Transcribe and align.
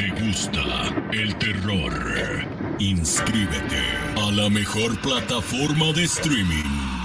¿Te 0.00 0.08
gusta 0.24 0.62
el 1.12 1.36
terror? 1.36 1.92
Inscríbete 2.78 3.82
a 4.16 4.30
la 4.30 4.48
mejor 4.48 4.98
plataforma 5.02 5.92
de 5.92 6.04
streaming 6.04 6.99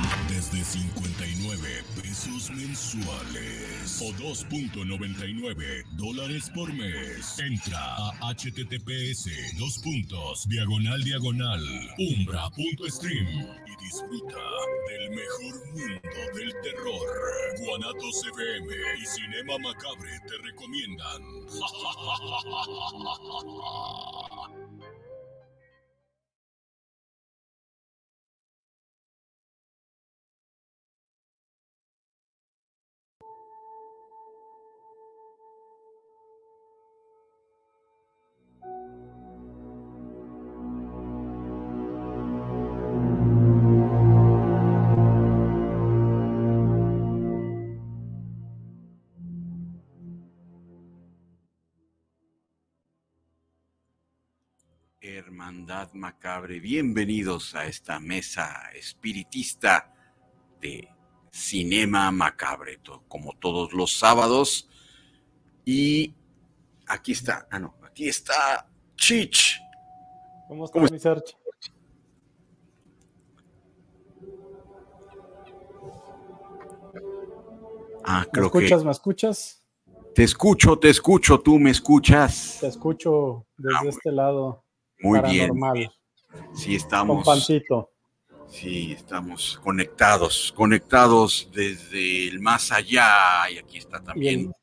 2.99 4.26 5.85
dólares 5.92 6.49
por 6.55 6.74
mes. 6.74 7.37
Entra 7.37 7.78
a 7.78 8.33
https 8.33 9.29
dos 9.60 9.78
puntos 9.78 10.49
diagonal 10.49 11.03
diagonal 11.03 11.62
umbra.stream 11.99 13.28
y 13.28 13.83
disfruta 13.83 14.42
del 14.89 15.11
mejor 15.11 15.53
mundo 15.74 16.20
del 16.34 16.52
terror. 16.63 17.07
Guanatos 17.59 18.25
FM 18.33 18.67
y 18.99 19.05
Cinema 19.05 19.59
Macabre 19.59 20.19
te 20.27 20.38
recomiendan. 20.44 21.21
Hermandad 55.49 55.93
Macabre, 55.93 56.59
bienvenidos 56.59 57.53
a 57.53 57.67
esta 57.67 57.99
mesa 57.99 58.63
espiritista 58.73 59.93
de 60.59 60.89
Cinema 61.31 62.09
Macabre, 62.09 62.79
como 63.07 63.31
todos 63.38 63.71
los 63.71 63.95
sábados. 63.99 64.67
Y 65.63 66.16
aquí 66.88 67.11
está, 67.11 67.47
ah 67.51 67.59
no, 67.59 67.75
aquí 67.83 68.07
está 68.09 68.67
Chich. 68.95 69.59
¿Cómo 70.47 70.67
¿Cómo 70.67 70.85
estás, 70.88 70.91
mi 70.91 70.97
Serge? 70.99 71.35
Ah, 78.03 78.21
¿Me 78.25 78.31
creo 78.31 78.45
escuchas? 78.45 78.79
que 78.79 78.85
¿Me 78.85 78.91
escuchas? 78.91 79.61
te 80.16 80.23
escucho, 80.23 80.79
te 80.79 80.89
escucho, 80.89 81.39
tú 81.39 81.59
me 81.59 81.69
escuchas. 81.71 82.57
Te 82.61 82.67
escucho 82.67 83.45
desde 83.57 83.77
Ah, 83.77 83.81
muy- 83.81 83.89
este 83.89 84.11
lado 84.11 84.64
Muy 84.99 85.19
bien, 85.21 85.51
sí 86.55 86.65
con 86.67 86.75
estamos, 86.75 87.25
pancito. 87.25 87.91
sí 88.47 88.93
estamos 88.93 89.59
conectados, 89.63 90.53
conectados 90.55 91.49
desde 91.53 92.27
el 92.29 92.39
más 92.39 92.71
allá. 92.71 93.49
Y 93.51 93.57
aquí 93.57 93.77
está 93.77 93.99
también 94.01 94.53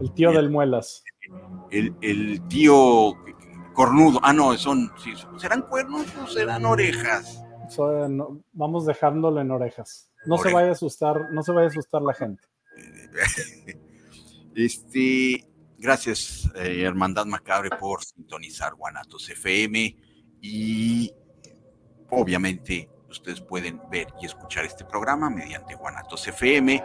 el, 0.00 0.06
el 0.06 0.12
tío 0.14 0.32
del 0.32 0.50
Muelas. 0.50 1.04
el, 1.70 1.94
el 2.00 2.40
tío 2.48 3.14
cornudo. 3.74 4.18
Ah, 4.22 4.32
no, 4.32 4.56
son, 4.56 4.90
sí, 5.02 5.12
¿serán 5.38 5.62
cuernos 5.62 6.06
o 6.22 6.26
serán 6.26 6.64
orejas? 6.64 7.40
So, 7.70 8.08
no- 8.08 8.42
vamos 8.52 8.86
dejándolo 8.86 9.40
en 9.40 9.50
orejas. 9.50 10.10
No 10.26 10.38
se 10.38 10.52
vaya 10.52 10.68
a 10.68 10.72
asustar, 10.72 11.30
no 11.32 11.42
se 11.42 11.52
vaya 11.52 11.66
a 11.66 11.70
asustar 11.70 12.02
la 12.02 12.14
gente. 12.14 12.42
Este, 14.56 15.44
gracias, 15.78 16.50
eh, 16.56 16.82
Hermandad 16.82 17.26
Macabre, 17.26 17.70
por 17.70 18.04
sintonizar 18.04 18.74
Guanatos 18.74 19.28
FM 19.28 19.96
y 20.40 21.12
obviamente 22.10 22.88
ustedes 23.08 23.40
pueden 23.40 23.80
ver 23.90 24.08
y 24.20 24.26
escuchar 24.26 24.64
este 24.64 24.84
programa 24.84 25.30
mediante 25.30 25.74
Guanatos 25.74 26.26
FM 26.26 26.82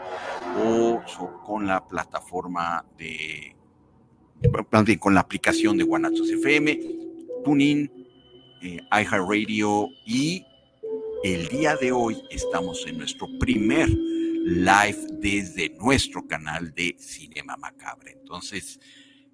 o 0.64 1.02
con 1.46 1.66
la 1.66 1.88
plataforma 1.88 2.86
de, 2.98 3.56
con 5.00 5.14
la 5.14 5.22
aplicación 5.22 5.78
de 5.78 5.84
Guanatos 5.84 6.30
FM, 6.30 6.80
TuneIn, 7.44 7.92
eh, 8.62 8.80
iHeartRadio 8.92 9.90
y 10.06 10.46
el 11.24 11.48
día 11.48 11.76
de 11.76 11.92
hoy 11.92 12.22
estamos 12.30 12.86
en 12.88 12.98
nuestro 12.98 13.28
primer 13.40 13.90
live 14.50 14.98
desde 15.20 15.70
nuestro 15.80 16.28
canal 16.28 16.74
de 16.74 16.96
Cinema 17.00 17.56
Macabre. 17.58 18.14
Entonces, 18.20 18.80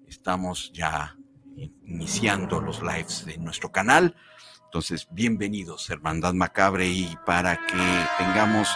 estamos 0.06 0.70
ya 0.72 1.16
iniciando 1.84 2.60
los 2.60 2.82
lives 2.82 3.24
de 3.24 3.38
nuestro 3.38 3.72
canal. 3.72 4.14
Entonces, 4.64 5.08
bienvenidos, 5.10 5.88
Hermandad 5.88 6.34
Macabre, 6.34 6.86
y 6.86 7.16
para 7.24 7.56
que 7.66 8.04
tengamos 8.18 8.68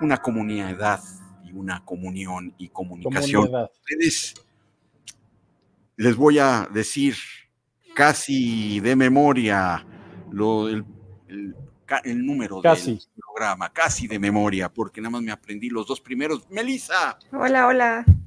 una 0.00 0.16
comunidad 0.16 1.00
y 1.44 1.52
una 1.52 1.84
comunión 1.84 2.54
y 2.58 2.68
comunicación 2.70 3.46
Comunidad. 3.46 3.70
ustedes 3.72 4.34
les 5.96 6.16
voy 6.16 6.38
a 6.40 6.68
decir 6.72 7.14
casi 7.94 8.80
de 8.80 8.96
memoria 8.96 9.86
lo, 10.32 10.68
el, 10.68 10.84
el- 11.28 11.54
el 11.98 12.24
número 12.24 12.60
Casi. 12.62 12.92
del 12.94 13.02
programa, 13.16 13.72
casi 13.72 14.06
de 14.06 14.18
memoria, 14.18 14.72
porque 14.72 15.00
nada 15.00 15.10
más 15.10 15.22
me 15.22 15.32
aprendí 15.32 15.68
los 15.70 15.86
dos 15.86 16.00
primeros. 16.00 16.48
Melissa, 16.50 17.18
Hola, 17.32 17.66
hola. 17.66 18.04
¿cómo, 18.06 18.18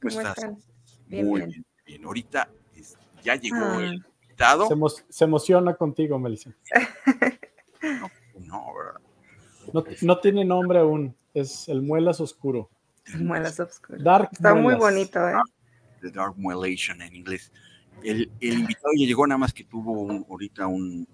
¿Cómo 0.00 0.08
estás? 0.20 0.38
están? 0.38 0.58
Bien, 1.06 1.26
Muy 1.26 1.40
bien. 1.40 1.50
bien, 1.50 1.64
bien. 1.86 2.04
Ahorita 2.04 2.48
es- 2.74 2.96
ya 3.22 3.36
llegó 3.36 3.56
Ah. 3.64 3.78
el 3.82 3.94
invitado. 4.22 4.66
Se, 4.68 4.74
emo- 4.74 5.04
se 5.08 5.24
emociona 5.24 5.74
contigo, 5.74 6.18
Melissa. 6.18 6.50
No, 8.40 8.64
¿verdad? 8.74 9.00
No, 9.72 9.84
no 10.02 10.18
tiene 10.20 10.44
nombre 10.44 10.78
aún. 10.78 11.14
Es 11.32 11.68
el 11.68 11.82
Muelas 11.82 12.20
Oscuro. 12.20 12.70
Muelas 13.18 13.58
oscuras. 13.60 14.02
Dark 14.02 14.28
Está 14.32 14.54
muy 14.54 14.62
Muelas. 14.76 14.80
bonito, 14.80 15.28
¿eh? 15.28 15.34
The 16.00 16.10
Dark 16.10 16.34
Muelation 16.36 17.02
en 17.02 17.14
inglés. 17.14 17.52
El, 18.02 18.30
el 18.40 18.58
invitado 18.60 18.92
ya 18.96 19.06
llegó, 19.06 19.26
nada 19.26 19.38
más 19.38 19.52
que 19.52 19.64
tuvo 19.64 19.92
un- 20.02 20.24
ahorita 20.28 20.66
un 20.66 21.06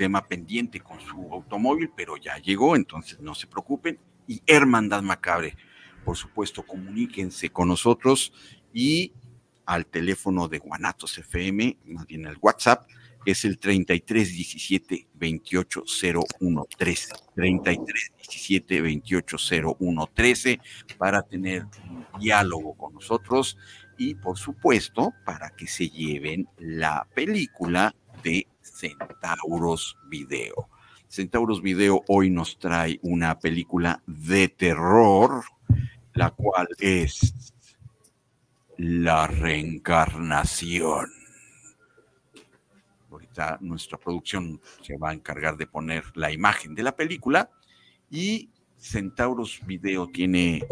tema 0.00 0.26
pendiente 0.26 0.80
con 0.80 0.98
su 0.98 1.28
automóvil, 1.30 1.90
pero 1.94 2.16
ya 2.16 2.38
llegó, 2.38 2.74
entonces 2.74 3.20
no 3.20 3.34
se 3.34 3.46
preocupen. 3.46 3.98
Y 4.26 4.40
Hermandad 4.46 5.02
Macabre, 5.02 5.58
por 6.06 6.16
supuesto, 6.16 6.62
comuníquense 6.62 7.50
con 7.50 7.68
nosotros 7.68 8.32
y 8.72 9.12
al 9.66 9.84
teléfono 9.84 10.48
de 10.48 10.58
Guanatos 10.58 11.18
FM, 11.18 11.76
más 11.84 12.06
bien 12.06 12.24
el 12.24 12.38
WhatsApp, 12.40 12.88
es 13.26 13.44
el 13.44 13.58
33 13.58 14.32
17 14.32 15.08
28 15.12 15.84
01 16.40 16.66
13. 16.78 17.12
33 17.34 18.12
17 18.16 18.80
28 18.80 19.36
01 19.78 20.10
13 20.14 20.60
para 20.96 21.20
tener 21.20 21.66
un 21.90 22.06
diálogo 22.18 22.72
con 22.72 22.94
nosotros 22.94 23.58
y 23.98 24.14
por 24.14 24.38
supuesto 24.38 25.12
para 25.26 25.50
que 25.50 25.66
se 25.66 25.90
lleven 25.90 26.48
la 26.56 27.06
película 27.14 27.94
de 28.22 28.46
Centauros 28.80 29.98
Video. 30.08 30.70
Centauros 31.06 31.60
Video 31.60 32.02
hoy 32.08 32.30
nos 32.30 32.58
trae 32.58 32.98
una 33.02 33.38
película 33.38 34.02
de 34.06 34.48
terror, 34.48 35.44
la 36.14 36.30
cual 36.30 36.66
es 36.78 37.52
La 38.78 39.26
reencarnación. 39.26 41.10
Ahorita 43.10 43.58
nuestra 43.60 43.98
producción 43.98 44.62
se 44.80 44.96
va 44.96 45.10
a 45.10 45.14
encargar 45.14 45.58
de 45.58 45.66
poner 45.66 46.04
la 46.14 46.32
imagen 46.32 46.74
de 46.74 46.82
la 46.82 46.96
película 46.96 47.50
y 48.10 48.48
Centauros 48.78 49.60
Video 49.66 50.06
tiene 50.08 50.64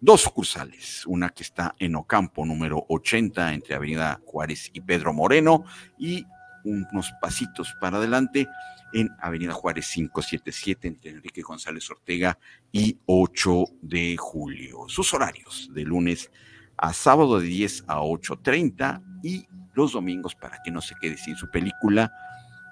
dos 0.00 0.20
sucursales, 0.20 1.04
una 1.06 1.30
que 1.30 1.42
está 1.42 1.74
en 1.80 1.96
Ocampo, 1.96 2.46
número 2.46 2.84
80, 2.88 3.54
entre 3.54 3.74
Avenida 3.74 4.20
Juárez 4.24 4.70
y 4.72 4.80
Pedro 4.82 5.12
Moreno, 5.12 5.64
y 5.98 6.26
unos 6.64 7.12
pasitos 7.20 7.74
para 7.80 7.98
adelante 7.98 8.48
en 8.92 9.10
Avenida 9.20 9.52
Juárez 9.52 9.90
577, 9.92 10.88
entre 10.88 11.10
Enrique 11.10 11.42
González 11.42 11.90
Ortega 11.90 12.38
y 12.72 12.98
8 13.06 13.64
de 13.82 14.16
julio. 14.16 14.84
Sus 14.88 15.12
horarios 15.14 15.70
de 15.72 15.82
lunes 15.82 16.30
a 16.76 16.92
sábado 16.92 17.40
de 17.40 17.46
10 17.46 17.84
a 17.86 18.00
8.30 18.00 19.20
y 19.22 19.46
los 19.74 19.92
domingos 19.92 20.34
para 20.34 20.62
que 20.62 20.70
no 20.70 20.80
se 20.80 20.94
quede 21.00 21.16
sin 21.16 21.36
su 21.36 21.50
película 21.50 22.12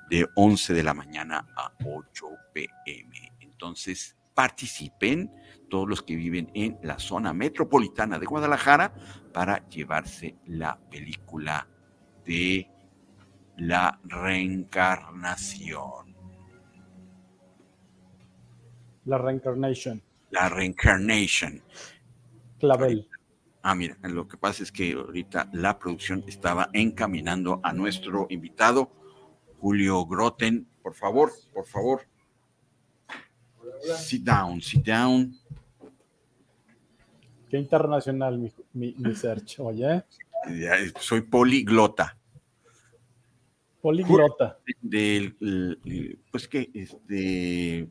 de 0.08 0.26
11 0.34 0.74
de 0.74 0.82
la 0.82 0.94
mañana 0.94 1.46
a 1.56 1.72
8 1.84 2.26
pm. 2.52 3.32
Entonces, 3.40 4.16
participen 4.34 5.30
todos 5.68 5.88
los 5.88 6.02
que 6.02 6.16
viven 6.16 6.50
en 6.54 6.78
la 6.82 6.98
zona 6.98 7.32
metropolitana 7.32 8.18
de 8.18 8.26
Guadalajara 8.26 8.94
para 9.32 9.66
llevarse 9.68 10.36
la 10.46 10.78
película 10.90 11.68
de 12.24 12.68
la 13.56 13.98
reencarnación. 14.04 16.12
La 19.04 19.18
Reincarnation. 19.18 20.00
La 20.30 20.48
reencarnation. 20.48 21.60
Clavel. 22.58 23.08
Ah, 23.62 23.74
mira, 23.74 23.96
lo 24.02 24.28
que 24.28 24.36
pasa 24.36 24.62
es 24.62 24.72
que 24.72 24.92
ahorita 24.92 25.48
la 25.52 25.78
producción 25.78 26.24
estaba 26.26 26.70
encaminando 26.72 27.60
a 27.62 27.72
nuestro 27.72 28.26
invitado, 28.30 28.90
Julio 29.60 30.04
Groten. 30.06 30.68
Por 30.82 30.94
favor, 30.94 31.32
por 31.52 31.66
favor. 31.66 32.02
Sit 33.96 34.24
down, 34.24 34.60
sit 34.60 34.86
down. 34.86 35.36
Qué 37.48 37.58
internacional 37.58 38.38
mi, 38.38 38.52
mi, 38.72 38.94
mi 38.98 39.14
search, 39.14 39.60
oye. 39.60 40.04
Soy 40.98 41.20
poliglota. 41.22 42.18
Poliglota. 43.82 44.58
Del, 44.80 45.36
el- 45.40 46.18
pues 46.30 46.46
que, 46.48 46.70
este, 46.72 47.88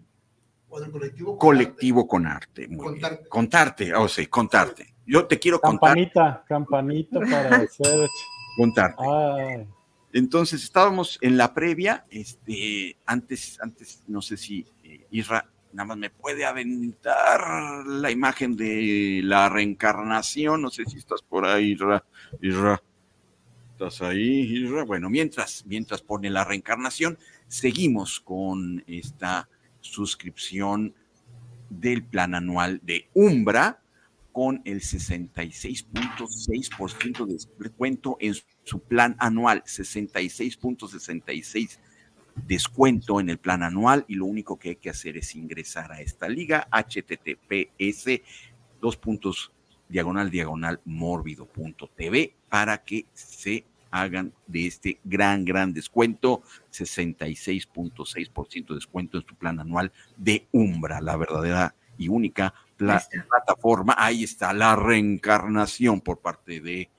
O 0.69 0.79
del 0.79 0.89
colectivo. 0.91 1.37
colectivo 1.37 2.07
con 2.07 2.25
arte. 2.25 2.67
Muy 2.67 2.77
bien. 2.77 2.79
Contarte. 3.01 3.29
Contarte, 3.29 3.93
o 3.93 4.07
sea, 4.07 4.27
contarte. 4.27 4.95
Yo 5.05 5.25
te 5.27 5.37
quiero 5.37 5.59
contar, 5.59 5.89
Campanita, 5.89 6.45
campanita 6.47 7.19
para 7.19 7.67
search. 7.67 8.09
contarte. 8.55 9.03
Ay, 9.03 9.67
Entonces 10.13 10.63
estábamos 10.63 11.17
en 11.21 11.37
la 11.37 11.53
previa, 11.53 12.05
este, 12.09 12.95
antes, 13.05 13.59
antes, 13.61 14.03
no 14.07 14.21
sé 14.21 14.37
si 14.37 14.65
eh, 14.83 15.05
Isra 15.11 15.45
nada 15.73 15.87
más 15.87 15.97
me 15.97 16.09
puede 16.09 16.43
aventar 16.45 17.85
la 17.87 18.11
imagen 18.11 18.55
de 18.57 19.21
la 19.23 19.47
reencarnación, 19.49 20.61
no 20.61 20.69
sé 20.69 20.83
si 20.85 20.97
estás 20.97 21.21
por 21.21 21.45
ahí, 21.45 21.71
Isra, 21.71 22.03
Isra, 22.41 22.81
estás 23.85 24.07
ahí. 24.07 24.63
Bueno, 24.85 25.09
mientras, 25.09 25.65
mientras 25.65 26.03
pone 26.03 26.29
la 26.29 26.45
reencarnación, 26.45 27.17
seguimos 27.47 28.19
con 28.19 28.83
esta 28.85 29.49
suscripción 29.79 30.93
del 31.69 32.03
plan 32.03 32.35
anual 32.35 32.79
de 32.83 33.09
Umbra 33.15 33.81
con 34.31 34.61
el 34.65 34.81
66.6% 34.81 37.25
de 37.25 37.33
descuento 37.33 38.17
en 38.19 38.35
su 38.63 38.81
plan 38.81 39.15
anual, 39.19 39.63
66.66 39.63 41.79
descuento 42.47 43.19
en 43.19 43.29
el 43.29 43.39
plan 43.39 43.61
anual 43.61 44.05
y 44.07 44.15
lo 44.15 44.25
único 44.25 44.57
que 44.57 44.69
hay 44.69 44.77
que 44.77 44.89
hacer 44.89 45.17
es 45.17 45.35
ingresar 45.35 45.91
a 45.91 45.99
esta 45.99 46.29
liga 46.29 46.65
https 46.71 48.21
dos 48.79 48.95
puntos 48.95 49.51
diagonal 49.89 50.29
diagonal 50.29 50.79
mórbido.tv 50.85 52.33
para 52.47 52.85
que 52.85 53.05
se 53.13 53.65
hagan 53.91 54.33
de 54.47 54.67
este 54.67 54.99
gran 55.03 55.43
gran 55.45 55.73
descuento 55.73 56.41
66.6% 56.71 58.67
de 58.69 58.75
descuento 58.75 59.17
en 59.17 59.25
su 59.27 59.35
plan 59.35 59.59
anual 59.59 59.91
de 60.17 60.47
Umbra 60.51 61.01
la 61.01 61.17
verdadera 61.17 61.75
y 61.97 62.07
única 62.07 62.53
pla- 62.77 63.03
plataforma 63.29 63.95
ahí 63.97 64.23
está 64.23 64.53
la 64.53 64.75
reencarnación 64.75 66.01
por 66.01 66.19
parte 66.19 66.59
de 66.61 66.89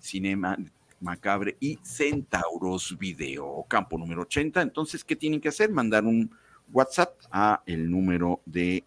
Cinema 0.00 0.56
Macabre 1.00 1.56
y 1.60 1.78
Centauros 1.82 2.96
Video, 2.98 3.64
campo 3.68 3.96
número 3.96 4.22
80. 4.22 4.62
Entonces, 4.62 5.04
¿qué 5.04 5.14
tienen 5.14 5.40
que 5.40 5.48
hacer? 5.48 5.70
Mandar 5.70 6.04
un 6.04 6.28
WhatsApp 6.72 7.14
a 7.30 7.62
el 7.66 7.88
número 7.88 8.40
de 8.44 8.84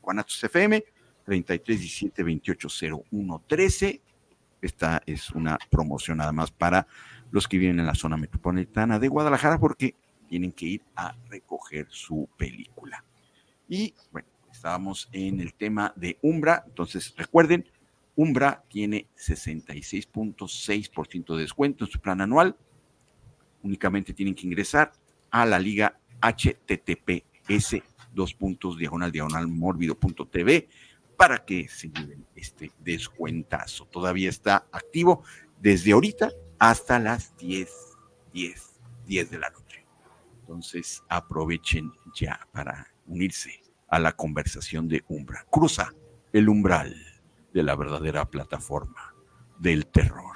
Guanatos 0.00 0.42
FM 0.42 0.82
3317 1.26 2.22
280113. 2.22 4.00
Esta 4.66 5.02
es 5.06 5.30
una 5.30 5.56
promoción 5.70 6.18
nada 6.18 6.32
más 6.32 6.50
para 6.50 6.88
los 7.30 7.46
que 7.46 7.56
viven 7.56 7.78
en 7.78 7.86
la 7.86 7.94
zona 7.94 8.16
metropolitana 8.16 8.98
de 8.98 9.06
Guadalajara 9.06 9.60
porque 9.60 9.94
tienen 10.28 10.50
que 10.50 10.66
ir 10.66 10.82
a 10.96 11.14
recoger 11.30 11.86
su 11.88 12.28
película. 12.36 13.04
Y 13.68 13.94
bueno, 14.10 14.26
estábamos 14.50 15.08
en 15.12 15.38
el 15.38 15.54
tema 15.54 15.92
de 15.94 16.18
Umbra, 16.20 16.64
entonces 16.66 17.14
recuerden, 17.16 17.64
Umbra 18.16 18.64
tiene 18.68 19.06
66.6% 19.16 21.36
de 21.36 21.42
descuento 21.42 21.84
en 21.84 21.90
su 21.92 22.00
plan 22.00 22.20
anual. 22.20 22.56
Únicamente 23.62 24.14
tienen 24.14 24.34
que 24.34 24.48
ingresar 24.48 24.90
a 25.30 25.46
la 25.46 25.60
liga 25.60 26.00
https 26.20 27.76
dos 28.12 28.34
puntos 28.34 28.78
diagonal 28.78 29.12
diagonal 29.12 29.46
mórbido.tv 29.46 30.68
para 31.16 31.44
que 31.44 31.68
se 31.68 31.88
lleven 31.88 32.26
este 32.34 32.70
descuentazo. 32.80 33.86
Todavía 33.86 34.28
está 34.28 34.66
activo 34.72 35.22
desde 35.60 35.92
ahorita 35.92 36.30
hasta 36.58 36.98
las 36.98 37.36
10, 37.38 37.70
10, 38.32 38.80
10 39.06 39.30
de 39.30 39.38
la 39.38 39.50
noche. 39.50 39.86
Entonces 40.40 41.02
aprovechen 41.08 41.92
ya 42.14 42.38
para 42.52 42.86
unirse 43.06 43.62
a 43.88 43.98
la 43.98 44.12
conversación 44.12 44.88
de 44.88 45.04
Umbra. 45.08 45.46
Cruza 45.50 45.92
el 46.32 46.48
umbral 46.48 46.94
de 47.52 47.62
la 47.62 47.74
verdadera 47.74 48.28
plataforma 48.28 49.14
del 49.58 49.86
terror. 49.86 50.34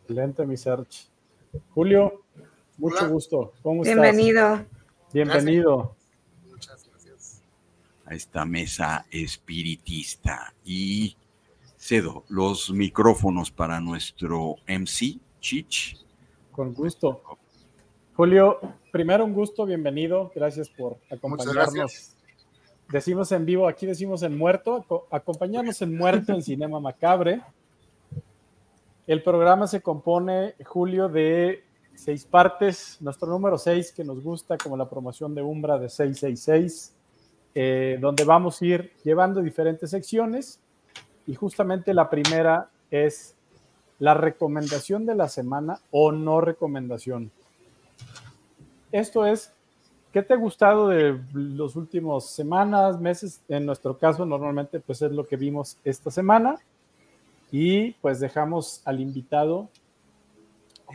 excelente 0.00 0.46
mi 0.46 0.56
search. 0.56 1.08
Julio, 1.70 2.24
mucho 2.76 2.96
Hola. 3.00 3.08
gusto. 3.08 3.52
¿Cómo 3.62 3.82
estás? 3.82 3.94
Bienvenido. 3.94 4.66
Bienvenido. 5.12 5.96
A 8.14 8.16
esta 8.16 8.44
mesa 8.44 9.04
espiritista 9.10 10.54
y 10.64 11.16
cedo 11.76 12.22
los 12.28 12.70
micrófonos 12.70 13.50
para 13.50 13.80
nuestro 13.80 14.54
MC, 14.68 15.18
Chich. 15.40 15.96
Con 16.52 16.72
gusto. 16.74 17.22
Julio, 18.14 18.60
primero 18.92 19.24
un 19.24 19.32
gusto, 19.34 19.66
bienvenido. 19.66 20.30
Gracias 20.32 20.68
por 20.68 20.96
acompañarnos. 21.10 21.74
gracias. 21.74 22.16
Decimos 22.88 23.32
en 23.32 23.44
vivo, 23.46 23.66
aquí 23.66 23.84
decimos 23.84 24.22
en 24.22 24.38
muerto, 24.38 24.76
aco- 24.76 25.08
acompañarnos 25.10 25.82
en 25.82 25.96
muerto 25.96 26.32
en 26.34 26.42
Cinema 26.42 26.78
Macabre. 26.78 27.42
El 29.08 29.24
programa 29.24 29.66
se 29.66 29.80
compone, 29.82 30.54
Julio, 30.64 31.08
de 31.08 31.64
seis 31.96 32.24
partes. 32.24 32.96
Nuestro 33.00 33.26
número 33.28 33.58
seis, 33.58 33.90
que 33.90 34.04
nos 34.04 34.22
gusta, 34.22 34.56
como 34.56 34.76
la 34.76 34.88
promoción 34.88 35.34
de 35.34 35.42
Umbra 35.42 35.78
de 35.80 35.88
666, 35.88 36.93
eh, 37.54 37.98
donde 38.00 38.24
vamos 38.24 38.60
a 38.60 38.66
ir 38.66 38.92
llevando 39.04 39.40
diferentes 39.40 39.90
secciones. 39.90 40.60
Y 41.26 41.34
justamente 41.34 41.94
la 41.94 42.10
primera 42.10 42.68
es 42.90 43.34
la 43.98 44.14
recomendación 44.14 45.06
de 45.06 45.14
la 45.14 45.28
semana 45.28 45.78
o 45.90 46.12
no 46.12 46.40
recomendación. 46.40 47.30
Esto 48.92 49.24
es, 49.24 49.52
¿qué 50.12 50.22
te 50.22 50.34
ha 50.34 50.36
gustado 50.36 50.88
de 50.88 51.20
los 51.32 51.76
últimos 51.76 52.30
semanas, 52.30 53.00
meses? 53.00 53.40
En 53.48 53.66
nuestro 53.66 53.98
caso, 53.98 54.26
normalmente, 54.26 54.80
pues 54.80 55.02
es 55.02 55.12
lo 55.12 55.26
que 55.26 55.36
vimos 55.36 55.78
esta 55.84 56.10
semana. 56.10 56.56
Y 57.50 57.92
pues 57.92 58.20
dejamos 58.20 58.82
al 58.84 59.00
invitado, 59.00 59.68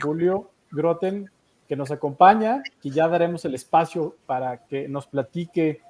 Julio 0.02 0.50
Groten, 0.70 1.30
que 1.68 1.76
nos 1.76 1.90
acompaña 1.90 2.62
y 2.82 2.90
ya 2.90 3.08
daremos 3.08 3.44
el 3.44 3.54
espacio 3.54 4.16
para 4.26 4.66
que 4.66 4.88
nos 4.88 5.06
platique 5.06 5.80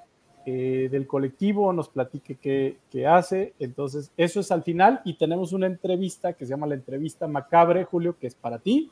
eh, 0.53 0.89
del 0.89 1.07
colectivo, 1.07 1.73
nos 1.73 1.89
platique 1.89 2.35
qué, 2.35 2.79
qué 2.91 3.07
hace. 3.07 3.55
Entonces, 3.61 4.11
eso 4.17 4.41
es 4.41 4.51
al 4.51 4.65
final 4.65 5.01
y 5.05 5.15
tenemos 5.15 5.53
una 5.53 5.69
entrevista 5.69 6.33
que 6.33 6.45
se 6.45 6.51
llama 6.51 6.67
la 6.67 6.75
entrevista 6.75 7.29
macabre, 7.29 7.85
Julio, 7.85 8.19
que 8.19 8.27
es 8.27 8.35
para 8.35 8.59
ti. 8.59 8.91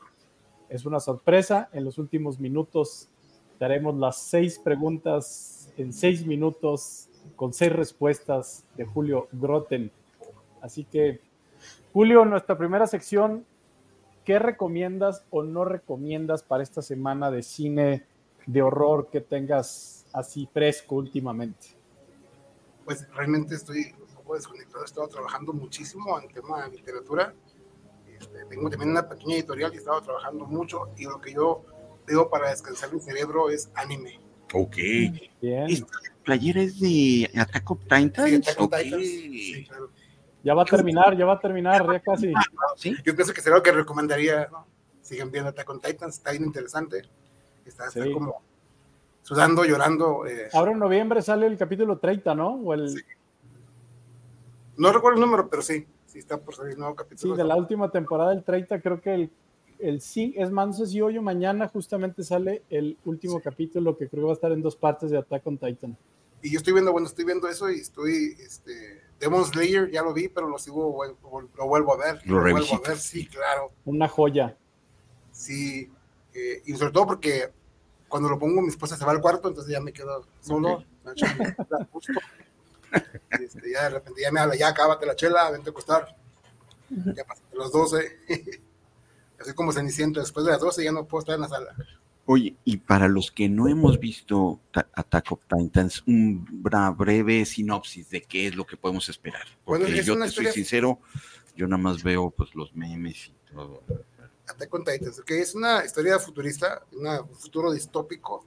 Es 0.69 0.85
una 0.85 1.01
sorpresa. 1.01 1.67
En 1.73 1.83
los 1.83 1.97
últimos 1.97 2.39
minutos 2.39 3.09
te 3.57 3.65
haremos 3.65 3.97
las 3.97 4.15
seis 4.21 4.57
preguntas 4.57 5.73
en 5.75 5.91
seis 5.91 6.25
minutos 6.25 7.09
con 7.35 7.51
seis 7.51 7.73
respuestas 7.73 8.63
de 8.77 8.85
Julio 8.85 9.27
Groten. 9.33 9.91
Así 10.61 10.85
que, 10.85 11.19
Julio, 11.91 12.23
nuestra 12.23 12.57
primera 12.57 12.87
sección, 12.87 13.43
¿qué 14.23 14.39
recomiendas 14.39 15.25
o 15.29 15.43
no 15.43 15.65
recomiendas 15.65 16.41
para 16.41 16.63
esta 16.63 16.81
semana 16.81 17.31
de 17.31 17.43
cine 17.43 18.05
de 18.45 18.61
horror 18.61 19.09
que 19.11 19.19
tengas 19.19 19.98
así 20.13 20.47
fresco 20.53 20.95
últimamente? 20.95 21.67
Pues 22.85 23.07
realmente 23.13 23.55
estoy 23.55 23.93
un 23.99 24.07
poco 24.15 24.35
desconectado. 24.35 24.81
He 24.83 24.85
estado 24.85 25.07
trabajando 25.07 25.53
muchísimo 25.53 26.19
en 26.19 26.27
tema 26.29 26.65
de 26.65 26.71
literatura. 26.77 27.33
Este, 28.19 28.45
tengo 28.45 28.69
también 28.69 28.91
una 28.91 29.07
pequeña 29.07 29.35
editorial 29.35 29.71
y 29.73 29.75
he 29.75 29.79
estado 29.79 30.01
trabajando 30.01 30.45
mucho. 30.45 30.89
Y 30.97 31.03
lo 31.05 31.21
que 31.21 31.33
yo 31.33 31.63
veo 32.07 32.29
para 32.29 32.49
descansar 32.49 32.91
mi 32.93 32.99
cerebro 32.99 33.49
es 33.49 33.69
anime. 33.75 34.19
Ok. 34.53 34.75
Bien, 35.41 35.69
¿Esta 35.69 35.87
playera 36.23 36.61
es 36.61 36.79
de 36.79 37.29
Attack 37.37 37.69
of 37.71 37.79
Titans? 37.83 38.29
Sí, 38.29 38.35
Attack 38.35 38.59
on 38.59 38.65
Ok. 38.65 38.75
Titans. 38.77 39.03
Sí, 39.03 39.65
claro. 39.67 39.89
ya 40.43 40.53
va 40.55 40.61
a 40.63 40.65
terminar, 40.65 41.15
ya 41.17 41.25
va 41.25 41.33
a 41.33 41.39
terminar, 41.39 41.85
ya 41.91 41.99
casi. 42.01 42.33
¿Sí? 42.77 42.95
Yo 43.05 43.15
pienso 43.15 43.33
que 43.33 43.41
será 43.41 43.57
lo 43.57 43.63
que 43.63 43.71
recomendaría. 43.71 44.47
¿no? 44.51 44.65
Sigan 45.01 45.29
viendo 45.31 45.49
Attack 45.51 45.69
on 45.69 45.79
Titans, 45.79 46.15
está 46.17 46.31
bien 46.31 46.45
interesante. 46.45 47.03
Está, 47.65 47.85
está 47.87 48.03
Sí. 48.03 48.11
como 48.11 48.41
sudando, 49.29 49.63
llorando. 49.63 50.25
eh, 50.25 50.49
Ahora 50.53 50.71
en 50.71 50.79
noviembre 50.79 51.21
sale 51.21 51.45
el 51.45 51.55
capítulo 51.57 51.99
30, 51.99 52.33
¿no? 52.33 52.55
O 52.55 52.73
el, 52.73 52.89
Sí. 52.89 52.99
No 54.77 54.91
recuerdo 54.91 55.17
el 55.19 55.25
número, 55.25 55.49
pero 55.49 55.61
sí, 55.61 55.85
sí 56.07 56.19
está 56.19 56.39
por 56.39 56.55
salir 56.55 56.77
nuevo 56.77 56.93
Sí, 56.93 56.97
capítulo. 56.97 57.35
de 57.35 57.43
la 57.43 57.55
última 57.55 57.91
temporada 57.91 58.31
del 58.31 58.43
30, 58.43 58.81
creo 58.81 58.99
que 59.01 59.13
el, 59.13 59.29
el 59.77 60.01
sí, 60.01 60.33
es 60.37 60.49
más, 60.51 60.67
no 60.67 60.73
sé 60.73 60.87
si 60.87 60.99
hoy 61.01 61.17
o 61.17 61.21
mañana 61.21 61.67
justamente 61.67 62.23
sale 62.23 62.63
el 62.69 62.97
último 63.05 63.39
capítulo 63.41 63.95
que 63.97 64.07
creo 64.07 64.21
que 64.23 64.25
va 64.25 64.31
a 64.31 64.35
estar 64.35 64.51
en 64.51 64.61
dos 64.61 64.75
partes 64.75 65.11
de 65.11 65.17
Attack 65.19 65.45
on 65.45 65.57
Titan. 65.57 65.97
Y 66.41 66.51
yo 66.51 66.57
estoy 66.57 66.73
viendo, 66.73 66.91
bueno, 66.93 67.05
estoy 67.07 67.25
viendo 67.25 67.47
eso 67.49 67.69
y 67.69 67.75
estoy 67.81 68.35
este, 68.39 69.01
Demon 69.19 69.43
Slayer 69.45 69.91
ya 69.91 70.01
lo 70.01 70.13
vi, 70.13 70.29
pero 70.29 70.47
lo 70.47 70.57
sigo, 70.57 71.03
lo 71.57 71.67
vuelvo 71.67 71.93
a 71.93 71.97
ver. 71.97 72.21
Lo 72.25 72.39
vuelvo 72.39 72.57
a 72.75 72.87
ver, 72.87 72.97
sí, 72.97 73.27
claro. 73.27 73.71
Una 73.85 74.07
joya. 74.07 74.57
Sí, 75.31 75.91
eh, 76.33 76.61
y 76.65 76.73
sobre 76.73 76.93
todo 76.93 77.05
porque 77.07 77.51
cuando 78.09 78.27
lo 78.29 78.37
pongo 78.39 78.61
mi 78.61 78.67
esposa 78.69 78.97
se 78.97 79.05
va 79.05 79.11
al 79.11 79.21
cuarto, 79.21 79.47
entonces 79.47 79.71
ya 79.71 79.79
me 79.79 79.93
quedo 79.93 80.25
solo, 80.41 80.73
Ok. 80.73 80.85
me 81.05 81.11
echo 81.13 81.25
mi 81.27 81.45
chela 81.45 81.77
a 81.79 81.83
gusto. 81.91 82.13
Este, 83.39 83.71
ya 83.71 83.83
de 83.83 83.89
repente 83.91 84.21
ya 84.21 84.31
me 84.31 84.39
habla, 84.39 84.55
ya 84.55 84.73
cábate 84.73 85.05
la 85.05 85.15
chela, 85.15 85.51
vente 85.51 85.69
a 85.69 85.71
acostar. 85.71 86.15
Ya 86.89 87.23
pasan 87.23 87.45
las 87.53 87.71
12. 87.71 88.19
Así 89.39 89.53
como 89.53 89.71
Cenicienta, 89.71 90.19
después 90.21 90.43
de 90.45 90.51
las 90.53 90.59
12 90.59 90.83
ya 90.83 90.91
no 90.91 91.05
puedo 91.05 91.19
estar 91.21 91.35
en 91.35 91.41
la 91.41 91.47
sala. 91.47 91.75
Oye, 92.25 92.55
y 92.65 92.77
para 92.77 93.07
los 93.07 93.31
que 93.31 93.47
no 93.47 93.67
hemos 93.67 93.99
visto 93.99 94.59
Ta- 94.71 94.87
Attack 94.93 95.31
of 95.31 95.39
Titans, 95.47 96.03
un- 96.07 96.61
una 96.65 96.89
breve 96.89 97.45
sinopsis 97.45 98.09
de 98.09 98.21
qué 98.23 98.47
es 98.47 98.55
lo 98.55 98.65
que 98.65 98.75
podemos 98.75 99.07
esperar. 99.09 99.45
Porque 99.63 99.83
Bueno, 99.83 99.99
es 99.99 100.05
yo 100.05 100.13
te 100.13 100.19
soy 100.21 100.27
historia- 100.29 100.51
sincero, 100.51 100.99
yo 101.55 101.67
nada 101.67 101.81
más 101.81 102.01
veo 102.03 102.31
pues 102.31 102.53
los 102.55 102.75
memes 102.75 103.27
y 103.27 103.33
todo. 103.53 103.83
Attack 104.49 104.73
on 104.73 104.83
Titans, 104.83 105.21
que 105.25 105.39
es 105.41 105.55
una 105.55 105.85
historia 105.85 106.19
futurista, 106.19 106.83
una- 106.93 107.21
un 107.21 107.35
futuro 107.35 107.71
distópico, 107.71 108.45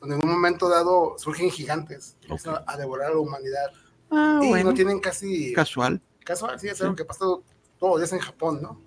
donde 0.00 0.16
en 0.16 0.24
un 0.24 0.30
momento 0.30 0.68
dado 0.68 1.16
surgen 1.18 1.50
gigantes 1.50 2.16
que 2.20 2.28
empiezan 2.28 2.54
Ok. 2.56 2.62
a 2.66 2.76
devorar 2.76 3.10
a 3.10 3.14
la 3.14 3.20
humanidad 3.20 3.66
Ah, 4.10 4.40
y 4.42 4.48
bueno, 4.48 4.70
no 4.70 4.74
tienen 4.74 4.98
casi 4.98 5.52
casual. 5.52 6.00
casual, 6.24 6.58
sí, 6.58 6.68
es 6.68 6.80
algo 6.80 6.96
que 6.96 7.04
pasa 7.04 7.20
todos 7.20 7.44
los 7.92 7.98
días 8.00 8.12
en 8.12 8.18
Japón, 8.18 8.60
¿no? 8.62 8.80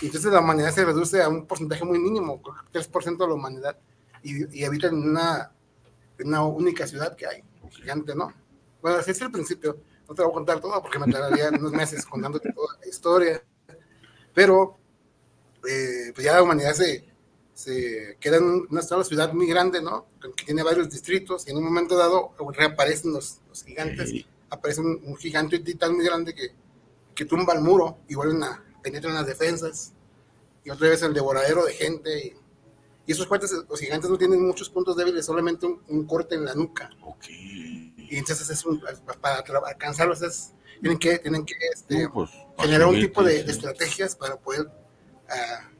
Y 0.00 0.06
entonces 0.06 0.32
la 0.32 0.40
humanidad 0.40 0.70
se 0.72 0.84
reduce 0.84 1.22
a 1.22 1.28
un 1.28 1.46
porcentaje 1.46 1.84
muy 1.84 1.98
mínimo, 1.98 2.40
creo 2.40 2.54
que 2.54 2.70
3% 2.72 3.24
de 3.24 3.28
la 3.28 3.34
humanidad, 3.34 3.76
y, 4.22 4.58
y 4.60 4.64
habitan 4.64 4.94
en 4.94 5.10
una, 5.10 5.52
en 6.18 6.28
una 6.28 6.42
única 6.44 6.86
ciudad 6.86 7.14
que 7.16 7.26
hay, 7.26 7.42
gigante, 7.70 8.14
¿no? 8.14 8.32
Bueno, 8.80 8.98
así 8.98 9.10
es 9.10 9.20
el 9.20 9.30
principio, 9.30 9.78
no 10.08 10.14
te 10.14 10.22
voy 10.22 10.30
a 10.30 10.34
contar 10.34 10.60
todo 10.60 10.80
porque 10.80 10.98
me 10.98 11.10
tardaría 11.12 11.50
unos 11.58 11.72
meses 11.72 12.06
contándote 12.06 12.50
toda 12.52 12.78
la 12.80 12.86
historia, 12.88 13.42
pero 14.32 14.78
eh, 15.68 16.12
pues 16.14 16.24
ya 16.24 16.34
la 16.34 16.42
humanidad 16.42 16.74
se, 16.74 17.04
se 17.54 18.16
queda 18.20 18.36
en 18.38 18.66
una 18.70 18.82
sola 18.82 19.04
ciudad 19.04 19.32
muy 19.32 19.46
grande, 19.46 19.82
¿no? 19.82 20.06
Que 20.36 20.44
tiene 20.44 20.62
varios 20.62 20.88
distritos, 20.90 21.46
y 21.46 21.50
en 21.50 21.58
un 21.58 21.64
momento 21.64 21.96
dado 21.96 22.34
reaparecen 22.52 23.12
los, 23.12 23.40
los 23.48 23.64
gigantes 23.64 24.10
Eh, 24.10 24.26
aparece 24.50 24.80
un, 24.80 25.00
un 25.04 25.16
gigante 25.16 25.58
titán 25.60 25.94
muy 25.94 26.04
grande 26.04 26.34
que, 26.34 26.48
que 27.14 27.24
tumba 27.24 27.54
el 27.54 27.60
muro 27.60 27.98
y 28.08 28.14
vuelven 28.16 28.42
a 28.42 28.64
penetrar 28.82 29.14
las 29.14 29.26
defensas. 29.26 29.92
Y 30.64 30.70
otra 30.70 30.88
vez 30.88 31.02
el 31.02 31.14
devoradero 31.14 31.64
de 31.64 31.72
gente. 31.72 32.18
Y, 32.18 32.36
y 33.06 33.12
esos 33.12 33.26
cuates, 33.26 33.52
los 33.68 33.78
gigantes 33.80 34.10
no 34.10 34.18
tienen 34.18 34.44
muchos 34.44 34.68
puntos 34.68 34.96
débiles, 34.96 35.24
solamente 35.24 35.66
un, 35.66 35.80
un 35.88 36.04
corte 36.06 36.34
en 36.34 36.44
la 36.44 36.54
nuca. 36.54 36.90
ok. 37.02 37.24
Y 37.30 38.16
entonces 38.16 38.50
es 38.50 38.64
un- 38.64 38.82
para 39.20 39.44
alcanzarlos 39.68 40.20
es, 40.22 40.52
tienen 40.80 40.98
que, 40.98 41.18
tienen 41.18 41.44
que 41.44 41.54
este, 41.72 42.04
No, 42.04 42.12
pues, 42.12 42.30
generar 42.58 42.88
un 42.88 42.98
tipo 42.98 43.22
de, 43.22 43.34
de 43.34 43.44
sí. 43.44 43.50
estrategias 43.50 44.16
para 44.16 44.36
poder... 44.36 44.66
ah, 45.30 45.70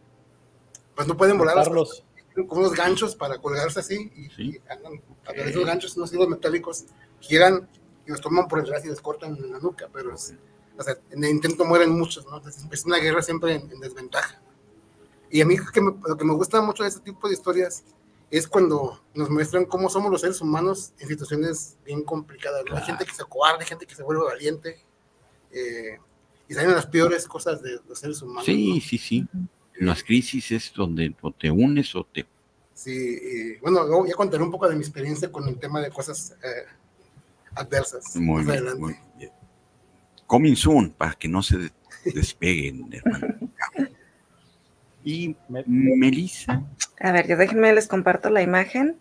pues 0.94 1.06
no 1.08 1.16
pueden 1.16 1.38
volar, 1.38 1.56
Matarlos. 1.56 2.04
con 2.48 2.58
unos 2.58 2.72
ganchos 2.74 3.14
para 3.16 3.38
colgarse 3.38 3.80
así 3.80 4.10
y, 4.16 4.28
Sí. 4.30 4.42
y 4.64 4.72
andan 4.72 5.02
a 5.26 5.32
través 5.32 5.46
de 5.52 5.56
los 5.56 5.66
ganchos, 5.66 5.96
unos 5.96 6.12
hilos 6.12 6.28
metálicos, 6.28 6.84
giran 7.20 7.68
y 8.06 8.10
los 8.10 8.20
toman 8.20 8.48
por 8.48 8.62
detrás 8.62 8.84
y 8.84 8.88
les 8.88 9.00
cortan 9.00 9.36
en 9.36 9.52
la 9.52 9.58
nuca, 9.58 9.88
pero 9.92 10.14
es- 10.14 10.34
o 10.78 10.82
sea, 10.82 10.96
en 11.10 11.22
el 11.24 11.30
intento 11.30 11.64
mueren 11.64 11.90
muchos, 11.90 12.24
¿no? 12.26 12.36
Entonces, 12.38 12.64
es 12.70 12.84
una 12.86 12.96
guerra 12.98 13.20
siempre 13.22 13.54
en, 13.54 13.70
en 13.70 13.80
desventaja. 13.80 14.40
Y 15.30 15.40
a 15.42 15.46
mí 15.46 15.56
que 15.72 15.80
me- 15.80 15.94
lo 16.06 16.16
que 16.16 16.24
me 16.24 16.32
gusta 16.34 16.60
mucho 16.62 16.82
de 16.82 16.88
este 16.88 17.00
tipo 17.02 17.28
de 17.28 17.34
historias 17.34 17.84
es 18.30 18.46
cuando 18.48 19.02
nos 19.14 19.28
muestran 19.28 19.64
cómo 19.66 19.90
somos 19.90 20.10
los 20.10 20.20
seres 20.22 20.40
humanos 20.40 20.92
en 20.98 21.08
situaciones 21.08 21.76
bien 21.84 22.02
complicadas. 22.02 22.64
¿no? 22.68 22.76
Hay 22.76 22.82
gente 22.84 23.04
que 23.04 23.12
se 23.12 23.24
cobarde, 23.24 23.64
gente 23.66 23.86
que 23.86 23.94
se 23.94 24.02
vuelve 24.02 24.24
valiente, 24.24 24.82
eh, 25.52 25.98
y 26.50 26.54
salen 26.54 26.72
las 26.72 26.86
peores 26.86 27.26
cosas 27.26 27.62
de 27.62 27.78
los 27.88 27.98
seres 27.98 28.20
humanos. 28.20 28.44
Sí, 28.44 28.74
¿no? 28.74 28.80
sí, 28.80 28.98
sí. 28.98 29.26
En 29.78 29.86
las 29.86 30.02
crisis 30.04 30.50
es 30.50 30.72
donde 30.74 31.14
o 31.22 31.30
te 31.32 31.50
unes 31.50 31.94
o 31.94 32.04
te... 32.04 32.26
Sí, 32.74 32.90
y, 32.90 33.58
bueno, 33.60 33.84
luego 33.86 34.06
ya 34.06 34.14
contaré 34.14 34.42
un 34.42 34.50
poco 34.50 34.68
de 34.68 34.74
mi 34.74 34.80
experiencia 34.82 35.30
con 35.30 35.46
el 35.48 35.58
tema 35.58 35.80
de 35.80 35.90
cosas 35.90 36.36
eh, 36.42 36.66
adversas. 37.54 38.16
Muy 38.16 38.42
bien, 38.42 38.50
adelante. 38.56 38.80
muy 38.80 38.96
bien. 39.16 39.30
Coming 40.26 40.56
soon, 40.56 40.90
para 40.90 41.12
que 41.14 41.28
no 41.28 41.42
se 41.42 41.56
de- 41.58 41.72
despeguen, 42.14 42.88
hermano. 42.92 43.28
Y 45.04 45.34
Me- 45.48 45.64
Melissa, 45.66 46.62
A 47.00 47.12
ver, 47.12 47.26
yo 47.28 47.36
déjenme 47.36 47.72
les 47.72 47.86
comparto 47.88 48.28
la 48.28 48.42
imagen. 48.42 48.96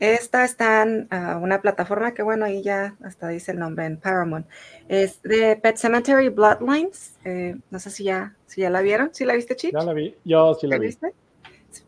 Esta 0.00 0.44
está 0.44 0.82
en 0.82 1.08
ah, 1.10 1.38
una 1.42 1.60
plataforma 1.60 2.14
que, 2.14 2.22
bueno, 2.22 2.44
ahí 2.44 2.62
ya 2.62 2.94
hasta 3.02 3.28
dice 3.28 3.52
el 3.52 3.58
nombre 3.58 3.84
en 3.84 3.96
Paramount. 3.96 4.46
Es 4.88 5.20
de 5.22 5.56
Pet 5.56 5.76
Cemetery 5.76 6.28
Bloodlines. 6.28 7.16
Eh, 7.24 7.56
no 7.70 7.78
sé 7.78 7.90
si 7.90 8.04
ya, 8.04 8.34
si 8.46 8.60
ya 8.60 8.70
la 8.70 8.80
vieron. 8.80 9.10
¿Sí 9.12 9.24
la 9.24 9.34
viste, 9.34 9.56
Chich? 9.56 9.72
Ya 9.72 9.82
la 9.82 9.92
vi. 9.92 10.14
Yo 10.24 10.54
sí 10.54 10.66
la 10.66 10.76
¿La 10.76 10.80
vi. 10.80 10.86
viste? 10.86 11.12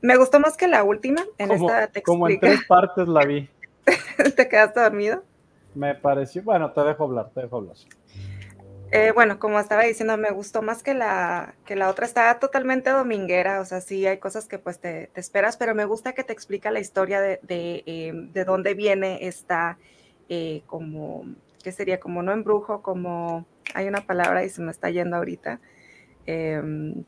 Me 0.02 0.16
gustó 0.16 0.40
más 0.40 0.56
que 0.56 0.66
la 0.66 0.82
última. 0.82 1.22
En 1.38 1.48
Como, 1.48 1.70
esta 1.70 1.86
te 1.86 2.02
como 2.02 2.28
en 2.28 2.40
tres 2.40 2.64
partes 2.66 3.06
la 3.06 3.24
vi. 3.24 3.48
¿Te 4.36 4.48
quedaste 4.48 4.80
dormido? 4.80 5.22
Me 5.74 5.94
pareció, 5.94 6.42
bueno, 6.42 6.72
te 6.72 6.80
dejo 6.82 7.04
hablar, 7.04 7.30
te 7.32 7.42
dejo 7.42 7.58
hablar. 7.58 7.76
Eh, 8.92 9.12
bueno, 9.14 9.38
como 9.38 9.60
estaba 9.60 9.84
diciendo, 9.84 10.16
me 10.16 10.30
gustó 10.32 10.62
más 10.62 10.82
que 10.82 10.94
la, 10.94 11.54
que 11.64 11.76
la 11.76 11.88
otra. 11.88 12.06
Está 12.06 12.38
totalmente 12.40 12.90
dominguera, 12.90 13.60
o 13.60 13.64
sea, 13.64 13.80
sí 13.80 14.06
hay 14.06 14.18
cosas 14.18 14.46
que 14.46 14.58
pues 14.58 14.80
te, 14.80 15.10
te 15.12 15.20
esperas, 15.20 15.56
pero 15.56 15.74
me 15.74 15.84
gusta 15.84 16.12
que 16.12 16.24
te 16.24 16.32
explica 16.32 16.70
la 16.70 16.80
historia 16.80 17.20
de, 17.20 17.38
de, 17.42 17.84
eh, 17.86 18.12
de 18.14 18.44
dónde 18.44 18.74
viene 18.74 19.26
esta, 19.28 19.78
eh, 20.28 20.62
como, 20.66 21.24
¿qué 21.62 21.70
sería? 21.70 22.00
Como 22.00 22.22
no 22.22 22.32
embrujo, 22.32 22.82
como, 22.82 23.46
hay 23.74 23.86
una 23.86 24.06
palabra 24.06 24.44
y 24.44 24.48
se 24.48 24.60
me 24.60 24.72
está 24.72 24.90
yendo 24.90 25.16
ahorita. 25.16 25.60
Em, 26.26 27.04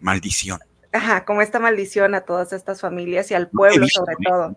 maldición. 0.00 0.60
ajá, 0.92 1.24
como 1.26 1.42
esta 1.42 1.58
maldición 1.58 2.14
a 2.14 2.22
todas 2.22 2.52
estas 2.54 2.80
familias 2.80 3.30
y 3.30 3.34
al 3.34 3.50
pueblo 3.50 3.84
visto, 3.84 4.00
sobre 4.00 4.14
¿eh? 4.14 4.24
todo. 4.26 4.56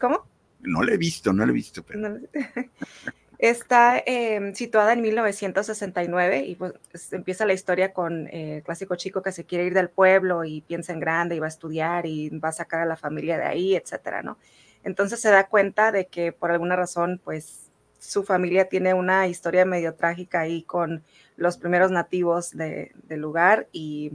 ¿Cómo? 0.00 0.26
No 0.60 0.82
lo 0.82 0.92
he 0.92 0.96
visto, 0.96 1.32
no 1.32 1.44
lo 1.44 1.52
he 1.52 1.54
visto, 1.54 1.82
pero 1.82 2.00
No, 2.00 2.18
Está 3.38 3.98
eh, 4.04 4.52
situada 4.54 4.92
en 4.92 5.00
1969 5.00 6.40
y 6.44 6.56
pues 6.56 6.72
es- 6.92 7.12
empieza 7.12 7.46
la 7.46 7.52
historia 7.52 7.92
con 7.92 8.26
eh, 8.28 8.56
el 8.56 8.62
clásico 8.64 8.96
chico 8.96 9.22
que 9.22 9.30
se 9.32 9.44
quiere 9.44 9.64
ir 9.66 9.74
del 9.74 9.90
pueblo 9.90 10.44
y 10.44 10.62
piensa 10.62 10.92
en 10.92 10.98
grande 11.00 11.36
y 11.36 11.38
va 11.38 11.46
a 11.46 11.48
estudiar 11.48 12.04
y 12.06 12.30
va 12.30 12.48
a 12.48 12.52
sacar 12.52 12.80
a 12.80 12.86
la 12.86 12.96
familia 12.96 13.38
de 13.38 13.44
ahí, 13.44 13.76
etcétera, 13.76 14.22
¿no? 14.22 14.38
Entonces 14.82 15.20
se 15.20 15.30
da 15.30 15.46
cuenta 15.48 15.92
de 15.92 16.06
que 16.06 16.32
por 16.32 16.50
alguna 16.50 16.74
razón, 16.76 17.20
pues 17.22 17.70
su 18.00 18.24
familia 18.24 18.68
tiene 18.68 18.92
una 18.94 19.28
historia 19.28 19.64
medio 19.64 19.94
trágica 19.94 20.40
ahí 20.40 20.62
con 20.64 21.04
los 21.36 21.58
primeros 21.58 21.90
nativos 21.92 22.50
de- 22.56 22.90
del 23.04 23.20
lugar 23.20 23.68
y 23.72 24.12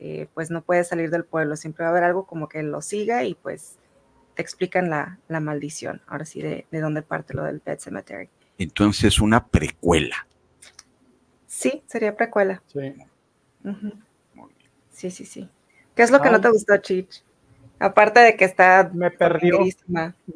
eh, 0.00 0.28
pues 0.34 0.50
no 0.50 0.62
puede 0.62 0.84
salir 0.84 1.10
del 1.10 1.24
pueblo. 1.24 1.56
Siempre 1.56 1.84
va 1.84 1.88
a 1.90 1.92
haber 1.92 2.04
algo 2.04 2.26
como 2.26 2.48
que 2.48 2.62
lo 2.62 2.82
siga 2.82 3.24
y 3.24 3.34
pues 3.34 3.78
te 4.34 4.42
explican 4.42 4.90
la, 4.90 5.18
la 5.28 5.40
maldición, 5.40 6.02
ahora 6.08 6.24
sí, 6.26 6.42
de, 6.42 6.66
de 6.70 6.80
dónde 6.80 7.02
parte 7.02 7.34
lo 7.34 7.44
del 7.44 7.60
Pet 7.60 7.80
Cemetery. 7.80 8.30
Entonces 8.62 9.20
una 9.20 9.46
precuela. 9.46 10.26
Sí, 11.46 11.82
sería 11.86 12.16
precuela. 12.16 12.62
Sí. 12.66 12.94
Sí, 14.90 15.10
sí, 15.10 15.24
sí. 15.24 15.48
¿Qué 15.94 16.02
es 16.02 16.10
lo 16.10 16.20
que 16.20 16.30
no 16.30 16.40
te 16.40 16.48
gustó, 16.50 16.76
Chich? 16.78 17.22
Aparte 17.78 18.20
de 18.20 18.36
que 18.36 18.44
está 18.44 18.90
Me 18.92 19.10
perdió, 19.10 19.58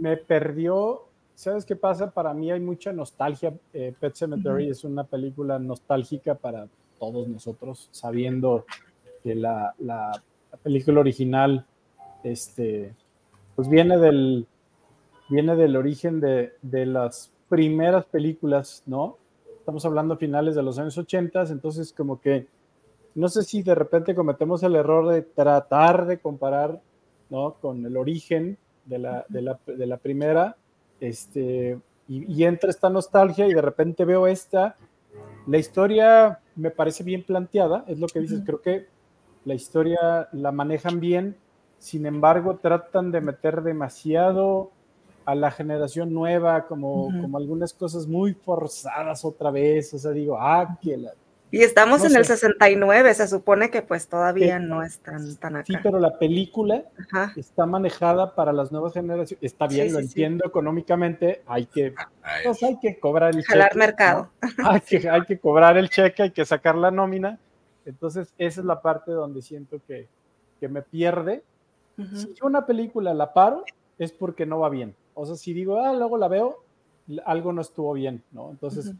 me 0.00 0.16
perdió. 0.16 1.02
¿Sabes 1.34 1.64
qué 1.64 1.76
pasa? 1.76 2.10
Para 2.10 2.32
mí 2.34 2.50
hay 2.50 2.60
mucha 2.60 2.92
nostalgia. 2.92 3.52
Eh, 3.72 3.94
Pet 3.98 4.14
Cemetery 4.16 4.70
es 4.70 4.84
una 4.84 5.04
película 5.04 5.58
nostálgica 5.58 6.34
para 6.34 6.66
todos 6.98 7.28
nosotros, 7.28 7.88
sabiendo 7.92 8.64
que 9.22 9.34
la, 9.34 9.74
la- 9.78 10.22
la 10.50 10.58
película 10.58 11.00
original 11.00 11.66
este, 12.24 12.94
pues 13.54 13.68
viene 13.68 13.98
del, 13.98 14.46
viene 15.28 15.54
del 15.56 15.76
origen 15.76 16.20
de, 16.20 16.54
de 16.62 16.86
las 16.86 17.30
primeras 17.48 18.04
películas, 18.06 18.82
¿no? 18.86 19.18
Estamos 19.58 19.84
hablando 19.84 20.16
finales 20.16 20.54
de 20.54 20.62
los 20.62 20.78
años 20.78 20.96
80, 20.96 21.42
entonces 21.48 21.92
como 21.92 22.20
que 22.20 22.46
no 23.14 23.28
sé 23.28 23.42
si 23.44 23.62
de 23.62 23.74
repente 23.74 24.14
cometemos 24.14 24.62
el 24.62 24.76
error 24.76 25.08
de 25.08 25.22
tratar 25.22 26.06
de 26.06 26.18
comparar, 26.18 26.80
¿no? 27.30 27.54
Con 27.54 27.84
el 27.84 27.96
origen 27.96 28.58
de 28.84 28.98
la, 28.98 29.24
de 29.28 29.42
la, 29.42 29.58
de 29.66 29.86
la 29.86 29.96
primera, 29.96 30.56
este, 31.00 31.78
y, 32.08 32.32
y 32.32 32.44
entra 32.44 32.70
esta 32.70 32.90
nostalgia 32.90 33.46
y 33.48 33.54
de 33.54 33.62
repente 33.62 34.04
veo 34.04 34.26
esta. 34.26 34.76
La 35.46 35.58
historia 35.58 36.40
me 36.56 36.70
parece 36.70 37.04
bien 37.04 37.22
planteada, 37.24 37.84
es 37.86 37.98
lo 37.98 38.06
que 38.06 38.20
dices, 38.20 38.42
creo 38.44 38.60
que 38.60 38.86
la 39.46 39.54
historia 39.54 40.28
la 40.32 40.52
manejan 40.52 41.00
bien, 41.00 41.36
sin 41.78 42.04
embargo 42.04 42.56
tratan 42.56 43.12
de 43.12 43.20
meter 43.20 43.62
demasiado 43.62 44.72
a 45.26 45.34
la 45.34 45.50
generación 45.50 46.14
nueva, 46.14 46.66
como, 46.66 47.08
Ujú. 47.08 47.20
como 47.20 47.36
algunas 47.36 47.74
cosas 47.74 48.06
muy 48.06 48.32
forzadas 48.32 49.24
otra 49.24 49.50
vez, 49.50 49.92
o 49.92 49.98
sea, 49.98 50.12
digo, 50.12 50.38
ah, 50.40 50.78
que 50.80 50.96
la... 50.96 51.12
Y 51.50 51.62
estamos 51.62 52.00
No 52.00 52.06
en 52.06 52.16
el 52.16 52.24
sé. 52.24 52.36
69, 52.36 53.14
se 53.14 53.28
supone 53.28 53.70
que 53.70 53.80
pues 53.82 54.08
todavía 54.08 54.56
Eh, 54.56 54.60
no 54.60 54.82
es 54.82 54.98
tan, 54.98 55.22
acá. 55.56 55.64
Sí, 55.64 55.74
pero 55.82 55.98
la 56.00 56.18
película 56.18 56.82
Ajá. 57.12 57.32
está 57.36 57.66
manejada 57.66 58.34
para 58.34 58.52
las 58.52 58.72
nuevas 58.72 58.92
generaciones. 58.94 59.38
Está 59.42 59.66
bien, 59.68 59.88
Sí, 59.88 59.92
lo 59.94 60.00
sí, 60.00 60.06
sí. 60.06 60.12
entiendo 60.12 60.44
económicamente, 60.44 61.42
hay 61.46 61.66
que, 61.66 61.94
Ay, 62.22 62.42
pues, 62.44 62.62
hay 62.64 62.78
que 62.80 62.98
cobrar 62.98 63.34
el 63.34 63.44
Jalar 63.44 63.68
cheque, 63.68 63.78
mercado. 63.78 64.30
¿no? 64.42 64.42
Hay 64.70 64.80
que, 64.80 65.08
hay 65.08 65.22
que 65.22 65.38
cobrar 65.38 65.76
el 65.76 65.88
cheque, 65.88 66.22
hay 66.24 66.30
que 66.32 66.44
sacar 66.44 66.74
la 66.76 66.90
nómina. 66.90 67.38
Entonces, 67.84 68.32
esa 68.38 68.60
es 68.60 68.66
la 68.66 68.80
parte 68.82 69.12
donde 69.12 69.40
siento 69.42 69.80
que, 69.86 70.08
que 70.60 70.68
me 70.68 70.82
pierde. 70.82 71.42
Ujú. 71.96 72.16
Si 72.16 72.34
yo 72.34 72.46
una 72.46 72.66
película 72.66 73.14
la 73.14 73.32
paro, 73.32 73.64
es 73.98 74.10
porque 74.12 74.44
no 74.46 74.58
va 74.58 74.68
bien. 74.68 74.94
O 75.16 75.24
sea, 75.24 75.34
si 75.34 75.54
digo, 75.54 75.80
ah, 75.80 75.94
luego 75.94 76.18
la 76.18 76.28
veo, 76.28 76.62
algo 77.24 77.52
no 77.52 77.62
estuvo 77.62 77.94
bien, 77.94 78.22
¿no? 78.32 78.50
Entonces, 78.50 78.92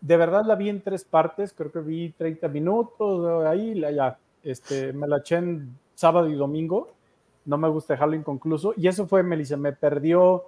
de 0.00 0.16
verdad 0.16 0.44
la 0.46 0.54
vi 0.54 0.68
en 0.68 0.82
tres 0.82 1.04
partes, 1.04 1.52
creo 1.52 1.72
que 1.72 1.80
vi 1.80 2.10
30 2.12 2.46
minutos, 2.46 3.44
ahí 3.44 3.74
la, 3.74 3.90
ya, 3.90 4.18
este, 4.44 4.92
me 4.92 5.08
la 5.08 5.18
eché 5.18 5.36
en 5.36 5.76
sábado 5.96 6.28
y 6.28 6.34
domingo, 6.34 6.92
no 7.44 7.58
me 7.58 7.68
gusta 7.68 7.94
dejarlo 7.94 8.14
inconcluso, 8.14 8.72
y 8.76 8.86
eso 8.86 9.08
fue, 9.08 9.24
Melissa, 9.24 9.56
me 9.56 9.72
perdió 9.72 10.44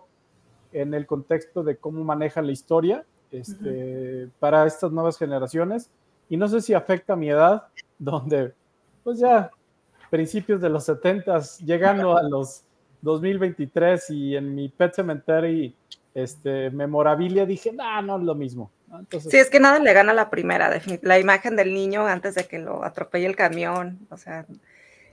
en 0.73 0.95
el 0.95 1.07
contexto 1.07 1.65
de 1.65 1.77
cómo 1.77 2.05
maneja 2.05 2.41
la 2.41 2.53
historia 2.53 3.05
este, 3.33 4.29
para 4.39 4.65
estas 4.65 4.93
nuevas 4.93 5.19
generaciones, 5.19 5.91
y 6.29 6.37
no 6.37 6.47
sé 6.47 6.61
si 6.61 6.73
afecta 6.73 7.15
a 7.15 7.17
mi 7.17 7.31
edad, 7.31 7.65
donde, 7.99 8.55
pues 9.03 9.19
ya, 9.19 9.51
principios 10.09 10.61
de 10.61 10.69
los 10.69 10.85
70, 10.85 11.41
llegando 11.65 12.17
a 12.17 12.23
los 12.23 12.63
2023 13.03 14.11
y 14.11 14.37
en 14.37 14.55
mi 14.55 14.69
Pet 14.69 14.95
Cemetery, 14.95 15.75
este, 16.15 16.71
memorabilia, 16.71 17.47
dije, 17.47 17.73
no, 17.73 18.03
no 18.03 18.19
es 18.19 18.23
lo 18.25 18.35
mismo. 18.35 18.71
Entonces, 18.93 19.31
Sí, 19.31 19.39
es 19.39 19.51
que 19.51 19.61
nada 19.61 19.79
le 19.79 19.93
gana 19.93 20.13
la 20.13 20.31
primera, 20.31 20.71
la 21.03 21.19
imagen 21.19 21.57
del 21.57 21.73
niño 21.73 22.07
antes 22.07 22.35
de 22.35 22.45
que 22.45 22.59
lo 22.59 22.85
atropelle 22.85 23.27
el 23.27 23.37
camión, 23.37 23.99
o 24.11 24.17
sea, 24.17 24.47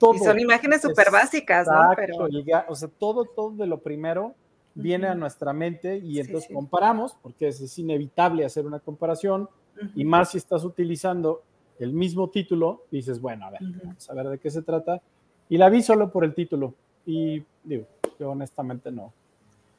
todo. 0.00 0.14
y 0.14 0.18
son 0.18 0.40
imágenes 0.40 0.82
súper 0.82 1.10
básicas, 1.10 1.68
¿no? 1.68 1.90
Pero 1.96 2.26
el 2.26 2.44
o 2.68 2.74
sea, 2.74 2.88
todo, 2.98 3.24
todo 3.24 3.52
de 3.52 3.66
lo 3.66 3.80
primero 3.80 4.34
viene 4.74 5.06
a 5.08 5.10
Ujú. 5.12 5.20
nuestra 5.20 5.52
mente 5.52 5.96
y 5.96 6.14
Sí, 6.14 6.20
entonces 6.20 6.48
sí. 6.48 6.54
comparamos, 6.54 7.16
porque 7.22 7.48
es, 7.48 7.60
es 7.60 7.78
inevitable 7.78 8.44
hacer 8.44 8.66
una 8.66 8.80
comparación, 8.80 9.48
y 9.94 10.02
Ujú, 10.02 10.10
más 10.10 10.30
si 10.32 10.38
estás 10.38 10.64
utilizando 10.64 11.42
el 11.78 11.92
mismo 11.92 12.30
título, 12.30 12.82
dices, 12.90 13.20
bueno, 13.20 13.46
a 13.46 13.50
ver, 13.50 13.60
ujú. 13.62 13.80
vamos 13.84 14.10
a 14.10 14.14
ver 14.14 14.28
de 14.28 14.38
qué 14.38 14.50
se 14.50 14.62
trata. 14.62 15.00
Y 15.48 15.56
la 15.56 15.70
vi 15.70 15.82
solo 15.82 16.10
por 16.10 16.24
el 16.24 16.34
título, 16.34 16.74
y 17.08 17.42
digo, 17.64 17.86
yo 18.20 18.30
honestamente 18.30 18.90
no. 18.92 19.12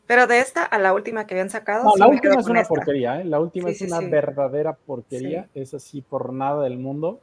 Pero 0.07 0.25
de 0.25 0.39
esta 0.39 0.63
a 0.63 0.79
la 0.79 0.93
última 0.93 1.27
que 1.27 1.35
habían 1.35 1.51
sacado, 1.51 1.83
No, 1.83 1.91
sí 1.91 1.99
la 1.99 2.07
última 2.07 2.33
es 2.39 2.47
una 2.47 2.61
esta, 2.61 2.73
porquería, 2.73 3.21
¿eh? 3.21 3.25
La 3.25 3.39
última 3.39 3.67
Sí, 3.67 3.73
es 3.73 3.77
sí, 3.77 3.85
una 3.85 3.99
verdadera 4.09 4.73
porquería, 4.73 5.47
es 5.53 5.75
así 5.75 6.01
por 6.01 6.33
nada 6.33 6.63
del 6.63 6.79
mundo. 6.79 7.21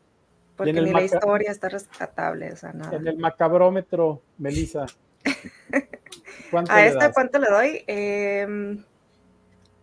porque 0.56 0.72
ni 0.72 0.92
la 0.92 1.02
historia 1.02 1.50
está 1.50 1.68
rescatable, 1.68 2.52
o 2.52 2.56
sea, 2.56 2.72
nada. 2.72 2.96
En 2.96 3.06
el 3.08 3.18
macabrómetro, 3.18 4.22
Melissa. 4.38 4.86
¿Cuánto 6.52 6.70
A 6.70 6.86
esta, 6.86 7.06
das? 7.06 7.12
¿cuánto 7.12 7.38
le 7.40 7.48
doy? 7.50 7.84
Em, 7.88 8.84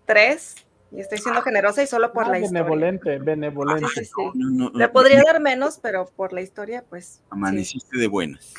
tres, 0.06 0.56
y 0.96 1.00
estoy 1.02 1.18
siendo 1.18 1.42
generosa 1.42 1.82
y 1.82 1.88
solo 1.88 2.14
por 2.14 2.28
la 2.28 2.40
historia. 2.40 2.62
benevolente, 2.62 3.18
benevolente. 3.18 3.88
Sí, 3.96 4.06
sí, 4.06 4.06
sí. 4.06 4.12
no, 4.36 4.50
no, 4.50 4.70
no, 4.70 4.78
Le 4.80 4.88
podría 4.90 5.24
dar 5.24 5.42
menos, 5.42 5.80
pero 5.82 6.06
por 6.16 6.34
la 6.34 6.42
historia, 6.42 6.84
pues. 6.88 7.06
sí. 7.06 7.22
Amaneciste 7.32 7.98
de 7.98 8.08
buenas. 8.08 8.54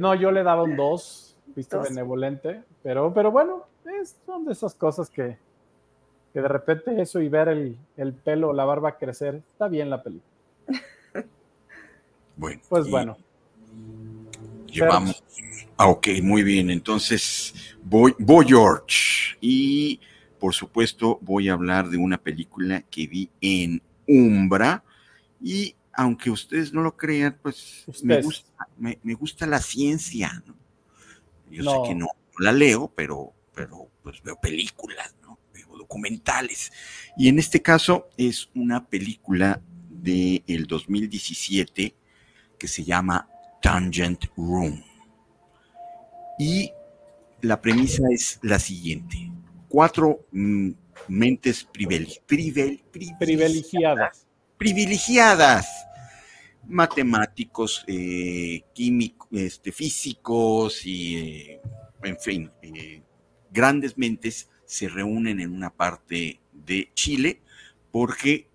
No, 0.00 0.14
yo 0.14 0.30
le 0.30 0.42
daba 0.42 0.62
un 0.62 0.76
2, 0.76 1.36
viste, 1.54 1.76
Dos. 1.76 1.88
benevolente, 1.88 2.62
pero, 2.82 3.12
pero 3.12 3.30
bueno, 3.30 3.64
es- 4.00 4.16
son 4.24 4.44
de 4.46 4.52
esas 4.52 4.74
cosas 4.74 5.10
que, 5.10 5.36
que 6.32 6.40
de 6.40 6.48
repente 6.48 7.00
eso 7.00 7.20
y 7.20 7.28
ver 7.28 7.48
el, 7.48 7.76
el 7.96 8.14
pelo 8.14 8.48
o 8.48 8.52
la 8.54 8.64
barba 8.64 8.96
crecer, 8.96 9.42
está 9.52 9.68
bien 9.68 9.90
la 9.90 10.02
película. 10.02 10.32
Bueno. 12.36 12.60
Pues 12.68 12.86
y 12.88 12.90
bueno, 12.90 13.16
Llevamos. 14.66 15.22
Ah, 15.76 15.86
ok, 15.88 16.08
muy 16.22 16.42
bien. 16.42 16.68
Entonces, 16.70 17.76
voy, 17.84 18.12
voy 18.18 18.46
George. 18.48 19.36
Y 19.40 20.00
por 20.44 20.52
supuesto, 20.54 21.18
voy 21.22 21.48
a 21.48 21.54
hablar 21.54 21.88
de 21.88 21.96
una 21.96 22.18
película 22.18 22.82
que 22.82 23.06
vi 23.06 23.30
en 23.40 23.80
Umbra. 24.06 24.84
Y 25.40 25.74
aunque 25.94 26.30
ustedes 26.30 26.70
no 26.70 26.82
lo 26.82 26.98
crean, 26.98 27.38
pues 27.40 27.86
me 28.02 28.20
gusta, 28.20 28.52
me, 28.76 28.98
me 29.02 29.14
gusta 29.14 29.46
la 29.46 29.58
ciencia. 29.58 30.44
¿no? 30.46 30.54
Yo 31.50 31.62
No. 31.62 31.70
sé 31.70 31.88
que 31.88 31.94
no 31.94 32.08
la 32.38 32.52
leo, 32.52 32.92
pero, 32.94 33.32
pero 33.54 33.88
pues 34.02 34.22
veo 34.22 34.38
películas, 34.38 35.14
¿no? 35.22 35.38
Veo 35.54 35.78
documentales. 35.78 36.70
Y 37.16 37.28
en 37.28 37.38
este 37.38 37.62
caso 37.62 38.10
es 38.18 38.50
una 38.54 38.84
película 38.84 39.62
del 39.88 40.66
2017 40.68 41.94
que 42.58 42.68
se 42.68 42.84
llama 42.84 43.30
Tangent 43.62 44.26
Room. 44.36 44.84
Y 46.38 46.70
la 47.40 47.62
premisa 47.62 48.02
es 48.12 48.40
la 48.42 48.58
siguiente. 48.58 49.30
Cuatro 49.74 50.24
mm, 50.30 50.70
mentes 51.08 51.64
privilegiadas. 51.64 54.24
privilegiadas, 54.56 55.66
matemáticos, 56.68 57.84
eh, 57.88 58.62
químicos, 58.72 59.28
este, 59.32 59.72
físicos 59.72 60.86
y, 60.86 61.16
eh, 61.16 61.60
en 62.04 62.16
fin, 62.20 62.52
eh, 62.62 63.02
grandes 63.50 63.98
mentes 63.98 64.48
se 64.64 64.88
reúnen 64.88 65.40
en 65.40 65.52
una 65.52 65.70
parte 65.70 66.38
de 66.52 66.92
Chile 66.94 67.40
porque 67.90 68.46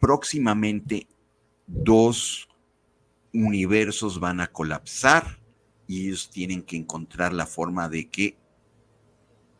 próximamente 0.00 1.06
dos 1.68 2.48
universos 3.32 4.18
van 4.18 4.40
a 4.40 4.48
colapsar 4.48 5.38
y 5.86 6.08
ellos 6.08 6.28
tienen 6.28 6.62
que 6.62 6.76
encontrar 6.76 7.32
la 7.32 7.46
forma 7.46 7.88
de 7.88 8.08
que 8.08 8.39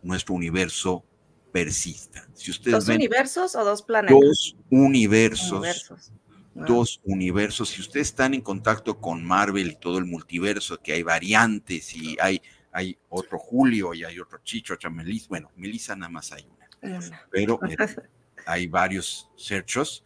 nuestro 0.02 0.34
universo 0.34 1.04
persista. 1.52 2.26
Si 2.34 2.50
ustedes 2.50 2.72
¿Dos 2.72 2.86
ven 2.86 2.96
universos 2.96 3.54
o 3.54 3.64
dos 3.64 3.82
planetas? 3.82 4.18
dos 4.20 4.56
universos, 4.70 5.52
universos. 5.52 6.12
Wow. 6.54 6.66
dos 6.66 7.00
universos. 7.04 7.68
Si 7.70 7.80
ustedes 7.80 8.08
están 8.08 8.34
en 8.34 8.40
contacto 8.40 8.98
con 8.98 9.24
Marvel 9.24 9.70
y 9.70 9.76
todo 9.76 9.98
el 9.98 10.04
multiverso, 10.04 10.78
que 10.80 10.92
hay 10.92 11.02
variantes 11.02 11.94
y 11.94 12.16
hay, 12.20 12.40
hay 12.72 12.96
otro 13.08 13.38
Julio 13.38 13.94
y 13.94 14.04
hay 14.04 14.18
otro 14.18 14.38
Chicho, 14.42 14.74
otra 14.74 14.90
Melissa, 14.90 15.26
bueno, 15.28 15.50
Melissa 15.56 15.94
nada 15.96 16.10
más 16.10 16.32
hay 16.32 16.46
una, 16.46 16.96
Una. 16.98 17.22
pero 17.30 17.58
eh, 17.68 17.76
hay 18.46 18.66
varios 18.66 19.30
searchos. 19.36 20.04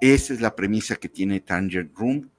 Esa 0.00 0.34
es 0.34 0.40
la 0.40 0.54
premisa 0.54 0.96
que 0.96 1.08
tiene 1.08 1.40
Tangent 1.40 1.94
Room, 1.94 2.30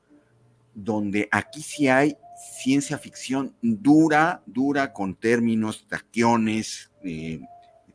donde 0.74 1.28
aquí 1.32 1.62
sí 1.62 1.88
hay 1.88 2.18
ciencia 2.64 2.98
ficción 2.98 3.56
dura, 3.62 4.42
dura 4.46 4.94
con 4.94 5.16
términos, 5.16 5.86
taquiones, 5.88 6.91
eh, 7.04 7.42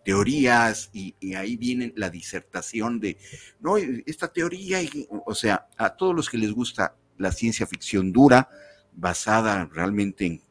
teorías, 0.04 0.90
y, 0.92 1.14
ahí 1.34 1.56
viene 1.56 1.92
la 1.96 2.10
disertación 2.10 3.00
de, 3.00 3.16
no, 3.60 3.76
esta 3.76 4.32
teoría, 4.32 4.80
y- 4.82 5.08
o 5.10 5.34
sea, 5.34 5.66
a 5.76 5.96
todos 5.96 6.14
los 6.14 6.30
que 6.30 6.38
les 6.38 6.52
gusta 6.52 6.94
la 7.18 7.32
ciencia 7.32 7.66
ficción 7.66 8.12
dura, 8.12 8.48
basada 8.92 9.64
realmente 9.72 10.26
en, 10.26 10.42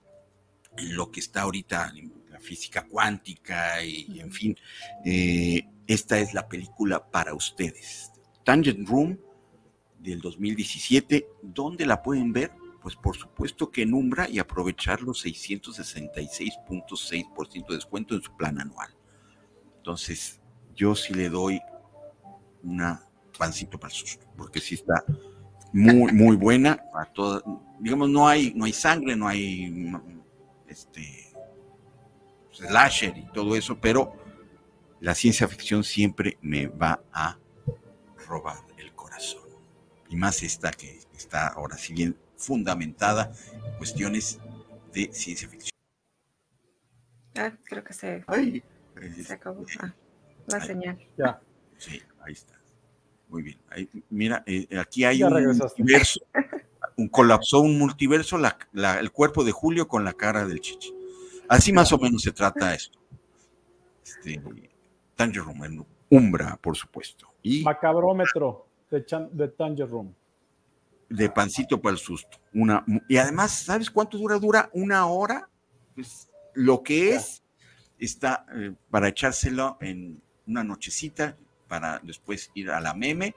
lo 0.78 1.10
que 1.10 1.22
está 1.22 1.44
ahorita 1.44 1.94
la 2.30 2.39
física 2.41 2.86
cuántica 2.86 3.82
y, 3.82 4.20
en 4.20 4.30
fin, 4.30 4.58
eh, 5.06 5.65
esta 5.88 6.20
es 6.20 6.34
la 6.34 6.50
película 6.50 7.10
para 7.10 7.34
ustedes. 7.34 8.12
Tangent 8.44 8.88
Room 8.88 9.18
del 10.00 10.20
2017, 10.20 11.28
¿dónde 11.41 11.86
la 11.86 12.04
pueden 12.04 12.34
ver? 12.34 12.52
Pues 12.86 12.95
por 12.95 13.17
supuesto 13.17 13.71
que 13.71 13.82
en 13.82 13.95
Umbra 13.95 14.30
y 14.30 14.38
aprovechar 14.38 15.02
los 15.02 15.26
666.6% 15.26 17.67
de 17.67 17.76
descuento 17.78 18.13
en 18.13 18.21
su 18.21 18.38
plan 18.38 18.62
anual. 18.62 18.95
Entonces, 19.78 20.39
yo 20.76 20.93
sí 20.93 21.15
le 21.15 21.30
doy 21.30 21.60
una 22.62 23.04
pancito 23.39 23.80
para 23.80 23.91
el 23.91 24.00
susto, 24.00 24.28
porque 24.38 24.60
sí 24.60 24.76
está 24.76 25.04
muy, 25.74 26.13
muy 26.13 26.36
buena. 26.36 26.80
A 26.93 27.06
toda, 27.06 27.41
digamos, 27.80 28.08
no 28.08 28.28
hay, 28.28 28.54
no 28.56 28.65
hay 28.65 28.74
sangre, 28.74 29.15
no 29.15 29.28
hay 29.28 29.91
este 30.67 31.34
slasher 32.52 33.17
y 33.17 33.26
todo 33.34 33.56
eso, 33.56 33.80
pero 33.82 34.15
la 35.00 35.15
ciencia 35.15 35.48
ficción 35.48 35.84
siempre 35.84 36.38
me 36.43 36.67
va 36.67 37.02
a 37.12 37.39
robar 38.28 38.60
el 38.78 38.93
corazón. 38.93 39.41
Y 40.08 40.15
más 40.15 40.43
esta 40.43 40.69
que 40.69 41.00
está 41.15 41.48
ahora 41.48 41.80
sí 41.80 41.91
bien 41.91 42.15
fundamentada 42.38 43.32
en 43.54 43.78
cuestiones 43.78 44.39
de 44.93 45.12
ciencia 45.13 45.48
ficción. 45.50 45.71
Ah, 47.38 47.52
creo 47.65 47.84
que 47.84 47.93
se, 47.93 48.24
Ay, 48.28 48.63
se 49.24 49.34
acabó. 49.34 49.65
Ah, 49.80 49.93
la 50.48 50.58
Ay. 50.58 50.67
señal. 50.67 51.00
Ya, 51.17 51.41
Sí, 51.78 52.02
ahí 52.21 52.32
está. 52.34 52.54
Muy 53.28 53.41
bien. 53.43 53.58
Ahí, 53.69 53.89
mira, 54.10 54.43
eh, 54.45 54.67
aquí 54.80 55.04
hay 55.04 55.17
Ya 55.17 55.28
un 55.28 55.34
regresaste. 55.34 55.82
multiverso. 55.82 56.19
Un 56.95 57.10
colapsó 57.10 57.60
un 57.60 57.78
multiverso, 57.78 58.38
la- 58.38 58.58
la- 58.71 59.00
el 59.00 59.12
cuerpo 59.12 59.43
de 59.43 59.52
Julio 59.52 59.88
con 59.89 60.06
la 60.06 60.13
cara 60.13 60.45
del 60.48 60.62
Chichi. 60.62 60.93
Así 61.50 61.74
más 61.74 61.91
o 61.91 61.98
menos 61.98 62.21
se 62.21 62.32
trata 62.32 62.74
esto. 62.74 62.98
Este, 64.04 64.36
en 64.36 65.86
Umbra, 66.10 66.58
por 66.62 66.78
supuesto. 66.78 67.28
Y 67.43 67.63
Macabrómetro 67.63 68.67
de, 68.89 69.06
Chan- 69.06 69.30
de 69.34 69.48
Tanger 69.50 69.89
Room. 69.89 70.13
De 71.10 71.30
pancito 71.30 71.82
para 71.82 71.94
el 71.94 72.00
susto. 72.00 72.39
Una, 72.54 72.84
y 73.08 73.18
además, 73.18 73.52
¿sabes 73.52 73.89
cuánto 73.89 74.18
dura? 74.18 74.38
Dura 74.39 74.70
una 74.74 75.06
hora. 75.08 75.50
Pues 75.94 76.30
lo 76.54 76.84
que 76.84 77.15
es, 77.15 77.44
está 78.00 78.46
eh, 78.56 78.74
para 78.89 79.10
echárselo 79.10 79.78
en 79.82 80.22
una 80.48 80.63
nochecita, 80.63 81.38
para 81.68 82.00
después 82.04 82.52
ir 82.54 82.70
a 82.72 82.80
la 82.80 82.94
meme. 82.94 83.36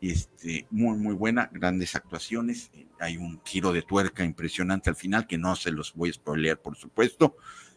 Este, 0.00 0.66
muy, 0.70 0.98
muy 0.98 1.14
buena, 1.14 1.48
grandes 1.52 1.94
actuaciones. 1.94 2.70
Hay 3.00 3.16
un 3.16 3.40
giro 3.44 3.72
de 3.72 3.82
tuerca 3.82 4.24
impresionante 4.24 4.90
al 4.90 4.96
final, 4.96 5.26
que 5.26 5.38
no 5.38 5.56
se 5.56 5.70
los 5.70 5.94
voy 5.94 6.10
a 6.10 6.12
spoilear, 6.12 6.60
por 6.60 6.76
supuesto. 6.76 7.36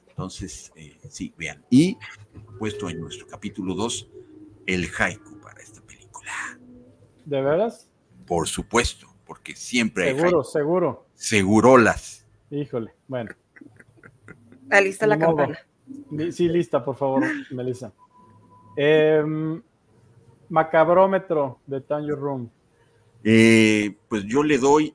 Entonces, 0.10 0.72
eh, 0.76 0.98
sí, 1.10 1.34
vean. 1.38 1.64
Y 1.70 1.98
puesto 2.60 2.90
en 2.90 3.00
nuestro 3.00 3.28
capítulo 3.28 3.76
2, 3.76 4.10
el 4.66 4.90
haiku 4.98 5.40
para 5.40 5.62
esta 5.62 5.80
película. 5.82 6.60
¿De 7.24 7.42
veras? 7.42 7.90
Por 8.28 8.48
supuesto, 8.48 9.08
porque 9.26 9.56
siempre 9.56 10.10
hay 10.10 10.16
Seguro, 10.16 10.44
seguro. 10.44 11.08
segurolas. 11.16 12.26
Híjole, 12.52 12.94
bueno. 13.08 13.32
Alista 14.70 15.08
la 15.08 15.18
modo. 15.18 15.38
campana. 15.38 15.60
Sí, 16.32 16.50
lista, 16.50 16.84
por 16.84 16.98
favor, 16.98 17.24
Melissa. 17.52 17.94
Em, 18.76 19.62
macabrómetro 20.50 21.60
de 21.66 21.82
Tanger 21.82 22.16
Room. 22.16 22.50
Eh, 23.24 23.98
pues 24.08 24.24
yo 24.26 24.44
le 24.44 24.58
doy 24.58 24.94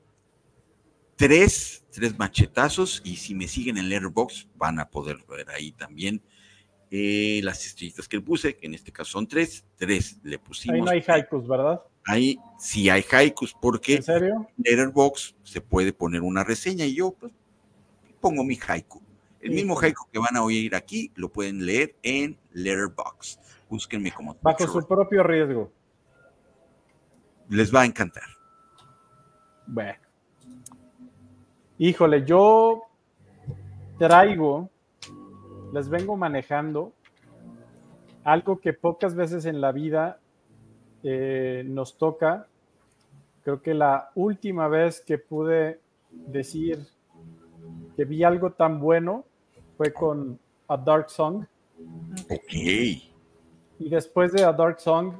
tres, 1.15 1.83
tres 1.91 2.17
machetazos 2.17 3.01
y 3.03 3.15
si 3.17 3.35
me 3.35 3.47
siguen 3.47 3.77
en 3.77 3.89
Letterboxd 3.89 4.47
van 4.55 4.79
a 4.79 4.89
poder 4.89 5.17
ver 5.27 5.49
ahí 5.49 5.71
también 5.71 6.21
eh, 6.89 7.41
las 7.43 7.65
estrellitas 7.65 8.07
que 8.07 8.17
le 8.17 8.23
puse, 8.23 8.55
que 8.55 8.67
en 8.67 8.75
este 8.75 8.91
caso 8.91 9.11
son 9.11 9.27
tres, 9.27 9.65
tres 9.75 10.19
le 10.23 10.37
pusimos. 10.39 10.75
Ahí 10.75 10.81
no 10.81 10.91
hay 10.91 11.03
haikus, 11.05 11.47
¿verdad? 11.47 11.81
Ahí 12.05 12.37
sí 12.59 12.89
hay 12.89 13.03
haikus 13.11 13.53
porque 13.53 13.95
¿En 13.95 14.03
serio? 14.03 14.47
Letterboxd 14.57 15.35
se 15.43 15.61
puede 15.61 15.93
poner 15.93 16.21
una 16.21 16.43
reseña 16.43 16.85
y 16.85 16.95
yo 16.95 17.11
pues, 17.11 17.31
pongo 18.19 18.43
mi 18.43 18.57
haiku. 18.67 19.01
El 19.41 19.49
Sí. 19.51 19.55
mismo 19.55 19.77
haiku 19.79 20.07
que 20.11 20.19
van 20.19 20.35
a 20.37 20.43
oír 20.43 20.75
aquí 20.75 21.11
lo 21.15 21.29
pueden 21.29 21.65
leer 21.65 21.95
en 22.03 22.37
Letterboxd. 22.53 23.39
Búsquenme 23.69 24.11
como 24.11 24.35
Bajo 24.41 24.67
su 24.67 24.87
propio 24.87 25.23
riesgo. 25.23 25.71
Les 27.49 27.73
va 27.73 27.81
a 27.81 27.85
encantar. 27.85 28.23
Bueno. 29.67 29.99
Híjole, 31.77 32.23
yo 32.25 32.83
traigo, 33.97 34.69
les 35.73 35.89
vengo 35.89 36.15
manejando 36.15 36.93
algo 38.23 38.59
que 38.59 38.73
pocas 38.73 39.15
veces 39.15 39.45
en 39.45 39.59
la 39.59 39.71
vida 39.71 40.19
eh, 41.03 41.63
nos 41.65 41.97
toca. 41.97 42.47
Creo 43.43 43.61
que 43.61 43.73
la 43.73 44.11
última 44.15 44.67
vez 44.67 45.01
que 45.01 45.17
pude 45.17 45.79
decir 46.11 46.87
que 47.95 48.05
vi 48.05 48.23
algo 48.23 48.51
tan 48.51 48.79
bueno 48.79 49.25
fue 49.77 49.93
con 49.93 50.39
A 50.67 50.77
Dark 50.77 51.09
Song. 51.09 51.45
Ok. 52.29 52.53
Y 52.53 53.89
después 53.89 54.31
de 54.31 54.43
A 54.43 54.53
Dark 54.53 54.79
Song, 54.79 55.15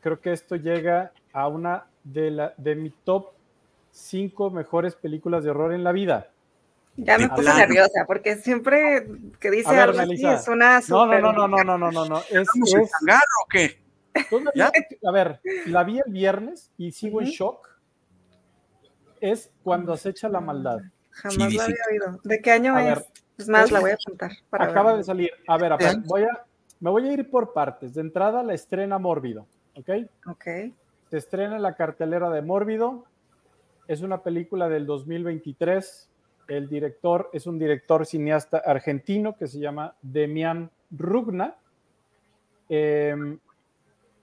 creo 0.00 0.20
que 0.20 0.32
esto 0.32 0.56
llega 0.56 1.12
a 1.32 1.48
una 1.48 1.86
de, 2.04 2.30
la, 2.30 2.54
de 2.56 2.74
mi 2.74 2.90
top 2.90 3.28
5 3.92 4.50
mejores 4.50 4.94
películas 4.94 5.44
de 5.44 5.50
horror 5.50 5.72
en 5.72 5.84
la 5.84 5.92
vida. 5.92 6.28
Ya 6.96 7.16
me 7.16 7.28
puse 7.30 7.54
nerviosa 7.54 8.04
porque 8.06 8.36
siempre 8.36 9.06
que 9.40 9.50
dice 9.50 9.70
algo 9.70 9.98
así 9.98 10.26
es 10.26 10.46
una 10.48 10.80
No, 10.88 11.06
no, 11.06 11.20
no, 11.20 11.32
no, 11.32 11.48
no, 11.48 11.64
no, 11.64 11.78
no, 11.78 11.90
no, 11.90 12.04
no. 12.04 12.18
Es, 12.18 12.26
¿Estamos 12.30 12.74
en 12.74 12.80
es- 12.82 12.90
o 13.44 13.48
qué? 13.48 13.81
A 15.04 15.10
ver, 15.10 15.40
la 15.66 15.84
vi 15.84 15.98
el 15.98 16.12
viernes 16.12 16.70
y 16.76 16.92
sigo 16.92 17.20
en 17.20 17.28
shock. 17.28 17.68
Es 19.20 19.50
cuando 19.62 19.92
acecha 19.92 20.28
la 20.28 20.40
maldad. 20.40 20.80
Jamás 21.10 21.34
Sí, 21.34 21.46
dice- 21.46 21.62
había 21.62 21.76
oído. 21.90 22.20
¿De 22.24 22.40
qué 22.40 22.50
año 22.52 22.74
A 22.74 22.82
es? 22.82 22.88
ver, 22.98 23.04
es 23.38 23.48
más, 23.48 23.64
es- 23.66 23.72
la 23.72 23.80
voy 23.80 23.90
a 23.90 23.94
apuntar. 23.94 24.30
Para 24.50 24.64
Acaba 24.66 24.90
ver. 24.92 24.98
de 24.98 25.04
salir. 25.04 25.30
A 25.46 25.56
ver, 25.58 25.72
a 25.72 25.76
ver, 25.76 25.96
voy 26.06 26.22
a, 26.22 26.44
me 26.80 26.90
voy 26.90 27.08
a 27.08 27.12
ir 27.12 27.30
por 27.30 27.52
partes. 27.52 27.94
De 27.94 28.00
entrada, 28.00 28.42
la 28.42 28.54
estrena 28.54 28.98
Mórbido, 28.98 29.46
¿ok? 29.76 29.90
Ok. 30.26 30.44
Se 31.10 31.16
estrena 31.18 31.56
en 31.56 31.62
la 31.62 31.76
cartelera 31.76 32.30
de 32.30 32.42
Mórbido. 32.42 33.04
Es 33.86 34.00
una 34.00 34.22
película 34.22 34.68
del 34.68 34.86
2023. 34.86 36.08
El 36.48 36.68
director 36.68 37.30
es 37.32 37.46
un 37.46 37.58
director 37.58 38.04
cineasta 38.06 38.58
argentino 38.58 39.36
que 39.36 39.46
se 39.46 39.58
llama 39.60 39.94
Demian 40.02 40.70
Rugna. 40.90 41.56
Eh, 42.68 43.14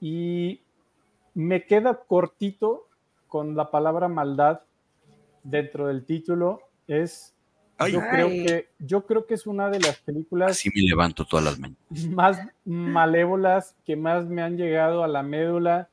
y 0.02 0.62
me 1.34 1.66
queda 1.66 2.04
cortito 2.08 2.88
con 3.28 3.56
la 3.56 3.72
palabra 3.72 4.08
maldad 4.08 4.62
dentro 5.44 5.88
del 5.88 6.06
título. 6.06 6.62
Es, 6.88 7.36
Ay, 7.78 7.94
yo, 7.94 8.02
creo 8.02 8.28
Ay. 8.28 8.46
que, 8.46 8.68
yo 8.80 9.06
creo 9.06 9.26
que 9.26 9.36
es 9.36 9.48
una 9.48 9.70
de 9.70 9.80
las 9.80 10.00
películas 10.00 10.52
así 10.52 10.70
me 10.76 10.82
levanto 10.82 11.24
todas 11.26 11.46
las 11.46 11.60
mañanas. 11.60 11.80
más 12.10 12.40
malévolas 12.66 13.76
que 13.86 13.96
más 13.96 14.26
me 14.26 14.42
han 14.42 14.58
llegado 14.58 15.04
a 15.04 15.08
la 15.08 15.24
médula, 15.24 15.90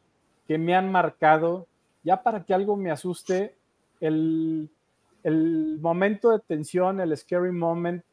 que 0.48 0.58
me 0.58 0.74
han 0.74 0.90
marcado. 0.90 1.68
Ya 2.02 2.22
para 2.22 2.44
que 2.44 2.54
algo 2.54 2.76
me 2.76 2.90
asuste, 2.90 3.56
el, 4.00 4.70
el 5.22 5.78
momento 5.80 6.30
de 6.30 6.40
tensión, 6.40 7.00
el 7.00 7.16
scary 7.16 7.50
moment, 7.50 8.04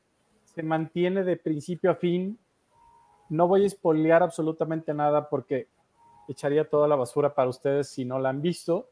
se 0.45 0.63
mantiene 0.63 1.23
de 1.23 1.37
principio 1.37 1.91
a 1.91 1.95
fin. 1.95 2.37
No 3.29 3.47
voy 3.47 3.65
a 3.65 3.69
spoilear 3.69 4.23
absolutamente 4.23 4.93
nada 4.93 5.29
porque 5.29 5.67
echaría 6.27 6.69
toda 6.69 6.87
la 6.87 6.95
basura 6.95 7.33
para 7.33 7.49
ustedes 7.49 7.89
si 7.89 8.05
no 8.05 8.19
la 8.19 8.29
han 8.29 8.41
visto. 8.41 8.89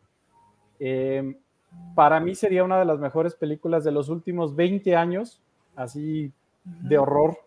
Eh, 0.80 1.36
para 1.96 2.20
mí 2.20 2.36
sería 2.36 2.64
una 2.64 2.80
de 2.80 2.86
las 2.86 3.00
mejores 3.00 3.36
películas 3.36 3.84
de 3.84 3.92
los 3.92 4.10
últimos 4.10 4.56
20 4.56 4.96
años, 4.96 5.42
así 5.76 6.32
de 6.64 6.98
horror. 6.98 7.38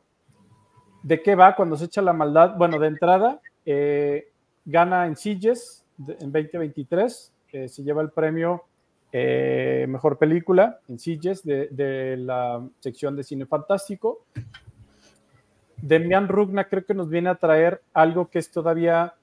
¿De 1.03 1.23
qué 1.23 1.35
va 1.35 1.55
cuando 1.55 1.77
se 1.77 1.87
echa 1.87 2.03
la 2.03 2.13
maldad? 2.13 2.57
Bueno, 2.57 2.79
de 2.79 2.89
entrada, 2.89 3.41
eh, 3.67 4.31
gana 4.65 5.07
en 5.07 5.17
Sitges 5.17 5.85
en 5.99 6.33
2023, 6.33 7.33
eh, 7.53 7.69
se 7.69 7.83
lleva 7.83 8.03
el 8.03 8.11
premio 8.11 8.65
eh, 9.13 9.87
Mejor 9.89 10.19
Película 10.19 10.81
en 10.89 10.99
Sitges 10.99 11.45
de, 11.45 11.69
de 11.69 12.17
la 12.17 12.67
sección 12.81 13.17
de 13.17 13.23
Cine 13.23 13.47
Fantástico. 13.47 14.25
Demian 15.77 16.29
Rugna 16.29 16.65
creo 16.69 16.85
que 16.85 16.95
nos 16.95 17.09
viene 17.09 17.29
a 17.29 17.35
traer 17.35 17.83
algo 17.93 18.29
que 18.29 18.39
es 18.39 18.51
todavía 18.51 19.15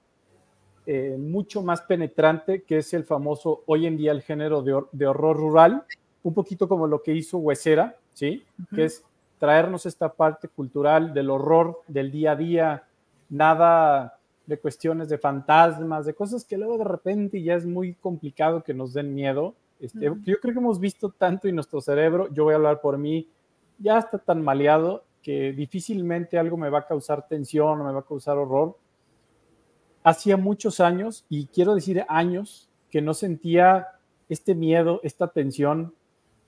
eh, 0.85 1.15
mucho 1.19 1.61
más 1.61 1.81
penetrante, 1.81 2.63
que 2.63 2.77
es 2.79 2.93
el 2.93 3.03
famoso 3.03 3.63
hoy 3.67 3.85
en 3.85 3.97
día 3.97 4.11
el 4.11 4.21
género 4.21 4.61
de, 4.61 4.73
hor- 4.73 4.89
de 4.91 5.07
horror 5.07 5.37
rural, 5.37 5.83
un 6.23 6.33
poquito 6.33 6.67
como 6.67 6.87
lo 6.87 7.01
que 7.01 7.13
hizo 7.13 7.37
Huesera, 7.37 7.95
¿sí? 8.13 8.43
Que 8.75 8.85
es 8.85 9.03
traernos 9.39 9.85
esta 9.85 10.13
parte 10.13 10.47
cultural 10.47 11.13
del 11.13 11.29
horror 11.29 11.81
del 11.87 12.11
día 12.11 12.31
a 12.33 12.35
día, 12.35 12.83
nada 13.29 14.17
de 14.45 14.57
cuestiones 14.57 15.07
de 15.09 15.17
fantasmas, 15.17 16.05
de 16.05 16.13
cosas 16.13 16.43
que 16.45 16.57
luego 16.57 16.77
de 16.77 16.83
repente 16.83 17.41
ya 17.41 17.55
es 17.55 17.65
muy 17.65 17.93
complicado 17.95 18.63
que 18.63 18.73
nos 18.73 18.93
den 18.93 19.13
miedo. 19.15 19.53
Este. 19.79 20.05
Yo 20.25 20.39
creo 20.39 20.53
que 20.53 20.59
hemos 20.59 20.79
visto 20.79 21.09
tanto 21.09 21.47
y 21.47 21.51
nuestro 21.53 21.81
cerebro, 21.81 22.27
yo 22.33 22.43
voy 22.43 22.53
a 22.53 22.57
hablar 22.57 22.81
por 22.81 22.97
mí, 22.97 23.27
ya 23.79 23.97
está 23.97 24.17
tan 24.19 24.43
maleado 24.43 25.03
que 25.23 25.53
difícilmente 25.53 26.37
algo 26.37 26.57
me 26.57 26.69
va 26.69 26.79
a 26.79 26.87
causar 26.87 27.27
tensión 27.27 27.79
o 27.79 27.83
me 27.83 27.91
va 27.91 27.99
a 27.99 28.05
causar 28.05 28.37
horror. 28.37 28.75
Hacía 30.03 30.37
muchos 30.37 30.79
años, 30.79 31.25
y 31.29 31.47
quiero 31.47 31.75
decir 31.75 32.05
años, 32.09 32.69
que 32.89 33.01
no 33.01 33.13
sentía 33.13 33.87
este 34.29 34.55
miedo, 34.55 34.99
esta 35.03 35.27
tensión. 35.27 35.93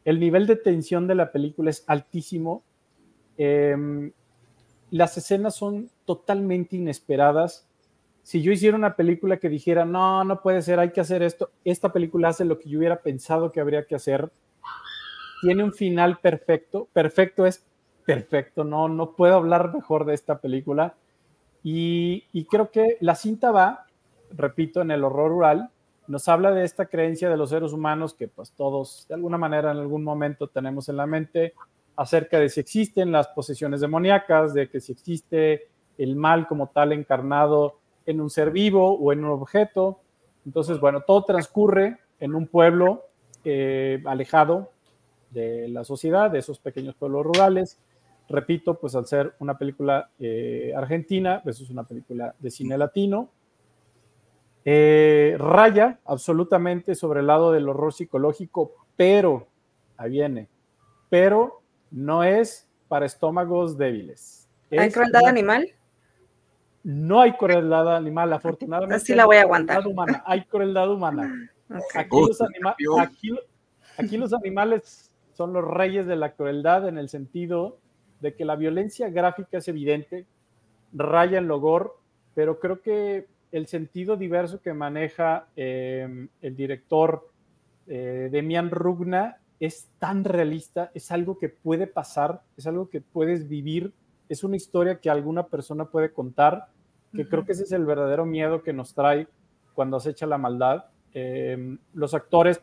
El 0.06 0.20
nivel 0.20 0.48
de 0.48 0.56
tensión 0.56 1.08
de 1.08 1.16
la 1.16 1.32
película 1.32 1.70
es 1.70 1.84
altísimo. 1.88 2.64
Em, 3.38 4.12
las 4.92 5.18
escenas 5.18 5.56
son 5.56 5.90
totalmente 6.06 6.76
inesperadas. 6.76 7.68
Si 8.22 8.42
yo 8.42 8.52
hiciera 8.52 8.78
una 8.78 8.96
película 8.96 9.38
que 9.38 9.50
dijera, 9.50 9.86
no, 9.86 10.24
no 10.24 10.42
puede 10.42 10.62
ser, 10.62 10.80
hay 10.80 10.92
que 10.92 11.02
hacer 11.02 11.24
esto, 11.24 11.52
esta 11.66 11.92
película 11.92 12.30
hace 12.30 12.46
lo 12.46 12.60
que 12.60 12.70
yo 12.70 12.80
hubiera 12.80 13.02
pensado 13.02 13.52
que 13.52 13.60
habría 13.60 13.86
que 13.86 13.96
hacer. 13.96 14.32
Tiene 15.42 15.64
un 15.64 15.74
final 15.74 16.20
perfecto. 16.20 16.88
Perfecto 16.94 17.46
es 17.46 17.66
perfecto. 18.06 18.64
No, 18.64 18.88
no 18.88 19.16
puedo 19.16 19.36
hablar 19.36 19.74
mejor 19.74 20.06
de 20.06 20.14
esta 20.14 20.40
película. 20.40 20.96
Y, 21.64 22.46
creo 22.50 22.70
que 22.72 22.98
la 23.00 23.16
cinta 23.16 23.52
va, 23.52 23.86
repito, 24.32 24.82
en 24.82 24.92
el 24.92 25.04
horror 25.04 25.32
rural, 25.32 25.70
nos 26.08 26.28
habla 26.28 26.52
de 26.52 26.66
esta 26.66 26.88
creencia 26.88 27.30
de 27.30 27.38
los 27.38 27.50
seres 27.50 27.72
humanos 27.72 28.14
que 28.14 28.28
pues 28.28 28.52
todos 28.52 29.06
de 29.08 29.16
alguna 29.16 29.38
manera 29.38 29.72
en 29.72 29.78
algún 29.78 30.04
momento 30.04 30.48
tenemos 30.48 30.90
en 30.90 30.98
la 30.98 31.08
mente 31.08 31.54
acerca 31.96 32.40
de 32.40 32.50
si 32.50 32.60
existen 32.60 33.14
las 33.14 33.30
posesiones 33.30 33.80
demoníacas, 33.80 34.54
de 34.54 34.70
que 34.70 34.82
si 34.82 34.92
existe 34.92 35.70
el 35.98 36.18
mal 36.18 36.48
como 36.48 36.68
tal 36.68 36.92
encarnado 36.92 37.80
en 38.06 38.20
un 38.20 38.30
ser 38.30 38.52
vivo 38.52 38.98
o 38.98 39.14
en 39.14 39.24
un 39.24 39.32
objeto. 39.32 40.02
Entonces, 40.46 40.80
bueno, 40.80 41.02
todo 41.02 41.24
transcurre 41.24 42.00
en 42.20 42.36
un 42.36 42.48
pueblo 42.48 43.06
eh, 43.46 44.04
alejado 44.06 44.72
de 45.30 45.70
la 45.70 45.84
sociedad, 45.86 46.30
de 46.30 46.40
esos 46.40 46.60
pequeños 46.60 46.96
pueblos 46.96 47.26
rurales, 47.26 47.80
repito, 48.30 48.80
pues 48.80 48.96
al 48.96 49.06
ser 49.06 49.34
una 49.40 49.58
película 49.58 50.10
eh, 50.20 50.74
argentina, 50.76 51.42
pues 51.44 51.60
es 51.60 51.70
una 51.70 51.84
película 51.84 52.36
de 52.40 52.52
cine 52.52 52.78
latino, 52.78 53.30
eh, 54.66 55.36
raya 55.38 56.00
absolutamente 56.06 56.96
sobre 56.96 57.20
el 57.20 57.28
lado 57.28 57.52
del 57.52 57.68
horror 57.68 57.94
psicológico, 57.94 58.74
pero, 58.96 59.48
ahí 59.98 60.12
viene, 60.12 60.48
pero 61.10 61.62
no 61.92 62.24
es 62.24 62.68
para 62.88 63.06
estómagos 63.06 63.78
débiles. 63.78 64.48
¿Hay 64.72 64.90
crueldad 64.90 65.26
animal? 65.28 65.68
No 66.84 67.22
hay 67.22 67.34
crueldad 67.34 67.96
animal, 67.96 68.34
afortunadamente. 68.34 68.96
Así 68.96 69.14
la 69.14 69.26
voy 69.26 69.38
a 69.38 69.42
aguantar. 69.42 69.86
Humana, 69.88 70.24
hay 70.26 70.44
crueldad 70.46 70.92
humana. 70.92 71.50
Aquí, 71.96 72.20
los 72.20 72.42
aquí 73.98 74.18
los 74.18 74.34
animales 74.34 75.12
son 75.34 75.54
los 75.54 75.64
reyes 75.64 76.06
de 76.08 76.16
la 76.16 76.34
crueldad 76.34 76.88
en 76.88 76.98
el 76.98 77.10
sentido 77.10 77.80
de 78.24 78.34
que 78.34 78.46
la 78.46 78.56
violencia 78.56 79.10
gráfica 79.10 79.58
es 79.58 79.68
evidente, 79.68 80.26
raya 80.94 81.38
en 81.38 81.48
logor, 81.48 82.00
pero 82.34 82.60
creo 82.60 82.82
que 82.82 83.28
el 83.52 83.68
sentido 83.68 84.16
diverso 84.16 84.62
que 84.62 84.74
maneja 84.74 85.48
eh, 85.56 86.28
el 86.42 86.56
director 86.56 87.30
eh, 87.86 88.30
Demian 88.32 88.72
Rugna 88.72 89.38
es 89.60 89.90
tan 90.00 90.24
realista, 90.24 90.90
es 90.94 91.12
algo 91.12 91.38
que 91.38 91.50
puede 91.50 91.86
pasar, 91.86 92.42
es 92.58 92.66
algo 92.66 92.90
que 92.90 93.02
puedes 93.02 93.48
vivir, 93.48 93.94
es 94.30 94.44
una 94.44 94.56
historia 94.56 95.00
que 95.00 95.10
alguna 95.10 95.48
persona 95.48 95.86
puede 95.86 96.12
contar, 96.12 96.68
que 97.14 97.28
creo 97.28 97.46
que 97.46 97.52
ese 97.52 97.64
es 97.64 97.72
el 97.74 97.86
verdadero 97.86 98.26
miedo 98.26 98.64
que 98.64 98.74
nos 98.74 98.96
trae 98.96 99.28
cuando 99.76 99.98
acecha 99.98 100.26
la 100.26 100.38
maldad. 100.38 100.86
Eh, 101.14 101.78
los 101.94 102.14
actores, 102.14 102.60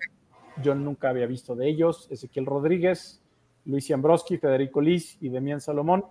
yo 0.62 0.75
nunca 0.75 1.11
había 1.11 1.27
visto 1.27 1.55
de 1.55 1.68
ellos, 1.68 2.09
Ezequiel 2.11 2.46
Rodríguez, 2.46 3.19
Luis 3.64 3.90
Ambroski, 3.90 4.38
Federico 4.38 4.81
Liz 4.81 5.16
y 5.20 5.29
Demian 5.29 5.61
Salomón. 5.61 6.05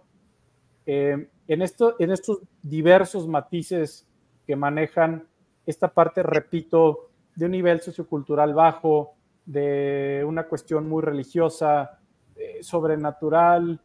en, 0.86 1.30
esto, 1.48 1.96
en 2.00 2.12
estos 2.12 2.40
diversos 2.62 3.28
matices 3.28 4.08
que 4.48 4.56
manejan 4.56 5.28
esta 5.66 5.94
parte, 5.94 6.24
repito, 6.24 7.10
de 7.36 7.46
un 7.46 7.52
nivel 7.52 7.80
sociocultural 7.82 8.54
bajo, 8.54 9.14
de 9.46 10.24
una 10.28 10.48
cuestión 10.48 10.90
muy 10.90 11.04
religiosa, 11.04 12.00
eh, 12.36 12.60
sobrenatural, 12.62 13.82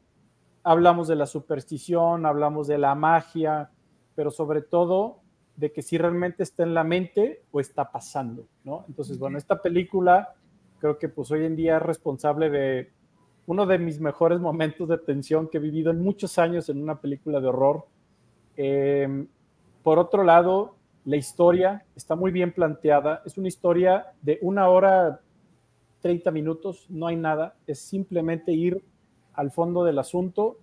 hablamos 0.63 1.09
de 1.09 1.17
la 1.17 1.27
superstición, 1.27 2.27
hablamos 2.27 2.67
de 2.67 2.79
la 2.79 2.95
magia, 2.95 3.71
pero 4.15 4.31
sobre 4.31 4.63
todo 4.63 5.21
de 5.57 5.73
que 5.73 5.83
si 5.83 5.99
realmente 5.99 6.43
está 6.43 6.63
en 6.63 6.75
la 6.75 6.85
mente 6.85 7.43
o 7.53 7.61
está 7.61 7.91
pasando, 7.91 8.47
¿no? 8.65 8.85
Entonces, 8.89 9.19
bueno, 9.19 9.39
esta 9.39 9.61
película 9.61 10.35
creo 10.79 10.99
que 10.99 11.09
pues 11.09 11.31
hoy 11.31 11.45
en 11.45 11.55
día 11.57 11.77
es 11.77 11.83
responsable 11.83 12.51
de 12.51 12.93
uno 13.47 13.67
de 13.67 13.79
mis 13.79 14.01
mejores 14.01 14.41
momentos 14.41 14.89
de 14.89 14.99
tensión 14.99 15.49
que 15.49 15.59
he 15.59 15.61
vivido 15.61 15.91
en 15.91 16.03
muchos 16.03 16.39
años 16.39 16.69
en 16.69 16.83
una 16.83 17.01
película 17.01 17.41
de 17.41 17.49
horror. 17.49 17.87
Eh, 18.57 19.27
por 19.83 19.99
otro 19.99 20.25
lado, 20.25 20.77
la 21.05 21.17
historia 21.17 21.85
está 21.95 22.17
muy 22.17 22.31
bien 22.31 22.53
planteada. 22.53 23.23
Es 23.27 23.37
una 23.37 23.49
historia 23.49 24.07
de 24.23 24.39
una 24.41 24.69
hora 24.69 25.21
30 26.01 26.31
minutos, 26.31 26.87
no 26.89 27.07
hay 27.07 27.17
nada. 27.17 27.55
Es 27.67 27.81
simplemente 27.81 28.53
ir 28.53 28.83
al 29.35 29.51
fondo 29.51 29.85
del 29.85 29.99
asunto. 29.99 30.59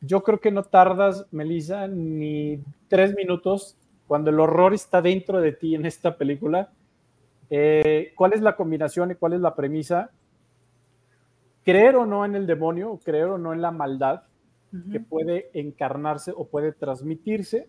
Yo 0.00 0.22
creo 0.22 0.40
que 0.40 0.50
no 0.50 0.62
tardas, 0.64 1.26
Melissa, 1.30 1.88
ni 1.88 2.62
tres 2.88 3.14
minutos 3.16 3.76
cuando 4.06 4.30
el 4.30 4.40
horror 4.40 4.72
está 4.72 5.02
dentro 5.02 5.40
de 5.40 5.52
ti 5.52 5.74
en 5.74 5.84
esta 5.84 6.16
película. 6.16 6.70
Eh, 7.50 8.12
¿Cuál 8.16 8.32
es 8.32 8.40
la 8.40 8.56
combinación 8.56 9.10
y 9.10 9.16
cuál 9.16 9.34
es 9.34 9.40
la 9.40 9.54
premisa? 9.54 10.10
Creer 11.68 11.96
o 11.96 12.06
no 12.06 12.24
en 12.24 12.34
el 12.34 12.46
demonio, 12.46 12.98
creer 13.04 13.26
o 13.26 13.36
no 13.36 13.52
en 13.52 13.60
la 13.60 13.70
maldad 13.70 14.22
que 14.90 15.00
puede 15.00 15.50
encarnarse 15.52 16.32
o 16.34 16.46
puede 16.46 16.72
transmitirse 16.72 17.68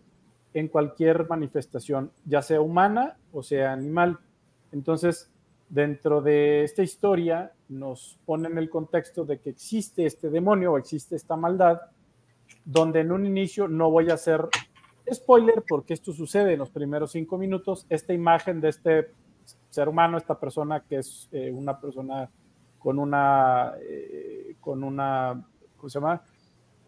en 0.53 0.69
cualquier 0.69 1.27
manifestación, 1.27 2.09
ya 2.23 2.41
sea 2.41 2.61
humana 2.61 3.17
o 3.33 3.43
sea 3.43 3.73
animal. 3.73 4.17
Entonces, 4.71 5.29
dentro 5.67 6.21
de 6.21 6.63
esta 6.63 6.81
historia 6.81 7.51
nos 7.67 8.17
pone 8.25 8.47
en 8.47 8.57
el 8.57 8.69
contexto 8.69 9.25
de 9.25 9.41
que 9.41 9.49
existe 9.49 10.05
este 10.05 10.29
demonio 10.29 10.71
o 10.71 10.77
existe 10.77 11.17
esta 11.17 11.35
maldad, 11.35 11.81
donde 12.63 13.01
en 13.01 13.11
un 13.11 13.25
inicio 13.25 13.67
no 13.67 13.91
voy 13.91 14.11
a 14.11 14.13
hacer 14.13 14.47
spoiler 15.13 15.61
porque 15.67 15.93
esto 15.93 16.13
sucede 16.13 16.53
en 16.53 16.59
los 16.59 16.69
primeros 16.69 17.11
cinco 17.11 17.37
minutos, 17.37 17.85
esta 17.89 18.13
imagen 18.13 18.61
de 18.61 18.69
este 18.69 19.11
ser 19.69 19.89
humano, 19.89 20.17
esta 20.17 20.39
persona 20.39 20.85
que 20.87 20.99
es 20.99 21.27
eh, 21.33 21.51
una 21.51 21.81
persona 21.81 22.29
con 22.79 22.97
una, 22.97 23.73
eh, 23.81 24.55
con 24.59 24.83
una, 24.83 25.45
¿cómo 25.77 25.89
se 25.89 25.99
llama? 25.99 26.23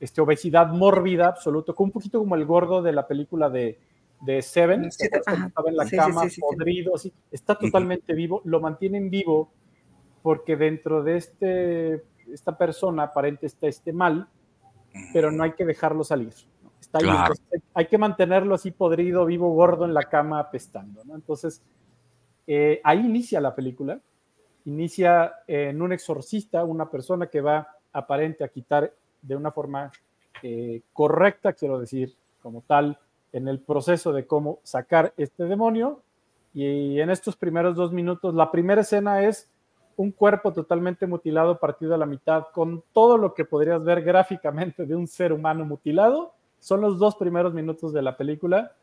este, 0.01 0.19
obesidad 0.19 0.67
mórbida 0.69 1.27
absoluto, 1.27 1.75
un 1.77 1.91
poquito 1.91 2.19
como 2.19 2.35
el 2.35 2.45
gordo 2.45 2.81
de 2.81 2.91
la 2.91 3.07
película 3.07 3.49
de, 3.51 3.79
de 4.21 4.41
Seven, 4.41 4.85
estaba 4.85 5.69
en 5.69 5.77
la 5.77 5.87
cama, 5.87 6.23
podrido, 6.39 6.95
así, 6.95 7.13
está 7.31 7.55
totalmente 7.55 8.13
vivo, 8.13 8.41
lo 8.43 8.59
mantienen 8.59 9.11
vivo 9.11 9.51
porque 10.23 10.55
dentro 10.57 11.03
de 11.03 11.17
este, 11.17 12.03
esta 12.33 12.57
persona 12.57 13.03
aparente 13.03 13.45
está 13.45 13.67
este 13.67 13.93
mal, 13.93 14.27
pero 15.13 15.31
no 15.31 15.43
hay 15.43 15.53
que 15.53 15.65
dejarlo 15.65 16.03
salir. 16.03 16.33
Está 16.79 16.97
hay 17.75 17.85
que 17.85 17.97
mantenerlo 17.99 18.55
así 18.55 18.71
podrido, 18.71 19.25
vivo, 19.25 19.53
gordo 19.53 19.85
en 19.85 19.93
la 19.93 20.03
cama, 20.03 20.39
apestando. 20.39 21.03
Entonces, 21.13 21.61
eh, 22.47 22.81
ahí 22.83 23.05
inicia 23.05 23.39
la 23.39 23.53
película. 23.53 23.99
Inicia 24.65 25.33
en 25.47 25.81
un 25.81 25.91
exorcista, 25.91 26.63
una 26.63 26.89
persona 26.89 27.27
que 27.27 27.41
va 27.41 27.67
aparente 27.93 28.43
a 28.43 28.49
quitar 28.49 28.93
de 29.21 29.35
una 29.35 29.51
forma 29.51 29.91
eh, 30.43 30.81
correcta, 30.93 31.53
quiero 31.53 31.79
decir, 31.79 32.15
como 32.41 32.61
tal, 32.61 32.97
en 33.33 33.47
el 33.47 33.59
proceso 33.59 34.11
de 34.13 34.25
cómo 34.25 34.59
sacar 34.63 35.13
este 35.17 35.45
demonio. 35.45 36.01
Y 36.53 36.99
en 36.99 37.09
estos 37.09 37.35
primeros 37.35 37.75
dos 37.75 37.91
minutos, 37.91 38.33
la 38.33 38.51
primera 38.51 38.81
escena 38.81 39.23
es 39.23 39.49
un 39.95 40.11
cuerpo 40.11 40.51
totalmente 40.51 41.07
mutilado, 41.07 41.59
partido 41.59 41.93
a 41.93 41.97
la 41.97 42.05
mitad, 42.05 42.47
con 42.53 42.83
todo 42.93 43.17
lo 43.17 43.33
que 43.33 43.45
podrías 43.45 43.83
ver 43.83 44.01
gráficamente 44.03 44.85
de 44.85 44.95
un 44.95 45.07
ser 45.07 45.31
humano 45.31 45.65
mutilado. 45.65 46.33
Son 46.59 46.81
los 46.81 46.99
dos 46.99 47.15
primeros 47.15 47.53
minutos 47.53 47.93
de 47.93 48.01
la 48.01 48.17
película. 48.17 48.73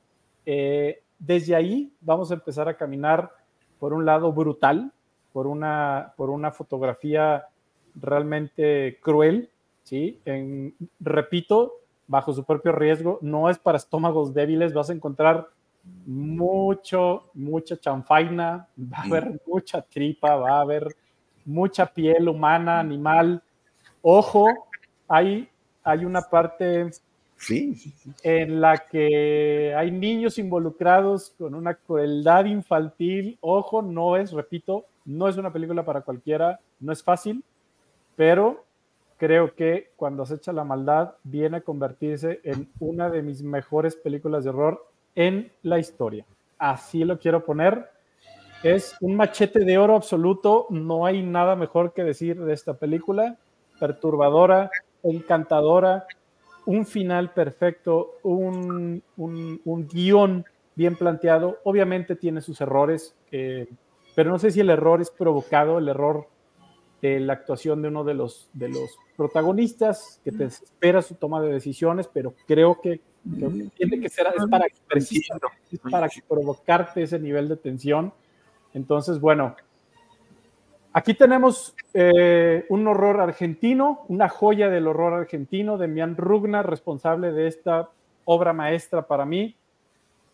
Eh, 0.47 1.03
desde 1.19 1.55
ahí 1.55 1.93
vamos 2.01 2.31
a 2.31 2.35
empezar 2.35 2.69
a 2.69 2.77
caminar 2.77 3.33
por 3.79 3.93
un 3.93 4.07
lado 4.07 4.33
brutal, 4.33 4.93
por 5.39 5.47
una, 5.47 6.15
por 6.17 6.31
una 6.31 6.51
fotografía 6.51 7.47
realmente 7.95 8.99
cruel, 9.01 9.49
¿sí? 9.85 10.19
En, 10.25 10.75
repito, 10.99 11.75
bajo 12.09 12.33
su 12.33 12.43
propio 12.43 12.73
riesgo, 12.73 13.21
no 13.23 13.49
es 13.49 13.57
para 13.57 13.79
estómagos 13.79 14.35
débiles, 14.35 14.75
vas 14.75 14.91
a 14.91 14.95
encontrar 14.95 15.47
mucho, 16.07 17.31
mucha 17.35 17.77
chanfaina, 17.77 18.67
va 18.77 18.99
a 18.99 19.03
haber 19.03 19.41
mucha 19.47 19.81
tripa, 19.81 20.35
va 20.35 20.59
a 20.59 20.63
haber 20.63 20.89
mucha 21.45 21.87
piel 21.87 22.29
humana, 22.29 22.81
animal. 22.81 23.41
Ojo, 24.03 24.45
hay, 25.07 25.49
hay 25.85 26.05
una 26.05 26.23
parte 26.23 26.91
en 28.25 28.61
la 28.61 28.77
que 28.77 29.73
hay 29.77 29.93
niños 29.93 30.37
involucrados 30.37 31.33
con 31.39 31.55
una 31.55 31.75
crueldad 31.75 32.47
infantil. 32.47 33.39
Ojo, 33.41 33.83
no 33.83 34.17
es, 34.17 34.33
repito, 34.33 34.87
no 35.09 35.27
es 35.27 35.39
una 35.39 35.53
película 35.53 35.87
para 35.87 36.03
cualquiera, 36.03 36.61
no 36.81 36.93
es 36.93 37.03
fácil, 37.03 37.43
pero 38.15 38.67
creo 39.17 39.55
que 39.55 39.91
cuando 39.97 40.23
acecha 40.23 40.53
la 40.53 40.65
maldad 40.65 41.15
viene 41.25 41.57
a 41.57 41.61
convertirse 41.63 42.41
en 42.45 42.69
una 42.79 43.09
de 43.09 43.23
mis 43.23 43.43
mejores 43.43 43.97
películas 43.97 44.45
de 44.45 44.51
horror 44.51 44.87
en 45.15 45.51
la 45.63 45.79
historia. 45.79 46.27
Así 46.59 47.05
lo 47.05 47.19
quiero 47.19 47.43
poner. 47.43 47.91
Es 48.63 48.97
un 49.01 49.17
machete 49.17 49.61
de 49.61 49.79
oro 49.79 49.97
absoluto. 49.97 50.67
No 50.69 51.07
hay 51.07 51.23
nada 51.23 51.57
mejor 51.57 51.95
que 51.95 52.05
decir 52.05 52.39
de 52.39 52.53
esta 52.53 52.75
película. 52.75 53.39
Perturbadora, 53.81 54.71
encantadora, 55.03 56.07
un 56.67 56.85
final 56.85 57.31
perfecto, 57.33 58.17
un, 58.25 59.03
un, 59.17 59.89
guion 59.89 60.45
bien 60.75 60.97
planteado. 60.97 61.61
Obviamente 61.65 62.15
tiene 62.15 62.43
sus 62.43 62.61
errores, 62.61 63.15
eh, 63.33 63.69
pero 64.19 64.33
no 64.33 64.41
sé 64.41 64.51
si 64.51 64.59
el 64.59 64.69
error 64.69 65.01
es 65.01 65.13
provocado, 65.13 65.79
el 65.79 65.87
error 65.87 66.27
de 67.01 67.21
la 67.21 67.35
actuación 67.35 67.83
de 67.83 67.87
uno 67.87 68.03
de 68.03 68.15
los, 68.15 68.51
de 68.53 68.69
los 68.69 68.99
protagonistas, 69.17 70.21
que 70.25 70.33
te 70.33 70.47
espera 70.47 71.03
su 71.03 71.15
toma 71.15 71.41
de 71.41 71.53
decisiones, 71.53 72.09
pero 72.13 72.35
creo 72.49 72.81
que, 72.81 73.01
tiene 73.77 74.01
que 74.01 74.09
ser 74.09 74.27
es 74.37 74.45
para, 74.51 74.67
es 74.67 75.81
para 75.89 76.09
provocarte 76.29 77.05
ese 77.05 77.21
nivel 77.21 77.49
de 77.49 77.59
tensión. 77.59 78.13
Entonces, 78.75 79.21
bueno, 79.21 79.55
aquí 80.93 81.15
tenemos 81.15 81.77
eh, 81.95 82.67
un 82.71 82.89
horror 82.89 83.21
argentino, 83.21 84.05
una 84.09 84.29
joya 84.29 84.69
del 84.69 84.89
horror 84.89 85.13
argentino, 85.15 85.79
de 85.79 85.87
Mian 85.87 86.17
Rugna, 86.17 86.65
responsable 86.65 87.31
de 87.31 87.47
esta 87.47 87.91
obra 88.25 88.53
maestra 88.53 89.07
para 89.07 89.25
mí. 89.25 89.55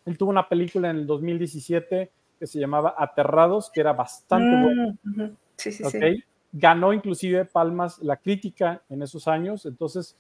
Él 0.07 0.16
tuvo 0.16 0.31
una 0.31 0.49
película 0.49 0.88
en 0.88 0.97
el 0.97 1.07
2017 1.07 2.11
que 2.45 2.49
se 2.49 2.61
llamaba 2.61 2.95
Aterrados, 2.99 3.71
que 3.71 3.81
era 3.81 3.95
bastante 3.95 4.63
buena. 4.63 4.95
Mm, 5.03 5.37
sí, 5.57 5.73
sí, 5.73 5.83
sí 5.85 6.25
ganó 6.55 6.93
inclusive 6.93 7.45
palmas 7.47 7.99
la 8.01 8.17
crítica 8.17 8.83
en 8.89 9.03
esos 9.03 9.27
años, 9.27 9.67
entonces 9.67 10.17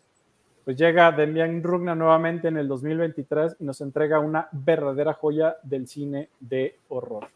pues 0.64 0.76
llega 0.76 1.12
Demian 1.12 1.62
Rugna 1.62 1.94
nuevamente 1.94 2.48
en 2.48 2.56
el 2.56 2.66
2023 2.66 3.56
y 3.60 3.64
nos 3.64 3.80
entrega 3.82 4.18
una 4.18 4.48
verdadera 4.50 5.12
joya 5.12 5.56
del 5.62 5.86
cine 5.86 6.30
de 6.40 6.78
horror. 6.88 7.28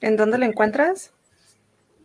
¿En 0.00 0.16
dónde 0.16 0.38
la 0.38 0.46
encuentras? 0.46 1.12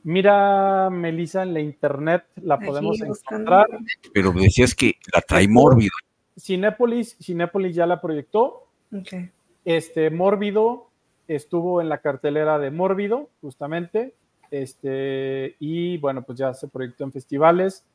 Mira, 0.03 0.89
Melissa, 0.89 1.43
en 1.43 1.53
la 1.53 1.59
internet 1.59 2.25
la 2.41 2.57
podemos 2.57 2.99
encontrar. 2.99 3.67
Pero 4.11 4.33
decías 4.33 4.73
que 4.73 4.95
la 5.13 5.21
trae 5.21 5.47
mórbido. 5.47 5.91
Cinépolis, 6.37 7.15
Cinépolis 7.21 7.75
ya 7.75 7.85
la 7.85 8.01
proyectó. 8.01 8.67
Este, 9.63 10.09
Mórbido 10.09 10.90
estuvo 11.27 11.81
en 11.81 11.89
la 11.89 11.99
cartelera 11.99 12.59
de 12.59 12.71
Mórbido, 12.71 13.29
justamente. 13.41 14.15
Este, 14.51 15.55
y 15.59 15.97
bueno, 15.97 16.23
pues 16.23 16.37
ya 16.37 16.53
se 16.53 16.67
proyectó 16.67 17.03
en 17.03 17.11
festivales. 17.11 17.85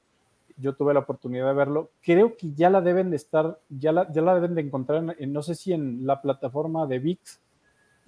Yo 0.56 0.74
tuve 0.74 0.94
la 0.94 1.00
oportunidad 1.00 1.46
de 1.48 1.54
verlo. 1.54 1.90
Creo 2.02 2.36
que 2.36 2.52
ya 2.54 2.70
la 2.70 2.80
deben 2.80 3.10
de 3.10 3.16
estar, 3.16 3.58
ya 3.68 3.92
la, 3.92 4.10
ya 4.10 4.22
la 4.22 4.34
deben 4.34 4.54
de 4.54 4.62
encontrar, 4.62 5.16
en, 5.18 5.32
no 5.32 5.42
sé 5.42 5.54
si 5.54 5.74
en 5.74 6.06
la 6.06 6.22
plataforma 6.22 6.86
de 6.86 6.98
VIX 6.98 7.40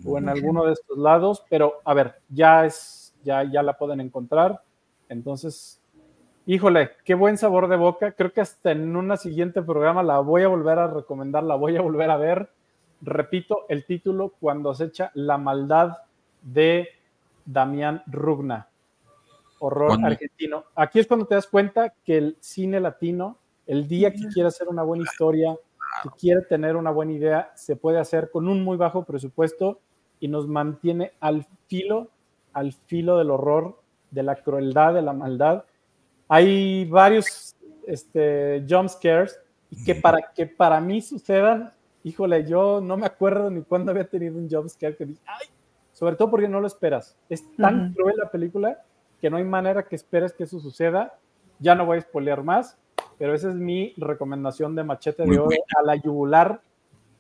o 0.07 0.17
en 0.17 0.29
alguno 0.29 0.65
de 0.65 0.73
estos 0.73 0.97
lados, 0.97 1.45
pero 1.51 1.75
a 1.85 1.93
ver, 1.93 2.15
ya 2.29 2.65
es, 2.65 3.15
ya, 3.25 3.43
ya 3.45 3.63
la 3.63 3.77
pueden 3.77 4.01
encontrar. 4.01 4.63
Entonces, 5.09 5.83
híjole, 6.47 6.93
qué 7.05 7.15
buen 7.15 7.37
sabor 7.37 7.69
de 7.69 7.77
boca. 7.77 8.13
Creo 8.13 8.33
que 8.33 8.41
hasta 8.41 8.71
en 8.71 8.97
una 8.97 9.17
siguiente 9.19 9.61
programa 9.61 10.03
la 10.03 10.21
voy 10.21 10.43
a 10.43 10.49
volver 10.49 10.79
a 10.79 10.87
recomendar, 10.87 11.43
la 11.43 11.57
voy 11.57 11.77
a 11.77 11.83
volver 11.83 12.11
a 12.11 12.17
ver. 12.17 12.51
Repito 13.01 13.67
el 13.69 13.85
título, 13.85 14.35
Cuando 14.41 14.71
acecha 14.71 15.11
la 15.15 15.39
maldad 15.39 15.99
de 16.43 16.89
Damián 17.45 18.03
Rugna, 18.07 18.69
horror 19.61 19.99
argentino. 20.03 20.65
Aquí 20.75 20.99
es 20.99 21.07
cuando 21.07 21.27
te 21.27 21.35
das 21.35 21.47
cuenta 21.47 21.95
que 22.05 22.19
el 22.19 22.37
cine 22.41 22.81
latino, 22.81 23.39
el 23.67 23.89
día 23.89 24.13
que 24.13 24.29
quiere 24.29 24.49
hacer 24.49 24.69
una 24.69 24.83
buena 24.83 25.05
historia, 25.05 25.57
que 26.03 26.11
quiere 26.19 26.43
tener 26.43 26.77
una 26.77 26.91
buena 26.91 27.13
idea, 27.13 27.53
se 27.55 27.77
puede 27.77 27.99
hacer 27.99 28.31
con 28.31 28.49
un 28.49 28.63
muy 28.63 28.77
bajo 28.77 29.05
presupuesto 29.05 29.81
y 30.21 30.29
nos 30.29 30.47
mantiene 30.47 31.13
al 31.21 31.47
filo, 31.67 32.09
al 32.53 32.73
filo 32.73 33.19
del 33.19 33.31
horror, 33.31 33.81
de 34.11 34.23
la 34.23 34.37
crueldad, 34.37 34.95
de 34.95 35.03
la 35.03 35.13
maldad. 35.13 35.65
Hay 36.29 36.85
varios 36.87 37.57
este, 37.87 38.65
jump 38.69 38.89
scares 38.89 39.41
que 39.85 39.95
para 39.95 40.33
que 40.35 40.47
para 40.47 40.81
mí 40.81 41.01
sucedan, 41.01 41.73
híjole, 42.05 42.45
yo 42.47 42.81
no 42.81 42.97
me 42.97 43.07
acuerdo 43.07 43.51
ni 43.51 43.63
cuándo 43.63 43.91
había 43.91 44.09
tenido 44.09 44.39
un 44.39 44.49
jump 44.49 44.69
scare 44.69 44.97
que 44.97 45.07
dije, 45.07 45.21
ay, 45.27 45.47
sobre 45.93 46.17
todo 46.17 46.31
porque 46.31 46.49
no 46.49 46.61
lo 46.61 46.67
esperas. 46.67 47.17
Es 47.29 47.45
tan 47.57 47.93
cruel 47.93 48.17
la 48.17 48.31
película 48.31 48.85
que 49.21 49.31
no 49.31 49.37
hay 49.37 49.45
manera 49.45 49.83
que 49.85 49.97
esperes 49.97 50.33
que 50.33 50.45
eso 50.45 50.61
suceda. 50.61 51.19
Ya 51.59 51.75
no 51.75 51.87
voy 51.87 51.99
a 51.99 52.03
spoilear 52.03 52.45
más, 52.45 52.79
pero 53.19 53.35
esa 53.35 53.49
es 53.49 53.57
mi 53.57 53.95
recomendación 53.97 54.77
de 54.77 54.85
Machete 54.85 55.25
de 55.25 55.39
Oro 55.39 55.57
a 55.77 55.83
la 55.83 55.97
yugular. 55.97 56.61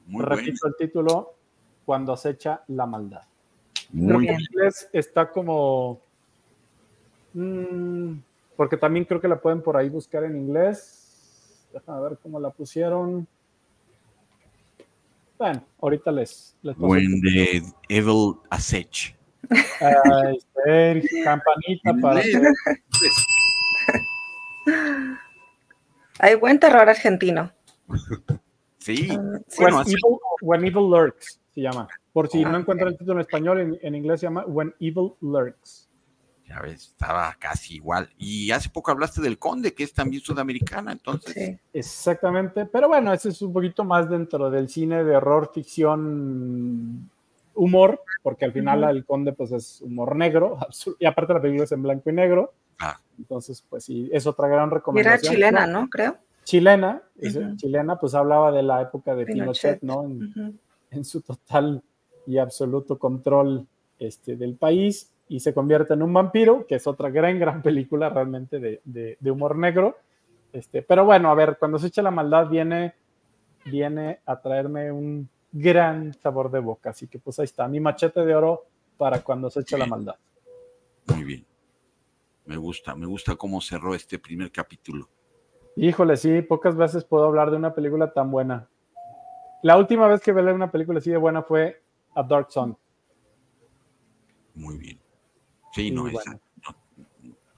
Repito 0.08 0.68
el 0.68 0.76
título, 0.78 1.34
Cuando 1.84 2.12
acecha 2.12 2.62
la 2.68 2.86
maldad. 2.86 3.22
Muy 3.90 4.22
bien. 4.22 4.34
en 4.34 4.40
inglés 4.42 4.88
está 4.92 5.30
como... 5.30 6.00
Mm, 7.34 8.18
porque 8.56 8.76
también 8.76 9.04
creo 9.04 9.20
que 9.20 9.28
la 9.28 9.40
pueden 9.40 9.60
por 9.62 9.76
ahí 9.76 9.88
buscar 9.88 10.24
en 10.24 10.36
inglés. 10.36 11.68
Déjame 11.72 12.00
ver 12.00 12.18
cómo 12.22 12.38
la 12.38 12.50
pusieron. 12.50 13.26
Bueno, 15.38 15.64
ahorita 15.80 16.12
les. 16.12 16.54
les 16.62 16.76
When 16.78 17.20
the 17.22 17.62
evil 17.88 18.36
aceche. 18.50 19.16
Ay, 19.80 20.38
campanita 21.24 21.94
para. 22.02 22.20
Hay 26.20 26.34
buen 26.34 26.58
terror 26.58 26.88
argentino. 26.88 27.52
Sí. 28.78 29.08
Ah, 29.10 29.38
when, 30.42 30.64
evil, 30.64 30.90
Lurks 30.90 31.40
se 31.54 31.60
llama. 31.60 31.88
Por 32.12 32.28
si 32.28 32.42
no 32.42 32.56
ah, 32.56 32.58
encuentran 32.58 32.90
el 32.90 32.98
título 32.98 33.14
en 33.14 33.20
español, 33.20 33.60
en, 33.60 33.78
en 33.80 33.94
inglés 33.94 34.18
se 34.20 34.26
llama 34.26 34.44
When 34.46 34.74
Evil 34.80 35.12
Lurks 35.20 35.87
ya 36.48 36.60
ves, 36.60 36.88
estaba 36.88 37.36
casi 37.38 37.76
igual. 37.76 38.08
Y 38.16 38.50
hace 38.50 38.70
poco 38.70 38.90
hablaste 38.90 39.20
del 39.20 39.38
Conde, 39.38 39.74
que 39.74 39.84
es 39.84 39.92
también 39.92 40.22
sudamericana, 40.22 40.92
entonces. 40.92 41.34
Sí. 41.34 41.58
Exactamente, 41.72 42.64
pero 42.66 42.88
bueno, 42.88 43.12
ese 43.12 43.28
es 43.28 43.42
un 43.42 43.52
poquito 43.52 43.84
más 43.84 44.08
dentro 44.08 44.50
del 44.50 44.68
cine 44.68 45.04
de 45.04 45.16
horror, 45.16 45.50
ficción, 45.52 47.10
humor, 47.54 48.02
porque 48.22 48.46
al 48.46 48.52
final 48.52 48.84
el 48.84 49.04
Conde 49.04 49.32
pues 49.32 49.52
es 49.52 49.82
humor 49.82 50.16
negro, 50.16 50.58
y 50.98 51.04
aparte 51.04 51.34
la 51.34 51.42
película 51.42 51.64
es 51.64 51.72
en 51.72 51.82
blanco 51.82 52.08
y 52.08 52.12
negro. 52.14 52.52
Ah. 52.80 52.98
Entonces, 53.18 53.64
pues 53.68 53.84
sí, 53.84 54.08
es 54.12 54.26
otra 54.26 54.48
gran 54.48 54.70
recomendación. 54.70 55.34
era 55.34 55.50
chilena, 55.50 55.66
¿no? 55.66 55.88
Creo. 55.90 56.16
Chilena, 56.44 57.02
chilena, 57.56 58.00
pues 58.00 58.14
hablaba 58.14 58.50
de 58.52 58.62
la 58.62 58.80
época 58.80 59.14
de 59.14 59.26
Pinochet, 59.26 59.82
¿no? 59.82 60.10
En, 60.90 61.04
su 61.04 61.20
total 61.20 61.82
y 62.26 62.38
absoluto 62.38 62.98
control 62.98 63.66
este, 63.98 64.34
del 64.36 64.54
país 64.54 65.10
y 65.28 65.40
se 65.40 65.52
convierte 65.52 65.94
en 65.94 66.02
un 66.02 66.12
vampiro, 66.12 66.66
que 66.66 66.76
es 66.76 66.86
otra 66.86 67.10
gran, 67.10 67.38
gran 67.38 67.62
película 67.62 68.08
realmente 68.08 68.58
de, 68.58 69.18
humor 69.30 69.56
negro. 69.56 69.98
Este, 70.52 70.82
pero 70.82 71.04
bueno, 71.04 71.30
a 71.30 71.34
ver, 71.34 71.56
cuando 71.58 71.78
se 71.78 71.88
echa 71.88 72.02
la 72.02 72.10
maldad 72.10 72.48
viene, 72.48 72.94
viene 73.66 74.20
a 74.24 74.40
traerme 74.40 74.90
un 74.90 75.28
gran 75.52 76.14
sabor 76.14 76.50
de 76.50 76.60
boca. 76.60 76.90
Así 76.90 77.06
que 77.06 77.18
pues 77.18 77.38
ahí 77.38 77.44
está, 77.44 77.68
mi 77.68 77.80
machete 77.80 78.24
de 78.24 78.34
oro 78.34 78.66
para 78.96 79.20
cuando 79.20 79.50
se 79.50 79.60
echa 79.60 79.76
la 79.76 79.86
maldad. 79.86 80.16
Muy 81.06 81.24
bien. 81.24 81.46
Me 82.46 82.56
gusta, 82.56 82.94
me 82.94 83.06
gusta 83.06 83.36
cómo 83.36 83.60
cerró 83.60 83.94
este 83.94 84.18
primer 84.18 84.50
capítulo. 84.50 85.08
Híjole, 85.76 86.16
sí, 86.16 86.40
pocas 86.42 86.74
veces 86.76 87.04
puedo 87.04 87.24
hablar 87.24 87.50
de 87.50 87.56
una 87.56 87.74
película 87.74 88.12
tan 88.12 88.30
buena. 88.30 88.68
La 89.62 89.76
última 89.76 90.08
vez 90.08 90.22
que 90.22 90.32
vi 90.32 90.40
una 90.40 90.70
película 90.70 90.98
así 90.98 91.10
de 91.10 91.18
buena 91.18 91.42
fue 91.42 91.82
A 92.14 92.22
Dark 92.22 92.50
Sun. 92.50 92.76
Muy 94.54 94.78
bien. 94.78 94.98
Sí, 95.78 95.92
no, 95.92 96.06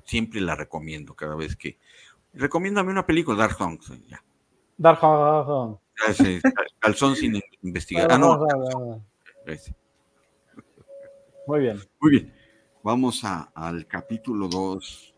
siempre 0.05 0.43
la 0.43 0.55
recomiendo 0.55 1.15
cada 1.15 1.35
vez 1.35 1.57
que. 1.57 1.79
Recomiéndame 2.35 2.93
una 2.93 3.07
película, 3.07 3.39
Dark 3.39 3.57
Songs. 3.57 3.91
Ya. 4.09 4.23
Dark 4.77 5.01
Songs. 5.01 5.79
Calzón 6.79 7.17
sin 7.17 7.41
investigar. 7.63 8.13
Ah, 8.13 8.19
no. 8.19 8.47
Muy 11.47 11.61
bien. 11.61 11.81
Muy 11.99 12.11
bien. 12.11 12.35
Vamos 12.83 13.25
a, 13.25 13.51
al 13.55 13.87
capítulo 13.87 14.49
2. 14.49 15.15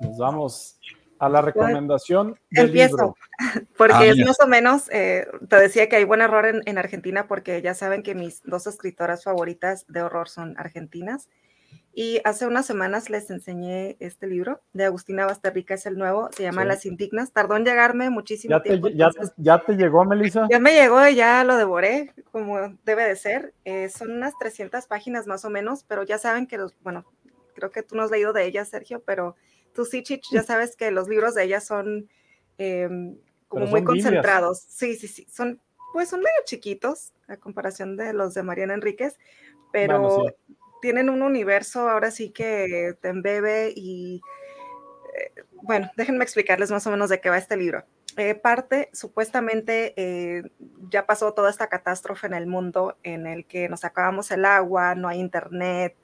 Nos 0.00 0.16
vamos 0.16 0.78
a 1.18 1.28
la 1.28 1.42
recomendación 1.42 2.38
del 2.50 2.68
Empiezo, 2.68 2.96
libro. 2.96 3.16
porque 3.76 3.94
ah, 3.94 4.06
es 4.06 4.24
más 4.24 4.40
o 4.40 4.46
menos, 4.46 4.90
eh, 4.90 5.26
te 5.46 5.56
decía 5.56 5.90
que 5.90 5.96
hay 5.96 6.04
buen 6.04 6.22
error 6.22 6.46
en, 6.46 6.62
en, 6.64 6.78
Argentina 6.78 7.28
porque 7.28 7.60
ya 7.60 7.74
saben 7.74 8.02
que 8.02 8.14
mis 8.14 8.42
dos 8.44 8.66
escritoras 8.66 9.24
favoritas 9.24 9.84
de 9.88 10.02
horror 10.02 10.30
son 10.30 10.58
argentinas 10.58 11.28
y 11.98 12.20
hace 12.24 12.46
unas 12.46 12.66
semanas 12.66 13.08
les 13.08 13.30
enseñé 13.30 13.96
este 14.00 14.26
libro 14.26 14.60
de 14.74 14.84
Agustina 14.84 15.24
Basterrica, 15.24 15.72
es 15.72 15.86
el 15.86 15.96
nuevo, 15.96 16.28
se 16.30 16.42
llama 16.42 16.66
Las 16.66 16.84
Indignas. 16.84 17.32
Tardó 17.32 17.56
en 17.56 17.64
llegarme 17.64 18.10
muchísimo 18.10 18.54
¿Ya 18.54 18.62
tiempo. 18.62 18.88
Te, 18.88 18.96
ya, 19.38 19.64
te, 19.64 19.76
llegó, 19.76 20.04
Melissa? 20.04 20.46
Ya 20.50 20.58
me 20.58 20.74
llegó 20.74 21.08
y 21.08 21.14
ya 21.14 21.42
lo 21.42 21.56
devoré, 21.56 22.12
como 22.30 22.58
debe 22.84 23.08
de 23.08 23.16
ser. 23.16 23.54
Eh, 23.64 23.88
son 23.88 24.10
unas 24.10 24.34
300 24.38 24.86
páginas 24.86 25.26
más 25.26 25.46
o 25.46 25.48
menos, 25.50 25.84
pero 25.84 26.02
ya 26.02 26.18
saben 26.18 26.46
que 26.46 26.58
los, 26.58 26.76
bueno, 26.82 27.06
creo 27.54 27.70
que 27.70 27.82
tú 27.82 27.96
no 27.96 28.02
has 28.02 28.10
leído 28.10 28.34
de 28.34 28.44
ellas, 28.44 28.68
Sergio, 28.68 29.02
pero 29.02 29.34
tú 29.72 29.86
sí, 29.86 30.02
Chich, 30.02 30.28
ya 30.30 30.42
sabes 30.42 30.76
que 30.76 30.90
los 30.90 31.08
libros 31.08 31.34
de 31.34 31.44
ellas 31.44 31.66
son 31.66 32.10
em, 32.58 33.16
como 33.48 33.68
muy 33.68 33.82
concentrados. 33.84 34.60
Sí, 34.68 34.96
sí, 34.96 35.08
sí, 35.08 35.26
son, 35.30 35.62
pues 35.94 36.10
son 36.10 36.20
medio 36.20 36.44
chiquitos 36.44 37.14
a 37.26 37.38
comparación 37.38 37.96
de 37.96 38.12
los 38.12 38.34
de 38.34 38.42
Mariana 38.42 38.74
Enríquez, 38.74 39.16
pero 39.72 40.26
tienen 40.80 41.08
un 41.08 41.22
universo 41.22 41.88
ahora 41.88 42.10
sí 42.10 42.30
que 42.30 42.94
te 43.00 43.08
embebe 43.08 43.72
y 43.74 44.20
eh, 45.16 45.32
bueno, 45.62 45.90
déjenme 45.96 46.24
explicarles 46.24 46.70
más 46.70 46.86
o 46.86 46.90
menos 46.90 47.10
de 47.10 47.20
qué 47.20 47.30
va 47.30 47.38
este 47.38 47.56
libro. 47.56 47.84
Eh, 48.16 48.34
parte, 48.34 48.88
supuestamente, 48.92 49.92
eh, 49.96 50.42
ya 50.90 51.06
pasó 51.06 51.34
toda 51.34 51.50
esta 51.50 51.68
catástrofe 51.68 52.26
en 52.26 52.34
el 52.34 52.46
mundo 52.46 52.96
en 53.02 53.26
el 53.26 53.44
que 53.46 53.68
nos 53.68 53.84
acabamos 53.84 54.30
el 54.30 54.44
agua, 54.44 54.94
no 54.94 55.08
hay 55.08 55.20
internet, 55.20 55.96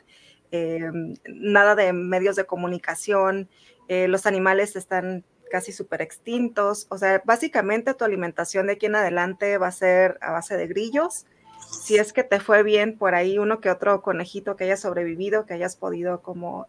nada 1.25 1.75
de 1.75 1.95
medios 1.95 2.37
de 2.37 2.45
comunicación, 2.45 3.49
los 3.89 4.27
animales 4.27 4.77
están 4.77 5.25
casi 5.51 5.73
súper 5.73 6.03
extintos, 6.03 6.87
o 6.91 6.99
sea, 6.99 7.23
básicamente 7.25 7.95
tu 7.95 8.05
alimentación 8.05 8.67
de 8.67 8.75
aquí 8.75 8.85
en 8.85 8.97
adelante 8.97 9.57
va 9.57 9.69
a 9.69 9.73
ser 9.73 10.19
a 10.21 10.33
base 10.33 10.59
de 10.59 10.67
grillos 10.67 11.25
si 11.71 11.97
es 11.97 12.13
que 12.13 12.25
te 12.25 12.41
fue 12.41 12.63
bien 12.63 12.97
por 12.97 13.15
ahí 13.15 13.39
uno 13.39 13.61
que 13.61 13.71
otro 13.71 14.03
conejito 14.03 14.57
que 14.57 14.65
haya 14.65 14.77
sobrevivido, 14.77 15.47
que 15.47 15.55
hayas 15.55 15.77
podido 15.77 16.23
como 16.23 16.67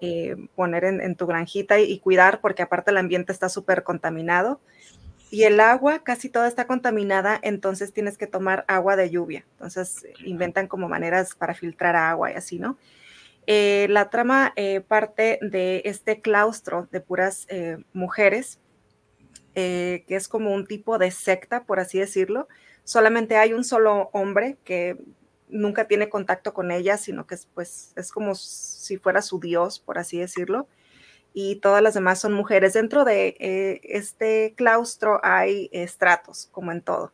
eh, 0.00 0.36
poner 0.54 0.84
en, 0.84 1.14
tu 1.16 1.26
granjita 1.26 1.78
y, 1.80 1.98
cuidar, 1.98 2.40
porque 2.40 2.62
aparte 2.62 2.90
el 2.90 2.98
ambiente 2.98 3.32
está 3.32 3.48
súper 3.48 3.82
contaminado. 3.82 4.60
Y 5.30 5.42
el 5.42 5.58
agua 5.58 6.04
casi 6.04 6.28
toda 6.28 6.46
está 6.46 6.66
contaminada, 6.66 7.38
entonces 7.42 7.92
tienes 7.92 8.16
que 8.16 8.26
tomar 8.26 8.64
agua 8.68 8.96
de 8.96 9.10
lluvia. 9.10 9.44
Entonces 9.52 10.06
inventan 10.24 10.68
como 10.68 10.88
maneras 10.88 11.34
para 11.34 11.54
filtrar 11.54 11.96
agua 11.96 12.30
y 12.30 12.34
así, 12.34 12.58
¿no? 12.58 12.78
Eh, 13.48 13.86
la 13.90 14.10
trama 14.10 14.52
eh, 14.56 14.80
parte 14.80 15.38
de 15.42 15.82
este 15.84 16.20
claustro 16.20 16.88
de 16.90 17.00
puras 17.00 17.46
mujeres 17.92 18.60
eh, 19.58 20.04
que 20.06 20.16
es 20.16 20.28
como 20.28 20.52
un 20.52 20.66
tipo 20.66 20.98
de 20.98 21.10
secta, 21.10 21.64
por 21.64 21.80
así 21.80 21.98
decirlo. 21.98 22.46
Solamente 22.86 23.36
hay 23.36 23.52
un 23.52 23.64
solo 23.64 24.10
hombre 24.12 24.58
que 24.62 24.96
nunca 25.48 25.88
tiene 25.88 26.08
contacto 26.08 26.54
con 26.54 26.70
ella, 26.70 26.96
sino 26.96 27.26
que 27.26 27.34
es, 27.34 27.48
pues, 27.52 27.92
es 27.96 28.12
como 28.12 28.36
si 28.36 28.96
fuera 28.96 29.22
su 29.22 29.40
dios, 29.40 29.80
por 29.80 29.98
así 29.98 30.20
decirlo. 30.20 30.68
Y 31.34 31.56
todas 31.56 31.82
las 31.82 31.94
demás 31.94 32.20
son 32.20 32.32
mujeres. 32.32 32.74
Dentro 32.74 33.04
de 33.04 33.36
eh, 33.40 33.80
este 33.82 34.54
claustro 34.56 35.18
hay 35.24 35.68
estratos, 35.72 36.48
como 36.52 36.70
en 36.70 36.80
todo. 36.80 37.12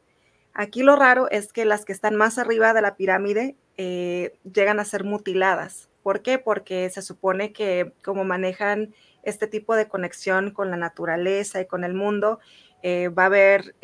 Aquí 0.52 0.82
lo 0.82 0.94
raro 0.94 1.30
es 1.30 1.54
que 1.54 1.64
las 1.64 1.86
que 1.86 1.92
están 1.92 2.16
más 2.16 2.36
arriba 2.36 2.74
de 2.74 2.82
la 2.82 2.96
pirámide 2.96 3.56
eh, 3.78 4.34
llegan 4.44 4.78
a 4.78 4.84
ser 4.84 5.04
mutiladas. 5.04 5.88
¿Por 6.02 6.20
qué? 6.20 6.38
Porque 6.38 6.90
se 6.90 7.00
supone 7.00 7.54
que 7.54 7.94
como 8.04 8.24
manejan 8.24 8.94
este 9.22 9.46
tipo 9.46 9.74
de 9.74 9.88
conexión 9.88 10.50
con 10.50 10.70
la 10.70 10.76
naturaleza 10.76 11.62
y 11.62 11.66
con 11.66 11.82
el 11.82 11.94
mundo, 11.94 12.40
eh, 12.82 13.08
va 13.08 13.22
a 13.22 13.26
haber 13.26 13.74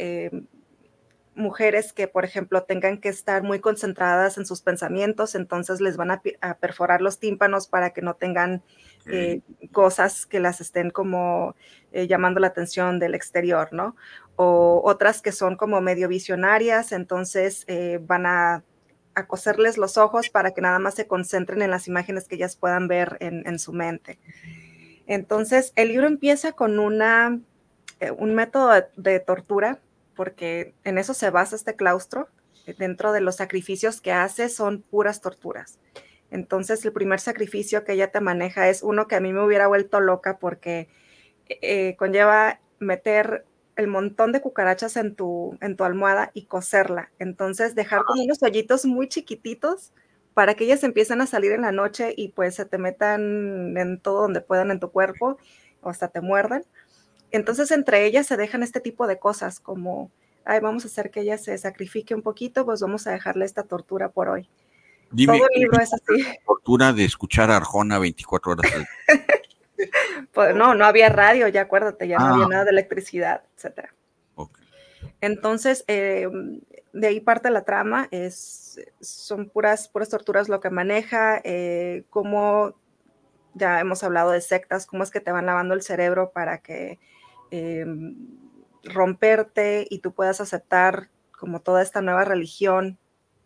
mujeres 1.39 1.93
que, 1.93 2.09
por 2.09 2.25
ejemplo, 2.25 2.65
tengan 2.65 2.99
que 2.99 3.09
estar 3.09 3.43
muy 3.43 3.61
concentradas 3.61 4.37
en 4.37 4.45
sus 4.45 4.61
pensamientos, 4.61 5.35
entonces 5.35 5.81
les 5.81 5.97
van 5.97 6.11
a, 6.11 6.21
perforar 6.61 7.01
los 7.01 7.19
tímpanos 7.19 7.69
para 7.69 7.91
que 7.91 8.03
no 8.03 8.15
tengan 8.15 8.63
eh, 9.07 9.41
cosas 9.73 10.27
que 10.27 10.41
las 10.41 10.61
estén 10.61 10.91
como 10.91 11.55
eh, 11.93 12.07
llamando 12.07 12.41
la 12.41 12.49
atención 12.49 12.99
del 12.99 13.15
exterior, 13.15 13.69
¿no? 13.73 13.97
O 14.37 14.83
otras 14.85 15.23
que 15.23 15.33
son 15.33 15.57
como 15.57 15.81
medio 15.81 16.09
visionarias, 16.09 16.93
entonces 16.93 17.65
eh, 17.69 17.99
van 18.03 18.27
a, 18.27 18.65
coserles 19.27 19.79
los 19.79 19.99
ojos 19.99 20.31
para 20.31 20.53
que 20.53 20.61
nada 20.61 20.79
más 20.79 20.95
se 20.95 21.09
concentren 21.09 21.61
en 21.61 21.73
las 21.73 21.89
imágenes 21.89 22.29
que 22.29 22.37
ellas 22.37 22.55
puedan 22.55 22.87
ver 22.87 23.17
en, 23.19 23.59
su 23.59 23.73
mente. 23.73 24.21
Entonces, 25.09 25.73
el 25.75 25.89
libro 25.89 26.07
empieza 26.07 26.53
con 26.53 26.79
una, 26.79 27.41
un 28.17 28.35
método 28.37 28.71
de 28.95 29.19
tortura 29.19 29.81
porque 30.19 30.75
en 30.83 30.99
eso 30.99 31.15
se 31.15 31.31
basa 31.31 31.55
este 31.55 31.77
claustro. 31.77 32.29
Dentro 32.77 33.13
de 33.13 33.21
los 33.21 33.37
sacrificios 33.37 34.01
que 34.01 34.13
hace 34.13 34.49
son 34.49 34.83
puras 34.83 35.21
torturas. 35.23 35.79
Entonces, 36.31 36.85
el 36.85 36.93
primer 36.93 37.21
sacrificio 37.21 37.85
que 37.85 37.93
ella 37.93 38.11
te 38.11 38.21
maneja 38.21 38.69
es 38.69 38.83
uno 38.83 39.07
que 39.07 39.15
a 39.15 39.21
mí 39.21 39.33
me 39.33 39.43
hubiera 39.43 39.69
vuelto 39.69 40.01
loca 40.01 40.39
porque 40.39 40.89
eh, 41.49 41.95
conlleva 41.97 42.61
meter 42.81 43.47
el 43.77 43.87
montón 43.87 44.33
de 44.33 44.41
cucarachas 44.41 44.97
en 44.97 45.15
tu, 45.15 45.57
en 45.61 45.77
tu 45.77 45.85
almohada 45.85 46.33
y 46.35 46.47
coserla. 46.47 47.13
Entonces, 47.21 47.77
dejar 47.77 48.03
como 48.05 48.25
unos 48.25 48.43
hoyitos 48.43 48.87
muy 48.87 49.09
chiquititos 49.09 49.93
para 50.35 50.55
que 50.55 50.65
ellas 50.65 50.83
empiecen 50.83 51.21
a 51.21 51.27
salir 51.27 51.53
en 51.53 51.63
la 51.63 51.73
noche 51.73 52.13
y 52.17 52.31
pues 52.31 52.57
se 52.57 52.65
te 52.65 52.77
metan 52.77 53.77
en 53.79 54.01
todo 54.01 54.23
donde 54.23 54.41
puedan 54.41 54.73
en 54.73 54.81
tu 54.81 54.91
cuerpo 54.91 55.39
o 55.81 55.91
hasta 55.91 56.09
te 56.09 56.21
muerdan. 56.21 56.65
Entonces, 57.31 57.71
entre 57.71 58.05
ellas 58.07 58.27
se 58.27 58.37
dejan 58.37 58.63
este 58.63 58.81
tipo 58.81 59.07
de 59.07 59.19
cosas 59.19 59.61
como, 59.61 60.11
ay, 60.45 60.61
vamos 60.61 60.85
a 60.85 60.89
hacer 60.89 61.11
que 61.11 61.21
ella 61.21 61.39
se 61.39 61.57
sacrifique 61.59 62.15
un 62.15 62.23
poquito, 62.23 62.65
pues 62.65 62.81
vamos 62.81 63.07
a 63.07 63.13
dejarle 63.13 63.45
esta 63.45 63.65
tortura 63.65 64.09
por 64.11 64.29
hoy. 64.29 64.49
Todo 65.11 65.47
el 65.55 65.61
libro 65.61 65.81
es 65.81 65.93
así. 65.93 66.25
Tortura 66.47 66.93
de 66.93 67.05
escuchar 67.05 67.51
a 67.51 67.57
Arjona 67.57 67.99
24 67.99 68.53
horas 68.53 68.73
pues 70.33 70.55
no, 70.55 70.75
no 70.75 70.85
había 70.85 71.09
radio, 71.09 71.49
ya 71.49 71.63
acuérdate, 71.63 72.09
ya 72.09 72.19
no 72.19 72.27
había 72.27 72.45
ah. 72.45 72.49
nada 72.49 72.65
de 72.65 72.71
electricidad, 72.71 73.43
etcétera. 73.57 73.95
Entonces, 75.21 75.85
em, 75.89 76.61
de 76.93 77.07
ahí 77.07 77.21
parte 77.21 77.51
la 77.51 77.65
trama, 77.65 78.09
es, 78.11 78.81
son 79.01 79.49
puras, 79.49 79.89
puras 79.89 80.09
torturas 80.09 80.49
lo 80.49 80.61
que 80.61 80.71
maneja, 80.71 81.41
eh, 81.45 82.05
cómo 82.11 82.75
ya 83.55 83.81
hemos 83.81 84.05
hablado 84.05 84.31
de 84.31 84.41
sectas, 84.41 84.87
cómo 84.87 85.03
es 85.03 85.11
que 85.11 85.21
te 85.21 85.33
van 85.33 85.47
lavando 85.47 85.75
el 85.75 85.83
cerebro 85.83 86.31
para 86.31 86.59
que 86.59 86.99
Em, 87.51 88.17
romperte 88.85 89.87
y 89.91 89.99
tú 89.99 90.13
puedas 90.13 90.41
aceptar 90.41 91.11
como 91.37 91.61
toda 91.61 91.83
esta 91.83 92.01
nueva 92.01 92.25
religión 92.25 92.99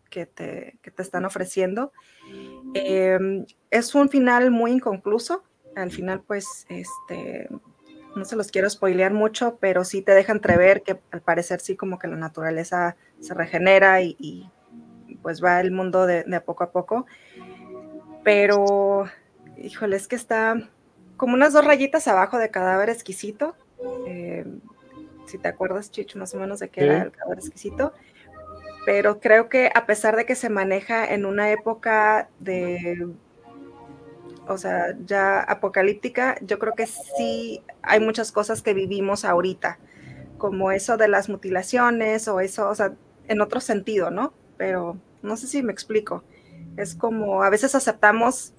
que 0.09 0.25
te, 0.25 0.79
te 0.81 1.01
están 1.01 1.25
ofreciendo. 1.25 1.91
Em, 2.73 3.45
es 3.71 3.95
un 3.95 4.09
final 4.09 4.51
muy 4.51 4.71
inconcluso. 4.71 5.43
Al 5.75 5.91
final, 5.91 6.21
pues, 6.21 6.65
este, 6.69 7.49
no 8.15 8.25
se 8.25 8.35
los 8.35 8.51
quiero 8.51 8.69
spoilear 8.69 9.11
mucho, 9.11 9.57
pero 9.59 9.83
sí 9.83 10.01
te 10.01 10.13
deja 10.13 10.31
entrever 10.31 10.83
que 10.83 10.99
al 11.11 11.21
parecer 11.21 11.59
sí 11.59 11.75
como 11.75 11.97
que 11.97 12.07
la 12.07 12.15
naturaleza 12.15 12.95
se 13.19 13.33
regenera 13.33 14.01
y, 14.01 14.49
pues 15.21 15.43
va 15.43 15.61
el 15.61 15.71
mundo 15.71 16.05
de, 16.05 16.23
poco 16.41 16.63
a 16.63 16.71
poco. 16.71 17.05
Pero, 18.23 19.05
híjole, 19.57 19.95
es 19.95 20.07
que 20.07 20.15
está 20.15 20.69
como 21.17 21.33
unas 21.33 21.53
dos 21.53 21.65
rayitas 21.65 22.07
abajo 22.07 22.37
de 22.37 22.51
cadáver 22.51 22.89
exquisito. 22.89 23.55
Eh, 24.07 24.45
si 25.25 25.37
te 25.37 25.47
acuerdas, 25.47 25.91
Chicho, 25.91 26.19
más 26.19 26.33
o 26.33 26.39
menos 26.39 26.59
de 26.59 26.69
qué 26.69 26.83
era 26.85 27.03
el 27.03 27.11
cadáver 27.11 27.39
exquisito. 27.39 27.93
Pero 28.85 29.19
creo 29.19 29.47
que 29.47 29.71
a 29.73 29.85
pesar 29.85 30.15
de 30.15 30.25
que 30.25 30.35
se 30.35 30.49
maneja 30.49 31.05
en 31.13 31.25
una 31.25 31.51
época 31.51 32.29
de, 32.39 33.07
o 34.47 34.57
sea, 34.57 34.95
ya 35.05 35.39
apocalíptica, 35.39 36.37
yo 36.41 36.59
creo 36.59 36.73
que 36.73 36.87
sí 36.87 37.63
hay 37.81 38.01
muchas 38.01 38.31
cosas 38.31 38.61
que 38.61 38.73
vivimos 38.73 39.23
ahorita, 39.23 39.79
como 40.37 40.71
eso 40.71 40.97
de 40.97 41.07
las 41.07 41.29
mutilaciones 41.29 42.27
o 42.27 42.41
eso, 42.41 42.69
o 42.69 42.75
sea, 42.75 42.93
en 43.29 43.39
otro 43.39 43.61
sentido, 43.61 44.11
¿no? 44.11 44.33
Pero 44.57 44.97
no 45.21 45.37
sé 45.37 45.47
si 45.47 45.63
me 45.63 45.71
explico. 45.71 46.23
Es 46.75 46.93
como 46.93 47.43
a 47.43 47.49
veces 47.49 47.75
aceptamos 47.75 48.53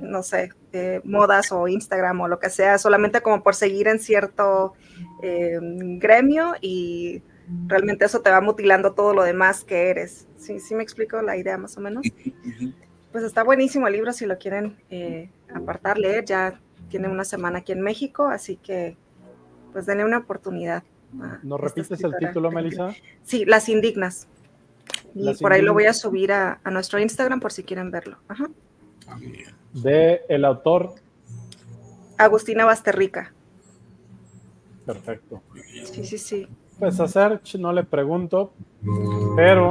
no 0.00 0.22
sé, 0.22 0.50
eh, 0.72 1.00
modas 1.04 1.50
o 1.50 1.66
Instagram 1.66 2.20
o 2.20 2.28
lo 2.28 2.38
que 2.38 2.48
sea, 2.48 2.78
solamente 2.78 3.20
como 3.22 3.42
por 3.42 3.54
seguir 3.54 3.88
en 3.88 3.98
cierto 3.98 4.74
eh, 5.22 5.58
gremio 5.60 6.54
y 6.60 7.22
realmente 7.66 8.04
eso 8.04 8.20
te 8.20 8.30
va 8.30 8.40
mutilando 8.40 8.92
todo 8.92 9.12
lo 9.12 9.24
demás 9.24 9.64
que 9.64 9.90
eres. 9.90 10.28
¿Sí, 10.36 10.60
sí 10.60 10.76
me 10.76 10.84
explico 10.84 11.20
la 11.22 11.36
idea 11.36 11.58
más 11.58 11.76
o 11.76 11.80
menos? 11.80 12.06
Pues 13.10 13.24
está 13.24 13.42
buenísimo 13.42 13.88
el 13.88 13.94
libro 13.94 14.12
si 14.12 14.26
lo 14.26 14.38
quieren 14.38 14.76
eh, 14.90 15.28
apartar, 15.52 15.98
leer. 15.98 16.24
Ya 16.24 16.60
tiene 16.88 17.08
una 17.08 17.24
semana 17.24 17.58
aquí 17.58 17.72
en 17.72 17.80
México, 17.80 18.28
así 18.28 18.56
que 18.56 18.96
pues 19.72 19.86
denle 19.86 20.04
una 20.04 20.18
oportunidad. 20.18 20.84
¿Nos 21.42 21.60
repites 21.60 22.00
el 22.04 22.14
título, 22.16 22.52
Melissa? 22.52 22.94
Sí, 23.24 23.44
Las 23.44 23.68
Indignas. 23.68 24.28
Y 25.16 25.34
por 25.34 25.52
ahí 25.52 25.62
lo 25.62 25.72
voy 25.72 25.86
a 25.86 25.92
subir 25.92 26.30
a, 26.30 26.60
nuestro 26.70 27.00
Instagram 27.00 27.40
por 27.40 27.50
si 27.50 27.64
quieren 27.64 27.90
verlo. 27.90 28.18
Ajá 28.28 28.48
de 29.72 30.22
el 30.28 30.44
autor 30.44 30.94
Agustina 32.20 32.64
Basterrica. 32.66 33.32
Perfecto. 34.84 35.42
Sí, 35.84 36.04
sí, 36.04 36.18
sí. 36.18 36.48
Pues 36.78 37.00
a 37.00 37.08
Serge 37.08 37.58
no 37.58 37.72
le 37.72 37.84
pregunto, 37.84 38.52
pero 39.36 39.70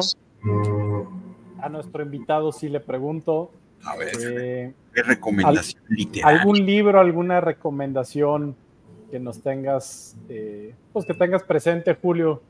a 1.62 1.70
nuestro 1.70 2.04
invitado 2.04 2.52
sí 2.52 2.70
le 2.70 2.80
pregunto. 2.80 3.52
A 3.84 3.96
ver, 3.96 4.12
eh, 4.20 4.74
¿qué 4.94 5.04
recomendación 5.04 5.82
literaria? 5.90 6.40
¿Algún 6.40 6.66
libro, 6.66 7.00
alguna 7.00 7.40
recomendación 7.40 8.56
que 9.12 9.20
nos 9.20 9.42
tengas, 9.42 10.16
eh, 10.28 10.74
pues 10.94 11.06
que 11.06 11.14
tengas 11.14 11.44
presente, 11.44 11.96
Julio, 11.96 12.42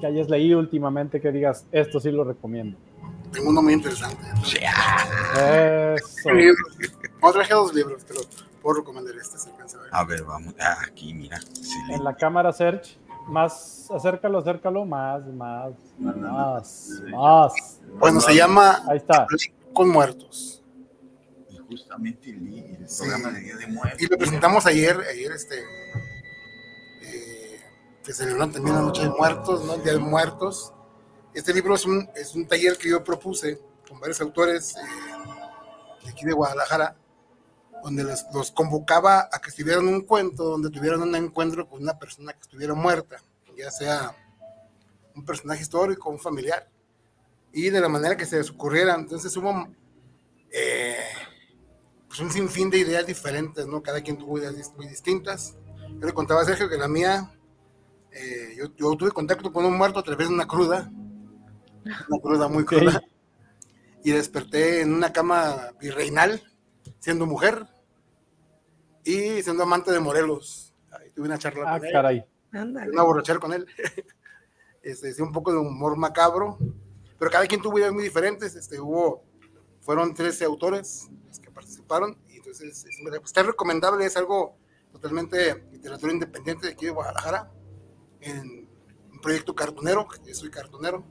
que 0.00 0.06
hayas 0.06 0.28
leído 0.28 0.58
últimamente, 0.58 1.20
que 1.20 1.32
digas, 1.32 1.66
esto 1.72 2.00
sí 2.00 2.10
lo 2.10 2.24
recomiendo? 2.24 2.76
Tengo 3.32 3.50
uno 3.50 3.62
muy 3.62 3.74
interesante. 3.74 4.22
Eso. 5.96 6.30
No 7.22 7.32
traje 7.32 7.54
dos 7.54 7.74
libros, 7.74 8.04
pero 8.06 8.20
puedo 8.62 8.80
recomendar 8.80 9.14
este. 9.16 9.38
Se 9.38 9.50
a, 9.50 9.54
ver. 9.54 9.88
a 9.92 10.04
ver, 10.04 10.24
vamos. 10.24 10.54
Ah, 10.60 10.76
aquí, 10.86 11.12
mira. 11.14 11.40
En 11.90 12.04
la 12.04 12.14
cámara 12.14 12.52
Search, 12.52 12.98
más, 13.26 13.90
acércalo, 13.90 14.38
acércalo, 14.38 14.84
más, 14.84 15.26
más, 15.26 15.72
más, 15.98 16.90
más. 17.10 17.80
Bueno, 17.98 18.20
se 18.20 18.34
llama 18.34 18.82
Ahí 18.88 18.98
está. 18.98 19.26
Con 19.72 19.88
Muertos. 19.88 20.62
Y 21.50 21.58
justamente 21.58 22.30
el, 22.30 22.86
programa 22.98 23.30
de 23.30 23.40
Día 23.40 23.56
de 23.56 23.66
Muertos. 23.66 24.02
Y 24.02 24.06
lo 24.06 24.16
presentamos 24.16 24.66
ayer, 24.66 24.98
ayer 25.10 25.32
este, 25.32 25.58
eh, 27.02 27.60
que 28.04 28.12
celebraron 28.12 28.52
también 28.52 28.76
la 28.76 28.82
Noche 28.82 29.02
de 29.02 29.10
Muertos, 29.10 29.64
¿no? 29.64 29.74
El 29.74 29.82
Día 29.82 29.92
de 29.92 29.98
Muertos. 29.98 30.72
Este 31.36 31.52
libro 31.52 31.74
es 31.74 31.84
un, 31.84 32.08
es 32.14 32.34
un 32.34 32.48
taller 32.48 32.78
que 32.78 32.88
yo 32.88 33.04
propuse 33.04 33.60
con 33.86 34.00
varios 34.00 34.22
autores 34.22 34.74
eh, 34.74 34.80
de 36.02 36.10
aquí 36.10 36.24
de 36.24 36.32
Guadalajara, 36.32 36.96
donde 37.84 38.04
los 38.32 38.50
convocaba 38.52 39.28
a 39.30 39.38
que 39.38 39.50
escribieran 39.50 39.86
un 39.86 40.00
cuento, 40.00 40.44
donde 40.44 40.70
tuvieran 40.70 41.02
un 41.02 41.14
encuentro 41.14 41.68
con 41.68 41.82
una 41.82 41.98
persona 41.98 42.32
que 42.32 42.40
estuviera 42.40 42.72
muerta, 42.72 43.22
ya 43.54 43.70
sea 43.70 44.16
un 45.14 45.26
personaje 45.26 45.60
histórico, 45.60 46.08
un 46.08 46.18
familiar, 46.18 46.70
y 47.52 47.68
de 47.68 47.82
la 47.82 47.90
manera 47.90 48.16
que 48.16 48.24
se 48.24 48.38
les 48.38 48.48
ocurriera. 48.48 48.94
Entonces 48.94 49.36
hubo 49.36 49.68
eh, 50.50 50.96
pues 52.08 52.18
un 52.18 52.30
sinfín 52.30 52.70
de 52.70 52.78
ideas 52.78 53.06
diferentes, 53.06 53.66
¿no? 53.66 53.82
Cada 53.82 54.00
quien 54.00 54.16
tuvo 54.16 54.38
ideas 54.38 54.72
muy 54.74 54.88
distintas. 54.88 55.54
Yo 56.00 56.06
le 56.06 56.14
contaba 56.14 56.40
a 56.40 56.44
Sergio 56.46 56.70
que 56.70 56.78
la 56.78 56.88
mía, 56.88 57.30
eh, 58.10 58.54
yo, 58.56 58.74
yo, 58.74 58.96
tuve 58.96 59.10
contacto 59.10 59.52
con 59.52 59.66
un 59.66 59.76
muerto 59.76 59.98
a 59.98 60.02
través 60.02 60.28
de 60.28 60.34
una 60.34 60.46
cruda, 60.46 60.90
una 62.08 62.20
cruda 62.20 62.48
muy 62.48 62.64
cruda. 62.64 63.02
Y 64.02 64.12
desperté 64.12 64.82
en 64.82 64.94
una 64.94 65.12
cama 65.12 65.72
virreinal, 65.80 66.42
siendo 67.00 67.26
mujer 67.26 67.66
y 69.04 69.42
siendo 69.42 69.62
amante 69.62 69.90
de 69.90 70.00
Morelos. 70.00 70.74
Ahí 70.92 71.10
tuve 71.10 71.26
una 71.26 71.38
charla 71.38 71.74
ah, 71.74 71.80
caray. 71.80 72.24
una 72.52 73.02
borrachera 73.02 73.38
con 73.38 73.52
él. 73.52 73.66
Este, 74.82 75.20
un 75.20 75.32
poco 75.32 75.50
de 75.50 75.58
humor 75.58 75.96
macabro, 75.96 76.58
pero 77.18 77.28
cada 77.28 77.44
quien 77.48 77.60
tuvo 77.60 77.76
ideas 77.76 77.92
muy 77.92 78.04
diferentes. 78.04 78.54
Este, 78.54 78.78
hubo, 78.78 79.24
fueron 79.80 80.14
13 80.14 80.44
autores 80.44 81.10
los 81.26 81.40
que 81.40 81.50
participaron, 81.50 82.16
y 82.28 82.36
entonces 82.36 82.86
pues, 83.02 83.20
está 83.24 83.42
recomendable, 83.42 84.06
es 84.06 84.16
algo 84.16 84.56
totalmente 84.92 85.66
literatura 85.72 86.12
independiente 86.12 86.68
de 86.68 86.74
aquí 86.74 86.86
de 86.86 86.92
Guadalajara, 86.92 87.50
en 88.20 88.68
un 89.12 89.20
proyecto 89.20 89.56
cartonero, 89.56 90.06
yo 90.24 90.34
soy 90.34 90.50
cartonero, 90.50 91.04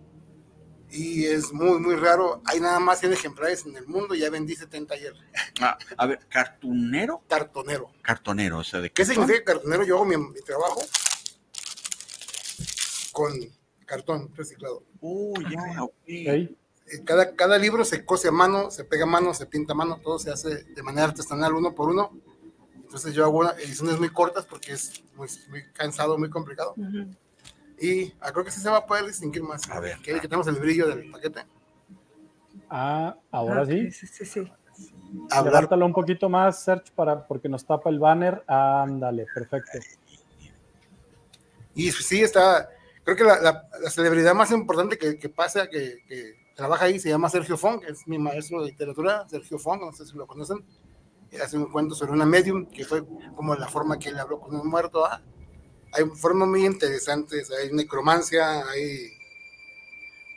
y 0.96 1.26
es 1.26 1.52
muy, 1.52 1.80
muy 1.80 1.96
raro. 1.96 2.42
Hay 2.46 2.60
nada 2.60 2.80
más 2.80 3.00
100 3.00 3.14
ejemplares 3.14 3.66
en 3.66 3.76
el 3.76 3.86
mundo, 3.86 4.16
ya 4.16 4.30
vendí 4.30 4.56
70 4.56 4.94
ayer. 4.94 5.14
Ah, 5.62 5.78
a 5.98 6.06
ver, 6.06 6.20
¿cartonero? 6.30 7.22
Cartonero. 7.28 7.92
Cartonero, 8.02 8.60
o 8.60 8.64
sea, 8.64 8.80
¿de 8.80 8.90
qué, 8.90 9.04
¿Qué 9.04 9.06
significa 9.06 9.44
cartonero? 9.44 9.84
Yo 9.84 9.96
hago 9.96 10.06
mi, 10.06 10.16
trabajo 10.46 10.82
con 13.12 13.34
cartón 13.86 14.32
reciclado. 14.36 14.84
Oh, 15.02 15.34
ya, 15.50 15.84
ok. 15.84 15.94
Eh, 16.08 17.04
cada, 17.04 17.36
cada 17.36 17.58
libro 17.58 17.84
se 17.84 18.06
cose 18.06 18.30
a 18.30 18.32
mano, 18.32 18.72
se 18.72 18.84
pega 18.84 19.04
a 19.04 19.08
mano, 19.08 19.34
se 19.34 19.46
pinta 19.46 19.74
a 19.74 19.76
mano, 19.76 20.00
todo 20.02 20.20
se 20.20 20.32
hace 20.32 20.64
de 20.64 20.84
manera 20.84 21.08
artesanal 21.08 21.54
uno 21.54 21.76
por 21.76 21.90
uno. 21.90 22.12
Entonces 22.76 23.14
yo 23.14 23.26
hago 23.26 23.44
ediciones 23.54 24.00
muy 24.00 24.10
cortas 24.10 24.46
porque 24.46 24.74
es 24.74 25.04
muy, 25.16 25.28
muy 25.50 25.64
cansado, 25.74 26.18
muy 26.18 26.30
complicado. 26.30 26.76
Y 27.80 28.14
ah, 28.22 28.32
creo 28.32 28.46
que 28.46 28.52
sí 28.52 28.62
se 28.62 28.70
va 28.70 28.78
a 28.78 28.86
poder 28.86 29.06
distinguir 29.06 29.44
más. 29.44 29.70
A 29.70 29.80
ver. 29.80 29.98
Que, 30.00 30.20
tenemos 30.20 30.48
el 30.48 30.56
brillo 30.56 30.88
del 30.88 31.12
paquete. 31.12 31.46
Ah, 32.70 33.16
ahora 33.32 33.62
ah, 33.62 33.66
sí. 33.66 33.92
Sí, 33.92 34.08
sí, 34.08 34.26
sí. 34.26 34.52
Levántalo 35.44 35.86
un 35.86 35.94
poquito 35.94 36.30
más, 36.30 36.64
Serge, 36.64 36.92
para, 36.96 37.26
porque 37.26 37.50
nos 37.50 37.66
tapa 37.66 37.90
el 37.90 38.00
banner. 38.00 38.44
Ándale, 38.48 39.26
perfecto. 39.34 39.80
Y 41.74 41.92
sí, 41.92 42.22
está. 42.22 42.70
Creo 43.04 43.16
que 43.18 43.24
la, 43.24 43.40
la, 43.40 43.90
celebridad 43.90 44.34
más 44.34 44.52
importante 44.52 44.98
que, 44.98 45.20
que 45.20 45.30
pasa, 45.30 45.68
que, 45.68 46.04
que, 46.08 46.34
trabaja 46.56 46.86
ahí, 46.86 47.00
se 47.00 47.10
llama 47.10 47.30
Sergio 47.30 47.58
Fong, 47.58 47.82
que 47.82 47.92
es 47.92 48.08
mi 48.08 48.18
maestro 48.18 48.62
de 48.62 48.72
literatura, 48.72 49.28
Sergio 49.28 49.60
Fong, 49.60 49.82
no 49.82 49.92
sé 49.92 50.06
si 50.06 50.18
lo 50.18 50.26
conocen. 50.26 50.66
Hace 51.44 51.58
un 51.58 51.70
cuento 51.70 51.94
sobre 51.94 52.14
una 52.14 52.26
medium, 52.26 52.66
que 52.66 52.86
fue 52.86 53.04
como 53.36 53.54
la 53.56 53.68
forma 53.68 54.00
que 54.00 54.10
él 54.10 54.18
habló 54.18 54.40
con 54.40 54.56
un 54.56 54.68
muerto. 54.68 55.06
¿ah? 55.06 55.22
Hay 55.96 56.06
formas 56.16 56.48
muy 56.48 56.66
interesantes, 56.66 57.50
hay 57.52 57.72
necromancia, 57.72 58.68
hay 58.68 59.12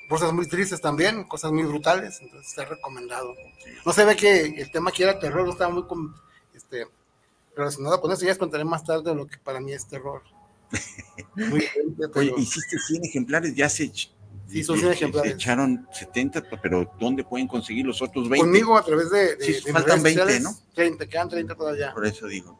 cosas 0.08 0.32
muy 0.32 0.46
tristes 0.46 0.80
también, 0.80 1.24
cosas 1.24 1.52
muy 1.52 1.64
brutales, 1.64 2.18
entonces 2.20 2.48
está 2.48 2.64
recomendado. 2.64 3.34
No 3.84 3.92
se 3.92 4.04
ve 4.04 4.16
que 4.16 4.40
el 4.46 4.70
tema 4.70 4.90
aquí 4.90 5.02
era 5.02 5.18
terror, 5.18 5.44
no 5.44 5.52
estaba 5.52 5.72
muy 5.72 5.84
este, 6.54 6.86
relacionado 7.54 8.00
con 8.00 8.12
eso, 8.12 8.22
ya 8.22 8.28
les 8.28 8.38
contaré 8.38 8.64
más 8.64 8.84
tarde 8.84 9.14
lo 9.14 9.26
que 9.26 9.38
para 9.38 9.60
mí 9.60 9.72
es 9.72 9.86
terror. 9.86 10.22
Muy 11.34 11.64
Oye, 12.14 12.34
hiciste 12.36 12.78
100 12.78 13.04
ejemplares, 13.06 13.54
ya 13.54 13.70
se, 13.70 13.90
sí, 13.90 14.62
son 14.62 14.78
100 14.78 14.92
ejemplares. 14.92 15.30
se 15.30 15.36
echaron 15.36 15.88
70, 15.90 16.42
pero 16.60 16.92
¿dónde 17.00 17.24
pueden 17.24 17.48
conseguir 17.48 17.86
los 17.86 18.02
otros 18.02 18.28
20? 18.28 18.44
Conmigo 18.44 18.76
a 18.76 18.84
través 18.84 19.08
de... 19.10 19.36
de, 19.36 19.54
sí, 19.54 19.72
faltan 19.72 20.02
20, 20.02 20.40
¿no? 20.40 20.54
30, 20.74 21.06
quedan 21.06 21.28
30 21.30 21.54
todavía. 21.54 21.94
Por 21.94 22.04
eso 22.04 22.26
digo. 22.26 22.58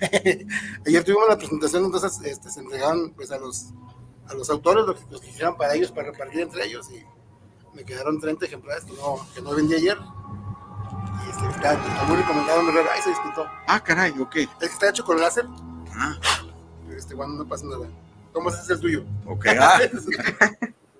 Ayer 0.86 1.04
tuvimos 1.04 1.28
la 1.28 1.36
presentación, 1.36 1.84
entonces 1.84 2.20
este, 2.24 2.50
se 2.50 2.60
entregaron 2.60 3.12
pues, 3.12 3.30
a, 3.30 3.38
los, 3.38 3.72
a 4.28 4.34
los 4.34 4.50
autores 4.50 4.84
lo 4.86 4.94
que, 4.94 5.02
los 5.10 5.20
quisieran 5.20 5.56
para 5.56 5.74
ellos, 5.74 5.92
para 5.92 6.10
repartir 6.10 6.40
entre 6.40 6.66
ellos, 6.66 6.88
y 6.90 7.04
me 7.76 7.84
quedaron 7.84 8.20
30 8.20 8.46
ejemplares 8.46 8.84
que 8.84 8.92
no, 8.92 9.16
que 9.34 9.42
no 9.42 9.54
vendí 9.54 9.74
ayer. 9.74 9.98
Y 11.26 11.30
este, 11.30 11.46
está, 11.48 12.04
muy 12.06 12.16
recomendado, 12.16 12.62
me 12.62 12.72
ay, 12.80 13.02
se 13.02 13.10
disputó. 13.10 13.46
Ah, 13.66 13.82
caray, 13.82 14.12
ok. 14.18 14.36
Es 14.36 14.48
que 14.58 14.66
está 14.66 14.88
hecho 14.90 15.04
con 15.04 15.20
láser. 15.20 15.46
Ah. 15.92 16.16
Este, 16.96 17.14
bueno, 17.14 17.34
no 17.34 17.48
pasa 17.48 17.66
nada. 17.66 17.88
¿Cómo 18.32 18.50
es 18.50 18.68
el 18.68 18.80
tuyo? 18.80 19.04
Ok. 19.26 19.46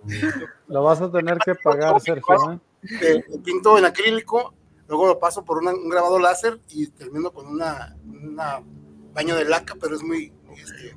Ah. 0.06 0.38
lo 0.68 0.82
vas 0.84 1.00
a 1.00 1.10
tener 1.10 1.38
que 1.38 1.54
pagar, 1.54 1.98
Sergio. 1.98 2.52
¿eh? 2.52 2.58
Eh, 3.00 3.24
pinto 3.42 3.78
en 3.78 3.86
acrílico, 3.86 4.52
luego 4.86 5.06
lo 5.06 5.18
paso 5.18 5.44
por 5.44 5.58
un 5.58 5.88
grabado 5.88 6.18
láser 6.18 6.60
y 6.68 6.88
termino 6.88 7.30
con 7.30 7.46
una, 7.46 7.96
una 8.04 8.62
baño 9.14 9.36
de 9.36 9.44
laca, 9.44 9.74
pero 9.80 9.94
es 9.94 10.02
muy, 10.02 10.32
este, 10.56 10.96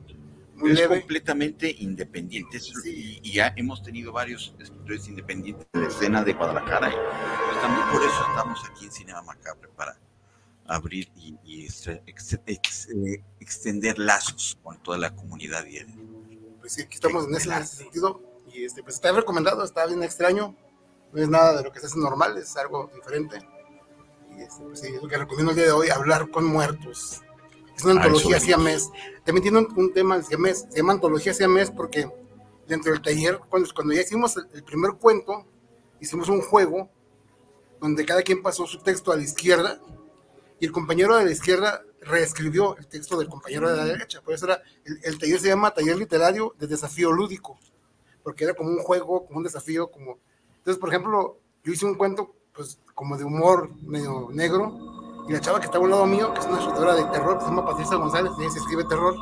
muy 0.55 0.71
es 0.71 0.87
completamente 0.87 1.73
independiente. 1.79 2.59
Y, 2.83 3.31
ya 3.31 3.53
hemos 3.55 3.83
tenido 3.83 4.11
varios 4.11 4.55
escritores 4.59 5.07
independientes 5.07 5.67
de 5.71 5.81
la 5.81 5.87
escena 5.87 6.23
de 6.23 6.33
Guadalajara. 6.33 6.89
Y 6.89 6.93
pues 6.93 7.61
también 7.61 7.87
por 7.91 8.01
eso 8.01 8.25
estamos 8.29 8.59
aquí 8.69 8.85
en 8.85 8.91
Cinema 8.91 9.21
Macabre, 9.21 9.69
para 9.75 9.97
abrir 10.65 11.09
y, 11.15 11.65
este, 11.65 12.03
eh, 12.05 13.23
extender 13.39 13.99
lazos 13.99 14.57
con 14.63 14.81
toda 14.81 14.97
la 14.97 15.15
comunidad. 15.15 15.65
Y 15.65 15.85
pues 16.59 16.73
sí, 16.73 16.81
aquí 16.81 16.95
estamos 16.95 17.27
en 17.27 17.35
ese, 17.35 17.65
sentido. 17.65 18.21
Y 18.51 18.65
este, 18.65 18.81
pues 18.81 18.95
está 18.95 19.11
recomendado, 19.11 19.63
está 19.63 19.85
bien 19.85 20.03
extraño. 20.03 20.55
No 21.13 21.21
es 21.21 21.29
nada 21.29 21.57
de 21.57 21.63
lo 21.63 21.71
que 21.71 21.79
se 21.79 21.85
hace 21.85 21.99
normal, 21.99 22.37
es 22.37 22.57
algo 22.57 22.91
diferente. 22.93 23.37
Y 24.35 24.41
este, 24.41 24.63
pues 24.63 24.79
sí, 24.79 24.87
es 24.87 25.01
lo 25.01 25.07
que 25.07 25.17
recomiendo 25.17 25.51
el 25.51 25.57
día 25.57 25.65
de 25.65 25.71
hoy, 25.71 25.89
hablar 25.89 26.29
con 26.31 26.45
muertos. 26.45 27.21
Es 27.77 27.85
una 27.85 28.01
antología 28.01 28.39
siamés. 28.39 28.89
También 29.23 29.43
tiene 29.43 29.59
un, 29.59 29.93
tema 29.93 30.21
siamés. 30.23 30.65
Se 30.69 30.77
llama 30.77 30.93
antología 30.93 31.31
siamés 31.31 31.69
porque 31.69 32.09
dentro 32.67 32.91
del 32.91 33.03
taller, 33.03 33.39
cuando, 33.49 33.69
cuando 33.73 33.93
ya 33.93 34.01
hicimos 34.01 34.35
el, 34.51 34.63
primer 34.63 34.93
cuento, 34.93 35.45
hicimos 35.99 36.27
un 36.27 36.41
juego 36.41 36.89
donde 37.79 38.03
cada 38.03 38.23
quien 38.23 38.41
pasó 38.41 38.65
su 38.65 38.79
texto 38.79 39.11
a 39.11 39.15
la 39.15 39.21
izquierda 39.21 39.79
y 40.59 40.65
el 40.65 40.71
compañero 40.71 41.15
de 41.15 41.25
la 41.25 41.31
izquierda 41.31 41.83
reescribió 42.01 42.75
el 42.77 42.87
texto 42.87 43.15
del 43.19 43.29
compañero 43.29 43.69
de 43.69 43.77
la 43.77 43.85
derecha. 43.85 44.21
Por 44.21 44.33
eso 44.33 44.47
era, 44.47 44.59
el, 45.03 45.19
taller 45.19 45.39
se 45.39 45.49
llama 45.49 45.71
taller 45.71 45.97
literario 45.97 46.55
de 46.57 46.65
desafío 46.65 47.11
lúdico, 47.11 47.59
porque 48.23 48.43
era 48.43 48.55
como 48.55 48.71
un 48.71 48.79
juego, 48.79 49.27
como 49.27 49.37
un 49.37 49.43
desafío, 49.43 49.91
como... 49.91 50.17
Entonces, 50.57 50.79
por 50.79 50.89
ejemplo, 50.89 51.39
yo 51.63 51.73
hice 51.73 51.85
un 51.85 51.93
cuento, 51.93 52.35
pues, 52.53 52.79
como 52.95 53.17
de 53.17 53.23
humor 53.23 53.69
medio 53.83 54.29
negro, 54.31 54.96
y 55.27 55.33
la 55.33 55.41
chava 55.41 55.59
que 55.59 55.65
está 55.65 55.77
a 55.77 55.81
un 55.81 55.89
lado 55.89 56.05
mío, 56.05 56.33
que 56.33 56.39
es 56.39 56.45
una 56.45 56.59
escritora 56.59 56.95
de 56.95 57.03
terror, 57.05 57.37
que 57.37 57.43
se 57.43 57.49
llama 57.49 57.65
Patricia 57.65 57.97
González, 57.97 58.31
y 58.37 58.41
ella 58.41 58.51
se 58.51 58.59
escribe 58.59 58.83
terror, 58.85 59.15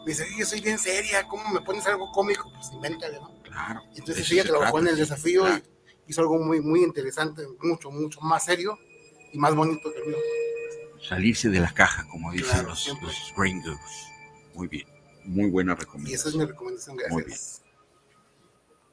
me 0.00 0.06
dice, 0.06 0.26
yo 0.36 0.44
soy 0.44 0.60
bien 0.60 0.78
seria, 0.78 1.26
¿cómo 1.26 1.48
me 1.50 1.60
pones 1.60 1.86
algo 1.86 2.10
cómico? 2.12 2.50
Pues 2.52 2.70
invéntale, 2.72 3.18
¿no? 3.18 3.42
Claro. 3.42 3.80
Entonces 3.94 4.30
ella 4.30 4.44
trabajó 4.44 4.78
en 4.78 4.88
el 4.88 4.96
desafío 4.96 5.48
y 5.48 5.62
hizo 6.06 6.20
algo 6.20 6.38
muy, 6.38 6.60
muy 6.60 6.82
interesante, 6.82 7.46
mucho, 7.60 7.90
mucho 7.90 8.20
más 8.20 8.44
serio 8.44 8.78
y 9.32 9.38
más 9.38 9.54
bonito 9.54 9.90
que 9.92 9.98
el 10.00 10.06
mío. 10.08 10.16
Salirse 11.00 11.48
de 11.48 11.60
la 11.60 11.72
caja, 11.72 12.06
como 12.10 12.30
dicen 12.32 12.66
los, 12.66 12.88
los 13.00 13.32
gringos. 13.36 13.78
Muy 14.54 14.68
bien, 14.68 14.86
muy 15.24 15.48
buena 15.48 15.74
recomendación. 15.74 16.10
Y 16.10 16.14
esa 16.14 16.28
es 16.28 16.34
mi 16.34 16.44
recomendación, 16.44 16.96
gracias. 16.96 17.12
Muy 17.12 17.24
bien. 17.24 17.38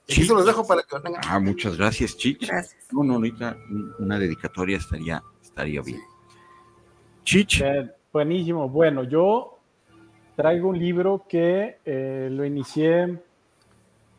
Y 0.08 0.14
aquí 0.14 0.26
se 0.26 0.34
los 0.34 0.46
dejo 0.46 0.66
para 0.66 0.84
que 0.84 0.96
lo 0.96 1.02
tengan. 1.02 1.22
Ah, 1.26 1.40
muchas 1.40 1.78
gracias, 1.78 2.16
Chich. 2.16 2.48
Gracias. 2.48 2.78
No, 2.92 3.04
no, 3.04 3.16
ahorita 3.16 3.58
una 4.00 4.20
dedicatoria 4.20 4.78
estaría, 4.78 5.24
estaría 5.42 5.82
bien. 5.82 6.02
Chich. 7.26 7.64
buenísimo. 8.14 8.70
Bueno, 8.70 9.04
yo 9.04 9.58
traigo 10.36 10.70
un 10.70 10.78
libro 10.78 11.26
que 11.28 11.80
eh, 11.84 12.30
lo 12.32 12.46
inicié 12.46 13.20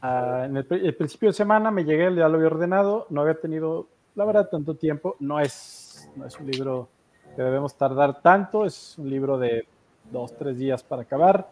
ah, 0.03 0.43
en 0.45 0.57
el, 0.57 0.95
principio 0.97 1.29
de 1.29 1.33
semana, 1.33 1.71
me 1.71 1.85
llegué, 1.85 2.13
ya 2.17 2.29
lo 2.29 2.37
había 2.37 2.49
ordenado, 2.49 3.07
no 3.11 3.21
había 3.21 3.41
tenido, 3.41 3.87
la 4.17 4.25
verdad, 4.25 4.49
tanto 4.51 4.75
tiempo. 4.75 5.15
No 5.21 5.39
es, 5.39 6.11
no 6.17 6.27
es 6.27 6.39
un 6.41 6.51
libro 6.51 6.89
que 7.37 7.43
debemos 7.43 7.77
tardar 7.77 8.21
tanto, 8.23 8.65
es 8.65 8.99
un 8.99 9.09
libro 9.09 9.39
de 9.39 9.67
dos, 10.11 10.37
tres 10.37 10.59
días 10.59 10.83
para 10.83 11.03
acabar. 11.03 11.49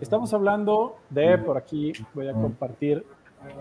Estamos 0.00 0.32
hablando 0.32 0.96
de, 1.10 1.36
por 1.36 1.58
aquí 1.58 1.92
voy 2.14 2.28
a 2.28 2.32
compartir 2.32 3.04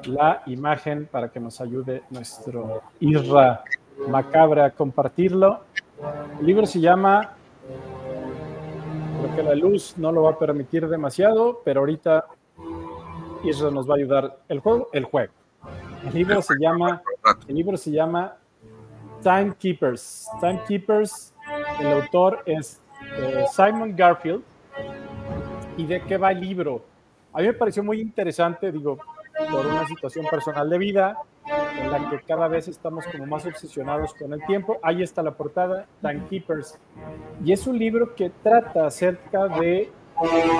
la 0.05 0.41
imagen 0.45 1.05
para 1.05 1.29
que 1.29 1.41
nos 1.41 1.59
ayude 1.59 2.03
nuestro 2.11 2.81
Isra 3.01 3.65
Macabra 4.07 4.65
a 4.65 4.71
compartirlo. 4.71 5.63
El 6.39 6.45
libro 6.45 6.65
se 6.65 6.79
llama, 6.79 7.33
creo 9.21 9.35
que 9.35 9.43
la 9.43 9.55
luz 9.55 9.95
no 9.97 10.11
lo 10.11 10.23
va 10.23 10.31
a 10.31 10.39
permitir 10.39 10.87
demasiado, 10.87 11.61
pero 11.63 11.81
ahorita 11.81 12.25
eso 13.43 13.71
nos 13.71 13.89
va 13.89 13.93
a 13.93 13.97
ayudar. 13.97 14.37
El 14.49 14.59
juego, 14.59 14.89
el 14.91 15.05
juego. 15.05 15.33
El 16.05 16.13
libro 16.13 16.41
se 16.41 16.55
llama, 16.59 17.01
el 17.47 17.55
libro 17.55 17.77
se 17.77 17.91
llama 17.91 18.35
Timekeepers. 19.21 20.27
Timekeepers, 20.39 21.33
el 21.79 21.87
autor 21.87 22.43
es 22.45 22.81
eh, 23.17 23.45
Simon 23.51 23.95
Garfield. 23.95 24.43
¿Y 25.77 25.85
de 25.85 26.01
qué 26.03 26.17
va 26.17 26.31
el 26.31 26.41
libro? 26.41 26.83
A 27.33 27.39
mí 27.39 27.47
me 27.47 27.53
pareció 27.53 27.83
muy 27.83 27.99
interesante, 27.99 28.71
digo, 28.71 28.97
por 29.51 29.65
una 29.65 29.85
situación 29.87 30.25
personal 30.29 30.69
de 30.69 30.77
vida, 30.77 31.17
en 31.47 31.91
la 31.91 32.09
que 32.09 32.19
cada 32.21 32.47
vez 32.47 32.67
estamos 32.67 33.05
como 33.07 33.25
más 33.25 33.45
obsesionados 33.45 34.13
con 34.13 34.33
el 34.33 34.45
tiempo. 34.45 34.77
Ahí 34.81 35.01
está 35.01 35.21
la 35.21 35.31
portada, 35.31 35.85
Time 36.01 36.23
Keepers. 36.29 36.79
Y 37.43 37.51
es 37.51 37.67
un 37.67 37.77
libro 37.77 38.15
que 38.15 38.31
trata 38.43 38.87
acerca 38.87 39.47
de 39.47 39.91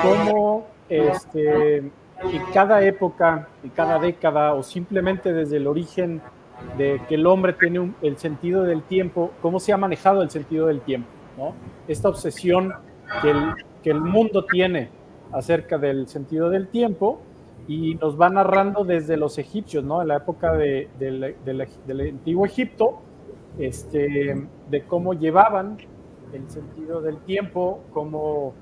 cómo 0.02 0.68
este, 0.90 1.78
en 1.78 1.92
cada 2.54 2.84
época, 2.84 3.48
en 3.64 3.70
cada 3.72 4.00
década, 4.00 4.54
o 4.54 4.64
simplemente 4.64 5.34
desde 5.34 5.58
el 5.58 5.68
origen 5.68 6.22
de 6.78 7.02
que 7.08 7.16
el 7.16 7.26
hombre 7.28 7.54
tiene 7.54 7.94
el 8.02 8.18
sentido 8.18 8.64
del 8.64 8.84
tiempo, 8.84 9.32
cómo 9.42 9.60
se 9.60 9.74
ha 9.74 9.78
manejado 9.78 10.22
el 10.22 10.30
sentido 10.30 10.68
del 10.68 10.82
tiempo, 10.82 11.10
¿no? 11.38 11.54
Esta 11.88 12.10
obsesión 12.10 12.74
que 13.22 13.32
el, 13.32 13.54
que 13.84 13.92
el 13.92 14.02
mundo 14.02 14.46
tiene 14.46 14.90
acerca 15.32 15.78
del 15.78 16.08
sentido 16.08 16.50
del 16.50 16.68
tiempo 16.68 17.22
y 17.68 17.96
nos 17.96 18.20
va 18.20 18.30
narrando 18.30 18.84
desde 18.84 19.18
los 19.18 19.38
egipcios, 19.38 19.84
¿no? 19.84 20.02
En 20.02 20.10
la 20.10 20.18
época 20.18 20.54
de, 20.54 20.90
del 21.00 22.02
antiguo 22.02 22.46
Egipto, 22.46 23.02
este, 23.58 24.48
de 24.70 24.84
cómo 24.86 25.14
llevaban 25.14 25.78
el 26.34 26.50
sentido 26.50 27.02
del 27.02 27.20
tiempo, 27.20 27.82
cómo 27.92 28.54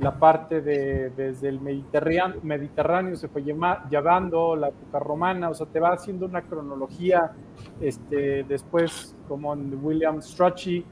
la 0.00 0.18
parte 0.18 0.60
de 0.60 1.10
desde 1.10 1.48
el 1.48 1.60
Mediterráneo, 1.60 2.40
Mediterráneo 2.42 3.16
se 3.16 3.28
fue 3.28 3.42
llevando, 3.42 4.56
la 4.56 4.68
época 4.68 4.98
romana, 4.98 5.50
o 5.50 5.54
sea, 5.54 5.66
te 5.66 5.78
va 5.78 5.92
haciendo 5.92 6.26
una 6.26 6.42
cronología, 6.42 7.32
este, 7.80 8.44
después 8.44 9.14
como 9.28 9.54
en 9.54 9.78
William 9.82 10.20
Strachey, 10.20 10.84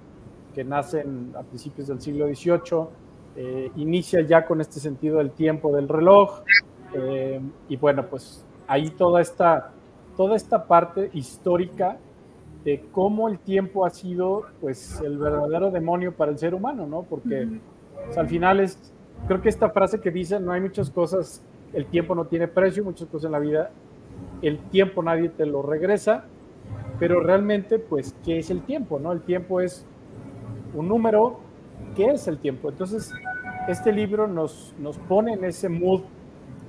que 0.55 0.65
nace 0.65 1.05
a 1.35 1.43
principios 1.43 1.89
del 1.89 2.01
siglo 2.01 2.27
XVIII, 2.27 2.87
eh, 3.35 3.71
inicia 3.77 4.21
ya 4.21 4.45
con 4.45 4.61
este 4.61 4.79
sentido 4.79 5.19
del 5.19 5.33
tiempo 5.33 5.75
del 5.75 5.89
reloj, 5.89 6.43
eh, 6.95 7.41
y 7.69 7.77
bueno, 7.77 8.07
pues 8.07 8.45
ahí 8.67 8.91
toda 8.91 9.21
esta, 9.21 9.71
toda 10.17 10.37
esta 10.37 10.67
parte 10.67 11.11
histórica 11.15 11.99
de 12.65 12.85
cómo 12.93 13.29
el 13.29 13.39
tiempo 13.39 13.85
ha 13.85 13.91
sido 13.91 14.47
pues 14.61 15.01
el 15.01 15.19
verdadero 15.19 15.71
demonio 15.71 16.13
para 16.13 16.31
el 16.31 16.39
ser 16.39 16.55
humano, 16.55 16.87
¿no? 16.87 17.03
Porque 17.03 17.49
al 18.17 18.29
final 18.29 18.61
es, 18.61 18.79
creo 19.27 19.41
que 19.41 19.49
esta 19.49 19.71
frase 19.71 20.01
que 20.01 20.11
dice, 20.11 20.39
no 20.39 20.53
hay 20.53 20.61
muchas 20.61 20.91
cosas, 20.91 21.43
el 21.73 21.87
tiempo 21.87 22.15
no 22.15 22.27
tiene 22.27 22.47
precio, 22.47 22.85
muchas 22.85 23.09
cosas 23.09 23.27
en 23.27 23.33
la 23.33 23.39
vida, 23.41 23.71
el 24.43 24.59
tiempo 24.71 25.03
nadie 25.03 25.29
te 25.29 25.47
lo 25.47 25.63
regresa, 25.63 26.25
pero 26.99 27.21
realmente 27.21 27.79
pues, 27.79 28.15
¿qué 28.25 28.39
es 28.39 28.51
el 28.51 28.63
tiempo, 28.63 29.01
no? 29.01 29.13
El 29.13 29.23
tiempo 29.23 29.61
es 29.61 29.85
un 30.75 30.89
número, 30.89 31.41
¿qué 31.97 32.11
es 32.11 32.29
el 32.29 32.39
tiempo? 32.39 32.69
Entonces, 32.71 33.13
este 33.69 33.93
libro 33.93 34.29
nos, 34.29 34.75
nos 34.79 34.99
pone 34.99 35.33
en 35.33 35.45
ese 35.45 35.69
mood 35.69 36.03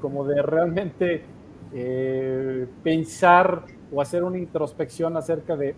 como 0.03 0.25
de 0.25 0.41
realmente 0.41 1.23
eh, 1.71 2.67
pensar 2.83 3.63
o 3.89 4.01
hacer 4.01 4.21
una 4.25 4.37
introspección 4.37 5.15
acerca 5.15 5.55
de 5.55 5.75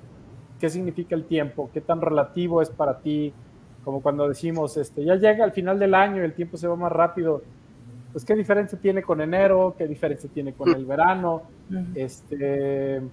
qué 0.60 0.68
significa 0.68 1.14
el 1.14 1.26
tiempo, 1.26 1.70
qué 1.72 1.80
tan 1.80 2.02
relativo 2.02 2.60
es 2.60 2.72
para 2.72 2.98
ti, 3.02 3.32
como 3.84 4.02
cuando 4.02 4.28
decimos, 4.28 4.78
este, 4.78 5.06
ya 5.06 5.14
llega 5.14 5.44
al 5.44 5.52
final 5.52 5.78
del 5.78 5.94
año 5.94 6.24
y 6.24 6.26
el 6.26 6.34
tiempo 6.34 6.58
se 6.58 6.68
va 6.68 6.76
más 6.76 6.92
rápido, 6.92 7.44
pues 8.14 8.26
qué 8.26 8.34
diferencia 8.34 8.80
tiene 8.80 9.04
con 9.04 9.22
enero, 9.22 9.76
qué 9.78 9.86
diferencia 9.86 10.28
tiene 10.34 10.54
con 10.54 10.74
el 10.74 10.88
verano, 10.88 11.44
este, 11.94 13.04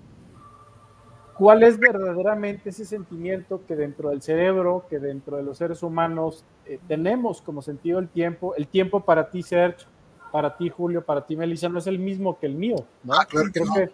cuál 1.37 1.63
es 1.63 1.79
verdaderamente 1.79 2.71
ese 2.71 2.87
sentimiento 2.87 3.61
que 3.69 3.77
dentro 3.77 4.09
del 4.09 4.23
cerebro, 4.23 4.87
que 4.89 4.99
dentro 4.99 5.37
de 5.37 5.43
los 5.43 5.59
seres 5.59 5.83
humanos 5.83 6.47
eh, 6.65 6.79
tenemos 6.89 7.43
como 7.43 7.61
sentido 7.61 7.99
el 7.99 8.09
tiempo, 8.09 8.55
el 8.55 8.67
tiempo 8.67 9.01
para 9.01 9.29
ti, 9.29 9.43
Sergio, 9.43 9.91
para 10.33 10.57
ti, 10.57 10.70
Julio, 10.70 11.05
para 11.05 11.24
ti, 11.24 11.37
Melissa, 11.37 11.68
no 11.68 11.78
es 11.78 11.87
el 11.87 11.99
mismo 11.99 12.39
que 12.39 12.47
el 12.47 12.55
mío, 12.55 12.76
¿no? 13.05 13.12
Ah, 13.12 13.26
claro 13.26 13.47
que 13.53 13.61
Creo 13.61 13.72
que 13.74 13.93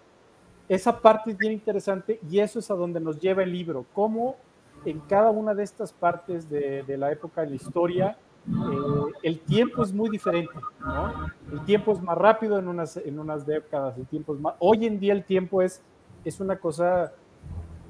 esa 0.69 1.01
parte 1.01 1.33
es 1.33 1.37
bien 1.37 1.53
interesante 1.53 2.21
y 2.31 2.39
eso 2.39 2.61
es 2.61 2.71
a 2.71 2.75
donde 2.75 3.01
nos 3.01 3.19
lleva 3.19 3.43
el 3.43 3.53
libro, 3.53 3.85
cómo 3.93 4.37
en 4.85 5.01
cada 5.01 5.31
una 5.31 5.55
de 5.55 5.65
estas 5.65 5.93
partes 5.93 6.49
de, 6.49 6.85
la 6.97 7.11
época 7.11 7.41
de 7.41 7.51
la 7.51 7.57
historia, 7.57 8.17
eh, 8.47 9.13
el 9.23 9.41
tiempo 9.41 9.83
es 9.83 9.93
muy 9.93 10.09
diferente, 10.09 10.55
¿no? 10.81 11.27
El 11.53 11.65
tiempo 11.65 11.93
es 11.93 12.01
más 12.01 12.17
rápido 12.17 12.59
en 12.59 12.69
unas, 12.69 12.97
en 12.97 13.19
unas 13.19 13.45
décadas, 13.45 13.99
el 13.99 14.07
tiempo 14.07 14.35
es 14.35 14.41
más... 14.41 14.55
Hoy 14.61 14.87
en 14.87 15.01
día 15.01 15.13
el 15.13 15.25
tiempo 15.25 15.63
es, 15.63 15.83
es 16.25 16.39
una 16.39 16.57
cosa, 16.57 17.13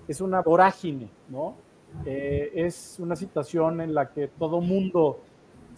es 0.07 0.21
una 0.21 0.41
vorágine, 0.41 1.11
¿no? 1.29 1.55
Eh, 2.07 2.53
es 2.55 2.97
una 2.99 3.17
situación 3.17 3.81
en 3.81 3.95
la 3.95 4.11
que 4.11 4.29
todo 4.29 4.61
mundo 4.61 5.21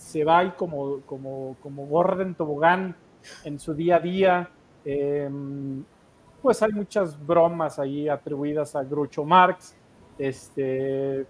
se 0.00 0.24
va 0.24 0.42
y 0.44 0.50
como, 0.52 1.00
como, 1.02 1.56
como 1.62 1.86
gorda 1.86 2.22
en 2.22 2.34
tobogán 2.34 2.96
en 3.44 3.58
su 3.58 3.74
día 3.74 3.96
a 3.96 4.00
día. 4.00 4.50
Em, 4.82 5.84
pues 6.40 6.62
hay 6.62 6.72
muchas 6.72 7.14
bromas 7.26 7.78
ahí 7.78 8.08
atribuidas 8.08 8.74
a 8.74 8.82
Groucho 8.82 9.24
Marx. 9.24 9.76
Este, 10.18 11.26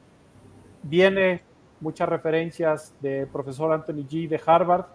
viene 0.84 1.42
muchas 1.80 2.08
referencias 2.08 2.94
de 3.00 3.26
profesor 3.26 3.72
Anthony 3.72 4.06
G. 4.08 4.28
de 4.28 4.40
Harvard, 4.46 4.86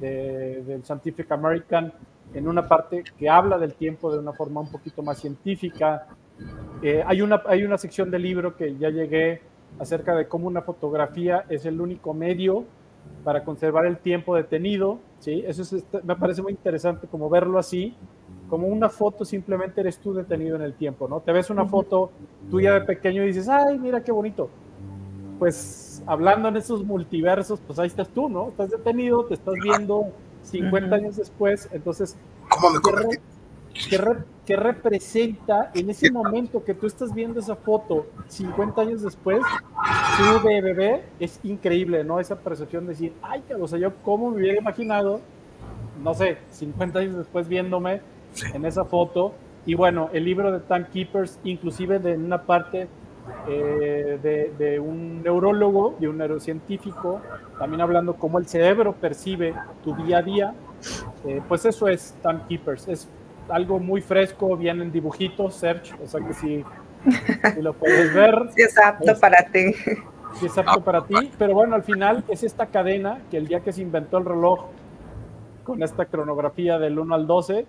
del 0.00 0.82
Scientific 0.84 1.30
American, 1.30 1.92
en 2.32 2.48
una 2.48 2.66
parte 2.66 3.04
que 3.18 3.28
habla 3.28 3.58
del 3.58 3.74
tiempo 3.74 4.10
de 4.10 4.20
una 4.20 4.32
forma 4.32 4.62
un 4.62 4.70
poquito 4.70 5.02
más 5.02 5.18
científica. 5.18 6.06
Eh, 6.82 7.04
hay, 7.06 7.20
una, 7.20 7.42
hay 7.46 7.62
una 7.62 7.76
sección 7.76 8.10
del 8.10 8.22
libro 8.22 8.56
que 8.56 8.74
ya 8.78 8.88
llegué 8.88 9.42
acerca 9.78 10.14
de 10.14 10.26
cómo 10.26 10.46
una 10.46 10.62
fotografía 10.62 11.44
es 11.50 11.66
el 11.66 11.78
único 11.78 12.14
medio 12.14 12.64
para 13.24 13.44
conservar 13.44 13.86
el 13.86 13.98
tiempo 13.98 14.34
detenido, 14.34 14.98
¿sí? 15.18 15.44
Eso 15.46 15.62
este, 15.62 16.00
me 16.02 16.16
parece 16.16 16.42
muy 16.42 16.52
interesante 16.52 17.06
como 17.06 17.28
verlo 17.28 17.58
así, 17.58 17.94
como 18.48 18.66
una 18.68 18.88
foto 18.88 19.24
simplemente 19.24 19.80
eres 19.80 19.98
tú 19.98 20.14
detenido 20.14 20.56
en 20.56 20.62
el 20.62 20.74
tiempo, 20.74 21.08
¿no? 21.08 21.20
Te 21.20 21.32
ves 21.32 21.50
una 21.50 21.66
foto 21.66 22.10
tuya 22.50 22.74
de 22.74 22.80
pequeño 22.82 23.22
y 23.22 23.26
dices, 23.26 23.48
ay, 23.48 23.78
mira 23.78 24.02
qué 24.02 24.12
bonito. 24.12 24.48
Pues 25.38 26.02
hablando 26.06 26.48
en 26.48 26.56
esos 26.56 26.84
multiversos, 26.84 27.60
pues 27.66 27.78
ahí 27.78 27.88
estás 27.88 28.08
tú, 28.08 28.28
¿no? 28.28 28.48
Estás 28.48 28.70
detenido, 28.70 29.24
te 29.26 29.34
estás 29.34 29.54
viendo 29.62 30.06
50 30.42 30.96
años 30.96 31.16
después, 31.16 31.68
entonces... 31.72 32.16
¿Cómo 32.48 32.70
me 32.70 32.80
¿Qué, 33.86 34.56
representa 34.56 35.70
en 35.74 35.90
ese 35.90 36.10
momento 36.10 36.64
que 36.64 36.74
tú 36.74 36.86
estás 36.86 37.14
viendo 37.14 37.38
esa 37.38 37.54
foto 37.54 38.06
50 38.28 38.80
años 38.80 39.02
después? 39.02 39.40
Tú 40.16 40.48
de 40.48 40.60
bebé 40.62 41.04
es 41.20 41.38
increíble, 41.44 42.02
¿no? 42.02 42.18
Esa 42.18 42.36
percepción 42.36 42.84
de 42.86 42.92
decir, 42.92 43.12
ay, 43.22 43.42
o 43.60 43.68
sea, 43.68 43.78
yo 43.78 43.92
cómo 44.02 44.30
me 44.30 44.38
hubiera 44.38 44.58
imaginado, 44.58 45.20
no 46.02 46.14
sé, 46.14 46.38
50 46.50 46.98
años 46.98 47.16
después 47.16 47.46
viéndome 47.46 48.00
en 48.54 48.64
esa 48.64 48.84
foto. 48.84 49.34
Y 49.66 49.74
bueno, 49.74 50.08
el 50.12 50.24
libro 50.24 50.50
de 50.50 50.60
Time 50.60 50.86
Keepers, 50.90 51.38
inclusive 51.44 51.98
de 51.98 52.14
una 52.14 52.42
parte 52.42 52.88
eh, 53.46 54.50
de, 54.58 54.80
un 54.80 55.22
neurólogo, 55.22 55.96
de 56.00 56.08
un 56.08 56.18
neurocientífico, 56.18 57.20
también 57.58 57.82
hablando 57.82 58.14
cómo 58.14 58.38
el 58.38 58.46
cerebro 58.46 58.94
percibe 58.94 59.54
tu 59.84 59.94
día 59.94 60.18
a 60.18 60.22
día, 60.22 60.54
eh, 61.26 61.42
pues 61.46 61.64
eso 61.66 61.88
es 61.88 62.14
Time 62.22 62.40
Keepers. 62.48 62.88
Es 62.88 63.08
algo 63.48 63.78
muy 63.78 64.00
fresco, 64.00 64.56
bien 64.56 64.80
en 64.80 64.92
dibujitos, 64.92 65.54
Search, 65.54 65.94
o 66.02 66.06
sea 66.06 66.20
que 66.24 66.32
si, 66.34 66.64
lo 67.60 67.72
puedes 67.74 68.14
ver. 68.14 68.34
Sí, 68.54 68.62
es 68.62 68.78
apto 68.78 69.18
para 69.20 69.44
ti. 69.50 69.72
Sí, 70.34 70.46
es 70.46 70.58
apto 70.58 70.80
para 70.82 71.04
ti, 71.04 71.30
pero 71.38 71.54
bueno, 71.54 71.74
al 71.74 71.82
final 71.82 72.24
es 72.28 72.42
esta 72.42 72.66
cadena 72.66 73.20
que 73.30 73.36
el 73.36 73.48
día 73.48 73.60
que 73.60 73.72
se 73.72 73.82
inventó 73.82 74.18
el 74.18 74.24
reloj, 74.24 74.66
con 75.64 75.82
esta 75.82 76.06
cronografía 76.06 76.78
del 76.78 76.98
1 76.98 77.14
al 77.14 77.26
12, 77.26 77.66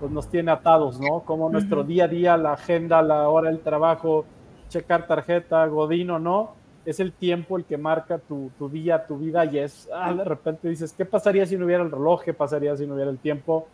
pues 0.00 0.10
nos 0.10 0.28
tiene 0.28 0.50
atados, 0.50 0.98
¿no? 0.98 1.20
Como 1.20 1.50
nuestro 1.50 1.84
día 1.84 2.04
a 2.04 2.08
día, 2.08 2.36
la 2.38 2.54
agenda, 2.54 3.02
la 3.02 3.28
hora 3.28 3.50
del 3.50 3.60
trabajo, 3.60 4.24
checar 4.68 5.06
tarjeta, 5.06 5.66
godino, 5.66 6.18
¿no? 6.18 6.54
Es 6.86 6.98
el 6.98 7.12
tiempo 7.12 7.58
el 7.58 7.64
que 7.64 7.76
marca 7.76 8.18
tu, 8.18 8.50
tu 8.58 8.70
día, 8.70 9.06
tu 9.06 9.18
vida 9.18 9.44
y 9.44 9.58
es, 9.58 9.88
ah, 9.94 10.14
de 10.14 10.24
repente 10.24 10.66
dices, 10.66 10.94
¿qué 10.94 11.04
pasaría 11.04 11.44
si 11.44 11.58
no 11.58 11.66
hubiera 11.66 11.82
el 11.82 11.90
reloj? 11.90 12.22
¿Qué 12.24 12.32
pasaría 12.32 12.74
si 12.74 12.86
no 12.86 12.94
hubiera 12.94 13.10
el 13.10 13.18
tiempo? 13.18 13.68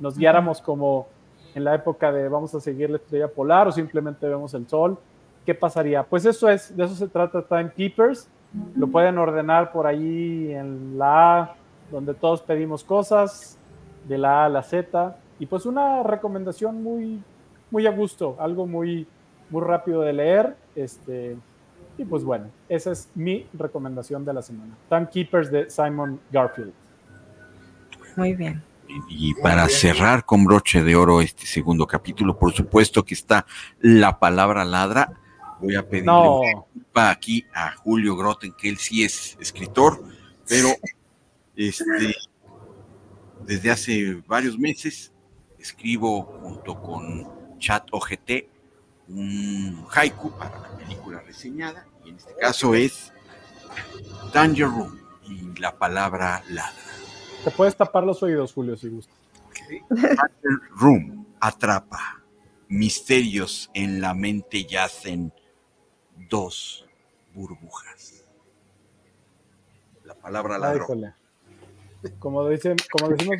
Nos 0.00 0.16
guiáramos 0.18 0.60
como 0.60 1.08
en 1.54 1.64
la 1.64 1.74
época 1.74 2.10
de 2.12 2.28
vamos 2.28 2.54
a 2.54 2.60
seguir 2.60 2.90
la 2.90 2.96
estrella 2.96 3.28
polar 3.28 3.68
o 3.68 3.72
simplemente 3.72 4.28
vemos 4.28 4.52
el 4.54 4.68
sol, 4.68 4.98
¿qué 5.46 5.54
pasaría? 5.54 6.02
Pues 6.02 6.24
eso 6.26 6.48
es, 6.48 6.76
de 6.76 6.84
eso 6.84 6.94
se 6.94 7.08
trata 7.08 7.42
Timekeepers. 7.42 8.28
Lo 8.76 8.86
pueden 8.86 9.18
ordenar 9.18 9.72
por 9.72 9.86
ahí 9.86 10.52
en 10.52 10.96
la 10.98 11.40
A, 11.40 11.54
donde 11.90 12.14
todos 12.14 12.40
pedimos 12.42 12.84
cosas, 12.84 13.58
de 14.06 14.18
la 14.18 14.42
A 14.42 14.44
a 14.46 14.48
la 14.48 14.62
Z. 14.62 15.16
Y 15.38 15.46
pues 15.46 15.66
una 15.66 16.02
recomendación 16.02 16.82
muy, 16.82 17.22
muy 17.70 17.86
a 17.86 17.90
gusto, 17.90 18.36
algo 18.38 18.66
muy, 18.66 19.06
muy 19.50 19.62
rápido 19.62 20.02
de 20.02 20.12
leer. 20.12 20.56
Este, 20.76 21.36
y 21.98 22.04
pues 22.04 22.24
bueno, 22.24 22.46
esa 22.68 22.92
es 22.92 23.10
mi 23.14 23.46
recomendación 23.52 24.24
de 24.24 24.32
la 24.32 24.42
semana. 24.42 24.74
Timekeepers 24.88 25.50
de 25.50 25.70
Simon 25.70 26.20
Garfield. 26.30 26.72
Muy 28.16 28.34
bien. 28.34 28.62
Y 29.08 29.34
para 29.34 29.68
cerrar 29.68 30.24
con 30.24 30.44
broche 30.44 30.82
de 30.82 30.94
oro 30.94 31.20
este 31.20 31.46
segundo 31.46 31.86
capítulo, 31.86 32.38
por 32.38 32.52
supuesto 32.52 33.04
que 33.04 33.14
está 33.14 33.46
la 33.80 34.18
palabra 34.18 34.64
ladra. 34.64 35.20
Voy 35.60 35.76
a 35.76 35.88
pedirle 35.88 36.12
disculpa 36.74 37.10
aquí 37.10 37.44
a 37.54 37.72
Julio 37.76 38.16
Groten, 38.16 38.52
que 38.52 38.68
él 38.68 38.76
sí 38.76 39.04
es 39.04 39.36
escritor, 39.40 40.04
pero 40.46 40.68
este, 41.56 42.14
desde 43.46 43.70
hace 43.70 44.22
varios 44.26 44.58
meses 44.58 45.12
escribo 45.58 46.22
junto 46.22 46.80
con 46.80 47.58
Chat 47.58 47.88
OGT 47.90 48.30
un 49.08 49.86
haiku 49.90 50.30
para 50.32 50.58
la 50.60 50.76
película 50.76 51.20
reseñada, 51.20 51.86
y 52.04 52.10
en 52.10 52.16
este 52.16 52.34
caso 52.36 52.74
es 52.74 53.12
Danger 54.32 54.66
Room 54.66 54.98
y 55.28 55.58
la 55.58 55.76
palabra 55.76 56.42
ladra. 56.48 56.72
Te 57.44 57.50
puedes 57.50 57.76
tapar 57.76 58.04
los 58.04 58.22
oídos, 58.22 58.52
Julio, 58.54 58.76
si 58.76 58.88
gusta. 58.88 59.12
Room 60.76 61.26
atrapa. 61.40 62.22
Misterios 62.68 63.70
en 63.74 64.00
la 64.00 64.14
mente 64.14 64.64
yacen 64.64 65.32
dos 66.30 66.86
burbujas. 67.34 68.24
La 70.04 70.14
palabra 70.14 70.58
ladrón. 70.58 71.14
como, 72.18 72.48
dicen, 72.48 72.76
como 72.90 73.10
decimos 73.10 73.36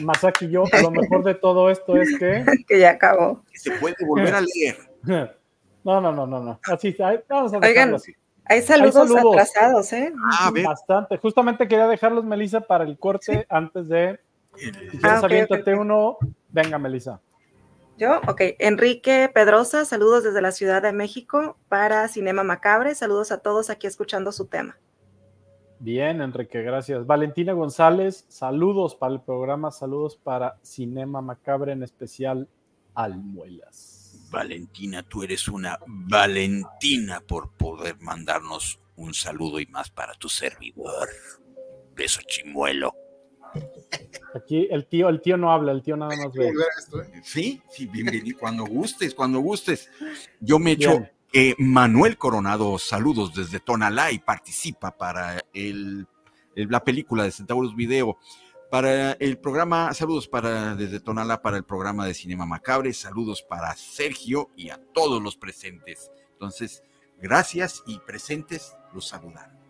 Masaki 0.00 0.46
y 0.46 0.50
yo, 0.50 0.64
lo 0.82 0.90
mejor 0.90 1.22
de 1.24 1.34
todo 1.34 1.70
esto 1.70 1.96
es 1.96 2.18
que... 2.18 2.44
que 2.68 2.80
ya 2.80 2.90
acabó. 2.90 3.44
Se 3.52 3.72
puede 3.72 3.96
volver 4.06 4.34
a 4.34 4.40
leer. 4.40 4.78
No, 5.84 6.00
no, 6.00 6.12
no, 6.12 6.28
no, 6.28 6.38
no. 6.38 6.60
Así, 6.68 6.96
vamos 7.28 7.52
a 7.52 7.58
Oigan, 7.58 7.92
así. 7.96 8.14
Hay 8.52 8.62
saludos, 8.62 8.96
Hay 8.96 9.08
saludos. 9.08 9.32
atrasados, 9.32 9.92
¿eh? 9.92 10.12
Ah, 10.32 10.52
Bastante. 10.64 11.16
Justamente 11.18 11.66
quería 11.66 11.86
dejarlos, 11.88 12.24
Melissa, 12.24 12.60
para 12.60 12.84
el 12.84 12.98
corte 12.98 13.46
antes 13.48 13.88
de. 13.88 14.20
Si 14.56 14.70
quieres, 14.70 15.00
Ah, 15.04 15.18
ok, 15.18 15.24
aviéntate 15.24 15.72
ok, 15.72 15.76
ok. 15.78 15.80
uno. 15.80 16.18
Venga, 16.50 16.78
Melissa. 16.78 17.20
Yo, 17.96 18.20
ok. 18.28 18.40
Enrique 18.58 19.30
Pedrosa, 19.32 19.84
saludos 19.84 20.24
desde 20.24 20.42
la 20.42 20.52
Ciudad 20.52 20.82
de 20.82 20.92
México 20.92 21.56
para 21.68 22.08
Cinema 22.08 22.42
Macabre. 22.42 22.94
Saludos 22.94 23.32
a 23.32 23.38
todos 23.38 23.70
aquí 23.70 23.86
escuchando 23.86 24.32
su 24.32 24.46
tema. 24.46 24.76
Bien, 25.78 26.20
Enrique, 26.20 26.62
gracias. 26.62 27.06
Valentina 27.06 27.54
González, 27.54 28.24
saludos 28.28 28.94
para 28.94 29.14
el 29.14 29.20
programa, 29.20 29.70
saludos 29.72 30.16
para 30.16 30.56
Cinema 30.62 31.20
Macabre, 31.20 31.72
en 31.72 31.82
especial 31.82 32.46
Almuelas. 32.94 34.01
Valentina, 34.32 35.02
tú 35.02 35.22
eres 35.22 35.46
una 35.46 35.78
Valentina 35.86 37.20
por 37.20 37.52
poder 37.52 37.98
mandarnos 38.00 38.80
un 38.96 39.14
saludo 39.14 39.60
y 39.60 39.66
más 39.66 39.90
para 39.90 40.14
tu 40.14 40.28
servidor. 40.28 41.08
Beso 41.94 42.20
chimuelo. 42.26 42.94
Aquí 44.34 44.66
el 44.70 44.86
tío, 44.86 45.08
el 45.10 45.20
tío 45.20 45.36
no 45.36 45.52
habla, 45.52 45.72
el 45.72 45.82
tío 45.82 45.96
nada 45.96 46.16
más 46.16 46.32
ve. 46.32 46.48
¿eh? 46.48 47.20
Sí, 47.22 47.60
sí, 47.70 47.86
bienvenido. 47.86 48.38
Cuando 48.38 48.64
gustes, 48.64 49.14
cuando 49.14 49.40
gustes. 49.40 49.90
Yo 50.40 50.58
me 50.58 50.72
echo 50.72 51.06
eh, 51.34 51.54
Manuel 51.58 52.16
Coronado, 52.16 52.78
saludos 52.78 53.34
desde 53.34 53.60
Tonalá 53.60 54.10
y 54.10 54.18
participa 54.18 54.96
para 54.96 55.38
el, 55.52 56.06
el- 56.56 56.68
la 56.70 56.82
película 56.82 57.24
de 57.24 57.30
Centauros 57.30 57.76
Video. 57.76 58.18
Para 58.72 59.12
el 59.20 59.36
programa, 59.36 59.92
saludos 59.92 60.26
para 60.26 60.74
desde 60.74 60.98
Tonalá 60.98 61.42
para 61.42 61.58
el 61.58 61.62
programa 61.62 62.06
de 62.06 62.14
Cinema 62.14 62.46
Macabre, 62.46 62.94
saludos 62.94 63.42
para 63.42 63.76
Sergio 63.76 64.48
y 64.56 64.70
a 64.70 64.78
todos 64.94 65.22
los 65.22 65.36
presentes. 65.36 66.10
Entonces, 66.32 66.82
gracias 67.20 67.82
y 67.86 67.98
presentes 67.98 68.74
los 68.94 69.06
saludan. 69.08 69.60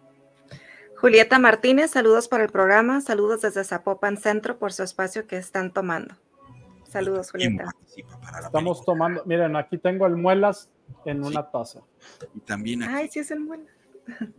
Julieta 1.00 1.40
Martínez, 1.40 1.90
saludos 1.90 2.28
para 2.28 2.44
el 2.44 2.50
programa. 2.50 3.00
Saludos 3.00 3.40
desde 3.42 3.64
Zapopan 3.64 4.18
Centro 4.18 4.57
por 4.61 4.72
su 4.72 4.84
espacio 4.84 5.26
que 5.26 5.36
están 5.36 5.72
tomando. 5.72 6.14
Saludos, 6.88 7.32
¿Quién 7.32 7.55
Julieta. 7.57 7.72
participa 7.72 8.20
para 8.20 8.40
la 8.40 8.46
Estamos 8.46 8.78
película? 8.78 8.84
tomando, 8.84 9.24
miren, 9.26 9.57
aquí 9.57 9.78
tengo 9.78 10.05
Almuelas 10.05 10.70
en 11.05 11.24
una 11.24 11.50
taza. 11.50 11.80
Y 12.36 12.38
también 12.38 12.84
aquí 12.84 12.94
Ay, 12.94 13.09
sí 13.09 13.18
es 13.18 13.32
el 13.32 13.40
bueno. 13.42 13.64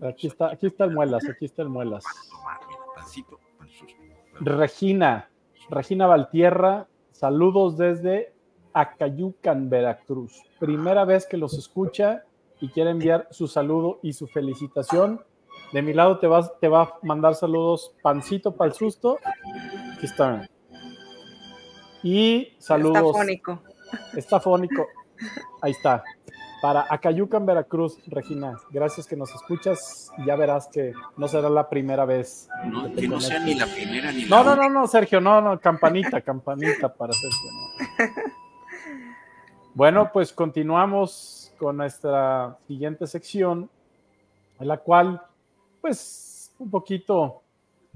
Aquí 0.07 0.28
está, 0.28 0.51
aquí 0.51 0.68
está 0.68 0.86
Almuelas, 0.86 1.28
aquí 1.28 1.43
está 1.43 1.64
Almuelas. 1.64 2.05
para 2.05 2.30
tomar, 2.30 2.59
mira, 2.70 2.82
pancito, 2.95 3.39
Regina, 4.45 5.29
Regina 5.69 6.07
Valtierra, 6.07 6.87
saludos 7.11 7.77
desde 7.77 8.33
Acayucan, 8.73 9.69
Veracruz. 9.69 10.41
Primera 10.59 11.05
vez 11.05 11.25
que 11.25 11.37
los 11.37 11.53
escucha 11.57 12.23
y 12.59 12.69
quiere 12.69 12.91
enviar 12.91 13.27
su 13.31 13.47
saludo 13.47 13.99
y 14.01 14.13
su 14.13 14.27
felicitación. 14.27 15.21
De 15.71 15.81
mi 15.81 15.93
lado 15.93 16.19
te, 16.19 16.27
vas, 16.27 16.51
te 16.59 16.67
va 16.67 16.81
a 16.83 16.93
mandar 17.03 17.35
saludos 17.35 17.95
Pancito 18.01 18.55
para 18.55 18.69
el 18.69 18.75
susto. 18.75 19.17
Aquí 19.95 20.05
está. 20.05 20.47
Y 22.03 22.53
saludos. 22.59 22.97
Está 22.97 23.13
fónico. 23.13 23.63
Está 24.15 24.39
fónico. 24.39 24.87
Ahí 25.61 25.71
está. 25.71 26.03
Para 26.64 26.86
Acayucan, 26.89 27.45
Veracruz, 27.45 27.99
Regina. 28.07 28.57
Gracias 28.70 29.05
que 29.05 29.18
nos 29.18 29.36
escuchas. 29.36 30.14
Ya 30.26 30.38
verás 30.38 30.70
que 30.70 30.93
no 31.18 31.28
será 31.28 31.49
la 31.49 31.68
primera 31.68 32.05
vez. 32.05 32.47
No, 32.64 32.89
que 32.95 33.05
no 33.05 33.20
sea 33.20 33.39
ni 33.39 33.53
la 33.53 33.66
primera 33.66 34.14
ni 34.14 34.24
No, 34.24 34.45
la 34.45 34.55
no, 34.55 34.64
no, 34.64 34.70
no, 34.70 34.88
Sergio, 34.88 35.20
no, 35.20 35.41
no, 35.41 35.59
campanita, 35.59 36.22
campanita 36.22 36.93
para 36.93 37.11
Sergio. 37.11 37.51
no. 37.51 38.24
Bueno, 39.74 40.09
pues 40.14 40.32
continuamos 40.32 41.53
con 41.57 41.76
nuestra 41.76 42.57
siguiente 42.66 43.07
sección, 43.07 43.70
en 44.57 44.68
la 44.70 44.78
cual, 44.78 45.22
pues, 45.82 46.55
un 46.59 46.70
poquito, 46.70 47.41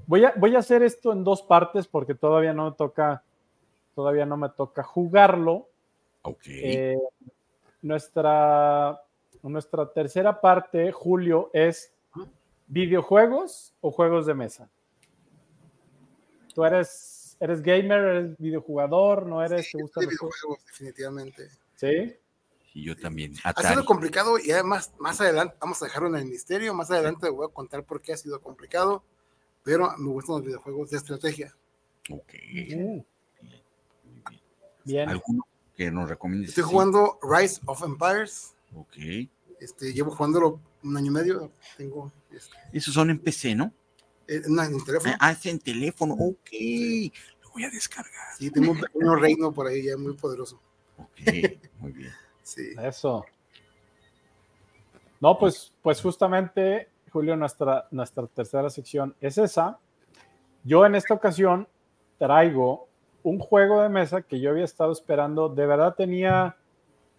voy 0.06 0.26
a, 0.26 0.34
voy 0.36 0.56
a 0.56 0.58
hacer 0.58 0.82
esto 0.82 1.10
en 1.12 1.24
dos 1.24 1.40
partes 1.40 1.86
porque 1.86 2.14
todavía 2.14 2.52
no 2.52 2.66
me 2.66 2.76
toca, 2.76 3.22
todavía 3.94 4.26
no 4.26 4.36
me 4.36 4.50
toca 4.50 4.82
jugarlo. 4.82 5.68
Ok. 6.20 6.42
Eh, 6.48 6.98
nuestra, 7.82 9.00
nuestra 9.42 9.90
tercera 9.92 10.40
parte, 10.40 10.92
Julio, 10.92 11.50
es 11.52 11.92
videojuegos 12.66 13.74
o 13.80 13.90
juegos 13.90 14.26
de 14.26 14.34
mesa. 14.34 14.70
Tú 16.54 16.64
eres, 16.64 17.36
eres 17.40 17.62
gamer, 17.62 17.98
eres 18.00 18.38
videojugador, 18.38 19.26
no 19.26 19.42
eres, 19.44 19.70
te 19.70 19.78
De 19.78 19.82
gustan 19.82 20.04
los 20.04 20.18
juegos? 20.18 20.36
videojuegos, 20.36 20.66
definitivamente. 20.66 21.48
Sí. 21.76 22.16
Y 22.74 22.84
yo 22.84 22.96
también. 22.96 23.34
Ha 23.44 23.62
sido 23.62 23.84
complicado 23.84 24.38
y 24.38 24.50
además 24.50 24.92
más 24.98 25.20
adelante 25.20 25.56
vamos 25.60 25.80
a 25.82 25.86
dejarlo 25.86 26.08
en 26.08 26.16
el 26.16 26.24
misterio. 26.26 26.74
Más 26.74 26.90
adelante 26.90 27.28
voy 27.30 27.46
a 27.48 27.52
contar 27.54 27.84
por 27.84 28.00
qué 28.02 28.12
ha 28.12 28.16
sido 28.16 28.40
complicado, 28.40 29.02
pero 29.64 29.90
me 29.98 30.08
gustan 30.10 30.36
los 30.36 30.44
videojuegos 30.44 30.90
de 30.90 30.96
estrategia. 30.98 31.54
Ok. 32.10 32.34
Mm, 32.76 32.98
Bien. 34.84 35.08
¿Alguno 35.08 35.46
que 35.78 35.92
nos 35.92 36.08
recomiendes? 36.08 36.50
Estoy 36.50 36.64
jugando 36.64 37.20
Rise 37.22 37.60
of 37.64 37.82
Empires. 37.84 38.56
Ok. 38.74 38.96
Este, 39.60 39.92
llevo 39.92 40.10
jugándolo 40.10 40.60
un 40.82 40.96
año 40.96 41.06
y 41.06 41.14
medio. 41.14 41.52
Tengo 41.76 42.12
este, 42.32 42.56
Esos 42.72 42.92
son 42.92 43.10
en 43.10 43.20
PC, 43.20 43.54
¿no? 43.54 43.72
en, 44.26 44.58
en 44.58 44.74
el 44.74 44.84
teléfono. 44.84 45.14
Ah, 45.20 45.30
es 45.30 45.46
en 45.46 45.60
teléfono. 45.60 46.14
Ok. 46.14 46.50
Lo 47.44 47.50
voy 47.52 47.62
a 47.62 47.70
descargar. 47.70 48.36
Sí, 48.36 48.50
tengo 48.50 48.72
un 48.72 48.80
pequeño 48.80 49.14
reino 49.14 49.52
por 49.52 49.68
ahí 49.68 49.84
ya 49.84 49.96
muy 49.96 50.14
poderoso. 50.14 50.60
Ok. 50.98 51.08
Muy 51.78 51.92
bien. 51.92 52.12
Sí. 52.42 52.74
Eso. 52.82 53.24
No, 55.20 55.38
pues, 55.38 55.72
pues 55.80 56.02
justamente, 56.02 56.88
Julio, 57.12 57.36
nuestra, 57.36 57.86
nuestra 57.92 58.26
tercera 58.26 58.68
sección 58.68 59.14
es 59.20 59.38
esa. 59.38 59.78
Yo 60.64 60.84
en 60.84 60.96
esta 60.96 61.14
ocasión 61.14 61.68
traigo 62.18 62.87
un 63.22 63.38
juego 63.38 63.82
de 63.82 63.88
mesa 63.88 64.22
que 64.22 64.40
yo 64.40 64.50
había 64.50 64.64
estado 64.64 64.92
esperando. 64.92 65.48
De 65.48 65.66
verdad 65.66 65.94
tenía, 65.96 66.56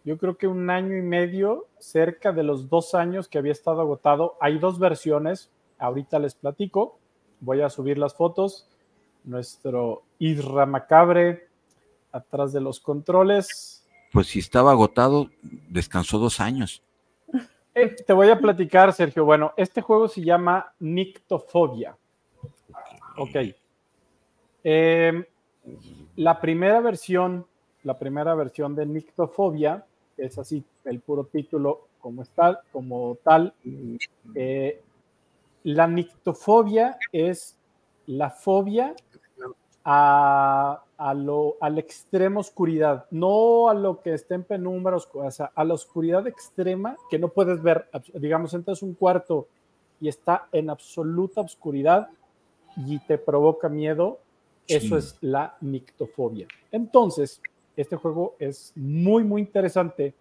yo 0.03 0.17
creo 0.17 0.37
que 0.37 0.47
un 0.47 0.69
año 0.69 0.97
y 0.97 1.01
medio, 1.01 1.67
cerca 1.77 2.31
de 2.31 2.43
los 2.43 2.69
dos 2.69 2.95
años 2.95 3.27
que 3.27 3.37
había 3.37 3.51
estado 3.51 3.81
agotado. 3.81 4.37
Hay 4.39 4.57
dos 4.57 4.79
versiones. 4.79 5.51
Ahorita 5.77 6.19
les 6.19 6.35
platico. 6.35 6.97
Voy 7.39 7.61
a 7.61 7.69
subir 7.69 7.97
las 7.97 8.13
fotos. 8.15 8.67
Nuestro 9.23 10.03
Isra 10.17 10.65
Macabre 10.65 11.47
atrás 12.11 12.53
de 12.53 12.61
los 12.61 12.79
controles. 12.79 13.87
Pues 14.11 14.27
si 14.27 14.39
estaba 14.39 14.71
agotado, 14.71 15.29
descansó 15.69 16.17
dos 16.17 16.39
años. 16.39 16.81
Eh, 17.75 17.95
te 17.95 18.13
voy 18.13 18.29
a 18.29 18.39
platicar, 18.39 18.91
Sergio. 18.93 19.23
Bueno, 19.25 19.53
este 19.55 19.81
juego 19.81 20.07
se 20.07 20.21
llama 20.21 20.73
Nictofobia. 20.79 21.95
Ok. 23.17 23.35
Eh, 24.63 25.28
la 26.15 26.39
primera 26.39 26.79
versión, 26.81 27.45
la 27.83 27.97
primera 27.97 28.35
versión 28.35 28.75
de 28.75 28.85
Nictofobia, 28.85 29.85
es 30.17 30.37
así, 30.37 30.63
el 30.85 30.99
puro 30.99 31.25
título 31.25 31.87
como 31.99 32.21
está, 32.21 32.61
como 32.71 33.17
tal. 33.23 33.53
eh, 34.35 34.81
la 35.63 35.87
nictofobia 35.87 36.97
es 37.11 37.55
la 38.07 38.29
fobia 38.29 38.95
a, 39.83 40.83
a 40.97 41.13
lo, 41.13 41.55
a 41.59 41.69
la 41.69 41.79
extrema 41.79 42.39
oscuridad, 42.39 43.05
no 43.11 43.69
a 43.69 43.73
lo 43.73 44.01
que 44.01 44.13
esté 44.13 44.35
en 44.35 44.43
penumbra, 44.43 44.97
o 44.97 45.31
sea, 45.31 45.51
a 45.53 45.63
la 45.63 45.73
oscuridad 45.73 46.27
extrema 46.27 46.95
que 47.09 47.19
no 47.19 47.29
puedes 47.29 47.61
ver. 47.61 47.87
Digamos, 48.13 48.53
entras 48.53 48.81
un 48.81 48.93
cuarto 48.93 49.47
y 49.99 50.07
está 50.07 50.47
en 50.51 50.69
absoluta 50.69 51.41
oscuridad 51.41 52.09
y 52.77 52.99
te 52.99 53.17
provoca 53.17 53.67
miedo, 53.67 54.19
eso 54.69 54.97
es 54.97 55.17
la 55.21 55.57
nictofobia. 55.61 56.47
Entonces, 56.71 57.41
este 57.75 57.95
juego 57.95 58.35
es 58.39 58.71
muy, 58.75 59.23
muy 59.23 59.41
interesante. 59.41 60.13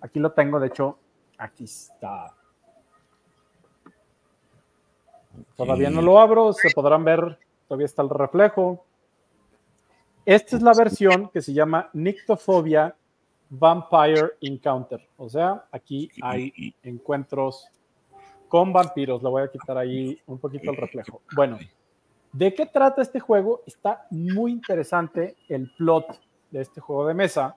Aquí 0.00 0.18
lo 0.18 0.32
tengo, 0.32 0.60
de 0.60 0.68
hecho, 0.68 0.98
aquí 1.38 1.64
está. 1.64 2.34
Todavía 5.56 5.90
no 5.90 6.02
lo 6.02 6.18
abro, 6.18 6.52
se 6.52 6.70
podrán 6.70 7.04
ver, 7.04 7.38
todavía 7.66 7.86
está 7.86 8.02
el 8.02 8.10
reflejo. 8.10 8.84
Esta 10.24 10.56
es 10.56 10.62
la 10.62 10.72
versión 10.72 11.28
que 11.30 11.42
se 11.42 11.52
llama 11.52 11.90
Nictophobia 11.92 12.94
Vampire 13.50 14.32
Encounter. 14.40 15.06
O 15.16 15.28
sea, 15.28 15.64
aquí 15.72 16.10
hay 16.22 16.74
encuentros 16.82 17.68
con 18.48 18.72
vampiros. 18.72 19.22
Le 19.22 19.28
voy 19.28 19.42
a 19.42 19.48
quitar 19.50 19.78
ahí 19.78 20.20
un 20.26 20.38
poquito 20.38 20.70
el 20.70 20.76
reflejo. 20.76 21.22
Bueno, 21.34 21.58
¿de 22.32 22.54
qué 22.54 22.66
trata 22.66 23.02
este 23.02 23.20
juego? 23.20 23.62
Está 23.66 24.06
muy 24.10 24.52
interesante 24.52 25.36
el 25.48 25.70
plot 25.76 26.20
de 26.50 26.60
este 26.60 26.80
juego 26.80 27.06
de 27.06 27.14
mesa. 27.14 27.56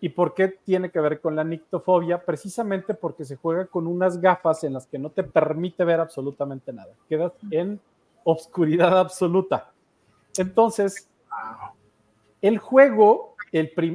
¿Y 0.00 0.08
por 0.08 0.34
qué 0.34 0.48
tiene 0.48 0.90
que 0.90 1.00
ver 1.00 1.20
con 1.20 1.36
la 1.36 1.44
nictofobia? 1.44 2.24
Precisamente 2.24 2.94
porque 2.94 3.24
se 3.24 3.36
juega 3.36 3.66
con 3.66 3.86
unas 3.86 4.20
gafas 4.20 4.64
en 4.64 4.72
las 4.72 4.86
que 4.86 4.98
no 4.98 5.10
te 5.10 5.22
permite 5.22 5.84
ver 5.84 6.00
absolutamente 6.00 6.72
nada. 6.72 6.92
Quedas 7.08 7.32
en 7.52 7.80
obscuridad 8.24 8.98
absoluta. 8.98 9.70
Entonces, 10.36 11.08
el 12.40 12.58
juego, 12.58 13.36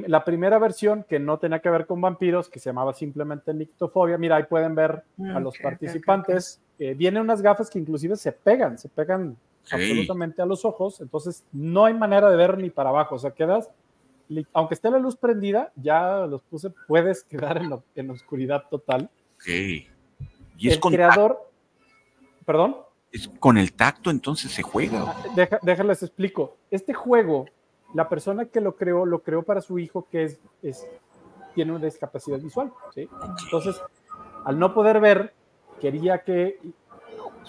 la 0.06 0.24
primera 0.24 0.58
versión 0.58 1.04
que 1.06 1.18
no 1.18 1.38
tenía 1.38 1.60
que 1.60 1.68
ver 1.68 1.86
con 1.86 2.00
vampiros, 2.00 2.48
que 2.48 2.58
se 2.58 2.70
llamaba 2.70 2.94
simplemente 2.94 3.52
Nictofobia, 3.52 4.16
mira, 4.16 4.36
ahí 4.36 4.44
pueden 4.44 4.74
ver 4.74 5.02
a 5.34 5.40
los 5.40 5.58
participantes, 5.58 6.62
eh, 6.78 6.94
vienen 6.94 7.22
unas 7.22 7.42
gafas 7.42 7.68
que 7.68 7.78
inclusive 7.78 8.16
se 8.16 8.32
pegan, 8.32 8.78
se 8.78 8.88
pegan 8.88 9.36
absolutamente 9.70 10.42
a 10.42 10.46
los 10.46 10.64
ojos, 10.64 11.00
entonces 11.00 11.44
no 11.52 11.84
hay 11.84 11.94
manera 11.94 12.30
de 12.30 12.36
ver 12.36 12.58
ni 12.58 12.70
para 12.70 12.90
abajo, 12.90 13.16
o 13.16 13.18
sea, 13.18 13.30
quedas, 13.30 13.70
aunque 14.52 14.74
esté 14.74 14.90
la 14.90 14.98
luz 14.98 15.16
prendida, 15.16 15.72
ya 15.76 16.26
los 16.26 16.42
puse, 16.42 16.70
puedes 16.86 17.24
quedar 17.24 17.58
en, 17.58 17.72
en 17.94 18.10
oscuridad 18.10 18.64
total. 18.70 19.10
¿Y 19.46 20.68
el 20.68 20.80
creador, 20.80 21.50
perdón. 22.44 22.76
Es 23.10 23.28
con 23.40 23.56
el 23.56 23.72
tacto 23.72 24.10
entonces 24.10 24.52
se 24.52 24.62
juega. 24.62 25.04
Ah, 25.06 25.24
deja, 25.34 25.58
déjales 25.62 26.02
explico. 26.02 26.56
Este 26.70 26.92
juego, 26.92 27.46
la 27.94 28.08
persona 28.08 28.44
que 28.44 28.60
lo 28.60 28.76
creó, 28.76 29.06
lo 29.06 29.22
creó 29.22 29.42
para 29.42 29.62
su 29.62 29.78
hijo 29.78 30.06
que 30.10 30.24
es, 30.24 30.40
es 30.62 30.86
tiene 31.54 31.72
una 31.72 31.84
discapacidad 31.84 32.38
visual. 32.38 32.70
¿sí? 32.94 33.08
Entonces, 33.44 33.80
al 34.44 34.58
no 34.58 34.74
poder 34.74 35.00
ver, 35.00 35.32
quería 35.80 36.22
que 36.22 36.60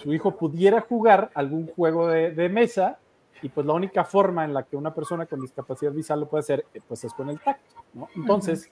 su 0.00 0.14
hijo 0.14 0.36
pudiera 0.36 0.80
jugar 0.80 1.30
algún 1.34 1.66
juego 1.68 2.08
de, 2.08 2.48
mesa 2.48 2.98
y 3.42 3.48
pues 3.50 3.66
la 3.66 3.74
única 3.74 4.04
forma 4.04 4.44
en 4.44 4.54
la 4.54 4.62
que 4.62 4.76
una 4.76 4.94
persona 4.94 5.26
con 5.26 5.40
discapacidad 5.40 5.92
visual 5.92 6.20
lo 6.20 6.28
puede 6.28 6.40
hacer 6.40 6.64
eh, 6.72 6.80
pues 6.86 7.04
es 7.04 7.12
con 7.12 7.28
el 7.28 7.38
tacto. 7.40 7.76
¿no? 7.94 8.08
Entonces, 8.16 8.70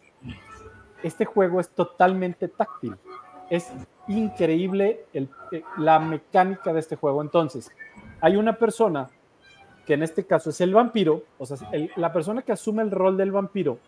este 1.02 1.24
juego 1.26 1.60
es 1.60 1.68
totalmente 1.70 2.48
táctil. 2.48 2.96
Es 3.50 3.70
increíble 4.08 5.04
el, 5.12 5.28
eh, 5.52 5.62
la 5.76 5.98
mecánica 5.98 6.72
de 6.72 6.80
este 6.80 6.96
juego. 6.96 7.20
Entonces, 7.20 7.70
hay 8.20 8.36
una 8.36 8.56
persona 8.56 9.08
que 9.86 9.94
en 9.94 10.02
este 10.02 10.24
caso 10.24 10.50
es 10.50 10.60
el 10.60 10.74
vampiro, 10.74 11.24
o 11.38 11.46
sea, 11.46 11.56
la 11.96 12.12
persona 12.12 12.42
que 12.42 12.52
asume 12.52 12.82
el 12.82 12.90
rol 12.90 13.16
del 13.16 13.32
vampiro, 13.32 13.78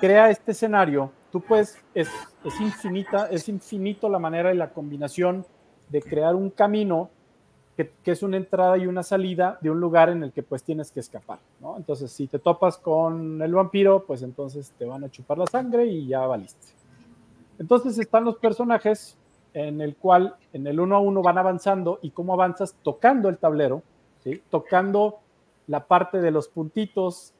crea 0.00 0.30
este 0.30 0.52
escenario. 0.52 1.12
Tú 1.30 1.40
puedes, 1.40 1.78
es, 1.94 2.08
es 2.44 2.60
infinita, 2.60 3.28
es 3.30 3.48
infinito 3.48 4.08
la 4.08 4.18
manera 4.18 4.52
y 4.52 4.56
la 4.56 4.70
combinación 4.70 5.46
de 5.90 6.02
crear 6.02 6.34
un 6.34 6.50
camino 6.50 7.10
que, 7.76 7.90
que, 8.02 8.12
es 8.12 8.22
una 8.22 8.36
entrada 8.36 8.78
y 8.78 8.86
una 8.86 9.02
salida 9.02 9.58
de 9.60 9.70
un 9.70 9.80
lugar 9.80 10.08
en 10.08 10.22
el 10.22 10.32
que 10.32 10.42
pues 10.42 10.62
tienes 10.62 10.90
que 10.90 11.00
escapar, 11.00 11.38
¿no? 11.60 11.76
Entonces, 11.76 12.12
si 12.12 12.26
te 12.26 12.38
topas 12.38 12.78
con 12.78 13.40
el 13.40 13.54
vampiro, 13.54 14.04
pues 14.06 14.22
entonces 14.22 14.72
te 14.78 14.84
van 14.84 15.04
a 15.04 15.08
chupar 15.08 15.38
la 15.38 15.46
sangre 15.46 15.86
y 15.86 16.06
ya 16.06 16.20
valiste. 16.26 16.68
Entonces 17.58 17.98
están 17.98 18.24
los 18.24 18.36
personajes 18.36 19.18
en 19.52 19.80
el 19.80 19.96
cual 19.96 20.36
en 20.52 20.66
el 20.66 20.80
uno 20.80 20.96
a 20.96 21.00
uno 21.00 21.22
van 21.22 21.38
avanzando 21.38 21.98
y 22.02 22.10
cómo 22.10 22.32
avanzas 22.32 22.74
tocando 22.82 23.28
el 23.28 23.38
tablero, 23.38 23.82
¿sí? 24.22 24.42
tocando 24.50 25.18
la 25.66 25.86
parte 25.86 26.20
de 26.20 26.30
los 26.30 26.48
puntitos, 26.48 27.32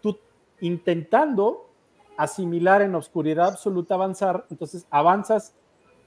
tú 0.00 0.18
intentando 0.60 1.68
asimilar 2.16 2.82
en 2.82 2.94
oscuridad 2.94 3.48
absoluta 3.48 3.94
avanzar, 3.94 4.44
entonces 4.50 4.86
avanzas 4.90 5.54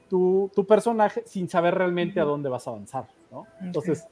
tu, 0.10 0.52
tu 0.54 0.66
personaje 0.66 1.24
sin 1.26 1.48
saber 1.48 1.76
realmente 1.76 2.20
a 2.20 2.24
dónde 2.24 2.50
vas 2.50 2.68
a 2.68 2.72
avanzar, 2.72 3.08
¿no? 3.32 3.46
Entonces 3.62 4.08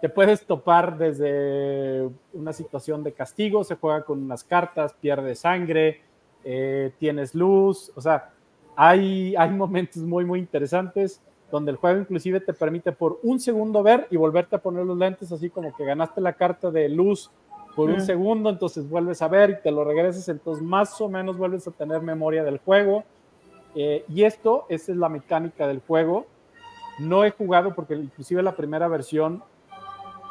te 0.00 0.08
puedes 0.08 0.44
topar 0.44 0.98
desde 0.98 2.08
una 2.32 2.52
situación 2.52 3.04
de 3.04 3.12
castigo, 3.12 3.62
se 3.62 3.76
juega 3.76 4.04
con 4.04 4.20
unas 4.20 4.42
cartas, 4.42 4.94
pierde 4.94 5.36
sangre, 5.36 6.00
eh, 6.42 6.92
tienes 6.98 7.34
luz, 7.34 7.92
o 7.94 8.00
sea, 8.00 8.30
hay, 8.74 9.36
hay 9.36 9.50
momentos 9.50 10.02
muy, 10.02 10.24
muy 10.24 10.40
interesantes 10.40 11.20
donde 11.52 11.70
el 11.70 11.76
juego 11.76 12.00
inclusive 12.00 12.40
te 12.40 12.54
permite 12.54 12.92
por 12.92 13.20
un 13.22 13.38
segundo 13.38 13.82
ver 13.82 14.08
y 14.10 14.16
volverte 14.16 14.56
a 14.56 14.62
poner 14.62 14.84
los 14.86 14.96
lentes, 14.96 15.30
así 15.30 15.50
como 15.50 15.72
que 15.76 15.84
ganaste 15.84 16.20
la 16.20 16.32
carta 16.32 16.70
de 16.70 16.88
luz 16.88 17.30
por 17.76 17.88
un 17.88 18.00
segundo, 18.00 18.50
entonces 18.50 18.88
vuelves 18.88 19.22
a 19.22 19.28
ver 19.28 19.50
y 19.50 19.62
te 19.62 19.70
lo 19.70 19.84
regresas, 19.84 20.28
entonces 20.28 20.64
más 20.64 21.00
o 21.00 21.08
menos 21.08 21.38
vuelves 21.38 21.66
a 21.68 21.70
tener 21.70 22.02
memoria 22.02 22.42
del 22.42 22.58
juego. 22.58 23.04
Eh, 23.74 24.04
y 24.08 24.24
esto, 24.24 24.66
esa 24.68 24.92
es 24.92 24.98
la 24.98 25.08
mecánica 25.08 25.66
del 25.66 25.80
juego. 25.80 26.26
No 26.98 27.24
he 27.24 27.30
jugado 27.30 27.74
porque 27.74 27.94
inclusive 27.94 28.42
la 28.42 28.54
primera 28.54 28.88
versión, 28.88 29.42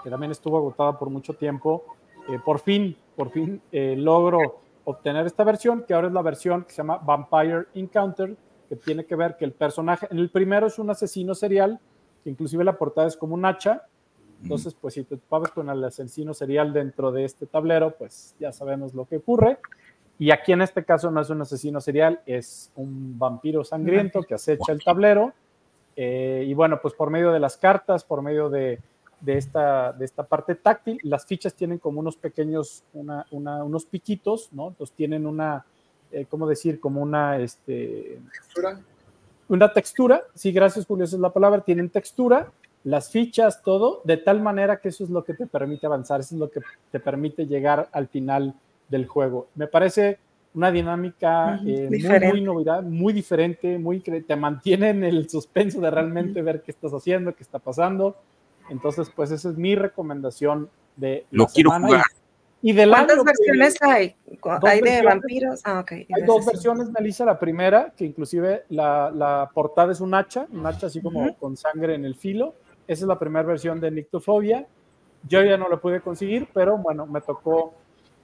que 0.03 0.09
también 0.09 0.31
estuvo 0.31 0.57
agotada 0.57 0.97
por 0.97 1.09
mucho 1.09 1.33
tiempo, 1.33 1.83
eh, 2.29 2.39
por 2.43 2.59
fin, 2.59 2.95
por 3.15 3.31
fin 3.31 3.61
logro 3.71 4.61
obtener 4.83 5.25
esta 5.25 5.43
versión, 5.43 5.83
que 5.87 5.93
ahora 5.93 6.07
es 6.07 6.13
la 6.13 6.21
versión 6.21 6.63
que 6.63 6.71
se 6.71 6.77
llama 6.77 6.97
Vampire 6.97 7.67
Encounter, 7.73 8.35
que 8.69 8.75
tiene 8.75 9.05
que 9.05 9.15
ver 9.15 9.37
que 9.37 9.45
el 9.45 9.51
personaje, 9.51 10.07
en 10.09 10.19
el 10.19 10.29
primero 10.29 10.67
es 10.67 10.79
un 10.79 10.89
asesino 10.89 11.35
serial, 11.35 11.79
que 12.23 12.29
inclusive 12.29 12.63
la 12.63 12.77
portada 12.77 13.07
es 13.07 13.17
como 13.17 13.35
un 13.35 13.45
hacha, 13.45 13.83
entonces 14.41 14.73
pues 14.73 14.95
si 14.95 15.03
te 15.03 15.17
topas 15.17 15.51
con 15.51 15.69
el 15.69 15.83
asesino 15.83 16.33
serial 16.33 16.73
dentro 16.73 17.11
de 17.11 17.25
este 17.25 17.45
tablero, 17.45 17.95
pues 17.95 18.35
ya 18.39 18.51
sabemos 18.51 18.93
lo 18.93 19.05
que 19.05 19.17
ocurre. 19.17 19.59
Y 20.21 20.29
aquí 20.29 20.51
en 20.51 20.61
este 20.61 20.85
caso 20.85 21.09
no 21.09 21.19
es 21.19 21.31
un 21.31 21.41
asesino 21.41 21.81
serial, 21.81 22.21
es 22.27 22.71
un 22.75 23.17
vampiro 23.17 23.63
sangriento 23.63 24.21
que 24.21 24.35
acecha 24.35 24.71
el 24.71 24.83
tablero. 24.83 25.33
Eh, 25.95 26.45
y 26.47 26.53
bueno, 26.53 26.79
pues 26.79 26.93
por 26.93 27.09
medio 27.09 27.31
de 27.31 27.39
las 27.39 27.57
cartas, 27.57 28.03
por 28.03 28.21
medio 28.21 28.47
de, 28.47 28.79
de 29.19 29.37
esta, 29.39 29.93
de 29.93 30.05
esta 30.05 30.21
parte 30.21 30.53
táctil. 30.53 30.99
Las 31.01 31.25
fichas 31.25 31.55
tienen 31.55 31.79
como 31.79 32.01
unos 32.01 32.17
pequeños, 32.17 32.83
una, 32.93 33.25
unos 33.31 33.85
piquitos, 33.85 34.53
¿no? 34.53 34.67
Entonces 34.67 34.95
tienen 34.95 35.25
una, 35.25 35.65
eh, 36.11 36.27
¿cómo 36.29 36.47
decir? 36.47 36.79
Como 36.79 37.01
una, 37.01 37.39
este... 37.39 38.21
¿Textura? 38.31 38.79
Una 39.49 39.73
textura, 39.73 40.21
sí, 40.35 40.51
gracias 40.51 40.85
Julio, 40.85 41.05
esa 41.05 41.15
es 41.15 41.19
la 41.19 41.33
palabra, 41.33 41.61
tienen 41.61 41.89
textura, 41.89 42.51
las 42.83 43.09
fichas, 43.09 43.63
todo, 43.63 44.01
de 44.03 44.17
tal 44.17 44.39
manera 44.39 44.79
que 44.79 44.89
eso 44.89 45.03
es 45.03 45.09
lo 45.09 45.23
que 45.23 45.33
te 45.33 45.47
permite 45.47 45.87
avanzar, 45.87 46.19
eso 46.19 46.35
es 46.35 46.39
lo 46.39 46.51
que 46.51 46.61
te 46.91 46.99
permite 46.99 47.47
llegar 47.47 47.89
al 47.91 48.07
final 48.07 48.53
del 48.91 49.07
juego. 49.07 49.47
Me 49.55 49.65
parece 49.65 50.19
una 50.53 50.71
dinámica 50.71 51.59
eh, 51.65 51.89
muy, 51.89 52.29
muy 52.29 52.41
novedad, 52.41 52.83
muy 52.83 53.13
diferente, 53.13 53.79
muy 53.79 54.01
te 54.01 54.35
mantiene 54.35 54.89
en 54.89 55.03
el 55.03 55.29
suspenso 55.29 55.79
de 55.79 55.89
realmente 55.89 56.41
ver 56.41 56.61
qué 56.61 56.71
estás 56.71 56.91
haciendo, 56.91 57.33
qué 57.33 57.41
está 57.41 57.57
pasando. 57.57 58.17
Entonces, 58.69 59.09
pues 59.15 59.31
esa 59.31 59.49
es 59.49 59.57
mi 59.57 59.75
recomendación 59.75 60.69
de 60.95 61.25
Lo 61.31 61.47
quiero 61.47 61.71
jugar. 61.71 62.03
Y, 62.63 62.73
de 62.73 62.87
¿Cuántas 62.87 63.23
versiones 63.23 63.75
hay? 63.81 64.15
¿Hay 64.61 64.81
de 64.81 65.01
vampiros? 65.01 65.61
Ah, 65.63 65.79
ok. 65.79 65.91
Hay 65.93 66.23
dos 66.27 66.45
versiones, 66.45 66.91
Melissa. 66.91 67.25
La 67.25 67.39
primera, 67.39 67.91
que 67.97 68.05
inclusive 68.05 68.65
la, 68.69 69.49
portada 69.53 69.91
es 69.91 69.99
un 69.99 70.13
hacha, 70.13 70.45
un 70.51 70.65
hacha 70.67 70.87
así 70.87 71.01
como 71.01 71.35
con 71.37 71.57
sangre 71.57 71.95
en 71.95 72.05
el 72.05 72.15
filo. 72.15 72.53
Esa 72.87 73.05
es 73.05 73.07
la 73.07 73.17
primera 73.17 73.45
versión 73.47 73.79
de 73.79 73.89
Nictofobia. 73.89 74.67
Yo 75.27 75.43
ya 75.43 75.57
no 75.57 75.69
la 75.69 75.77
pude 75.77 76.01
conseguir, 76.01 76.49
pero 76.53 76.77
bueno, 76.77 77.07
me 77.07 77.21
tocó 77.21 77.73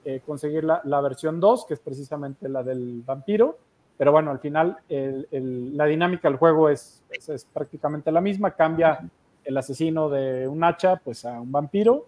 eh, 0.04 0.20
conseguir 0.24 0.64
la, 0.64 1.00
versión 1.00 1.40
2, 1.40 1.66
que 1.66 1.74
es 1.74 1.80
precisamente 1.80 2.48
la 2.48 2.62
del 2.62 3.02
vampiro. 3.04 3.58
Pero 3.96 4.12
bueno, 4.12 4.30
al 4.30 4.38
final 4.38 4.78
la 4.88 5.84
dinámica 5.86 6.28
del 6.28 6.38
juego 6.38 6.68
es, 6.68 7.02
es, 7.10 7.44
prácticamente 7.52 8.12
la 8.12 8.20
misma, 8.20 8.52
cambia 8.52 9.00
el 9.44 9.56
asesino 9.56 10.08
de 10.08 10.46
un 10.46 10.62
hacha, 10.62 10.96
pues 10.96 11.24
a 11.24 11.40
un 11.40 11.50
vampiro. 11.50 12.06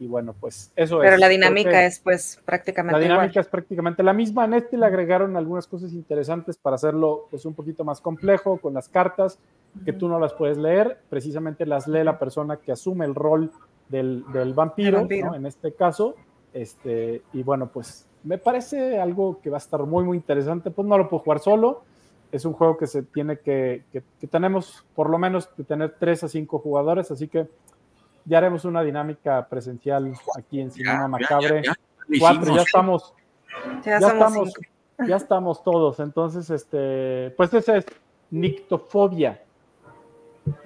Y 0.00 0.06
bueno, 0.06 0.34
pues 0.38 0.72
eso 0.76 1.02
es. 1.02 1.08
Pero 1.08 1.18
la 1.18 1.28
dinámica 1.28 1.84
es 1.84 2.00
pues 2.00 2.40
prácticamente 2.44 2.98
La 2.98 3.02
dinámica 3.02 3.40
es 3.40 3.46
prácticamente 3.48 4.02
la 4.02 4.14
misma. 4.14 4.46
En 4.46 4.54
este 4.54 4.78
le 4.78 4.86
agregaron 4.86 5.36
algunas 5.36 5.66
cosas 5.66 5.92
interesantes 5.92 6.56
para 6.56 6.76
hacerlo 6.76 7.26
pues 7.30 7.44
un 7.44 7.52
poquito 7.54 7.84
más 7.84 8.00
complejo 8.00 8.58
con 8.58 8.72
las 8.72 8.88
cartas 8.88 9.38
que 9.84 9.92
tú 9.92 10.08
no 10.08 10.18
las 10.18 10.32
puedes 10.32 10.56
leer. 10.56 10.98
Precisamente 11.10 11.66
las 11.66 11.86
lee 11.86 12.02
la 12.02 12.18
persona 12.18 12.56
que 12.56 12.72
asume 12.72 13.04
el 13.04 13.14
rol 13.14 13.52
del, 13.90 14.24
vampiro, 14.54 15.06
en 15.10 15.46
este 15.46 15.72
caso. 15.72 16.14
Este, 16.52 17.22
y 17.32 17.42
bueno, 17.42 17.68
pues 17.68 18.06
me 18.24 18.38
parece 18.38 19.00
algo 19.00 19.40
que 19.40 19.50
va 19.50 19.56
a 19.56 19.58
estar 19.58 19.80
muy, 19.84 20.04
muy 20.04 20.16
interesante. 20.16 20.70
Pues 20.70 20.86
no 20.86 20.98
lo 20.98 21.08
puedo 21.08 21.22
jugar 21.22 21.40
solo 21.40 21.82
es 22.32 22.44
un 22.44 22.52
juego 22.52 22.76
que 22.76 22.86
se 22.86 23.02
tiene 23.02 23.38
que, 23.38 23.84
que, 23.92 24.26
tenemos 24.26 24.84
por 24.94 25.10
lo 25.10 25.18
menos 25.18 25.48
que 25.48 25.64
tener 25.64 25.96
tres 25.98 26.22
a 26.22 26.28
cinco 26.28 26.58
jugadores, 26.58 27.10
así 27.10 27.28
que 27.28 27.48
ya 28.24 28.38
haremos 28.38 28.64
una 28.64 28.82
dinámica 28.82 29.46
presencial 29.48 30.12
aquí 30.38 30.60
en 30.60 30.70
Cinema 30.70 31.08
Macabre. 31.08 31.62
Ya, 31.64 31.74
Cuatro, 32.18 32.54
ya 32.56 32.62
estamos, 32.62 33.14
ya, 33.84 33.96
estamos, 33.98 34.52
ya 35.06 35.16
estamos 35.16 35.62
todos. 35.62 36.00
Entonces, 36.00 36.50
este, 36.50 37.32
pues 37.36 37.54
ese 37.54 37.78
es 37.78 37.86
Nictofobia, 38.30 39.42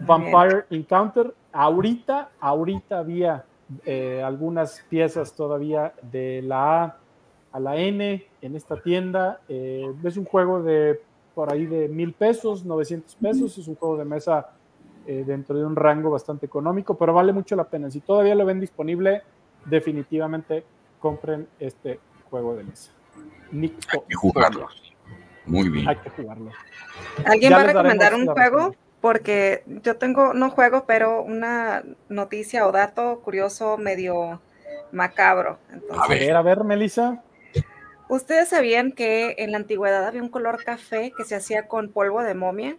Vampire 0.01 0.64
Encounter. 0.70 1.35
Ahorita, 1.53 2.30
ahorita 2.41 2.99
había 2.99 3.45
eh, 3.85 4.23
algunas 4.23 4.85
piezas 4.89 5.35
todavía 5.35 5.95
de 6.03 6.43
la 6.43 6.85
A 6.85 6.99
a 7.53 7.61
la 7.61 7.77
N 7.77 8.27
en 8.43 8.57
esta 8.57 8.81
tienda. 8.83 9.41
Eh, 9.49 9.93
es 10.03 10.17
un 10.17 10.25
juego 10.25 10.62
de 10.62 11.01
por 11.35 11.53
ahí 11.53 11.67
de 11.67 11.89
mil 11.89 12.12
pesos, 12.12 12.65
900 12.65 13.15
pesos. 13.17 13.59
Es 13.59 13.69
un 13.69 13.77
juego 13.77 13.97
de 13.97 14.05
mesa 14.05 14.51
eh, 15.07 15.25
dentro 15.27 15.57
de 15.57 15.65
un 15.65 15.77
rango 15.77 16.11
bastante 16.11 16.47
económico, 16.47 16.97
pero 16.97 17.12
vale 17.12 17.33
mucho 17.33 17.55
la 17.55 17.65
pena. 17.65 17.91
Si 17.91 18.01
todavía 18.01 18.35
lo 18.35 18.45
ven 18.45 18.61
disponible, 18.61 19.23
definitivamente 19.65 20.65
compren 20.99 21.47
este 21.61 22.01
juego 22.29 22.57
de 22.57 22.65
mesa. 22.65 22.91
Hay 23.53 23.69
que 24.09 24.15
jugarlo. 24.17 24.67
Muy 25.47 25.69
bien. 25.69 25.89
Hay 25.89 25.97
que 25.97 26.11
jugarlo. 26.11 26.51
¿Alguien 27.25 27.53
va 27.53 27.61
a 27.61 27.65
recomendar 27.65 28.15
un 28.15 28.27
juego 28.27 28.75
porque 29.05 29.65
yo 29.67 29.99
tengo, 29.99 30.33
no 30.33 30.49
juego, 30.49 30.87
pero 30.87 31.23
una 31.23 31.85
noticia 32.09 32.67
o 32.67 32.73
dato 32.73 33.21
curioso 33.21 33.77
medio 33.77 34.41
macabro. 34.93 35.59
Entonces, 35.71 35.99
A 36.03 36.09
ver, 36.09 36.35
a 36.35 36.41
ver, 36.41 36.65
Melissa. 36.65 37.23
¿Ustedes 38.09 38.49
sabían 38.49 38.93
que 38.93 39.35
en 39.37 39.53
la 39.53 39.59
antigüedad 39.59 40.07
había 40.07 40.23
un 40.23 40.31
color 40.31 40.65
café 40.65 41.13
que 41.15 41.25
se 41.25 41.35
hacía 41.35 41.69
con 41.69 41.91
polvo 41.91 42.23
de 42.23 42.33
momia? 42.33 42.79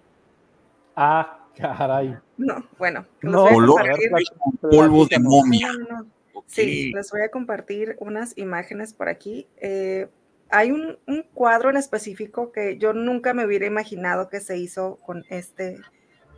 Ah, 0.95 1.45
caray. 1.55 2.17
No, 2.37 2.67
bueno, 2.79 3.05
los 3.19 3.31
No, 3.31 3.41
voy 3.41 3.51
a 3.51 3.53
color 3.53 3.75
compartir. 3.75 4.11
Polvo 4.61 5.05
de 5.05 5.19
momia. 5.19 5.73
No, 5.73 5.77
no, 5.77 6.01
no. 6.01 6.07
Ok. 6.33 6.45
Sí, 6.47 6.91
les 6.91 7.11
voy 7.11 7.21
a 7.21 7.29
compartir 7.29 7.97
unas 7.99 8.35
imágenes 8.35 8.95
por 8.95 9.09
aquí. 9.09 9.45
Eh, 9.57 10.07
hay 10.49 10.71
un, 10.71 10.97
un 11.05 11.21
cuadro 11.35 11.69
en 11.69 11.77
específico 11.77 12.51
que 12.51 12.79
yo 12.79 12.93
nunca 12.93 13.35
me 13.35 13.45
hubiera 13.45 13.67
imaginado 13.67 14.27
que 14.27 14.39
se 14.39 14.57
hizo 14.57 14.95
con 15.05 15.23
este, 15.29 15.77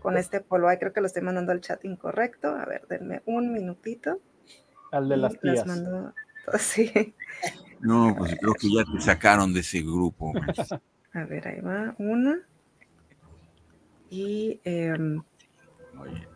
con 0.07 0.17
este 0.17 0.39
polvo. 0.39 0.69
Ay, 0.69 0.77
creo 0.77 0.93
que 0.93 1.01
lo 1.01 1.07
estoy 1.07 1.21
mandando 1.21 1.51
al 1.51 1.59
chat 1.61 1.83
incorrecto. 1.83 2.47
A 2.49 2.65
ver, 2.65 2.87
denme 2.87 3.21
un 3.25 3.51
minutito. 3.51 4.21
Al 4.91 5.09
de 5.09 5.17
las 5.17 5.33
les 5.33 5.41
tías. 5.41 5.67
mando- 5.67 6.13
Sí. 6.59 7.13
No, 7.81 8.15
pues 8.17 8.35
creo 8.39 8.53
que 8.53 8.69
ya 8.73 8.83
te 8.91 9.01
sacaron 9.01 9.53
de 9.53 9.59
ese 9.59 9.81
grupo. 9.81 10.33
A 11.13 11.25
ver, 11.25 11.45
ahí 11.47 11.59
va 11.59 11.93
una. 11.99 12.39
Y 14.09 14.61
Oye, 15.99 16.27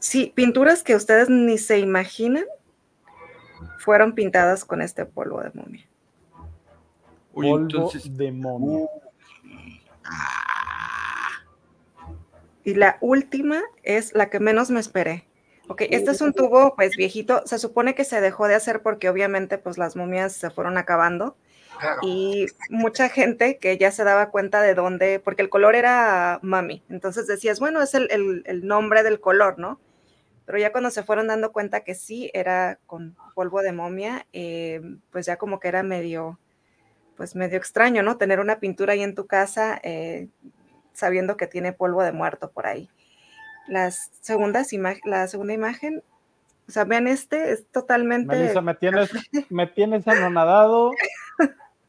sí, 0.00 0.32
pinturas 0.34 0.82
que 0.82 0.96
ustedes 0.96 1.30
ni 1.30 1.56
se 1.56 1.78
imaginan 1.78 2.44
fueron 3.78 4.14
pintadas 4.14 4.64
con 4.64 4.82
este 4.82 5.06
polvo 5.06 5.40
de 5.40 5.50
momia. 5.54 5.86
oye, 7.32 7.50
Polvo 7.50 7.56
entonces. 7.62 8.16
de 8.16 8.32
momia. 8.32 8.88
Ah, 10.04 10.39
Y 12.64 12.74
la 12.74 12.98
última 13.00 13.62
es 13.82 14.14
la 14.14 14.28
que 14.30 14.40
menos 14.40 14.70
me 14.70 14.80
esperé. 14.80 15.26
Ok, 15.68 15.82
este 15.90 16.10
es 16.10 16.20
un 16.20 16.32
tubo 16.32 16.74
pues 16.74 16.96
viejito. 16.96 17.46
Se 17.46 17.58
supone 17.58 17.94
que 17.94 18.04
se 18.04 18.20
dejó 18.20 18.48
de 18.48 18.56
hacer 18.56 18.82
porque 18.82 19.08
obviamente 19.08 19.56
pues 19.56 19.78
las 19.78 19.94
momias 19.96 20.32
se 20.32 20.50
fueron 20.50 20.76
acabando 20.78 21.36
Claro. 21.78 22.00
y 22.02 22.46
mucha 22.68 23.08
gente 23.08 23.56
que 23.58 23.78
ya 23.78 23.90
se 23.90 24.04
daba 24.04 24.30
cuenta 24.30 24.60
de 24.60 24.74
dónde, 24.74 25.18
porque 25.20 25.40
el 25.42 25.48
color 25.48 25.74
era 25.76 26.38
mami. 26.42 26.82
Entonces 26.90 27.26
decías, 27.26 27.58
bueno, 27.60 27.80
es 27.80 27.94
el, 27.94 28.08
el- 28.10 28.42
el 28.46 28.66
nombre 28.66 29.02
del 29.02 29.20
color, 29.20 29.58
¿no? 29.58 29.80
Pero 30.44 30.58
ya 30.58 30.72
cuando 30.72 30.90
se 30.90 31.04
fueron 31.04 31.28
dando 31.28 31.52
cuenta 31.52 31.80
que 31.80 31.94
sí 31.94 32.30
era 32.34 32.78
con 32.86 33.16
polvo 33.34 33.62
de 33.62 33.72
momia, 33.72 34.26
eh, 34.32 34.82
pues 35.10 35.24
ya 35.24 35.36
como 35.36 35.60
que 35.60 35.68
era 35.68 35.82
medio, 35.84 36.38
pues 37.16 37.34
medio 37.36 37.56
extraño, 37.56 38.02
¿no? 38.02 38.18
Tener 38.18 38.40
una 38.40 38.58
pintura 38.60 38.92
ahí 38.94 39.02
en 39.02 39.14
tu 39.14 39.26
casa 39.26 39.80
eh, 39.82 40.26
sabiendo 41.00 41.36
que 41.36 41.46
tiene 41.48 41.72
polvo 41.72 42.02
de 42.02 42.12
muerto 42.12 42.50
por 42.50 42.66
ahí. 42.66 42.88
Las 43.68 44.10
segundas 44.20 44.68
la 45.04 45.26
segunda 45.28 45.52
imagen, 45.52 46.02
o 46.68 46.70
sea, 46.72 46.84
vean 46.84 47.06
este, 47.08 47.52
es 47.52 47.66
totalmente... 47.72 48.34
Melissa, 48.36 48.60
me 48.60 48.74
tienes, 48.74 49.10
me 49.50 49.66
tienes 49.66 50.06
anonadado 50.08 50.92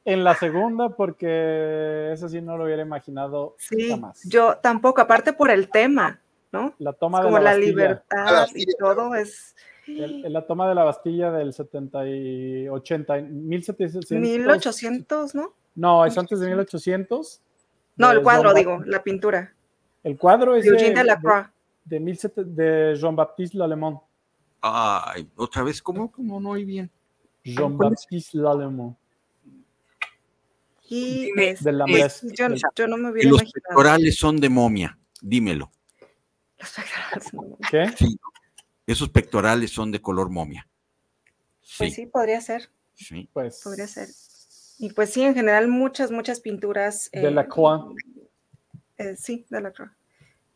en 0.06 0.24
la 0.24 0.36
segunda 0.36 0.90
porque 0.90 2.12
eso 2.14 2.28
sí 2.30 2.42
no 2.42 2.58
lo 2.58 2.66
hubiera 2.66 2.82
imaginado 2.82 3.56
Sí, 3.60 3.90
jamás. 3.92 4.22
yo 4.24 4.58
tampoco, 4.58 5.02
aparte 5.02 5.34
por 5.34 5.52
el 5.52 5.70
tema, 5.70 6.20
¿no? 6.52 6.74
La 6.80 6.92
Es 6.92 6.98
toma 7.00 7.20
de 7.20 7.26
como 7.26 7.38
la 7.38 7.44
la, 7.44 7.50
Bastilla. 7.52 7.68
libertad 7.72 8.26
La 8.26 8.48
y 8.56 8.66
todo 8.78 9.16
es 9.16 9.56
El- 9.88 10.34
la 10.34 10.46
toma 10.46 10.68
de 10.70 10.76
la 10.76 10.84
Bastilla 10.84 11.32
del 11.32 11.54
70 11.54 12.08
y 12.08 12.68
80, 12.70 13.16
1700. 13.22 14.12
1800, 14.12 15.36
¿no? 15.36 15.54
No, 15.76 16.06
es 16.06 16.18
antes 16.18 16.40
de 16.40 16.48
1800. 16.48 17.42
No, 18.02 18.10
de 18.10 18.16
el 18.18 18.24
cuadro, 18.24 18.50
Jean 18.50 18.56
digo, 18.58 18.84
la 18.86 19.04
pintura. 19.04 19.54
El 20.04 20.18
cuadro 20.18 20.56
es 20.56 20.64
De 20.66 20.72
de, 20.72 20.76
Eugene 20.78 20.96
de, 20.96 21.02
Delacroix. 21.02 21.48
de, 21.86 22.00
1700 22.00 22.56
de 22.56 22.96
Jean-Baptiste 23.00 23.58
Lallemand. 23.58 23.98
ay, 24.62 25.30
otra 25.36 25.64
vez, 25.64 25.82
¿cómo? 25.82 26.12
¿Cómo 26.12 26.40
no 26.40 26.50
oí 26.52 26.66
bien? 26.66 26.90
Jean-Baptiste 27.44 28.38
Lallemand. 28.38 28.96
Y 30.90 31.32
es- 31.40 31.64
De 31.64 31.72
la 31.72 31.86
es- 31.86 32.22
yo, 32.34 32.48
yo 32.76 32.88
no 32.88 32.98
me 32.98 33.12
hubiera 33.12 33.30
los 33.30 33.42
imaginado. 33.42 33.52
pectorales 33.70 34.18
son 34.18 34.38
de 34.42 34.50
momia. 34.50 34.98
Dímelo. 35.22 35.72
Los 36.60 36.70
pectorales, 36.72 37.34
no. 37.34 37.58
¿Qué? 37.70 37.90
Sí. 37.98 38.20
Esos 38.86 39.10
pectorales 39.10 39.72
son 39.72 39.92
de 39.92 40.02
color 40.02 40.30
momia. 40.30 40.68
Pues 41.78 41.94
Sí, 41.94 42.02
sí, 42.02 42.06
podría 42.08 42.42
ser. 42.42 42.70
sí. 42.94 43.30
Pues. 43.32 43.62
Podría 43.64 43.88
ser. 43.88 44.10
Y 44.82 44.92
pues 44.94 45.12
sí, 45.12 45.22
en 45.22 45.36
general, 45.36 45.68
muchas, 45.68 46.10
muchas 46.10 46.40
pinturas. 46.40 47.08
eh, 47.14 47.22
Delacroix. 47.22 47.84
eh, 48.98 49.16
sí, 49.16 49.46
Delacroix. 49.48 49.92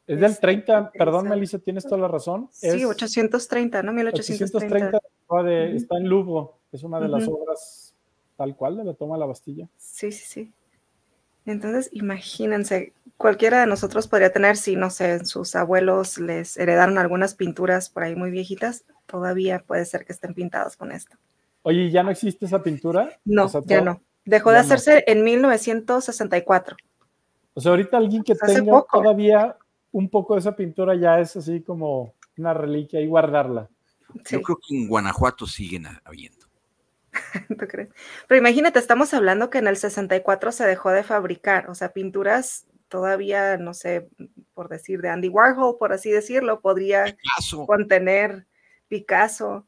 Es 0.08 0.20
del 0.20 0.32
Este, 0.32 0.42
30, 0.42 0.92
perdón, 0.92 1.28
esa- 1.28 1.36
Melissa, 1.36 1.60
tienes 1.60 1.84
toda 1.84 2.02
la 2.02 2.08
razón. 2.08 2.50
Sí, 2.52 2.68
es 2.68 2.86
830, 2.86 3.84
¿no? 3.84 3.94
1830. 3.94 4.98
830 4.98 5.44
de- 5.44 5.76
está 5.76 5.98
en 5.98 6.10
Louvre, 6.10 6.50
es 6.72 6.82
una 6.82 7.00
de 7.00 7.08
las 7.08 7.28
obras 7.28 7.94
tal 8.36 8.56
cual 8.56 8.78
de 8.78 8.84
la 8.84 8.94
toma 8.96 9.14
de 9.16 9.20
la 9.20 9.26
Bastilla. 9.28 9.70
Sí, 9.78 10.12
sí, 10.12 10.26
sí. 10.26 10.54
Entonces, 11.46 11.90
imagínense, 11.92 12.94
cualquiera 13.18 13.60
de 13.62 13.68
nosotros 13.68 14.08
podría 14.08 14.32
tener, 14.34 14.58
si 14.58 14.76
no 14.76 14.90
sé, 14.90 15.24
sus 15.26 15.56
abuelos 15.56 16.18
les 16.18 16.58
heredaron 16.58 16.98
algunas 16.98 17.36
pinturas 17.36 17.92
por 17.92 18.02
ahí 18.02 18.16
muy 18.16 18.32
viejitas, 18.32 18.86
todavía 19.06 19.60
puede 19.60 19.86
ser 19.86 20.04
que 20.04 20.14
estén 20.14 20.34
pintadas 20.34 20.76
con 20.78 20.92
esto. 20.92 21.16
Oye, 21.62 21.92
¿ya 21.92 22.02
no 22.02 22.10
existe 22.10 22.46
esa 22.48 22.64
pintura? 22.64 23.20
No, 23.26 23.46
O 23.46 23.50
sea, 23.50 23.62
ya 23.64 23.82
no. 23.82 24.02
Dejó 24.26 24.50
de 24.52 24.58
no. 24.58 24.62
hacerse 24.62 25.04
en 25.08 25.24
1964. 25.24 26.76
O 27.54 27.62
sea, 27.62 27.72
ahorita 27.72 27.98
alguien 27.98 28.24
que 28.24 28.34
Hace 28.34 28.56
tenga 28.56 28.72
poco. 28.72 29.00
todavía 29.02 29.58
un 29.92 30.10
poco 30.10 30.34
de 30.34 30.42
esa 30.42 30.56
pintura 30.56 30.96
ya 30.96 31.20
es 31.20 31.36
así 31.38 31.62
como 31.62 32.14
una 32.38 32.54
reliquia 32.54 33.00
y 33.00 33.08
guardarla. 33.08 33.70
Sí, 34.26 34.36
Yo 34.36 34.42
creo 34.42 34.58
que 34.58 34.76
en 34.76 34.88
Guanajuato 34.88 35.48
siguen 35.48 35.86
habiendo. 36.04 36.46
¿tú 37.48 37.68
crees? 37.68 37.90
Pero 38.28 38.40
imagínate, 38.40 38.80
estamos 38.80 39.14
hablando 39.14 39.50
que 39.50 39.60
en 39.60 39.68
el 39.68 39.78
64 39.78 40.52
se 40.52 40.66
dejó 40.66 40.92
de 40.92 41.04
fabricar, 41.04 41.70
o 41.70 41.76
sea, 41.76 41.94
pinturas 41.94 42.66
todavía, 42.90 43.58
no 43.58 43.74
sé, 43.74 44.10
por 44.54 44.70
decir, 44.70 45.02
de 45.02 45.10
Andy 45.10 45.30
Warhol, 45.30 45.78
por 45.78 45.94
así 45.94 46.12
decirlo, 46.12 46.60
podría 46.62 47.16
contener 47.66 48.48
Picasso. 48.88 49.66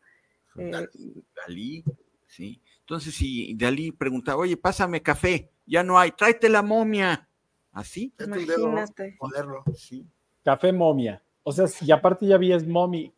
eh, 0.58 0.88
Dalí, 1.36 1.84
sí. 2.28 2.62
Entonces, 2.88 3.16
si 3.16 3.54
Dalí 3.56 3.92
preguntaba, 3.92 4.40
oye, 4.44 4.56
pásame 4.56 5.02
café, 5.02 5.52
ya 5.66 5.84
no 5.84 6.00
hay, 6.00 6.12
tráete 6.12 6.48
la 6.48 6.62
momia. 6.62 7.28
¿Así? 7.74 8.14
Imagínate. 8.18 9.18
Ponerlo. 9.20 9.66
Sí. 9.76 10.08
Café 10.42 10.72
momia. 10.72 11.22
O 11.44 11.52
sea, 11.52 11.66
y 11.82 11.92
aparte 11.92 12.26
ya 12.26 12.38
vi 12.38 12.54
es 12.54 12.66
mommy, 12.66 13.14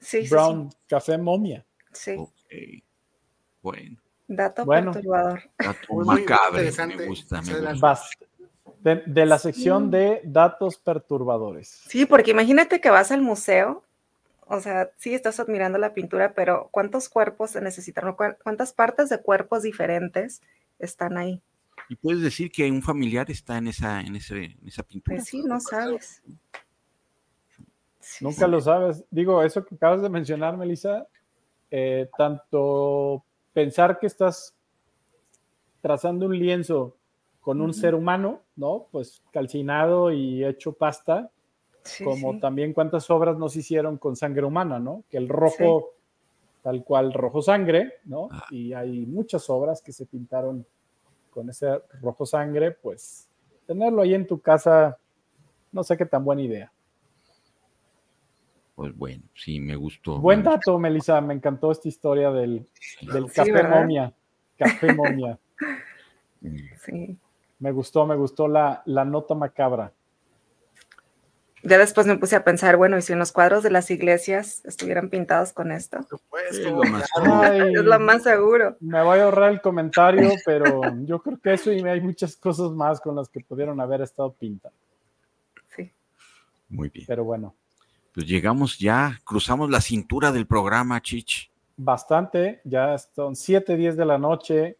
Sí, 0.00 0.26
sí, 0.26 0.28
brown, 0.28 0.68
café 0.86 1.16
momia. 1.16 1.64
sí, 1.92 2.14
sí. 2.50 2.82
Ok. 2.82 2.84
Bueno, 3.62 3.96
Dato 4.28 4.66
Bueno. 4.66 4.92
perturbador. 4.92 5.40
dato 5.58 5.78
Muy, 5.94 6.04
muy 6.04 6.20
macabre, 6.20 6.58
interesante. 6.58 6.96
me 6.96 7.06
gusta, 7.06 7.40
me. 7.40 7.52
Bast- 7.80 8.18
De, 8.80 8.96
de 9.06 9.24
la 9.26 9.38
sección 9.38 9.84
Sí. 9.84 9.90
de 9.92 10.20
datos 10.24 10.76
perturbadores. 10.76 11.68
Sí, 11.88 12.04
porque 12.04 12.32
imagínate 12.32 12.82
que 12.82 12.90
vas 12.90 13.10
al 13.10 13.22
museo, 13.22 13.82
o 14.46 14.60
sea, 14.60 14.90
sí 14.96 15.14
estás 15.14 15.40
admirando 15.40 15.78
la 15.78 15.92
pintura, 15.94 16.32
pero 16.34 16.68
¿cuántos 16.70 17.08
cuerpos 17.08 17.50
se 17.50 17.60
necesitan? 17.60 18.08
¿O 18.08 18.16
cuán- 18.16 18.36
¿Cuántas 18.42 18.72
partes 18.72 19.08
de 19.08 19.20
cuerpos 19.20 19.62
diferentes 19.62 20.40
están 20.78 21.18
ahí? 21.18 21.42
Y 21.88 21.96
puedes 21.96 22.22
decir 22.22 22.50
que 22.50 22.70
un 22.70 22.82
familiar 22.82 23.30
está 23.30 23.58
en 23.58 23.68
esa, 23.68 24.00
en 24.00 24.16
ese, 24.16 24.44
en 24.44 24.66
esa 24.66 24.82
pintura. 24.82 25.16
Pues 25.16 25.28
sí, 25.28 25.42
no 25.42 25.60
sabes. 25.60 26.22
Sí, 28.00 28.24
Nunca 28.24 28.44
sí. 28.46 28.50
lo 28.50 28.60
sabes. 28.60 29.04
Digo, 29.10 29.42
eso 29.42 29.64
que 29.64 29.74
acabas 29.74 30.00
de 30.02 30.08
mencionar, 30.08 30.56
Melissa, 30.56 31.06
eh, 31.70 32.08
tanto 32.16 33.24
pensar 33.52 33.98
que 33.98 34.06
estás 34.06 34.54
trazando 35.80 36.26
un 36.26 36.38
lienzo 36.38 36.96
con 37.40 37.60
un 37.60 37.72
ser 37.74 37.94
humano, 37.94 38.42
¿no? 38.56 38.86
Pues 38.90 39.22
calcinado 39.32 40.10
y 40.12 40.44
hecho 40.44 40.72
pasta, 40.72 41.30
Sí, 41.86 42.04
como 42.04 42.32
sí. 42.32 42.40
también 42.40 42.72
cuántas 42.72 43.08
obras 43.10 43.38
nos 43.38 43.56
hicieron 43.56 43.98
con 43.98 44.16
sangre 44.16 44.44
humana, 44.44 44.78
¿no? 44.78 45.04
Que 45.08 45.16
el 45.16 45.28
rojo, 45.28 45.94
tal 46.62 46.84
cual, 46.84 47.12
rojo 47.12 47.42
sangre, 47.42 47.94
¿no? 48.04 48.28
Ah. 48.30 48.46
Y 48.50 48.72
hay 48.72 49.06
muchas 49.06 49.48
obras 49.50 49.82
que 49.82 49.92
se 49.92 50.06
pintaron 50.06 50.66
con 51.30 51.48
ese 51.50 51.80
rojo 52.00 52.26
sangre, 52.26 52.72
pues 52.72 53.28
tenerlo 53.66 54.02
ahí 54.02 54.14
en 54.14 54.26
tu 54.26 54.40
casa, 54.40 54.98
no 55.72 55.82
sé 55.82 55.96
qué 55.96 56.06
tan 56.06 56.24
buena 56.24 56.42
idea. 56.42 56.72
Pues 58.74 58.96
bueno, 58.96 59.22
sí, 59.34 59.58
me 59.58 59.74
gustó. 59.74 60.18
Buen 60.18 60.40
me 60.40 60.50
dato, 60.50 60.78
Melissa, 60.78 61.20
me 61.20 61.34
encantó 61.34 61.72
esta 61.72 61.88
historia 61.88 62.30
del, 62.30 62.66
del 63.00 63.32
café 63.32 63.62
momia. 63.62 64.12
Café 64.56 64.92
momia. 64.92 65.38
Sí. 66.84 67.18
Me 67.58 67.72
gustó, 67.72 68.06
me 68.06 68.14
gustó 68.14 68.46
la, 68.46 68.82
la 68.84 69.04
nota 69.04 69.34
macabra. 69.34 69.92
Ya 71.68 71.78
después 71.78 72.06
me 72.06 72.16
puse 72.16 72.36
a 72.36 72.44
pensar, 72.44 72.76
bueno, 72.76 72.96
¿y 72.96 73.02
si 73.02 73.12
en 73.12 73.18
los 73.18 73.32
cuadros 73.32 73.64
de 73.64 73.70
las 73.70 73.90
iglesias 73.90 74.64
estuvieran 74.64 75.10
pintados 75.10 75.52
con 75.52 75.72
esto? 75.72 75.96
Por 75.98 76.20
supuesto. 76.20 76.56
Es 76.56 76.70
lo 76.70 76.82
más 76.84 77.10
claro. 77.10 77.40
Ay, 77.42 77.60
Es 77.74 77.84
lo 77.84 77.98
más 77.98 78.22
seguro. 78.22 78.76
Me 78.78 79.02
voy 79.02 79.18
a 79.18 79.24
ahorrar 79.24 79.50
el 79.50 79.60
comentario, 79.60 80.30
pero 80.44 80.80
yo 81.04 81.20
creo 81.20 81.38
que 81.40 81.54
eso 81.54 81.72
y 81.72 81.80
hay 81.80 82.00
muchas 82.00 82.36
cosas 82.36 82.70
más 82.70 83.00
con 83.00 83.16
las 83.16 83.28
que 83.28 83.40
pudieron 83.40 83.80
haber 83.80 84.00
estado 84.00 84.32
pintadas. 84.32 84.78
Sí. 85.74 85.90
Muy 86.68 86.88
bien. 86.88 87.06
Pero 87.08 87.24
bueno. 87.24 87.54
Pues 88.14 88.26
llegamos 88.26 88.78
ya, 88.78 89.18
cruzamos 89.24 89.68
la 89.68 89.80
cintura 89.80 90.30
del 90.30 90.46
programa, 90.46 91.02
Chich. 91.02 91.50
Bastante, 91.76 92.60
ya 92.62 92.96
son 92.96 93.34
7, 93.34 93.76
10 93.76 93.96
de 93.96 94.04
la 94.04 94.18
noche 94.18 94.78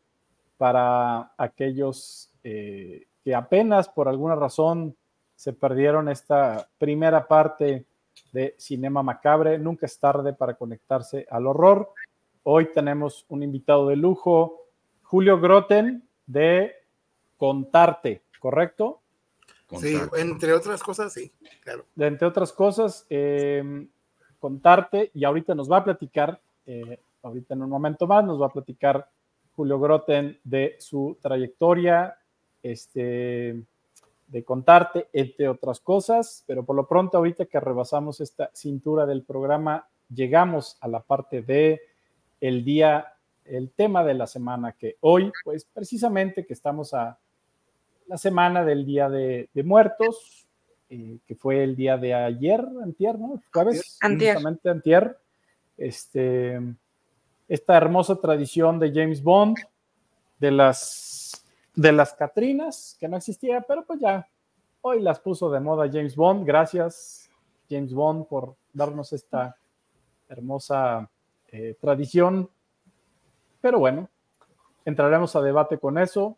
para 0.57 1.33
aquellos 1.37 2.31
eh, 2.45 3.07
que 3.25 3.35
apenas 3.35 3.89
por 3.89 4.09
alguna 4.09 4.37
razón 4.37 4.97
se 5.37 5.53
perdieron 5.53 6.09
esta 6.09 6.69
primera 6.79 7.29
parte 7.29 7.85
de 8.33 8.55
Cinema 8.59 9.03
Macabre. 9.03 9.59
Nunca 9.59 9.87
es 9.87 9.99
tarde 9.99 10.33
para 10.33 10.55
conectarse 10.55 11.27
al 11.31 11.47
horror. 11.47 11.93
Hoy 12.43 12.73
tenemos 12.73 13.27
un 13.29 13.43
invitado 13.43 13.89
de 13.89 13.97
lujo, 13.97 14.67
Julio 15.03 15.39
Groten, 15.39 16.09
de 16.27 16.73
Contarte, 17.37 18.23
¿correcto? 18.41 19.03
Sí, 19.79 19.99
entre 20.17 20.53
otras 20.53 20.83
cosas, 20.83 21.13
sí, 21.13 21.33
claro. 21.63 21.85
De, 21.95 22.07
entre 22.07 22.27
otras 22.27 22.53
cosas, 22.53 23.05
eh, 23.11 23.87
Contarte, 24.39 25.11
y 25.13 25.25
ahorita 25.25 25.55
nos 25.55 25.71
va 25.71 25.79
a 25.79 25.85
platicar, 25.85 26.41
eh, 26.67 27.01
ahorita 27.23 27.55
en 27.55 27.63
un 27.63 27.71
momento 27.71 28.07
más, 28.07 28.25
nos 28.25 28.41
va 28.41 28.47
a 28.47 28.53
platicar 28.53 29.09
Julio 29.57 29.81
Groten 29.81 30.39
de 30.45 30.77
su 30.79 31.19
trayectoria, 31.21 32.17
este, 32.63 33.61
de 34.27 34.45
contarte, 34.45 35.09
entre 35.13 35.49
otras 35.49 35.81
cosas, 35.81 36.45
pero 36.47 36.65
por 36.65 36.77
lo 36.77 36.87
pronto 36.89 37.19
ahorita 37.19 37.47
que 37.47 37.61
rebasamos 37.61 38.21
esta 38.21 38.51
cintura 38.53 39.07
del 39.07 39.23
programa, 39.23 39.89
llegamos 40.13 40.77
a 40.81 40.89
la 40.89 41.01
parte 41.01 41.43
de 41.43 41.81
el 42.41 42.65
día, 42.65 43.15
el 43.45 43.71
tema 43.71 44.05
de 44.05 44.15
la 44.15 44.27
semana, 44.27 44.73
que 44.73 44.97
hoy, 45.01 45.33
pues 45.45 45.65
precisamente 45.65 46.45
que 46.45 46.55
estamos 46.55 46.93
a 46.93 47.19
la 48.07 48.19
semana 48.19 48.65
del 48.65 48.85
Día 48.85 49.09
de, 49.09 49.49
Muertos, 49.65 50.47
eh, 50.89 51.19
que 51.27 51.35
fue 51.35 51.65
el 51.65 51.75
día 51.75 51.97
de 51.97 52.15
ayer, 52.15 52.65
antier, 52.83 53.19
¿no? 53.19 53.43
Jueves, 53.53 53.99
antier. 54.01 54.39
antier. 54.65 55.19
Este, 55.77 56.61
esta 57.49 57.77
hermosa 57.77 58.17
tradición 58.17 58.79
de 58.79 58.93
James 58.93 59.23
Bond, 59.23 59.57
de 60.39 60.51
las, 60.51 61.06
de 61.77 61.93
las 61.93 62.15
Catrinas, 62.15 62.97
que 62.99 63.07
no 63.07 63.19
existía, 63.19 63.61
pero 63.61 63.85
pues 63.85 64.01
ya 64.01 64.27
hoy 64.81 65.01
las 65.01 65.21
puso 65.21 65.51
de 65.51 65.61
moda 65.61 65.89
James 65.93 66.17
Bond. 66.17 66.47
Gracias, 66.47 67.31
James 67.69 67.93
Bond, 67.93 68.27
por 68.27 68.57
darnos 68.73 69.13
esta 69.13 69.57
hermosa 70.29 71.09
eh, 71.53 71.77
tradición. 71.79 72.49
Pero 73.61 73.79
bueno, 73.79 74.09
entraremos 74.85 75.37
a 75.37 75.43
debate 75.43 75.79
con 75.79 75.99
eso. 75.99 76.37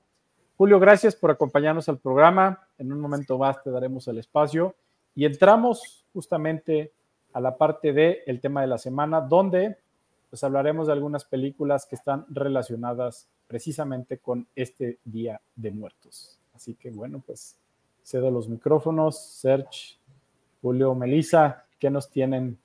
Julio, 0.56 0.80
gracias 0.80 1.14
por 1.14 1.30
acompañarnos 1.30 1.88
al 1.88 1.98
programa. 1.98 2.66
En 2.76 2.92
un 2.92 3.00
momento 3.00 3.38
más 3.38 3.62
te 3.62 3.70
daremos 3.70 4.08
el 4.08 4.18
espacio 4.18 4.74
y 5.14 5.24
entramos 5.24 6.04
justamente 6.12 6.92
a 7.32 7.40
la 7.40 7.56
parte 7.56 7.92
del 7.92 8.18
el 8.26 8.40
tema 8.40 8.62
de 8.62 8.66
la 8.66 8.78
semana, 8.78 9.20
donde 9.20 9.78
pues 10.30 10.42
hablaremos 10.42 10.88
de 10.88 10.94
algunas 10.94 11.24
películas 11.24 11.86
que 11.86 11.94
están 11.94 12.26
relacionadas 12.28 13.28
precisamente 13.48 14.18
con 14.18 14.46
este 14.54 14.98
Día 15.04 15.40
de 15.56 15.72
Muertos. 15.72 16.38
Así 16.54 16.74
que 16.74 16.90
bueno, 16.90 17.22
pues 17.26 17.56
cedo 18.04 18.30
los 18.30 18.48
micrófonos. 18.48 19.18
Serge, 19.18 19.98
Julio, 20.60 20.94
Melissa, 20.94 21.66
¿qué 21.78 21.90
nos 21.90 22.10
tienen 22.10 22.58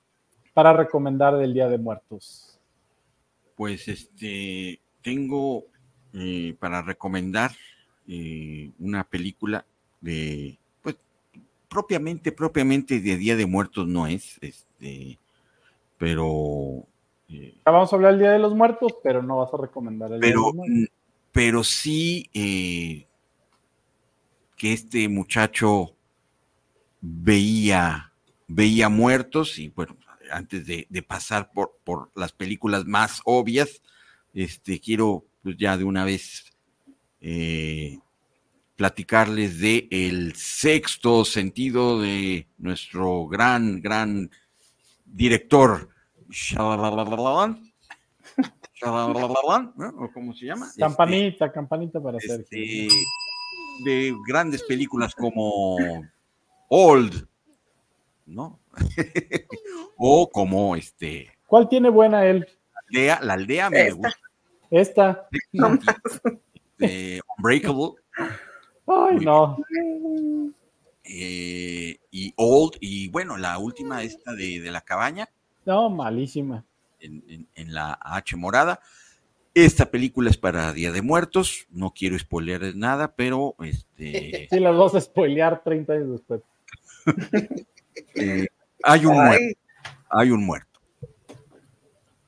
para 0.52 0.72
recomendar 0.72 1.36
del 1.36 1.54
Día 1.54 1.68
de 1.68 1.78
Muertos? 1.78 2.60
Pues 3.56 3.88
este, 3.88 4.80
tengo 5.02 5.64
eh, 6.12 6.54
para 6.58 6.82
recomendar 6.82 7.52
eh, 8.06 8.70
una 8.78 9.04
película 9.04 9.64
de, 10.00 10.58
pues, 10.82 10.96
propiamente, 11.68 12.30
propiamente 12.30 13.00
de 13.00 13.16
Día 13.16 13.36
de 13.36 13.46
Muertos 13.46 13.88
no 13.88 14.06
es, 14.06 14.38
este, 14.40 15.18
pero... 15.98 16.86
Eh, 17.34 17.54
vamos 17.64 17.92
a 17.92 17.96
hablar 17.96 18.12
del 18.12 18.20
Día 18.20 18.32
de 18.32 18.38
los 18.38 18.54
Muertos, 18.54 18.94
pero 19.02 19.22
no 19.22 19.38
vas 19.38 19.52
a 19.52 19.56
recomendar 19.56 20.12
el 20.12 20.20
pero, 20.20 20.26
Día 20.28 20.36
de 20.38 20.46
los 20.46 20.54
Muertos. 20.54 20.94
Pero 21.32 21.64
sí 21.64 22.30
eh, 22.32 23.06
que 24.56 24.72
este 24.72 25.08
muchacho 25.08 25.96
veía, 27.00 28.12
veía 28.46 28.88
muertos 28.88 29.58
y 29.58 29.68
bueno, 29.68 29.96
antes 30.30 30.66
de, 30.66 30.86
de 30.88 31.02
pasar 31.02 31.50
por, 31.52 31.78
por, 31.84 32.10
las 32.14 32.32
películas 32.32 32.86
más 32.86 33.20
obvias, 33.24 33.82
este, 34.32 34.80
quiero 34.80 35.26
pues, 35.42 35.56
ya 35.58 35.76
de 35.76 35.84
una 35.84 36.04
vez 36.04 36.52
eh, 37.20 37.98
platicarles 38.76 39.60
de 39.60 39.88
el 39.90 40.34
sexto 40.34 41.24
sentido 41.24 42.00
de 42.00 42.48
nuestro 42.58 43.26
gran, 43.26 43.80
gran 43.80 44.30
director, 45.04 45.88
¿O 49.96 50.10
cómo 50.12 50.34
se 50.34 50.46
llama? 50.46 50.70
Campanita, 50.76 51.44
este, 51.46 51.54
campanita 51.54 52.00
para 52.02 52.18
hacer. 52.18 52.40
Este, 52.40 52.88
de 53.84 54.14
grandes 54.26 54.62
películas 54.62 55.14
como 55.14 55.76
Old, 56.68 57.26
¿no? 58.26 58.60
o 59.96 60.28
como 60.30 60.76
este. 60.76 61.30
¿Cuál 61.46 61.68
tiene 61.68 61.88
buena 61.88 62.26
él? 62.26 62.46
La 62.72 62.80
aldea, 62.88 63.20
la 63.22 63.32
aldea 63.34 63.70
me 63.70 63.80
Esta. 63.82 63.94
gusta. 63.94 64.18
Esta. 64.70 65.28
De 66.78 67.20
Unbreakable. 67.38 67.92
Ay, 68.86 69.16
no. 69.20 69.56
eh, 71.04 71.98
y 72.10 72.34
Old, 72.36 72.76
y 72.80 73.08
bueno, 73.08 73.36
la 73.36 73.58
última 73.58 74.02
esta 74.02 74.32
de, 74.32 74.60
de 74.60 74.70
la 74.70 74.80
cabaña, 74.82 75.28
No, 75.64 75.88
malísima. 75.90 76.64
en, 77.00 77.22
en- 77.28 77.48
en 77.54 77.74
la 77.74 77.98
H 78.00 78.36
morada. 78.36 78.80
Esta 79.52 79.90
película 79.90 80.30
es 80.30 80.36
para 80.36 80.72
Día 80.72 80.90
de 80.90 81.00
Muertos, 81.02 81.66
no 81.70 81.92
quiero 81.92 82.18
spoiler 82.18 82.74
nada, 82.74 83.14
pero 83.14 83.54
este, 83.60 84.48
Sí, 84.50 84.58
las 84.60 84.76
vas 84.76 84.94
a 84.96 85.00
spoilear 85.00 85.62
30 85.62 85.92
años 85.92 86.10
después. 86.12 86.40
eh, 88.16 88.46
hay 88.82 89.06
un 89.06 89.14
muerto, 89.14 89.44
Ay, 89.44 89.54
hay 90.10 90.30
un 90.30 90.44
muerto, 90.44 90.80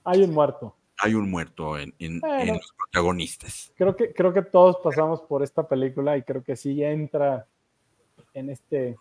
Hay 0.05 0.23
un 0.23 0.33
muerto. 0.33 0.77
hay 0.99 1.15
un 1.15 1.31
muerto 1.31 1.79
en, 1.79 1.95
en- 1.99 2.21
Bueno. 2.21 2.41
en 2.43 2.49
los 2.55 2.73
protagonistas. 2.77 3.73
Creo 3.77 3.97
que, 3.97 4.13
creo 4.13 4.33
que 4.33 4.43
todos 4.43 4.77
pasamos 4.83 5.21
por 5.23 5.43
esta 5.43 5.67
película 5.67 6.17
y 6.17 6.23
creo 6.23 6.43
que 6.45 6.55
sí 6.57 6.83
entra 6.85 7.47
en 8.35 8.51
este 8.51 8.97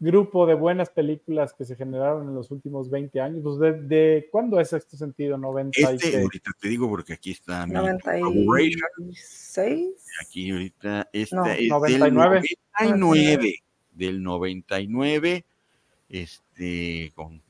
grupo 0.00 0.46
de 0.46 0.54
buenas 0.54 0.90
películas 0.90 1.52
que 1.54 1.64
se 1.64 1.74
generaron 1.76 2.28
en 2.28 2.34
los 2.34 2.50
últimos 2.50 2.90
20 2.90 3.20
años. 3.20 3.42
Pues 3.42 3.58
de, 3.58 3.72
de- 3.82 4.28
¿Cuándo 4.30 4.60
es 4.60 4.72
este 4.72 4.96
sentido? 4.96 5.36
90 5.38 5.80
y 5.80 5.84
Este, 5.96 6.10
qué? 6.10 6.20
ahorita 6.22 6.50
te 6.60 6.68
digo 6.68 6.88
porque 6.88 7.14
aquí 7.14 7.30
está 7.32 7.66
mi 7.66 7.74
favorable. 7.74 8.26
96. 8.46 9.88
Aquí 10.22 10.50
ahorita 10.50 11.08
esta 11.12 11.36
No, 11.36 11.46
es 11.46 11.68
99. 11.68 12.42
del 12.78 12.98
99, 13.00 13.54
del 13.94 14.22
99, 14.22 15.44
este, 16.08 17.12
con 17.14 17.42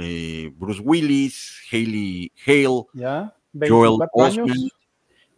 eh, 0.00 0.52
Bruce 0.56 0.80
Willis, 0.80 1.60
Haley 1.72 2.30
Hale, 2.46 2.84
¿Ya? 2.94 3.34
Joel 3.52 3.98
24 3.98 4.24
años. 4.24 4.38
Osment, 4.50 4.72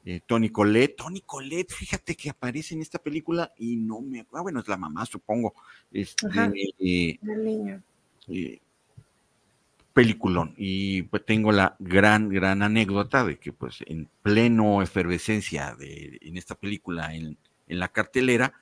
eh, 0.05 0.21
Tony 0.27 0.51
Collette. 0.51 0.97
Tony 0.97 1.21
Collette, 1.21 1.73
fíjate 1.73 2.15
que 2.17 2.31
aparece 2.31 2.75
en 2.75 2.83
esta 2.83 2.99
película 2.99 3.53
y 3.57 3.77
no 3.77 4.01
me 4.01 4.27
ah, 4.33 4.41
bueno, 4.43 4.61
es 4.61 4.69
la 4.69 4.77
mamá, 4.77 5.07
supongo. 5.07 5.55
Este, 5.91 6.27
Ajá. 6.27 6.53
eh, 6.79 7.19
El 7.23 7.45
niño. 7.45 7.83
eh, 8.29 8.61
peliculón. 9.93 10.55
Y 10.57 11.03
pues 11.03 11.25
tengo 11.27 11.53
la 11.53 11.77
gran, 11.79 12.29
gran 12.31 12.63
anécdota 12.63 13.25
de 13.25 13.39
que 13.39 13.53
pues 13.53 13.79
en 13.87 14.09
pleno 14.23 14.83
efervescencia 14.83 15.75
de, 15.79 16.19
en 16.23 16.37
esta 16.37 16.55
película, 16.55 17.15
en, 17.15 17.37
en 17.69 17.79
la 17.79 17.89
cartelera, 17.89 18.55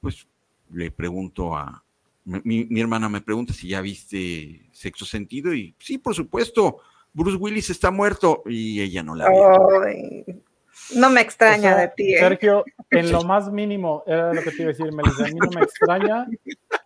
pues 0.00 0.26
le 0.72 0.90
pregunto 0.90 1.56
a, 1.56 1.82
mi, 2.24 2.64
mi 2.64 2.80
hermana 2.80 3.08
me 3.08 3.20
pregunta 3.20 3.52
si 3.52 3.68
ya 3.68 3.80
viste 3.80 4.68
Sexo 4.72 5.04
Sentido 5.06 5.54
y 5.54 5.74
sí, 5.78 5.96
por 5.96 6.14
supuesto, 6.14 6.78
Bruce 7.14 7.38
Willis 7.38 7.70
está 7.70 7.90
muerto 7.90 8.42
y 8.46 8.80
ella 8.82 9.02
no 9.02 9.14
la 9.14 9.30
vio. 9.30 10.44
No 10.94 11.10
me 11.10 11.20
extraña 11.20 11.72
O 11.72 11.74
sea, 11.74 11.76
de 11.76 11.88
ti. 11.96 12.14
¿eh? 12.14 12.18
Sergio, 12.20 12.64
en 12.90 13.10
lo 13.12 13.22
más 13.24 13.50
mínimo, 13.50 14.04
era 14.06 14.32
lo 14.32 14.42
que 14.42 14.50
te 14.50 14.62
iba 14.62 14.70
a 14.70 14.74
decir, 14.74 14.92
Melissa, 14.92 15.24
a 15.24 15.28
mí 15.28 15.34
no 15.40 15.50
me 15.50 15.62
extraña, 15.62 16.26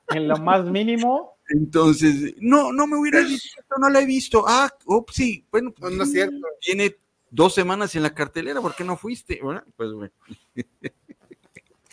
en 0.08 0.28
lo 0.28 0.36
más 0.38 0.64
mínimo, 0.64 1.36
Entonces, 1.48 2.34
no, 2.38 2.72
no 2.72 2.86
me 2.86 2.96
hubiera 2.96 3.20
dicho, 3.20 3.60
no 3.78 3.88
la 3.90 4.00
he 4.00 4.06
visto. 4.06 4.44
Ah, 4.46 4.70
oh, 4.86 5.04
sí, 5.12 5.44
bueno, 5.50 5.74
No, 5.80 5.90
no 5.90 6.04
es 6.04 6.12
cierto. 6.12 6.46
tiene 6.60 6.96
dos 7.30 7.54
semanas 7.54 7.94
en 7.96 8.02
la 8.02 8.14
cartelera, 8.14 8.60
¿por 8.60 8.74
qué 8.74 8.84
no 8.84 8.96
fuiste? 8.96 9.40
Bueno, 9.42 9.62
Pues 9.76 9.92
bueno. 9.92 10.12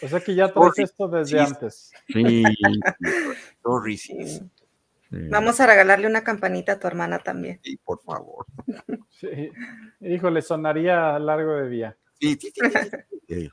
o 0.01 0.07
sea 0.07 0.19
que 0.19 0.35
ya 0.35 0.51
traes 0.53 0.77
esto 0.79 1.07
desde 1.07 1.37
Sí. 1.39 1.45
antes. 1.53 1.91
Sí, 2.07 2.43
sorry, 3.63 3.97
sí, 3.97 4.13
Sí. 4.25 4.27
sí. 4.39 4.51
Vamos 5.09 5.59
a 5.59 5.67
regalarle 5.67 6.07
una 6.07 6.23
campanita 6.23 6.73
a 6.73 6.79
tu 6.79 6.87
hermana 6.87 7.19
también. 7.19 7.59
Sí, 7.63 7.77
por 7.77 8.01
favor. 8.01 8.45
Sí. 9.19 9.51
Híjole, 10.01 10.43
sonaría 10.43 11.15
a 11.15 11.19
largo 11.19 11.53
de 11.55 11.69
día. 11.69 11.97
Sí, 12.19 12.37
sí, 12.39 12.51
sí. 13.27 13.51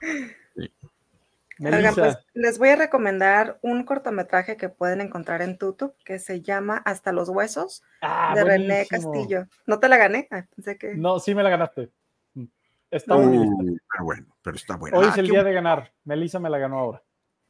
Oigan, 1.58 1.94
pues 1.94 2.18
les 2.34 2.58
voy 2.58 2.68
a 2.70 2.76
recomendar 2.76 3.58
un 3.62 3.84
cortometraje 3.84 4.56
que 4.58 4.68
pueden 4.68 5.00
encontrar 5.00 5.40
en 5.40 5.56
YouTube 5.56 5.94
que 6.04 6.18
se 6.18 6.42
llama 6.42 6.82
Hasta 6.84 7.12
los 7.12 7.30
huesos 7.30 7.82
Ah, 8.02 8.32
de 8.34 8.44
René. 8.44 8.86
Castillo. 8.86 9.46
¿No 9.66 9.78
te 9.80 9.88
la 9.88 9.96
gané? 9.96 10.28
Ah, 10.30 10.44
pensé 10.54 10.76
que 10.76 10.96
No, 10.96 11.18
sí 11.18 11.34
me 11.34 11.42
la 11.42 11.48
ganaste. 11.50 11.90
Está 12.90 13.16
lista. 13.16 13.46
Uh, 13.46 13.76
pero 13.90 14.04
bueno, 14.04 14.26
pero 14.42 14.56
está 14.56 14.76
bueno. 14.76 14.98
Hoy 14.98 15.06
Ah, 15.08 15.10
es 15.12 15.18
el 15.18 15.28
día 15.28 15.42
de 15.44 15.52
ganar. 15.54 15.92
Melissa 16.04 16.38
me 16.40 16.50
la 16.50 16.58
ganó 16.58 16.78
ahora. 16.78 17.02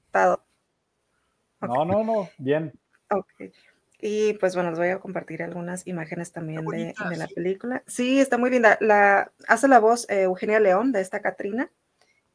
estado. 0.07 0.45
No, 1.61 1.85
no, 1.85 2.05
no. 2.05 2.29
Bien. 2.39 2.73
Ok. 3.11 3.33
Y 4.01 4.35
pues 4.35 4.55
bueno, 4.55 4.71
les 4.71 4.79
voy 4.79 4.89
a 4.89 4.99
compartir 5.01 5.43
algunas 5.43 5.87
imágenes 5.87 6.33
también 6.33 6.65
de, 6.67 6.95
la 7.17 7.27
película. 7.29 7.83
Sí, 7.87 8.21
está 8.21 8.39
muy 8.39 8.51
linda. 8.51 8.77
La, 8.81 9.33
hace 9.49 9.69
la 9.69 9.79
voz 9.79 10.09
eh, 10.11 10.23
Eugenia 10.23 10.61
León 10.61 10.93
de 10.93 11.01
esta 11.01 11.21
Catrina. 11.21 11.71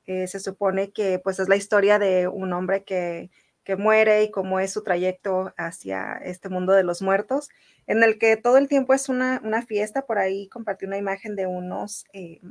Eh, 0.06 0.28
se 0.28 0.40
supone 0.40 0.92
que 0.92 1.20
pues 1.20 1.40
es 1.40 1.50
la 1.50 1.56
historia 1.56 2.00
de 2.00 2.28
un 2.28 2.52
hombre 2.54 2.84
que, 2.84 3.30
que 3.70 3.76
muere 3.76 4.24
y 4.24 4.32
cómo 4.32 4.60
es 4.60 4.72
su 4.74 4.82
trayecto 4.82 5.54
hacia 5.56 6.14
este 6.24 6.50
mundo 6.50 6.74
de 6.74 6.82
los 6.82 7.04
muertos, 7.04 7.50
en 7.86 8.02
el 8.02 8.18
que 8.18 8.36
todo 8.36 8.58
el 8.58 8.68
tiempo 8.68 8.96
es 8.96 9.10
una, 9.10 9.40
una 9.44 9.62
fiesta. 9.64 10.08
Por 10.08 10.18
ahí 10.18 10.48
compartí 10.48 10.88
una 10.88 10.98
imagen 10.98 11.36
de 11.36 11.46
unos, 11.46 12.06
eh, 12.12 12.42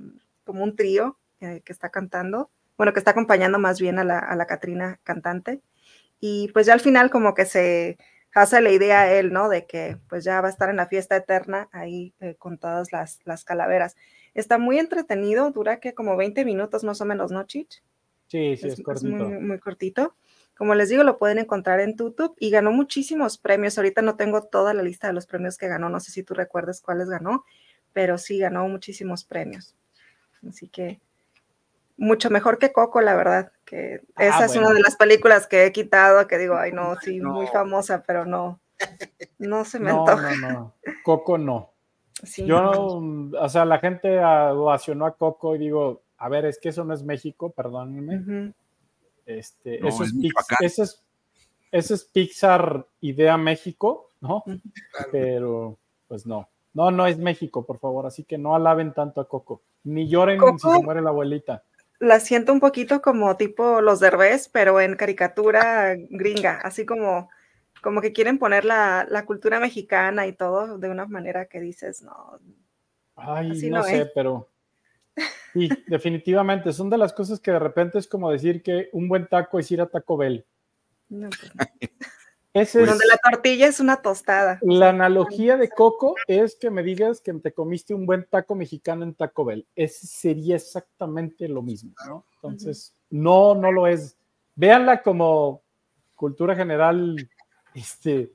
como 0.44 0.62
un 0.62 0.76
trío 0.76 1.18
eh, 1.40 1.60
que 1.64 1.72
está 1.72 1.90
cantando, 1.90 2.52
bueno, 2.76 2.93
que 2.93 3.01
está 3.01 3.10
acompañando 3.10 3.59
más 3.59 3.80
bien 3.80 3.98
a 3.98 4.05
la, 4.05 4.20
a 4.20 4.36
la 4.36 4.47
Catrina 4.47 5.01
cantante. 5.02 5.60
Y 6.20 6.52
pues 6.52 6.66
ya 6.66 6.74
al 6.74 6.80
final 6.80 7.10
como 7.10 7.35
que 7.35 7.47
se 7.47 7.98
hace 8.34 8.60
la 8.60 8.70
idea 8.70 9.02
a 9.02 9.12
él, 9.12 9.32
¿no? 9.32 9.48
De 9.48 9.66
que 9.66 9.98
pues 10.09 10.24
ya 10.24 10.40
va 10.40 10.48
a 10.48 10.50
estar 10.50 10.70
en 10.70 10.76
la 10.76 10.86
fiesta 10.86 11.16
eterna 11.16 11.68
ahí 11.72 12.14
eh, 12.20 12.34
con 12.36 12.59
todas 12.59 12.92
las, 12.92 13.20
las 13.24 13.44
calaveras. 13.44 13.96
Está 14.34 14.59
muy 14.59 14.78
entretenido, 14.78 15.50
dura 15.50 15.80
que 15.80 15.94
como 15.94 16.16
20 16.16 16.44
minutos 16.44 16.84
más 16.84 17.00
o 17.00 17.05
menos, 17.05 17.30
¿no, 17.32 17.42
Chich? 17.44 17.82
Sí, 18.28 18.56
sí, 18.56 18.66
es, 18.66 18.72
es, 18.74 18.78
es 18.78 18.84
cortito. 18.84 19.24
muy, 19.24 19.38
muy 19.38 19.59
cortito. 19.59 20.14
Como 20.56 20.74
les 20.74 20.88
digo, 20.88 21.05
lo 21.05 21.18
pueden 21.18 21.38
encontrar 21.38 21.80
en 21.80 21.96
YouTube 21.96 22.34
y 22.38 22.50
ganó 22.50 22.72
muchísimos 22.72 23.38
premios. 23.38 23.78
Ahorita 23.78 24.02
no 24.02 24.16
tengo 24.16 24.42
toda 24.42 24.74
la 24.74 24.82
lista 24.82 25.06
de 25.06 25.12
los 25.12 25.26
premios 25.26 25.56
que 25.56 25.68
ganó, 25.68 25.88
no 25.88 26.00
sé 26.00 26.10
si 26.10 26.24
tú 26.24 26.34
recuerdas 26.34 26.80
cuáles 26.80 27.09
ganó, 27.09 27.44
pero 27.92 28.18
sí 28.18 28.38
ganó 28.38 28.68
muchísimos 28.68 29.24
premios. 29.24 29.76
Así 30.46 30.68
que 30.68 31.00
mucho 31.99 32.31
mejor 32.31 32.59
que 32.59 32.73
Coco, 32.73 33.01
la 33.03 33.15
verdad, 33.15 33.53
que 33.66 34.01
Ah, 34.15 34.25
esa 34.29 34.45
es 34.47 34.53
bueno. 34.53 34.69
una 34.69 34.77
de 34.77 34.83
las 34.83 34.97
películas 34.97 35.47
que 35.47 35.66
he 35.66 35.73
quitado, 35.73 36.27
que 36.27 36.39
digo, 36.39 36.57
ay 36.57 36.73
no, 36.73 36.95
sí, 37.03 37.19
no. 37.19 37.35
muy 37.35 37.47
famosa, 37.49 38.03
pero 38.07 38.25
no, 38.25 38.61
no 39.39 39.65
se 39.66 39.79
me 39.81 39.91
No, 39.91 40.01
antoja. 40.01 40.35
no, 40.37 40.51
no. 40.51 40.75
Coco 41.05 41.37
no. 41.39 41.73
Sí, 42.23 42.47
Yo, 42.47 42.61
no. 43.01 43.31
o 43.41 43.49
sea, 43.49 43.65
la 43.65 43.79
gente 43.79 44.19
ovacionó 44.19 45.07
a 45.07 45.16
Coco 45.16 45.55
y 45.55 45.59
digo, 45.59 46.03
a 46.16 46.29
ver, 46.29 46.47
es 46.47 46.59
que 46.59 46.70
eso 46.70 46.85
no 46.85 46.95
es 46.95 47.03
México, 47.03 47.51
perdónenme. 47.51 48.16
Ujú. 48.19 48.55
Este, 49.27 49.79
No, 49.81 49.89
eso, 49.89 50.05
es 50.05 50.12
es 50.61 50.79
es 50.79 51.05
eso 51.70 51.95
es 51.95 52.05
Pixar 52.05 52.87
Idea 53.03 53.37
México, 53.37 54.09
¿no? 54.20 54.43
Pero, 55.12 55.79
pues 56.09 56.27
no. 56.27 56.49
No, 56.75 56.91
no 56.91 57.07
es 57.07 57.19
México, 57.19 57.65
por 57.66 57.79
favor. 57.79 58.07
Así 58.07 58.25
que 58.25 58.39
no 58.39 58.55
alaben 58.55 58.93
tanto 58.95 59.20
a 59.20 59.29
Coco. 59.29 59.62
Ni 59.85 60.09
lloren 60.09 60.39
Coco. 60.39 60.59
si 60.59 60.70
se 60.70 60.83
muere 60.83 61.03
la 61.03 61.11
abuelita. 61.11 61.62
La 62.01 62.20
siento 62.20 62.53
un 62.53 62.61
poquito 62.61 63.03
como 63.03 63.37
tipo 63.37 63.81
los 63.81 64.01
derbés, 64.01 64.49
pero 64.49 64.81
en 64.81 64.97
caricatura 64.97 65.95
gringa, 66.11 66.61
así 66.62 66.87
como, 66.87 67.29
como 67.83 68.01
que 68.01 68.12
quieren 68.12 68.39
poner 68.39 68.65
la, 68.65 69.07
la 69.09 69.25
cultura 69.27 69.59
mexicana 69.61 70.27
y 70.27 70.33
todo 70.33 70.79
de 70.79 70.89
una 70.91 71.07
manera 71.07 71.47
que 71.47 71.61
dices, 71.61 72.03
no, 72.03 72.39
Ay, 73.16 73.51
Así 73.51 73.69
no 73.69 73.79
no 73.79 73.83
sé, 73.85 74.03
es. 74.03 74.11
pero 74.15 74.49
sí, 75.53 75.69
definitivamente. 75.89 76.73
Son 76.73 76.89
de 76.89 76.99
las 76.99 77.12
cosas 77.12 77.41
que 77.41 77.51
de 77.51 77.59
repente 77.59 77.99
es 77.99 78.07
como 78.07 78.31
decir 78.31 78.62
que 78.62 78.89
un 78.93 79.09
buen 79.09 79.27
taco 79.27 79.59
es 79.59 79.70
ir 79.73 79.81
a 79.81 79.87
Taco 79.89 80.16
Bell. 80.16 80.47
no, 81.09 81.29
pues 81.31 81.55
no. 81.55 81.65
Ese 82.55 82.83
es, 82.83 82.89
donde 82.89 83.05
la 83.07 83.19
tortilla 83.19 83.66
es 83.66 83.79
una 83.79 84.01
tostada. 84.01 84.59
la 84.62 84.89
analogía 84.89 85.57
de 85.57 85.69
Coco 85.69 86.15
es 86.27 86.57
que 86.57 86.70
me 86.70 86.83
digas 86.83 87.20
que 87.20 87.33
te 87.35 87.53
comiste 87.53 87.95
un 87.95 88.07
buen 88.07 88.27
taco 88.29 88.55
mexicano 88.55 89.05
en 89.05 89.15
Taco 89.15 89.45
Bell. 89.45 89.66
Ese 89.77 90.07
sería 90.07 90.57
exactamente 90.57 91.47
lo 91.49 91.62
mismo, 91.62 91.93
¿no? 92.07 92.25
Entonces, 92.35 92.95
no, 93.11 93.55
no 93.55 93.70
lo 93.70 93.87
es. 93.87 94.16
Véanla 94.57 95.03
como 95.03 95.62
cultura 96.16 96.57
general, 96.57 97.16
este, 97.75 98.33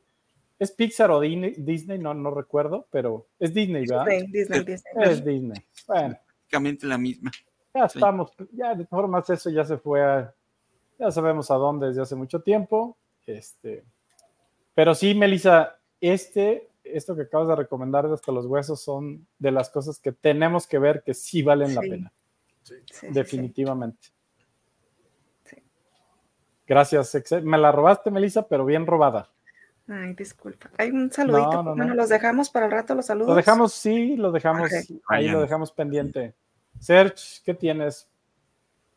es 0.60 0.72
Pixar 0.72 1.12
o 1.12 1.20
Disney, 1.20 1.56
Disney, 1.58 1.98
no, 2.00 2.14
no 2.14 2.32
recuerdo, 2.32 2.88
pero 2.92 3.28
es 3.40 3.54
Disney, 3.54 3.86
¿verdad? 3.86 4.06
Disney, 4.06 4.32
Disney, 4.32 4.60
Disney. 4.64 4.94
Es 5.04 5.26
Disney. 5.26 5.66
Bueno, 5.88 6.16
Prácticamente 6.26 6.86
la 6.88 6.98
misma. 6.98 7.32
ya 7.74 7.90
Sí. 7.90 7.98
estamos, 7.98 8.32
ya 8.52 8.70
de 8.76 8.86
todas 8.86 8.90
formas 8.90 9.30
eso 9.30 9.50
ya 9.50 9.66
se 9.66 9.78
fue 9.78 10.02
a, 10.04 10.34
ya 11.00 11.12
sabemos 11.12 11.50
a 11.52 11.56
dónde 11.56 11.88
desde 11.88 12.04
hace 12.04 12.16
mucho 12.16 12.42
tiempo. 12.42 12.96
Este, 13.26 13.84
pero 14.74 14.96
sí, 14.96 15.14
Melissa, 15.16 15.78
este, 16.02 16.70
esto 16.84 17.16
que 17.16 17.24
acabas 17.24 17.48
de 17.48 17.56
recomendar 17.56 18.08
de 18.08 18.14
hasta 18.14 18.32
los 18.32 18.46
huesos 18.46 18.82
son 18.82 19.28
de 19.40 19.52
las 19.52 19.70
cosas 19.70 20.00
que 20.00 20.12
tenemos 20.12 20.68
que 20.68 20.80
ver 20.80 21.04
que 21.04 21.14
sí 21.14 21.42
valen 21.42 21.76
la 21.76 21.82
pena, 21.82 22.14
Sí. 22.64 22.76
Sí, 22.76 22.84
sí, 22.92 23.08
sí. 23.08 23.14
definitivamente. 23.14 24.08
Sí. 25.44 25.58
Gracias, 26.66 27.18
me 27.44 27.58
la 27.58 27.72
robaste, 27.72 28.10
Melissa, 28.10 28.48
pero 28.48 28.66
bien 28.66 28.86
robada. 28.86 29.30
Ay, 29.88 30.14
disculpa. 30.14 30.70
Hay 30.78 30.92
un 30.92 31.12
saludito. 31.12 31.52
No, 31.52 31.64
no, 31.64 31.64
no. 31.72 31.76
Bueno, 31.76 31.94
los 31.94 32.08
dejamos 32.08 32.50
para 32.50 32.68
el 32.68 32.72
rato, 32.72 32.96
los 32.96 33.06
saludos. 33.06 33.30
Lo 33.30 33.36
dejamos, 33.36 33.74
sí, 33.74 34.16
lo 34.16 34.32
dejamos, 34.32 34.72
ahí 34.72 35.02
Vayan. 35.10 35.34
lo 35.34 35.42
dejamos 35.42 35.72
pendiente. 35.72 36.36
Serge, 36.80 37.42
¿qué 37.44 37.54
tienes? 37.54 38.10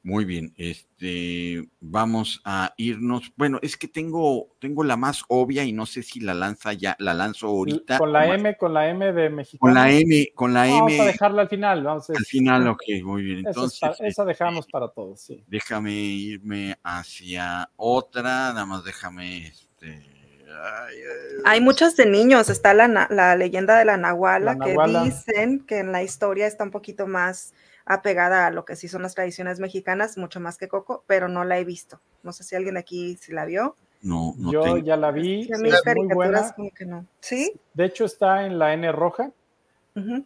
Muy 0.07 0.25
bien, 0.25 0.55
este, 0.57 1.69
vamos 1.81 2.41
a 2.45 2.73
irnos. 2.77 3.33
Bueno, 3.35 3.59
es 3.61 3.77
que 3.77 3.89
tengo, 3.89 4.55
tengo 4.61 4.85
la 4.85 4.97
más 4.97 5.25
obvia 5.27 5.65
y 5.65 5.73
no 5.73 5.85
sé 5.85 6.05
si 6.05 6.21
la 6.21 6.33
lanza 6.33 6.75
ya, 6.75 6.95
la 7.01 7.13
lanzo 7.13 7.49
ahorita. 7.49 7.99
Con 7.99 8.13
la 8.13 8.33
M, 8.33 8.57
con 8.57 8.73
la 8.73 8.89
M 8.89 9.13
de 9.13 9.31
México. 9.31 9.59
Con 9.59 9.75
la 9.75 9.91
M, 9.91 10.29
con 10.33 10.55
la 10.55 10.67
Vamos 10.67 10.93
M 10.93 11.01
a 11.01 11.05
dejarla 11.07 11.43
al 11.43 11.49
final. 11.49 11.83
Vamos 11.83 12.09
a 12.09 12.13
al 12.13 12.25
final, 12.25 12.69
ok, 12.69 12.83
muy 13.03 13.23
bien. 13.25 13.39
Esa, 13.41 13.49
Entonces, 13.49 13.81
esa 13.83 14.07
este, 14.07 14.25
dejamos 14.27 14.69
para 14.69 14.87
todos, 14.91 15.23
sí. 15.23 15.43
déjame 15.49 15.91
irme 15.93 16.79
hacia 16.85 17.69
otra, 17.75 18.23
nada 18.53 18.65
más 18.65 18.85
déjame, 18.85 19.49
este, 19.49 19.89
ay, 19.89 20.95
ay, 20.99 21.43
Hay 21.47 21.61
muchas 21.61 21.97
de 21.97 22.07
niños. 22.07 22.49
Está 22.49 22.75
la, 22.75 23.09
la 23.11 23.35
leyenda 23.35 23.77
de 23.77 23.85
la 23.85 23.97
Nahuala, 23.97 24.55
La 24.55 24.65
que 24.65 24.71
Nahuala. 24.71 25.03
dicen 25.03 25.67
que 25.67 25.79
en 25.79 25.91
la 25.91 26.05
historia 26.05 26.47
está 26.47 26.63
un 26.63 26.71
poquito 26.71 27.09
más 27.09 27.55
apegada 27.87 28.47
a 28.47 28.51
lo 28.51 28.65
que 28.65 28.77
sí 28.77 28.89
son 28.89 29.03
las 29.03 29.15
tradiciones 29.15 29.61
mexicanas, 29.61 30.19
mucho 30.19 30.41
más 30.41 30.59
que 30.59 30.69
Coco, 30.69 31.05
pero 31.07 31.29
no 31.29 31.45
la 31.45 31.59
he 31.59 31.65
visto. 31.65 32.01
No 32.25 32.33
sé 32.33 32.43
si 32.45 32.57
alguien 32.57 32.75
de 32.75 32.81
aquí 32.81 33.17
sí 33.21 33.33
la 33.33 33.45
vio. 33.47 33.77
no, 34.03 34.35
no 34.37 34.53
Yo 34.53 34.63
tengo. 34.63 34.79
ya 34.79 34.97
la 34.97 35.13
vi, 35.13 35.49
es 35.51 35.61
muy 35.61 35.71
caricaturas 35.85 36.15
buena. 36.15 36.53
como 36.55 36.71
que 36.73 36.85
no. 36.85 37.07
¿Sí? 37.21 37.53
De 37.75 37.85
hecho, 37.87 38.05
está 38.05 38.45
en 38.45 38.59
la 38.59 38.75
N 38.75 38.91
roja, 38.93 39.31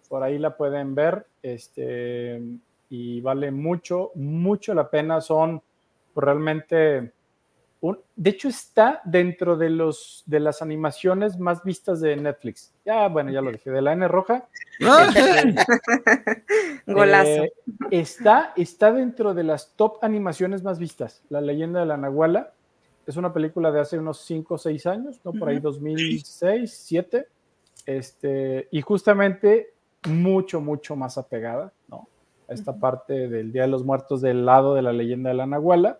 por 0.09 0.23
ahí 0.24 0.39
la 0.39 0.57
pueden 0.57 0.95
ver, 0.97 1.27
este, 1.43 2.43
y 2.89 3.20
vale 3.20 3.51
mucho, 3.53 4.11
mucho 4.16 4.74
la 4.74 4.91
pena. 4.91 5.20
Son 5.20 5.62
realmente, 6.16 7.12
un- 7.82 7.98
de 8.16 8.31
hecho, 8.31 8.48
está 8.48 9.01
dentro 9.05 9.57
de 9.57 9.70
los 9.70 10.23
de 10.27 10.40
las 10.40 10.61
animaciones 10.62 11.39
más 11.39 11.62
vistas 11.65 12.01
de 12.01 12.16
Netflix. 12.16 12.73
Ya, 12.85 13.09
bueno, 13.09 13.31
ya 13.31 13.40
lo 13.40 13.51
dije, 13.52 13.70
de 13.70 13.81
la 13.82 13.93
N 13.94 14.07
roja. 14.09 14.47
Golazo. 16.86 17.44
Eh, 17.44 17.52
está, 17.90 18.52
está 18.57 18.93
dentro 18.93 19.35
de 19.35 19.44
las 19.44 19.74
top 19.77 19.98
animaciones 20.02 20.62
más 20.62 20.78
vistas. 20.78 21.23
La 21.28 21.40
leyenda 21.40 21.81
de 21.81 21.86
la 21.86 21.97
Nahuala 21.97 22.52
es 23.07 23.16
una 23.16 23.32
película 23.32 23.70
de 23.73 23.81
hace 23.81 23.98
unos 23.98 24.20
5 24.20 24.55
o 24.55 24.59
6 24.59 24.86
años, 24.86 25.20
¿no? 25.24 25.32
Por 25.32 25.48
ahí 25.48 25.57
Ujú. 25.57 25.65
2006, 25.65 26.40
2007. 26.40 27.27
Este, 27.86 28.69
y 28.70 28.81
justamente 28.82 29.73
mucho, 30.09 30.61
mucho 30.61 30.97
más 30.97 31.19
apegada, 31.19 31.73
¿no? 31.89 32.09
A 32.48 32.55
esta 32.55 32.77
parte 32.77 33.28
del 33.28 33.52
Día 33.52 33.62
de 33.62 33.69
los 33.69 33.85
Muertos 33.85 34.20
del 34.20 34.44
lado 34.44 34.74
de 34.74 34.82
la 34.82 34.93
leyenda 34.93 35.31
de 35.31 35.36
la 35.36 35.47
Nahuala. 35.47 35.98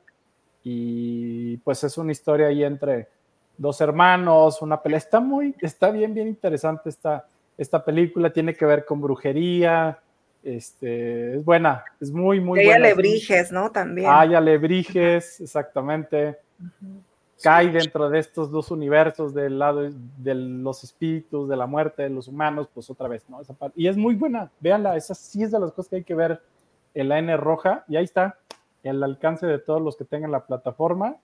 Y 0.63 1.57
pues 1.59 1.83
es 1.85 1.97
una 1.99 2.13
historia 2.13 2.49
ahí 2.49 2.65
entre 2.65 3.09
dos 3.57 3.81
hermanos, 3.81 4.63
una 4.63 4.81
pelea. 4.81 4.99
Está 4.99 5.21
muy, 5.21 5.55
está 5.61 5.91
bien, 5.91 6.15
bien 6.15 6.29
interesante 6.29 6.89
esta, 6.89 7.27
esta 7.57 7.85
película. 7.85 8.33
Tiene 8.33 8.55
que 8.55 8.67
ver 8.67 8.85
con 8.85 9.01
brujería. 9.01 9.99
Este, 10.43 11.37
es 11.37 11.45
buena, 11.45 11.85
es 12.01 12.11
muy, 12.11 12.41
muy 12.41 12.61
Y 12.61 12.63
hay 12.63 12.69
buena. 12.69 12.87
alebrijes, 12.87 13.53
¿no? 13.53 13.71
También. 13.71 14.09
Hay 14.11 14.35
alebrijes, 14.35 15.39
exactamente. 15.41 16.39
Cae 17.43 17.69
dentro 17.71 18.09
de 18.09 18.19
estos 18.19 18.51
dos 18.51 18.71
universos 18.71 19.35
del 19.35 19.59
lado 19.59 19.91
de 20.19 20.35
los 20.35 20.85
espíritus, 20.85 21.49
de 21.49 21.57
la 21.57 21.67
muerte, 21.67 22.03
de 22.05 22.11
los 22.11 22.29
humanos, 22.29 22.69
pues 22.73 22.89
otra 22.91 23.09
vez, 23.09 23.23
¿no? 23.29 23.41
Esa 23.41 23.55
parte. 23.55 23.81
Y 23.81 23.87
es 23.87 23.97
muy 23.97 24.15
buena, 24.15 24.51
véanla, 24.61 24.97
esa 24.97 25.15
sí 25.15 25.43
es 25.43 25.51
de 25.51 25.59
las 25.59 25.73
cosas 25.73 25.89
que 25.91 25.97
hay 25.97 26.05
que 26.05 26.15
ver 26.15 26.41
en 26.95 27.09
la 27.09 27.19
N 27.19 27.35
roja, 27.37 27.85
y 27.89 27.97
ahí 27.97 28.05
está, 28.05 28.39
el 28.83 29.03
alcance 29.03 29.47
de 29.47 29.59
todos 29.59 29.81
los 29.83 29.97
que 29.97 30.05
tengan 30.05 30.31
la 30.33 30.47
plataforma, 30.47 31.17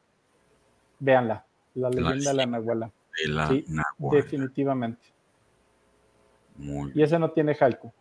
véanla, 0.99 1.45
la 1.75 1.91
leyenda 1.91 2.31
de 2.31 2.37
la 2.37 2.47
Nahuala, 2.47 2.91
de 3.23 3.29
la 3.33 3.49
sí, 3.49 3.65
Nahuala. 3.69 4.17
definitivamente. 4.17 5.03
Muy 6.57 6.93
Y 6.95 7.03
ese 7.03 7.19
no 7.19 7.31
tiene 7.31 7.57
haiku. 7.59 7.93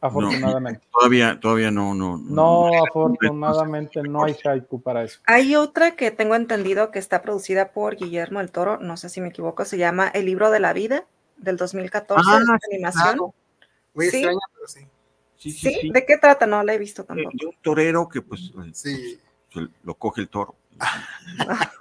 afortunadamente. 0.00 0.86
todavía, 0.90 1.38
todavía 1.38 1.70
no, 1.70 1.94
no. 1.94 2.16
No, 2.16 2.84
afortunadamente 2.84 4.02
no 4.02 4.24
hay 4.24 4.34
haiku 4.44 4.80
para 4.80 5.02
eso. 5.04 5.20
Hay 5.26 5.54
otra 5.56 5.96
que 5.96 6.10
tengo 6.10 6.34
entendido 6.34 6.90
que 6.90 6.98
está 6.98 7.20
producida 7.20 7.72
por 7.72 7.96
Guillermo 7.96 8.38
del 8.38 8.50
Toro, 8.50 8.78
no 8.80 8.96
sé 8.96 9.08
si 9.10 9.20
me 9.20 9.28
equivoco, 9.28 9.64
se 9.66 9.76
llama 9.76 10.08
El 10.08 10.24
libro 10.26 10.50
de 10.50 10.60
la 10.60 10.72
vida 10.72 11.04
del 11.36 11.56
2014, 11.58 12.22
Ah, 12.26 12.38
de 12.38 12.74
animación. 12.76 13.18
Muy 13.94 14.06
Sí. 14.06 14.16
extraña, 14.18 14.38
pero 14.54 14.68
sí. 14.68 14.86
Sí, 15.40 15.52
¿Sí? 15.52 15.90
¿De 15.92 16.04
qué 16.04 16.18
trata? 16.18 16.46
No 16.46 16.62
la 16.62 16.74
he 16.74 16.78
visto 16.78 17.02
De, 17.02 17.08
tampoco. 17.08 17.30
de 17.32 17.46
un 17.46 17.54
torero 17.62 18.08
que 18.08 18.20
pues 18.20 18.52
eh, 18.58 18.70
Sí. 18.74 19.18
se 19.52 19.60
lo 19.84 19.94
coge 19.94 20.20
el 20.20 20.28
toro 20.28 20.54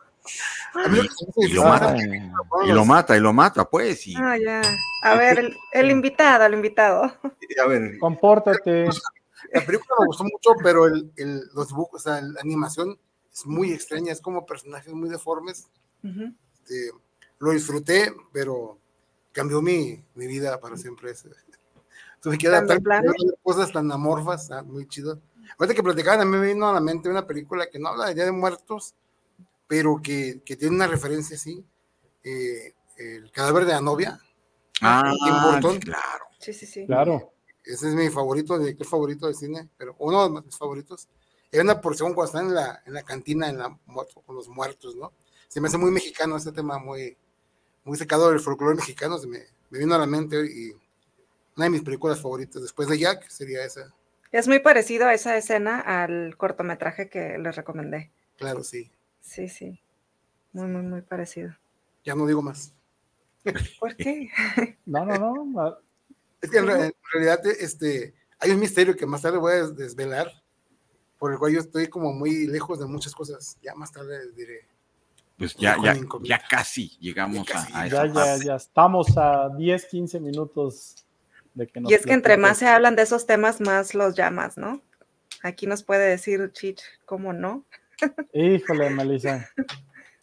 Y 1.38 1.54
lo 1.54 1.64
mata. 1.64 1.96
y 2.66 2.72
lo 2.72 2.86
mata 2.86 3.18
y 3.18 3.20
lo 3.20 3.34
mata 3.34 3.70
pues 3.70 4.06
y 4.08 4.16
Ah, 4.16 4.38
ya. 4.38 4.62
A 5.04 5.16
ver, 5.16 5.40
el, 5.40 5.58
el 5.74 5.92
invitado, 5.92 6.46
el 6.46 6.54
invitado. 6.54 7.04
a 7.04 7.68
ver 7.68 7.98
Compórtate. 8.00 8.86
La 9.54 9.62
película 9.66 9.96
me 10.00 10.06
gustó 10.06 10.24
mucho, 10.26 10.52
pero 10.62 10.86
el, 10.86 11.12
el- 11.16 11.44
los 11.56 11.70
dibujos, 11.70 12.02
o 12.02 12.04
sea, 12.04 12.22
la 12.22 12.40
animación 12.42 13.00
es 13.34 13.46
muy 13.46 13.72
extraña, 13.74 14.12
es 14.12 14.22
como 14.22 14.46
personajes 14.46 14.94
muy 14.94 15.10
deformes. 15.10 15.68
Este, 16.04 16.92
lo 17.40 17.52
disfruté, 17.52 18.14
pero 18.34 18.78
cambió 19.32 19.62
mi, 19.62 20.04
mi 20.14 20.28
vida 20.28 20.60
para 20.60 20.78
siempre. 20.78 21.12
ese. 21.12 21.30
Tuve 22.22 22.38
que 22.38 22.50
¿Tan 22.50 22.68
cosas 23.42 23.72
tan 23.72 23.92
amorfas, 23.92 24.52
ah, 24.52 24.64
muy 24.64 24.88
chido. 24.88 25.22
Ahorita 25.58 25.74
que 25.74 25.84
platicaban, 25.84 26.22
a 26.22 26.26
mí 26.26 26.38
me 26.38 26.48
vino 26.54 26.68
a 26.68 26.74
la 26.74 26.82
mente 26.82 27.10
una 27.10 27.26
película 27.26 27.68
que 27.70 27.80
no 27.80 27.90
habla 27.90 28.08
de 28.08 28.16
Día 28.16 28.26
de 28.26 28.32
Muertos, 28.32 28.94
pero 29.68 30.00
que, 30.02 30.42
que 30.46 30.56
tiene 30.56 30.76
una 30.76 30.88
referencia 30.88 31.36
así. 31.36 31.64
eh, 32.24 32.74
el 32.98 33.32
cadáver 33.32 33.66
de 33.66 33.74
la 33.74 33.82
novia. 33.82 34.20
ah 34.82 35.14
Tim 35.24 35.42
Burton. 35.42 35.80
claro 35.80 36.26
Sí, 36.40 36.54
sí, 36.54 36.66
sí. 36.66 36.86
Claro. 36.86 37.34
Ese 37.64 37.90
es 37.90 37.96
mi 37.96 38.10
favorito, 38.10 38.58
director 38.58 38.88
favorito 38.88 39.28
de 39.28 39.34
cine, 39.34 39.70
pero 39.78 39.96
uno 40.00 40.30
de 40.30 40.42
mis 40.42 40.58
favoritos. 40.58 41.08
Hay 41.52 41.60
una 41.60 41.80
porción 41.82 42.14
cuando 42.14 42.32
están 42.32 42.48
en 42.48 42.56
la, 42.56 42.82
en 42.86 42.94
la 42.94 43.04
cantina 43.04 43.50
en 43.50 43.58
la, 43.58 43.78
con 44.26 44.36
los 44.36 44.48
muertos, 44.48 44.96
¿no? 44.96 45.12
Se 45.48 45.60
me 45.60 45.68
hace 45.68 45.78
muy 45.78 45.92
mexicano 45.92 46.38
ese 46.38 46.52
tema, 46.52 46.78
muy, 46.78 47.18
muy 47.84 47.98
secado 47.98 48.30
del 48.30 48.40
folclore 48.40 48.76
mexicano. 48.76 49.18
Se 49.18 49.28
me, 49.28 49.40
me 49.70 49.80
vino 49.80 49.96
a 49.96 49.98
la 49.98 50.06
mente 50.06 50.38
y 50.46 50.74
una 51.60 51.66
de 51.66 51.72
mis 51.72 51.82
películas 51.82 52.22
favoritas 52.22 52.62
después 52.62 52.88
de 52.88 52.98
Jack 52.98 53.28
sería 53.28 53.66
esa. 53.66 53.94
Es 54.32 54.48
muy 54.48 54.60
parecido 54.60 55.08
a 55.08 55.14
esa 55.14 55.36
escena 55.36 55.82
al 55.82 56.38
cortometraje 56.38 57.10
que 57.10 57.38
les 57.38 57.54
recomendé. 57.54 58.12
Claro, 58.38 58.64
sí. 58.64 58.90
Sí, 59.20 59.50
sí. 59.50 59.82
Muy, 60.54 60.68
muy, 60.68 60.84
muy 60.84 61.02
parecido. 61.02 61.54
Ya 62.06 62.16
no 62.16 62.26
digo 62.26 62.42
más. 62.42 62.74
¿Por 63.80 63.94
qué? 63.98 64.30
No, 64.86 65.06
no, 65.06 65.46
no. 65.46 65.78
Es 66.42 66.50
que 66.50 66.60
en, 66.60 66.68
re- 66.68 66.86
en 66.86 66.94
realidad 67.12 67.42
este, 67.60 68.14
hay 68.40 68.52
un 68.52 68.60
misterio 68.62 68.96
que 68.96 69.06
más 69.06 69.22
tarde 69.22 69.38
voy 69.38 69.54
a 69.56 69.68
desvelar, 69.68 70.32
por 71.18 71.34
el 71.34 71.38
cual 71.40 71.52
yo 71.52 71.60
estoy 71.60 71.88
como 71.90 72.14
muy 72.14 72.48
lejos 72.48 72.80
de 72.80 72.86
muchas 72.86 73.14
cosas. 73.14 73.58
Ya 73.62 73.76
más 73.76 73.92
tarde 73.92 74.18
les 74.26 74.34
diré. 74.36 74.66
pues 75.38 75.56
ya 75.58 75.76
ya, 75.84 75.94
ya 76.24 76.42
casi 76.50 76.88
llegamos 77.02 77.46
Ya 77.46 77.54
casi. 77.54 77.74
a, 77.74 77.80
a 77.82 77.88
esa 77.88 78.06
Ya, 78.06 78.08
ya, 78.08 78.14
parte. 78.14 78.46
ya 78.46 78.56
estamos 78.56 79.18
a 79.18 79.50
10, 79.58 79.86
15 79.88 80.20
minutos 80.22 81.06
de 81.60 81.68
que 81.68 81.80
nos 81.80 81.92
Y 81.92 81.96
es 81.96 82.06
que 82.06 82.14
entre 82.14 82.38
más 82.38 82.58
se 82.58 82.68
hablan 82.68 82.96
de 82.96 83.04
esos 83.04 83.26
temas, 83.28 83.62
más 83.62 83.94
los 83.94 84.16
llamas, 84.16 84.58
¿no? 84.58 84.82
Aquí 85.44 85.68
nos 85.68 85.84
puede 85.84 86.08
decir 86.10 86.52
Chich, 86.54 86.82
¿cómo 87.06 87.34
no? 87.34 87.64
Híjole, 88.34 88.90
Melissa. 88.90 89.48
Pero 89.58 89.68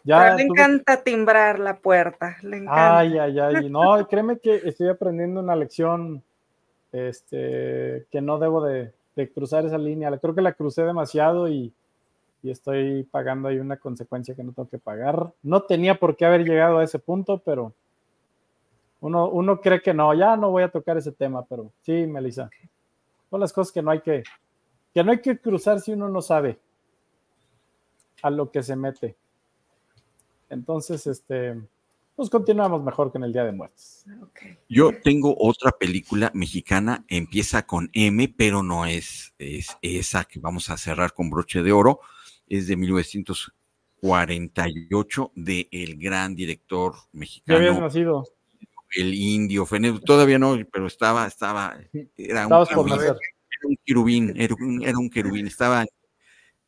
Ya 0.04 0.34
le 0.36 0.44
tuve- 0.46 0.52
encanta 0.60 1.02
timbrar 1.02 1.58
la 1.58 1.78
puerta, 1.78 2.36
le 2.42 2.58
encanta. 2.58 2.98
Ay, 2.98 3.18
ay, 3.18 3.38
ay. 3.40 3.70
No, 3.70 4.06
créeme 4.06 4.38
que 4.38 4.62
estoy 4.64 4.88
aprendiendo 4.88 5.40
una 5.40 5.56
lección 5.56 6.22
este, 6.92 8.06
que 8.10 8.20
no 8.20 8.38
debo 8.38 8.64
de, 8.64 8.92
de 9.16 9.32
cruzar 9.32 9.66
esa 9.66 9.78
línea. 9.78 10.16
Creo 10.18 10.34
que 10.34 10.42
la 10.42 10.52
crucé 10.52 10.82
demasiado 10.82 11.48
y, 11.48 11.72
y 12.42 12.50
estoy 12.50 13.02
pagando 13.10 13.48
ahí 13.48 13.58
una 13.58 13.76
consecuencia 13.78 14.34
que 14.34 14.44
no 14.44 14.52
tengo 14.52 14.68
que 14.68 14.78
pagar. 14.78 15.32
No 15.42 15.62
tenía 15.62 15.96
por 15.98 16.16
qué 16.16 16.24
haber 16.24 16.44
llegado 16.44 16.78
a 16.78 16.84
ese 16.84 16.98
punto, 16.98 17.42
pero 17.44 17.72
uno, 19.00 19.28
uno 19.28 19.60
cree 19.60 19.82
que 19.82 19.94
no, 19.94 20.14
ya 20.14 20.36
no 20.36 20.50
voy 20.50 20.62
a 20.62 20.70
tocar 20.70 20.96
ese 20.96 21.12
tema, 21.12 21.44
pero 21.44 21.72
sí, 21.82 22.06
Melissa. 22.06 22.50
Son 23.30 23.40
las 23.40 23.52
cosas 23.52 23.72
que 23.72 23.82
no 23.82 23.90
hay 23.90 24.00
que, 24.00 24.22
que 24.94 25.04
no 25.04 25.12
hay 25.12 25.20
que 25.20 25.38
cruzar 25.38 25.80
si 25.80 25.92
uno 25.92 26.08
no 26.08 26.22
sabe 26.22 26.58
a 28.22 28.30
lo 28.30 28.50
que 28.50 28.62
se 28.62 28.76
mete. 28.76 29.16
Entonces, 30.48 31.06
este, 31.06 31.60
pues 32.16 32.30
continuamos 32.30 32.82
mejor 32.82 33.12
con 33.12 33.22
el 33.24 33.32
Día 33.32 33.44
de 33.44 33.52
Muertos. 33.52 34.06
Ok. 34.22 34.40
Yo 34.68 34.90
tengo 35.02 35.36
otra 35.38 35.72
película 35.72 36.30
mexicana, 36.34 37.04
empieza 37.08 37.66
con 37.66 37.90
M, 37.92 38.32
pero 38.36 38.62
no 38.62 38.86
es, 38.86 39.34
es 39.38 39.76
esa 39.82 40.24
que 40.24 40.40
vamos 40.40 40.70
a 40.70 40.78
cerrar 40.78 41.12
con 41.12 41.28
broche 41.28 41.62
de 41.62 41.72
oro. 41.72 42.00
Es 42.48 42.68
de 42.68 42.76
1948 42.76 45.32
de 45.34 45.68
el 45.70 45.98
gran 45.98 46.34
director 46.34 46.94
Ya 46.94 47.00
mexicano, 47.12 47.58
habías 47.58 47.80
nacido, 47.80 48.24
el 48.92 49.14
indio, 49.14 49.66
Fene- 49.66 50.00
todavía 50.04 50.38
no, 50.38 50.56
pero 50.72 50.86
estaba, 50.86 51.26
estaba, 51.26 51.78
era 52.16 52.46
un, 52.46 52.52
querubín, 52.66 52.98
era 53.50 53.66
un 53.68 53.76
querubín, 53.84 54.32
era 54.36 54.54
un, 54.54 54.82
era 54.82 54.98
un 54.98 55.10
querubín, 55.10 55.46
estaba, 55.46 55.84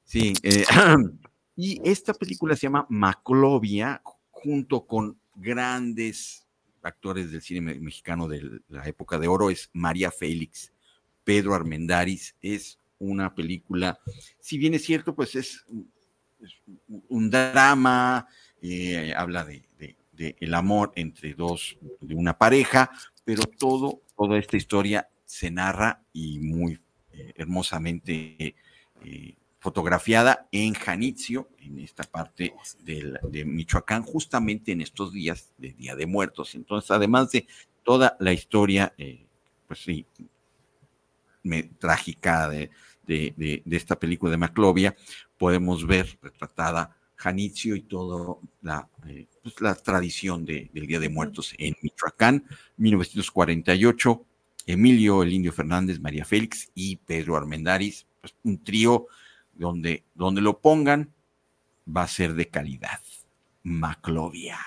sí, 0.04 0.32
eh, 0.42 0.64
y 1.56 1.80
esta 1.88 2.12
película 2.14 2.54
se 2.56 2.62
llama 2.62 2.86
Maclovia, 2.88 4.02
junto 4.30 4.86
con 4.86 5.18
grandes 5.34 6.46
actores 6.82 7.30
del 7.30 7.42
cine 7.42 7.60
me- 7.60 7.80
mexicano 7.80 8.28
de 8.28 8.60
la 8.68 8.86
época 8.88 9.18
de 9.18 9.28
oro, 9.28 9.50
es 9.50 9.68
María 9.72 10.10
Félix, 10.10 10.72
Pedro 11.24 11.54
Armendáriz, 11.54 12.34
es 12.40 12.78
una 12.98 13.34
película, 13.34 13.98
si 14.40 14.58
bien 14.58 14.74
es 14.74 14.84
cierto, 14.84 15.14
pues 15.14 15.34
es, 15.36 15.64
un- 15.68 15.90
es 16.40 16.52
un- 16.88 17.04
un 17.08 17.30
drama, 17.30 18.26
eh, 18.60 19.12
habla 19.16 19.44
de, 19.44 19.64
de- 19.78 19.96
de 20.18 20.36
el 20.40 20.52
amor 20.54 20.92
entre 20.96 21.32
dos, 21.32 21.78
de 22.00 22.14
una 22.14 22.36
pareja, 22.36 22.90
pero 23.24 23.42
todo, 23.44 24.02
toda 24.16 24.36
esta 24.38 24.56
historia 24.56 25.08
se 25.24 25.50
narra 25.50 26.02
y 26.12 26.38
muy 26.40 26.80
eh, 27.12 27.32
hermosamente 27.36 28.54
eh, 29.04 29.34
fotografiada 29.60 30.48
en 30.52 30.74
Janitzio, 30.74 31.48
en 31.58 31.78
esta 31.80 32.02
parte 32.04 32.52
del- 32.84 33.18
de 33.30 33.44
Michoacán, 33.44 34.02
justamente 34.02 34.72
en 34.72 34.80
estos 34.80 35.12
días 35.12 35.52
de 35.58 35.72
Día 35.72 35.94
de 35.96 36.06
Muertos. 36.06 36.54
Entonces, 36.54 36.90
además 36.90 37.30
de 37.32 37.46
toda 37.84 38.16
la 38.20 38.32
historia, 38.32 38.92
eh, 38.98 39.24
pues 39.66 39.80
sí, 39.80 40.04
me- 41.42 41.64
trágica 41.64 42.48
de, 42.48 42.70
de- 43.06 43.34
de- 43.36 43.62
de 43.64 43.76
esta 43.76 43.98
película 43.98 44.30
de 44.30 44.36
Maclovia, 44.38 44.96
podemos 45.38 45.86
ver 45.86 46.18
retratada 46.22 46.96
Janitzio 47.18 47.74
y 47.76 47.82
toda 47.82 48.36
la, 48.62 48.88
eh, 49.06 49.26
pues, 49.42 49.60
la 49.60 49.74
tradición 49.74 50.44
de- 50.44 50.70
del 50.72 50.86
Día 50.86 51.00
de 51.00 51.08
Muertos 51.08 51.52
en 51.58 51.74
Michoacán, 51.82 52.44
1948. 52.76 54.24
Emilio 54.66 55.22
el 55.22 55.32
Indio 55.32 55.52
Fernández, 55.52 55.98
María 55.98 56.24
Félix 56.24 56.70
y 56.74 56.96
Pedro 56.96 57.36
Armendáriz, 57.36 58.06
pues, 58.20 58.34
un 58.44 58.62
trío 58.62 59.06
donde, 59.54 60.04
donde 60.14 60.40
lo 60.42 60.60
pongan 60.60 61.12
va 61.86 62.02
a 62.02 62.08
ser 62.08 62.34
de 62.34 62.48
calidad. 62.48 63.00
Maclovia, 63.62 64.58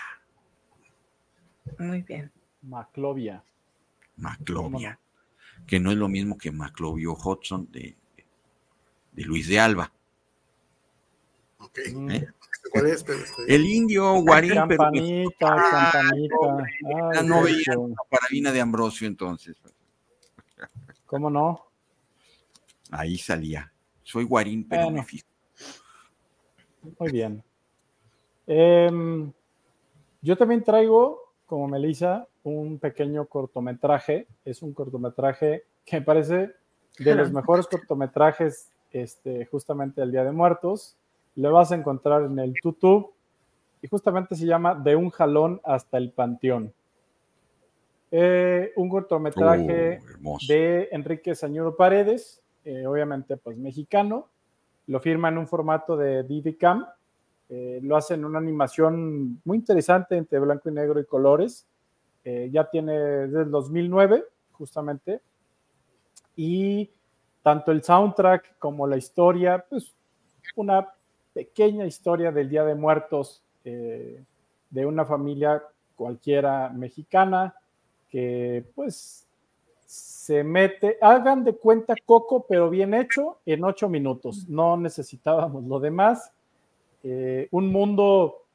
Muy 1.79 2.01
bien. 2.01 2.31
Maclovia. 2.63 3.43
Maclovia, 4.17 4.99
que 5.67 5.79
no 5.79 5.91
es 5.91 5.97
lo 5.97 6.07
mismo 6.09 6.37
que 6.37 6.51
Maclovio 6.51 7.13
Hudson 7.13 7.71
de, 7.71 7.95
de 9.13 9.23
Luis 9.23 9.47
de 9.47 9.59
Alba. 9.59 9.91
Ok. 11.59 11.79
Mm, 11.93 12.11
¿eh? 12.11 12.27
¿Cuál 12.71 12.87
es? 12.87 13.03
Pero, 13.03 13.19
este, 13.19 13.55
El 13.55 13.65
indio 13.65 14.13
Guarín, 14.21 14.51
pero 14.67 14.83
Campanita, 14.83 15.35
Ah, 15.41 15.89
campanita. 15.91 16.35
Ay, 17.13 17.27
no 17.27 17.43
veía 17.43 17.73
la 17.75 17.95
carabina 18.19 18.51
de 18.51 18.61
Ambrosio 18.61 19.07
entonces. 19.07 19.57
¿Cómo 21.05 21.29
no? 21.29 21.65
Ahí 22.91 23.17
salía. 23.17 23.71
Soy 24.03 24.23
Guarín, 24.25 24.67
pero 24.67 24.83
Bueno. 24.83 24.97
me 24.99 25.03
fijo. 25.05 25.27
Muy 26.99 27.11
bien. 27.11 27.43
Em, 28.47 29.31
yo 30.21 30.35
también 30.37 30.63
traigo, 30.63 31.33
como 31.45 31.67
Melissa, 31.67 32.27
un 32.43 32.79
pequeño 32.79 33.25
cortometraje. 33.27 34.27
Es 34.45 34.61
un 34.61 34.73
cortometraje 34.73 35.65
que 35.85 35.99
me 35.99 36.05
parece 36.05 36.53
de 36.97 37.15
los 37.15 37.31
mejores 37.33 37.67
cortometrajes 37.67 38.69
este, 38.91 39.45
justamente 39.45 40.01
del 40.01 40.11
Día 40.11 40.23
de 40.23 40.31
Muertos. 40.31 40.97
Lo 41.35 41.51
vas 41.51 41.71
a 41.71 41.75
encontrar 41.75 42.23
en 42.23 42.37
el 42.39 42.53
YouTube 42.63 43.13
y 43.81 43.87
justamente 43.87 44.35
se 44.35 44.45
llama 44.45 44.75
De 44.75 44.95
un 44.95 45.09
jalón 45.09 45.61
hasta 45.63 45.97
el 45.97 46.11
panteón. 46.11 46.73
Eh, 48.11 48.73
un 48.75 48.89
cortometraje 48.89 50.01
Oh, 50.23 50.37
de 50.47 50.89
Enrique 50.91 51.33
Sañudo 51.33 51.75
Paredes, 51.77 52.41
eh, 52.65 52.85
obviamente 52.85 53.37
pues 53.37 53.57
mexicano, 53.57 54.27
lo 54.87 54.99
firma 54.99 55.29
en 55.29 55.37
un 55.37 55.47
formato 55.47 55.95
de 55.95 56.27
DV-Cam, 56.27 56.85
eh, 57.49 57.79
lo 57.81 57.95
hace 57.95 58.15
en 58.15 58.25
una 58.25 58.39
animación 58.39 59.41
muy 59.45 59.57
interesante 59.57 60.17
entre 60.17 60.39
blanco 60.39 60.69
y 60.69 60.73
negro 60.73 60.99
y 60.99 61.05
colores, 61.05 61.65
eh, 62.23 62.49
ya 62.51 62.69
tiene 62.69 62.93
desde 62.93 63.43
el 63.43 63.51
2009 63.51 64.25
justamente, 64.51 65.21
y 66.35 66.91
tanto 67.41 67.71
el 67.71 67.83
soundtrack 67.83 68.57
como 68.59 68.85
la 68.87 68.97
historia, 68.97 69.65
pues 69.69 69.93
una 70.55 70.87
pequeña 71.33 71.85
historia 71.85 72.31
del 72.31 72.49
Día 72.49 72.63
de 72.63 72.75
Muertos 72.75 73.43
eh, 73.63 74.23
de 74.69 74.85
una 74.85 75.05
familia 75.05 75.63
cualquiera 75.95 76.69
mexicana 76.69 77.55
que 78.09 78.65
pues 78.75 79.27
se 79.85 80.43
mete, 80.43 80.97
hagan 81.01 81.43
de 81.43 81.53
cuenta 81.53 81.95
Coco, 82.05 82.45
pero 82.47 82.69
bien 82.69 82.93
hecho 82.93 83.39
en 83.45 83.63
ocho 83.63 83.89
minutos. 83.89 84.47
No 84.47 84.77
necesitábamos 84.77 85.65
lo 85.65 85.79
demás. 85.79 86.31
Eh, 87.03 87.47
un 87.51 87.71
mundo 87.71 88.45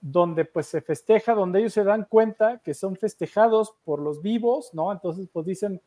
donde 0.00 0.44
pues 0.44 0.66
se 0.66 0.80
festeja, 0.80 1.34
donde 1.34 1.58
ellos 1.58 1.72
se 1.72 1.84
dan 1.84 2.06
cuenta 2.08 2.58
que 2.58 2.72
son 2.72 2.96
festejados 2.96 3.74
por 3.84 4.00
los 4.00 4.22
vivos, 4.22 4.72
¿no? 4.72 4.92
Entonces 4.92 5.28
pues 5.32 5.44
dicen, 5.44 5.80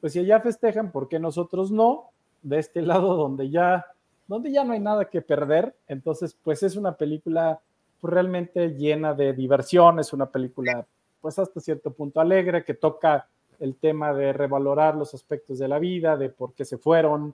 pues 0.00 0.12
si 0.12 0.18
allá 0.18 0.40
festejan, 0.40 0.90
¿por 0.90 1.08
qué 1.08 1.18
nosotros 1.18 1.70
no? 1.70 2.10
De 2.42 2.58
este 2.58 2.82
lado 2.82 3.16
donde 3.16 3.50
ya, 3.50 3.86
donde 4.26 4.52
ya 4.52 4.64
no 4.64 4.72
hay 4.72 4.80
nada 4.80 5.06
que 5.06 5.22
perder. 5.22 5.74
Entonces 5.88 6.36
pues 6.42 6.62
es 6.62 6.76
una 6.76 6.96
película 6.96 7.60
pues, 8.00 8.12
realmente 8.12 8.70
llena 8.70 9.14
de 9.14 9.32
diversión, 9.32 9.98
es 10.00 10.12
una 10.12 10.26
película 10.26 10.86
pues 11.20 11.38
hasta 11.38 11.60
cierto 11.60 11.92
punto 11.92 12.20
alegre 12.20 12.64
que 12.64 12.74
toca 12.74 13.28
el 13.60 13.76
tema 13.76 14.12
de 14.12 14.32
revalorar 14.32 14.96
los 14.96 15.14
aspectos 15.14 15.60
de 15.60 15.68
la 15.68 15.78
vida, 15.78 16.16
de 16.16 16.28
por 16.28 16.52
qué 16.52 16.64
se 16.64 16.78
fueron, 16.78 17.32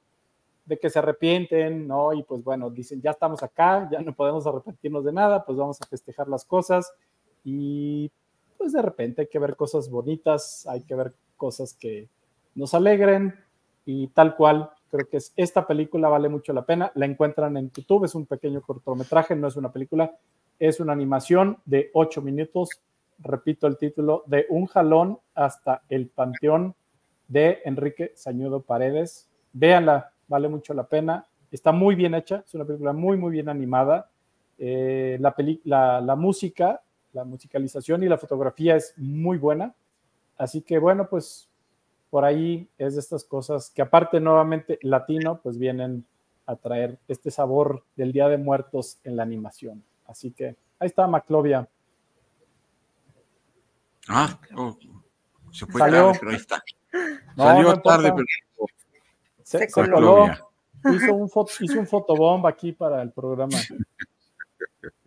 de 0.66 0.78
que 0.78 0.90
se 0.90 0.98
arrepienten, 0.98 1.88
¿no? 1.88 2.12
Y 2.12 2.22
pues 2.22 2.44
bueno, 2.44 2.68
dicen, 2.68 3.00
ya 3.00 3.12
estamos 3.12 3.42
acá, 3.42 3.88
ya 3.90 4.00
no 4.00 4.14
podemos 4.14 4.46
arrepentirnos 4.46 5.04
de 5.04 5.12
nada, 5.12 5.42
pues 5.44 5.56
vamos 5.56 5.80
a 5.80 5.86
festejar 5.86 6.28
las 6.28 6.44
cosas 6.44 6.92
y 7.42 8.10
pues 8.58 8.72
de 8.72 8.82
repente 8.82 9.22
hay 9.22 9.28
que 9.28 9.38
ver 9.38 9.56
cosas 9.56 9.88
bonitas, 9.88 10.66
hay 10.66 10.82
que 10.82 10.94
ver 10.94 11.14
cosas 11.38 11.72
que 11.72 12.08
nos 12.54 12.74
alegren 12.74 13.34
y 13.86 14.08
tal 14.08 14.36
cual, 14.36 14.70
creo 14.90 15.08
que 15.08 15.18
es, 15.18 15.32
esta 15.36 15.66
película 15.66 16.08
vale 16.08 16.28
mucho 16.28 16.52
la 16.52 16.64
pena, 16.64 16.90
la 16.94 17.06
encuentran 17.06 17.56
en 17.56 17.70
YouTube, 17.70 18.04
es 18.04 18.14
un 18.14 18.26
pequeño 18.26 18.62
cortometraje, 18.62 19.36
no 19.36 19.48
es 19.48 19.56
una 19.56 19.72
película, 19.72 20.16
es 20.58 20.80
una 20.80 20.92
animación 20.92 21.58
de 21.64 21.90
ocho 21.94 22.22
minutos, 22.22 22.70
repito 23.18 23.66
el 23.66 23.76
título, 23.76 24.24
de 24.26 24.46
Un 24.48 24.66
jalón 24.66 25.18
hasta 25.34 25.82
el 25.88 26.08
panteón 26.08 26.74
de 27.28 27.60
Enrique 27.64 28.12
Sañudo 28.16 28.62
Paredes. 28.62 29.28
Véanla, 29.52 30.12
vale 30.26 30.48
mucho 30.48 30.74
la 30.74 30.84
pena. 30.84 31.26
Está 31.50 31.72
muy 31.72 31.94
bien 31.94 32.14
hecha, 32.14 32.42
es 32.46 32.54
una 32.54 32.64
película 32.64 32.92
muy, 32.92 33.16
muy 33.16 33.30
bien 33.32 33.48
animada. 33.48 34.10
Eh, 34.58 35.18
la, 35.20 36.00
la, 36.00 36.16
música, 36.16 36.82
la 37.12 37.24
musicalización 37.24 38.02
y 38.02 38.08
la 38.08 38.18
fotografía 38.18 38.76
es 38.76 38.94
muy 38.96 39.38
buena. 39.38 39.74
Así 40.36 40.62
que 40.62 40.78
bueno, 40.78 41.08
pues 41.08 41.47
por 42.10 42.24
ahí 42.24 42.68
es 42.78 42.94
de 42.94 43.00
estas 43.00 43.24
cosas 43.24 43.70
que 43.70 43.82
aparte 43.82 44.20
nuevamente 44.20 44.78
latino, 44.82 45.40
pues 45.42 45.58
vienen 45.58 46.06
a 46.46 46.56
traer 46.56 46.98
este 47.08 47.30
sabor 47.30 47.84
del 47.96 48.12
Día 48.12 48.28
de 48.28 48.38
Muertos 48.38 48.98
en 49.04 49.16
la 49.16 49.22
animación. 49.22 49.84
Así 50.06 50.30
que 50.30 50.56
ahí 50.78 50.86
está 50.86 51.06
Maclovia. 51.06 51.68
Ah, 54.08 54.38
oh, 54.56 54.76
se 55.50 55.66
fue 55.66 55.78
Salió. 55.78 56.12
pero 56.18 56.30
ahí 56.30 56.36
está. 56.36 56.62
Salió 57.36 57.80
tarde, 57.82 58.12
pero 58.12 58.26
se, 59.42 59.70
coló. 59.70 60.26
Hizo 60.84 61.14
un, 61.14 61.30
hizo 61.60 61.80
un 61.80 61.86
fotobomb 61.86 62.46
aquí 62.46 62.72
para 62.72 63.02
el 63.02 63.12
programa. 63.12 63.56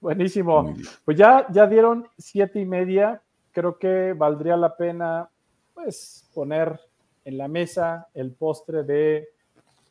Buenísimo. 0.00 0.74
Pues 1.04 1.16
ya, 1.16 1.46
ya 1.50 1.66
dieron 1.66 2.08
siete 2.18 2.60
y 2.60 2.66
media. 2.66 3.22
Creo 3.52 3.78
que 3.78 4.12
valdría 4.12 4.56
la 4.56 4.76
pena 4.76 5.30
pues 5.76 6.26
poner 6.32 6.80
en 7.24 7.36
la 7.36 7.48
mesa 7.48 8.08
el 8.14 8.32
postre 8.32 8.82
de 8.82 9.28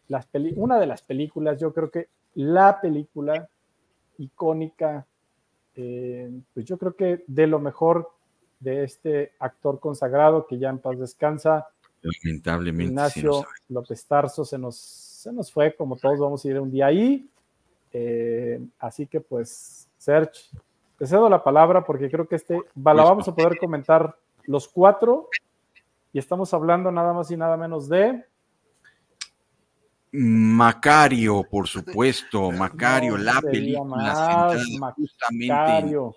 las 0.08 0.28
una 0.56 0.80
de 0.80 0.88
las 0.88 1.04
películas, 1.04 1.60
yo 1.60 1.74
creo 1.74 1.92
que 1.92 2.10
la 2.34 2.82
película 2.82 3.48
icónica, 4.18 5.06
eh, 5.76 6.32
pues 6.54 6.66
yo 6.66 6.78
creo 6.78 6.96
que 6.96 7.24
de 7.28 7.48
lo 7.48 7.60
mejor 7.60 8.10
de 8.60 8.84
este 8.84 9.34
actor 9.40 9.80
consagrado 9.80 10.48
que 10.48 10.58
ya 10.58 10.70
en 10.70 10.80
paz 10.80 11.00
descansa, 11.00 11.68
Lamentablemente. 12.02 12.92
Ignacio 12.92 13.46
López 13.70 14.06
Tarso 14.06 14.46
se 14.46 14.58
nos, 14.58 14.76
se 14.76 15.34
nos 15.34 15.52
fue, 15.52 15.76
como 15.76 15.96
todos 15.96 16.20
vamos 16.20 16.46
a 16.46 16.48
ir 16.48 16.60
un 16.60 16.70
día 16.70 16.88
ahí. 16.88 17.28
Eh, 17.92 18.60
así 18.80 19.08
que 19.08 19.22
pues, 19.22 19.88
Serge, 19.98 20.42
te 20.98 21.08
cedo 21.08 21.30
la 21.30 21.44
palabra 21.44 21.84
porque 21.84 22.10
creo 22.10 22.28
que 22.28 22.36
este, 22.36 22.60
la 22.76 22.94
vamos 22.94 23.28
a 23.28 23.36
poder 23.36 23.58
comentar 23.58 24.16
los 24.44 24.68
cuatro 24.68 25.30
y 26.16 26.18
estamos 26.18 26.54
hablando 26.54 26.94
nada 26.94 27.12
más 27.12 27.30
y 27.30 27.36
nada 27.36 27.58
menos 27.58 27.90
de... 27.90 28.24
Macario, 30.14 31.44
por 31.44 31.68
supuesto, 31.68 32.52
Macario, 32.54 33.18
la 33.18 33.42
película 33.42 34.56
justamente 34.96 36.16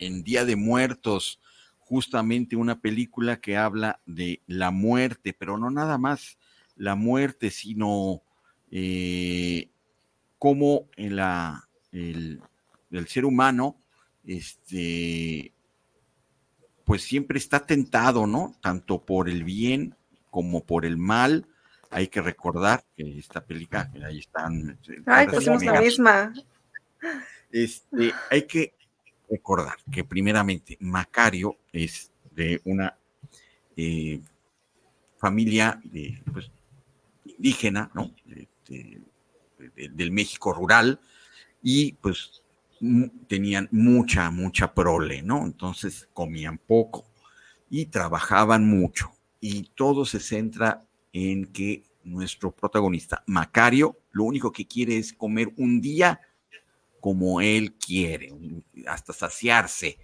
en 0.00 0.24
Día 0.24 0.44
de 0.44 0.56
Muertos 0.56 1.38
justamente 1.78 2.56
una 2.56 2.80
película 2.80 3.40
que 3.40 3.56
habla 3.56 4.00
de 4.04 4.42
la 4.48 4.72
muerte, 4.72 5.32
pero 5.32 5.56
no 5.58 5.70
nada 5.70 5.96
más 5.96 6.36
la 6.74 6.96
muerte, 6.96 7.50
sino 7.50 8.22
eh, 8.72 9.70
cómo 10.40 10.88
en 10.96 11.14
la, 11.14 11.68
el, 11.92 12.42
ser 13.06 13.26
humano, 13.26 13.76
este, 14.24 15.52
pues 16.84 17.02
siempre 17.02 17.38
está 17.38 17.66
tentado, 17.66 18.26
¿no? 18.26 18.54
Tanto 18.60 19.04
por 19.04 19.28
el 19.28 19.44
bien 19.44 19.94
como 20.30 20.64
por 20.64 20.84
el 20.84 20.96
mal. 20.96 21.46
Hay 21.90 22.08
que 22.08 22.22
recordar 22.22 22.84
que 22.96 23.18
esta 23.18 23.44
película, 23.44 23.90
ahí 24.04 24.18
están. 24.18 24.78
Ay, 25.06 25.26
pues 25.28 25.46
la 25.46 25.80
misma. 25.80 26.32
Este, 27.50 28.12
hay 28.30 28.42
que 28.42 28.74
recordar 29.28 29.76
que 29.90 30.04
primeramente 30.04 30.78
Macario 30.80 31.58
es 31.72 32.10
de 32.30 32.60
una 32.64 32.96
eh, 33.76 34.20
familia 35.18 35.80
de, 35.84 36.22
pues, 36.32 36.50
indígena, 37.24 37.90
¿no? 37.94 38.10
del 39.76 40.10
México 40.10 40.52
rural 40.52 41.00
y 41.62 41.92
pues 41.92 42.41
tenían 43.28 43.68
mucha, 43.70 44.30
mucha 44.30 44.74
prole, 44.74 45.22
¿no? 45.22 45.44
Entonces 45.44 46.08
comían 46.12 46.58
poco 46.58 47.04
y 47.70 47.86
trabajaban 47.86 48.66
mucho 48.66 49.12
y 49.40 49.64
todo 49.74 50.04
se 50.04 50.20
centra 50.20 50.82
en 51.12 51.46
que 51.46 51.84
nuestro 52.04 52.50
protagonista, 52.50 53.22
Macario, 53.26 53.98
lo 54.10 54.24
único 54.24 54.50
que 54.50 54.66
quiere 54.66 54.96
es 54.96 55.12
comer 55.12 55.52
un 55.56 55.80
día 55.80 56.20
como 57.00 57.40
él 57.40 57.74
quiere, 57.74 58.32
hasta 58.86 59.12
saciarse. 59.12 59.98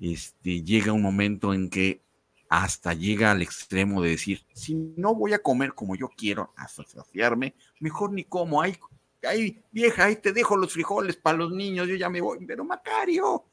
Este, 0.00 0.62
llega 0.62 0.92
un 0.92 1.02
momento 1.02 1.54
en 1.54 1.68
que 1.70 2.02
hasta 2.48 2.92
llega 2.92 3.30
al 3.30 3.42
extremo 3.42 4.02
de 4.02 4.10
decir, 4.10 4.44
si 4.52 4.74
no 4.96 5.14
voy 5.14 5.32
a 5.32 5.40
comer 5.40 5.74
como 5.74 5.96
yo 5.96 6.08
quiero, 6.08 6.52
hasta 6.56 6.84
saciarme, 6.84 7.54
mejor 7.80 8.12
ni 8.12 8.24
como, 8.24 8.60
ay, 8.62 8.76
ay, 9.26 9.62
vieja, 9.70 10.04
ahí 10.04 10.16
te 10.16 10.32
dejo 10.32 10.56
los 10.56 10.72
frijoles 10.72 11.16
para 11.16 11.38
los 11.38 11.52
niños, 11.52 11.88
yo 11.88 11.94
ya 11.94 12.08
me 12.08 12.20
voy, 12.20 12.44
pero 12.46 12.64
Macario, 12.64 13.44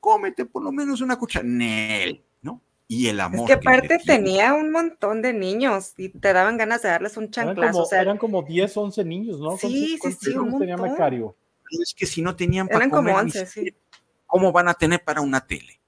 cómete 0.00 0.44
por 0.44 0.62
lo 0.62 0.72
menos 0.72 1.00
una 1.00 1.16
cuchara, 1.16 1.46
¿no? 2.42 2.60
Y 2.86 3.08
el 3.08 3.20
amor. 3.20 3.40
Es 3.40 3.46
que 3.46 3.52
aparte 3.54 3.98
tenía 4.04 4.54
un 4.54 4.70
montón 4.70 5.22
de 5.22 5.32
niños 5.32 5.94
y 5.96 6.10
te 6.10 6.32
daban 6.32 6.56
ganas 6.56 6.82
de 6.82 6.90
darles 6.90 7.16
un 7.16 7.30
chanclazo. 7.30 7.86
Eran 7.92 8.18
como, 8.18 8.42
10, 8.42 8.76
11 8.76 9.04
niños, 9.04 9.40
¿no? 9.40 9.56
Sí, 9.56 9.98
sí, 10.02 10.12
sí, 10.12 10.36
un 10.36 10.58
tenía 10.58 10.76
Macario? 10.76 11.34
es 11.70 11.94
que 11.94 12.06
si 12.06 12.22
no 12.22 12.36
tenían 12.36 12.68
para 12.68 12.88
comer, 12.88 13.26
¿cómo 14.26 14.52
van 14.52 14.68
a 14.68 14.74
tener 14.74 15.02
para 15.02 15.20
una 15.20 15.44
tele? 15.44 15.80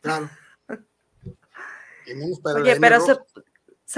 Claro. 0.00 0.28
Oye, 2.56 2.80
pero 2.80 3.00
se, 3.00 3.16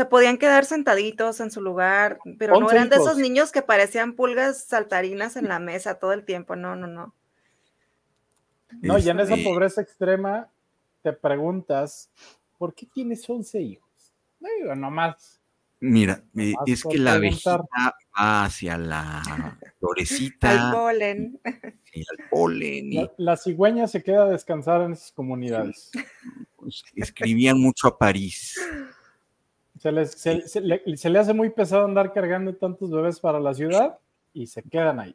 podían 0.05 0.39
quedar 0.39 0.65
sentaditos 0.65 1.41
en 1.41 1.51
su 1.51 1.61
lugar, 1.61 2.19
pero 2.39 2.59
no 2.59 2.71
eran 2.71 2.89
de 2.89 2.97
esos 2.97 3.17
niños 3.17 3.53
que 3.53 3.63
parecían 3.63 4.15
pulgas 4.15 4.65
saltarinas 4.65 5.37
en 5.37 5.49
la 5.49 5.59
mesa 5.59 5.99
todo 5.99 6.13
el 6.13 6.25
tiempo, 6.25 6.57
no, 6.57 6.75
no, 6.75 6.87
no. 6.87 7.15
No, 8.83 8.99
y 8.99 9.09
en 9.09 9.21
esa 9.21 9.35
este 9.35 9.45
pobreza 9.45 9.81
extrema 9.81 10.49
te 11.03 11.13
preguntas, 11.13 12.11
¿por 12.59 12.75
qué 12.75 12.87
tienes 12.87 13.29
11 13.29 13.61
hijos? 13.61 14.15
No 14.41 14.49
digo, 14.59 14.75
nomás 14.75 15.41
Mira, 15.87 16.25
eh, 16.35 16.55
es 16.65 16.83
que 16.83 16.97
la 16.97 17.19
vejita 17.19 17.59
va 17.59 18.45
hacia 18.45 18.79
la 18.79 19.23
florecita. 19.81 20.71
Al 20.71 20.73
polen. 20.73 21.41
Sí, 21.93 22.03
al 22.11 22.29
polen. 22.31 23.11
La, 23.19 23.37
cigüeña 23.37 23.87
se 23.87 24.03
queda 24.03 24.25
a 24.25 24.31
descansar 24.31 24.81
en 24.83 24.93
esas 24.93 25.13
comunidades. 25.13 25.91
Pues, 26.57 26.83
escribían 26.97 27.61
mucho 27.61 27.89
a 27.89 27.99
París. 27.99 28.59
Se, 29.85 30.61
le, 30.63 30.97
se 30.97 31.11
le 31.11 31.19
hace 31.19 31.35
muy 31.35 31.51
pesado 31.51 31.85
andar 31.85 32.13
cargando 32.13 32.55
tantos 32.55 32.91
bebés 32.91 33.21
para 33.21 33.39
la 33.39 33.53
ciudad 33.53 33.99
y 34.33 34.47
se 34.47 34.63
quedan 34.63 34.99
ahí. 34.99 35.15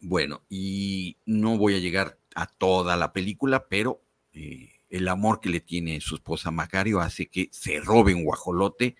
Bueno, 0.00 0.42
y 0.50 1.16
no 1.24 1.56
voy 1.56 1.76
a 1.76 1.78
llegar 1.78 2.18
a 2.34 2.46
toda 2.46 2.96
la 2.96 3.12
película, 3.12 3.66
pero 3.68 4.02
eh, 4.32 4.70
el 4.90 5.08
amor 5.08 5.40
que 5.40 5.48
le 5.48 5.60
tiene 5.60 6.00
su 6.00 6.16
esposa 6.16 6.50
Macario 6.50 7.00
hace 7.00 7.26
que 7.26 7.48
se 7.52 7.80
robe 7.80 8.14
un 8.14 8.24
guajolote, 8.24 8.96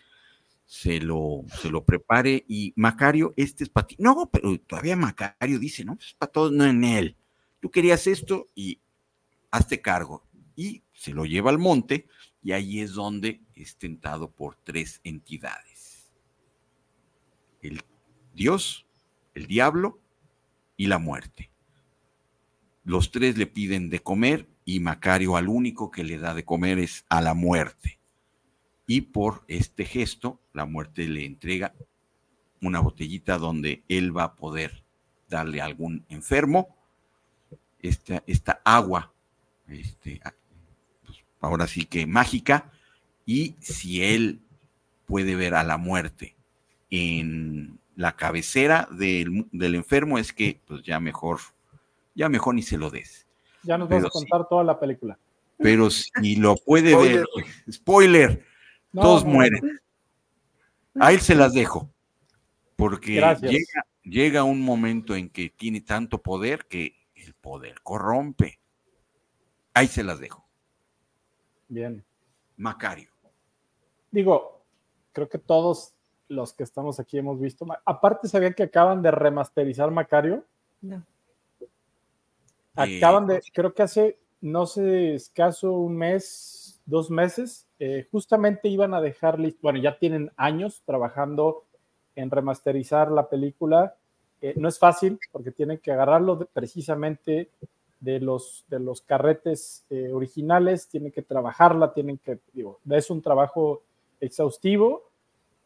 se 0.64 1.00
lo, 1.00 1.42
se 1.60 1.68
lo 1.70 1.84
prepare 1.84 2.44
y 2.48 2.72
Macario, 2.76 3.34
este 3.36 3.64
es 3.64 3.70
para 3.70 3.86
ti. 3.86 3.96
No, 3.98 4.30
pero 4.32 4.58
todavía 4.60 4.96
Macario 4.96 5.58
dice, 5.58 5.84
no, 5.84 5.98
es 6.00 6.14
para 6.14 6.32
todos, 6.32 6.52
no 6.52 6.64
en 6.64 6.84
él. 6.84 7.16
Tú 7.60 7.70
querías 7.70 8.06
esto 8.06 8.46
y 8.54 8.80
hazte 9.50 9.80
cargo. 9.80 10.26
Y 10.56 10.83
se 11.04 11.12
lo 11.12 11.26
lleva 11.26 11.50
al 11.50 11.58
monte 11.58 12.06
y 12.42 12.52
ahí 12.52 12.80
es 12.80 12.94
donde 12.94 13.42
es 13.54 13.76
tentado 13.76 14.30
por 14.30 14.56
tres 14.56 15.02
entidades. 15.04 16.10
El 17.60 17.82
Dios, 18.32 18.86
el 19.34 19.46
diablo 19.46 20.00
y 20.78 20.86
la 20.86 20.98
muerte. 20.98 21.50
Los 22.84 23.10
tres 23.10 23.36
le 23.36 23.46
piden 23.46 23.90
de 23.90 24.00
comer 24.00 24.48
y 24.64 24.80
Macario 24.80 25.36
al 25.36 25.48
único 25.48 25.90
que 25.90 26.04
le 26.04 26.16
da 26.16 26.32
de 26.32 26.46
comer 26.46 26.78
es 26.78 27.04
a 27.10 27.20
la 27.20 27.34
muerte. 27.34 27.98
Y 28.86 29.02
por 29.02 29.44
este 29.46 29.84
gesto, 29.84 30.40
la 30.54 30.64
muerte 30.64 31.06
le 31.06 31.26
entrega 31.26 31.74
una 32.62 32.80
botellita 32.80 33.36
donde 33.36 33.84
él 33.88 34.16
va 34.16 34.24
a 34.24 34.36
poder 34.36 34.84
darle 35.28 35.60
a 35.60 35.66
algún 35.66 36.06
enfermo 36.08 36.74
esta, 37.78 38.22
esta 38.26 38.62
agua, 38.64 39.12
este, 39.68 40.22
ahora 41.44 41.66
sí 41.66 41.84
que 41.84 42.06
mágica, 42.06 42.70
y 43.26 43.54
si 43.60 44.02
él 44.02 44.40
puede 45.06 45.36
ver 45.36 45.54
a 45.54 45.64
la 45.64 45.76
muerte 45.76 46.34
en 46.90 47.78
la 47.96 48.16
cabecera 48.16 48.88
del, 48.90 49.46
del 49.52 49.74
enfermo, 49.74 50.18
es 50.18 50.32
que 50.32 50.60
pues 50.66 50.82
ya 50.82 51.00
mejor, 51.00 51.40
ya 52.14 52.28
mejor 52.28 52.54
ni 52.54 52.62
se 52.62 52.78
lo 52.78 52.90
des. 52.90 53.26
Ya 53.62 53.78
nos 53.78 53.88
vas 53.88 54.04
a 54.04 54.10
contar 54.10 54.48
toda 54.48 54.64
la 54.64 54.78
película. 54.78 55.18
Pero 55.56 55.88
si 55.90 56.36
lo 56.36 56.56
puede 56.56 56.96
ver, 56.96 57.24
spoiler, 57.70 58.44
todos 58.92 59.24
mueren. 59.24 59.80
A 60.98 61.12
él 61.12 61.20
se 61.20 61.34
las 61.34 61.52
dejo, 61.54 61.90
porque 62.76 63.14
llega, 63.14 63.86
llega 64.02 64.44
un 64.44 64.60
momento 64.60 65.16
en 65.16 65.28
que 65.28 65.50
tiene 65.50 65.80
tanto 65.80 66.22
poder 66.22 66.66
que 66.66 66.96
el 67.14 67.34
poder 67.34 67.80
corrompe. 67.82 68.58
Ahí 69.72 69.88
se 69.88 70.04
las 70.04 70.20
dejo. 70.20 70.43
Bien. 71.68 72.04
Macario. 72.56 73.10
Digo, 74.10 74.62
creo 75.12 75.28
que 75.28 75.38
todos 75.38 75.94
los 76.28 76.52
que 76.52 76.62
estamos 76.62 77.00
aquí 77.00 77.18
hemos 77.18 77.40
visto. 77.40 77.66
Aparte, 77.84 78.28
¿sabían 78.28 78.54
que 78.54 78.64
acaban 78.64 79.02
de 79.02 79.10
remasterizar 79.10 79.90
Macario? 79.90 80.44
No. 80.80 81.04
Acaban 82.74 83.26
de, 83.26 83.40
creo 83.52 83.72
que 83.72 83.82
hace, 83.82 84.18
no 84.40 84.66
sé, 84.66 85.14
escaso 85.14 85.72
un 85.72 85.96
mes, 85.96 86.80
dos 86.86 87.10
meses, 87.10 87.66
eh, 87.78 88.08
justamente 88.10 88.68
iban 88.68 88.94
a 88.94 89.00
dejar, 89.00 89.38
bueno, 89.62 89.78
ya 89.78 89.98
tienen 89.98 90.32
años 90.36 90.82
trabajando 90.84 91.64
en 92.16 92.30
remasterizar 92.30 93.10
la 93.10 93.28
película. 93.28 93.96
Eh, 94.40 94.54
no 94.56 94.68
es 94.68 94.78
fácil 94.78 95.18
porque 95.32 95.52
tienen 95.52 95.78
que 95.78 95.92
agarrarlo 95.92 96.48
precisamente 96.52 97.50
de 98.04 98.20
los, 98.20 98.66
de 98.68 98.78
los 98.78 99.00
carretes 99.00 99.86
eh, 99.88 100.12
originales, 100.12 100.88
tienen 100.88 101.10
que 101.10 101.22
trabajarla, 101.22 101.94
tienen 101.94 102.18
que, 102.18 102.38
digo, 102.52 102.78
es 102.90 103.10
un 103.10 103.22
trabajo 103.22 103.82
exhaustivo. 104.20 105.10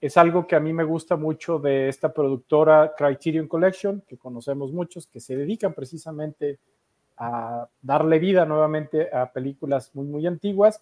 Es 0.01 0.17
algo 0.17 0.47
que 0.47 0.55
a 0.55 0.61
mí 0.61 0.73
me 0.73 0.85
gusta 0.85 1.17
mucho 1.17 1.59
de 1.59 1.89
esta 1.89 2.15
productora 2.15 2.95
Criterion 2.97 3.49
Collection, 3.49 4.05
que 4.07 4.17
conocemos 4.17 4.73
muchos, 4.73 5.09
que 5.09 5.19
se 5.19 5.37
dedican 5.37 5.75
precisamente 5.75 6.61
a 7.17 7.69
darle 7.83 8.21
vida 8.21 8.47
nuevamente 8.47 9.13
a 9.13 9.33
películas 9.33 9.91
muy, 9.95 10.07
muy 10.07 10.25
antiguas. 10.25 10.81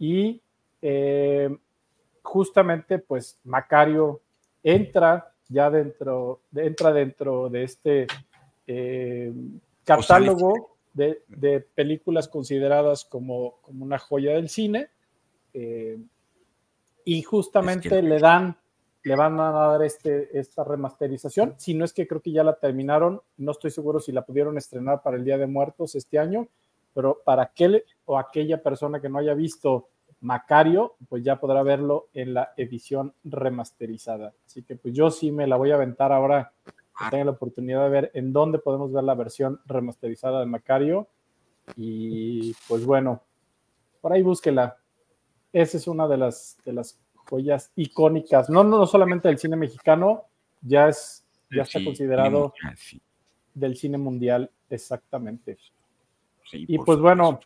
Y 0.00 0.42
eh, 0.82 1.56
justamente, 2.22 2.98
pues, 2.98 3.38
Macario 3.44 4.20
entra 4.64 5.32
ya 5.48 5.70
dentro, 5.70 6.40
entra 6.52 6.92
dentro 6.92 7.48
de 7.48 7.62
este 7.62 8.08
eh, 8.66 9.32
catálogo 9.84 10.70
de, 10.92 11.22
de, 11.28 11.60
películas 11.60 12.28
consideradas 12.28 13.04
como, 13.04 13.60
como, 13.62 13.84
una 13.84 13.98
joya 13.98 14.32
del 14.32 14.48
cine. 14.48 14.88
Eh, 15.54 15.98
y 17.04 17.22
justamente 17.22 18.02
le 18.02 18.18
dan 18.18 18.56
le 19.02 19.16
van 19.16 19.40
a 19.40 19.50
dar 19.50 19.82
este, 19.82 20.38
esta 20.38 20.64
remasterización. 20.64 21.54
Si 21.56 21.74
no 21.74 21.84
es 21.84 21.92
que 21.92 22.06
creo 22.06 22.20
que 22.20 22.32
ya 22.32 22.44
la 22.44 22.56
terminaron, 22.56 23.22
no 23.38 23.52
estoy 23.52 23.70
seguro 23.70 24.00
si 24.00 24.12
la 24.12 24.26
pudieron 24.26 24.58
estrenar 24.58 25.02
para 25.02 25.16
el 25.16 25.24
Día 25.24 25.38
de 25.38 25.46
Muertos 25.46 25.94
este 25.94 26.18
año, 26.18 26.48
pero 26.92 27.20
para 27.24 27.44
aquel 27.44 27.84
o 28.04 28.18
aquella 28.18 28.62
persona 28.62 29.00
que 29.00 29.08
no 29.08 29.18
haya 29.18 29.34
visto 29.34 29.88
Macario, 30.20 30.96
pues 31.08 31.24
ya 31.24 31.40
podrá 31.40 31.62
verlo 31.62 32.08
en 32.12 32.34
la 32.34 32.52
edición 32.56 33.14
remasterizada. 33.24 34.34
Así 34.44 34.62
que 34.62 34.76
pues 34.76 34.92
yo 34.92 35.10
sí 35.10 35.32
me 35.32 35.46
la 35.46 35.56
voy 35.56 35.70
a 35.70 35.76
aventar 35.76 36.12
ahora 36.12 36.52
que 37.00 37.10
tenga 37.10 37.24
la 37.24 37.30
oportunidad 37.32 37.84
de 37.84 37.90
ver 37.90 38.10
en 38.14 38.32
dónde 38.32 38.58
podemos 38.58 38.92
ver 38.92 39.04
la 39.04 39.14
versión 39.14 39.60
remasterizada 39.66 40.40
de 40.40 40.46
Macario. 40.46 41.08
Y 41.76 42.54
pues 42.68 42.84
bueno, 42.84 43.22
por 44.00 44.12
ahí 44.12 44.22
búsquela. 44.22 44.76
Esa 45.52 45.78
es 45.78 45.88
una 45.88 46.06
de 46.06 46.16
las, 46.16 46.58
de 46.64 46.72
las 46.72 47.00
joyas 47.28 47.72
icónicas, 47.76 48.50
no, 48.50 48.64
no, 48.64 48.86
solamente 48.86 49.28
del 49.28 49.38
cine 49.38 49.56
mexicano, 49.56 50.24
ya, 50.62 50.88
es, 50.88 51.24
ya 51.50 51.62
está 51.62 51.82
considerado 51.82 52.52
del 53.54 53.76
cine 53.76 53.98
mundial, 53.98 54.50
exactamente. 54.68 55.58
y 56.52 56.78
pues 56.78 56.98
bueno, 56.98 57.40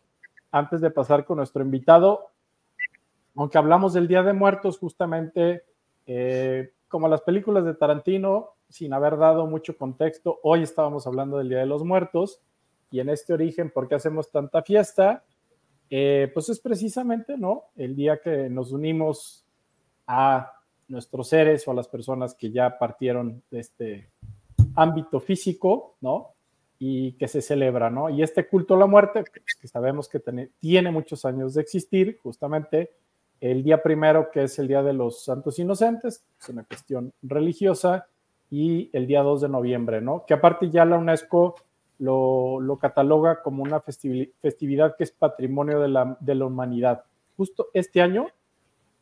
antes 0.51 0.81
de 0.81 0.91
pasar 0.91 1.25
con 1.25 1.39
nuestro 1.39 1.63
invitado, 1.63 2.31
aunque 3.37 3.59
hablamos 3.59 3.93
del 3.93 4.09
Día 4.09 4.23
de 4.23 4.33
Muertos, 4.33 4.79
justamente 4.79 5.65
eh, 6.07 6.73
como 6.89 7.09
las 7.09 7.23
películas 7.23 7.65
de 7.65 7.75
Tarantino, 7.75 8.54
sin 8.69 8.93
haber 8.93 9.17
dado 9.17 9.47
mucho 9.47 9.77
contexto, 9.77 10.41
hoy 10.43 10.63
estábamos 10.63 11.07
hablando 11.07 11.39
del 11.39 11.49
Día 11.49 11.59
de 11.59 11.67
los 11.67 11.85
Muertos 11.85 12.41
y 12.91 13.01
en 13.01 13.09
este 13.09 13.33
origen, 13.33 13.71
¿por 13.71 13.89
qué 13.89 13.97
hacemos 13.97 14.31
tanta 14.31 14.63
fiesta? 14.63 15.25
Eh, 15.91 16.31
pues 16.33 16.49
es 16.49 16.61
precisamente, 16.61 17.37
¿no? 17.37 17.65
El 17.77 17.95
día 17.95 18.21
que 18.21 18.49
nos 18.49 18.73
unimos 18.73 19.45
a 20.07 20.53
nuestros 20.89 21.29
seres 21.29 21.67
o 21.67 21.71
a 21.71 21.75
las 21.75 21.89
personas 21.89 22.35
que 22.35 22.51
ya 22.51 22.79
partieron 22.79 23.43
de 23.51 23.61
este 23.61 24.11
ámbito 24.75 25.21
físico, 25.21 25.97
¿no? 26.01 26.35
Y 26.79 27.13
que 27.13 27.29
se 27.29 27.43
celebra, 27.43 27.91
¿no? 27.91 28.11
Y 28.11 28.23
este 28.23 28.47
culto 28.47 28.75
a 28.75 28.79
la 28.79 28.87
muerte, 28.87 29.25
que 29.61 29.69
sabemos 29.69 30.09
que 30.09 30.21
tiene 30.61 30.91
muchos 30.91 31.25
años 31.25 31.55
de 31.55 31.63
existir, 31.63 32.19
justamente 32.23 32.91
el 33.41 33.63
día 33.63 33.83
primero, 33.83 34.31
que 34.31 34.45
es 34.45 34.59
el 34.59 34.69
Día 34.69 34.83
de 34.83 34.93
los 34.93 35.25
Santos 35.25 35.59
Inocentes, 35.59 36.25
es 36.41 36.49
una 36.49 36.65
cuestión 36.65 37.13
religiosa, 37.23 38.09
y 38.51 38.91
el 38.93 39.07
día 39.07 39.23
2 39.23 39.43
de 39.43 39.49
noviembre, 39.49 40.01
¿no? 40.01 40.25
Que 40.27 40.35
aparte 40.35 40.71
ya 40.71 40.85
la 40.85 40.99
UNESCO 40.99 41.57
lo, 41.99 42.61
lo 42.61 42.79
cataloga 42.79 43.43
como 43.43 43.63
una 43.63 43.81
festividad 43.81 44.97
que 44.97 45.05
es 45.05 45.13
patrimonio 45.13 45.81
de 45.81 45.89
la, 45.89 46.17
de 46.21 46.35
la 46.35 46.47
humanidad. 46.47 47.05
Justo 47.37 47.69
este 47.73 48.03
año 48.03 48.29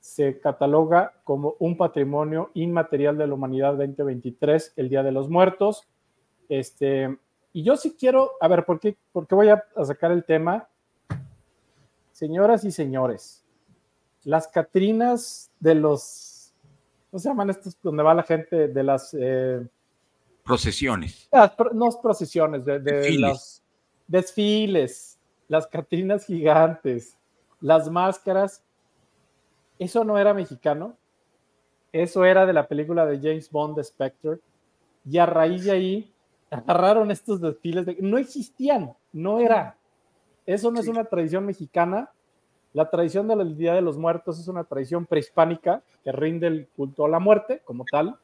se 0.03 0.41
cataloga 0.41 1.13
como 1.23 1.55
un 1.61 1.77
patrimonio 1.77 2.51
inmaterial 2.55 3.17
de 3.17 3.27
la 3.27 3.35
humanidad 3.35 3.77
2023, 3.77 4.73
el 4.77 4.89
Día 4.89 5.05
de 5.05 5.13
los 5.13 5.29
Muertos. 5.29 5.87
Este, 6.49 7.17
y 7.53 7.63
yo 7.63 7.77
sí 7.77 7.97
quiero, 7.99 8.33
a 8.41 8.49
ver, 8.49 8.65
¿por 8.65 8.81
qué, 8.81 8.97
por 9.13 9.29
qué 9.29 9.35
voy 9.37 9.49
a, 9.51 9.65
sacar 9.85 10.11
el 10.11 10.25
tema? 10.25 10.69
Señoras 12.11 12.65
y 12.65 12.73
señores, 12.73 13.45
las 14.25 14.49
Catrinas 14.49 15.53
de 15.61 15.77
los, 15.77 16.32
¿cómo 17.13 17.21
se 17.21 17.29
llaman 17.29 17.51
estos 17.51 17.77
donde 17.81 18.03
va 18.03 18.15
la 18.15 18.25
gente 18.25 18.67
de 18.67 18.83
las... 18.83 19.15
Eh, 19.17 19.65
procesiones. 20.43 21.29
no 21.73 21.89
es 21.89 21.97
procesiones, 21.97 22.65
de, 22.65 22.81
de 22.81 23.19
los 23.19 23.63
desfiles, 24.09 25.21
las 25.47 25.69
Catrinas 25.69 26.27
gigantes, 26.27 27.17
las 27.61 27.89
máscaras 27.89 28.65
eso 29.83 30.05
no 30.05 30.17
era 30.17 30.33
mexicano, 30.33 30.97
eso 31.93 32.25
era 32.25 32.47
de 32.47 32.53
la 32.53 32.69
película 32.69 33.05
de 33.05 33.19
James 33.19 33.51
Bond, 33.51 33.75
The 33.75 33.85
Spectre, 33.85 34.39
y 35.05 35.19
a 35.19 35.27
raíz 35.27 35.65
de 35.65 35.73
ahí 35.73 36.15
agarraron 36.51 37.11
estos 37.11 37.41
desfiles, 37.41 37.87
de, 37.87 37.97
no 38.01 38.17
existían, 38.19 38.95
no 39.13 39.41
era. 39.41 39.77
Eso 40.47 40.71
no 40.71 40.79
es 40.79 40.87
una 40.87 41.05
tradición 41.05 41.45
mexicana. 41.47 42.11
La 42.75 42.89
tradición 42.89 43.29
del 43.29 43.57
Día 43.57 43.75
de 43.75 43.83
los 43.83 43.99
Muertos 43.99 44.39
es 44.39 44.49
una 44.49 44.65
tradición 44.65 45.07
prehispánica 45.07 45.83
que 46.03 46.13
rinde 46.13 46.47
el 46.47 46.69
culto 46.75 47.05
a 47.05 47.09
la 47.09 47.19
muerte 47.19 47.61
como 47.65 47.85
tal. 47.91 48.17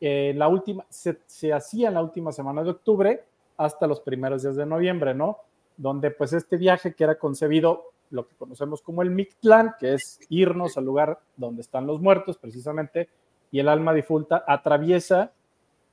Eh, 0.00 0.32
la 0.36 0.48
última, 0.48 0.86
se, 0.88 1.18
se 1.26 1.52
hacía 1.52 1.88
en 1.88 1.94
la 1.94 2.02
última 2.02 2.32
semana 2.32 2.62
de 2.62 2.70
octubre 2.70 3.24
hasta 3.56 3.86
los 3.86 4.00
primeros 4.00 4.42
días 4.42 4.56
de 4.56 4.66
noviembre, 4.66 5.14
¿no? 5.14 5.38
Donde 5.76 6.10
pues 6.10 6.32
este 6.32 6.56
viaje 6.56 6.94
que 6.94 7.04
era 7.04 7.18
concebido 7.18 7.92
lo 8.10 8.26
que 8.26 8.36
conocemos 8.36 8.82
como 8.82 9.02
el 9.02 9.10
Mictlán, 9.10 9.74
que 9.78 9.94
es 9.94 10.20
irnos 10.28 10.76
al 10.76 10.84
lugar 10.84 11.18
donde 11.36 11.62
están 11.62 11.86
los 11.86 12.00
muertos 12.00 12.38
precisamente, 12.38 13.08
y 13.50 13.60
el 13.60 13.68
alma 13.68 13.92
difunta 13.92 14.44
atraviesa, 14.46 15.32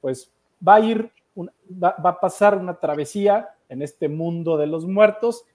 pues 0.02 0.32
va 0.65 0.76
a 0.76 0.80
ir, 0.80 1.11
va, 1.38 1.95
a 1.98 2.20
pasar 2.20 2.57
una 2.57 2.76
travesía 2.76 3.49
en 3.70 3.82
este 3.82 4.10
mundo 4.10 4.57
de 4.57 4.68
los 4.68 4.86
muertos 4.86 5.45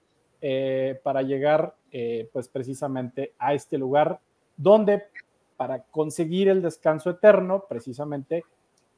eh, 0.40 1.00
para 1.02 1.22
llegar 1.22 1.74
eh, 1.92 2.28
pues 2.32 2.48
precisamente 2.48 3.34
a 3.38 3.54
este 3.54 3.78
lugar 3.78 4.20
donde 4.56 5.04
para 5.56 5.82
conseguir 5.82 6.48
el 6.48 6.62
descanso 6.62 7.10
eterno, 7.10 7.64
precisamente 7.68 8.44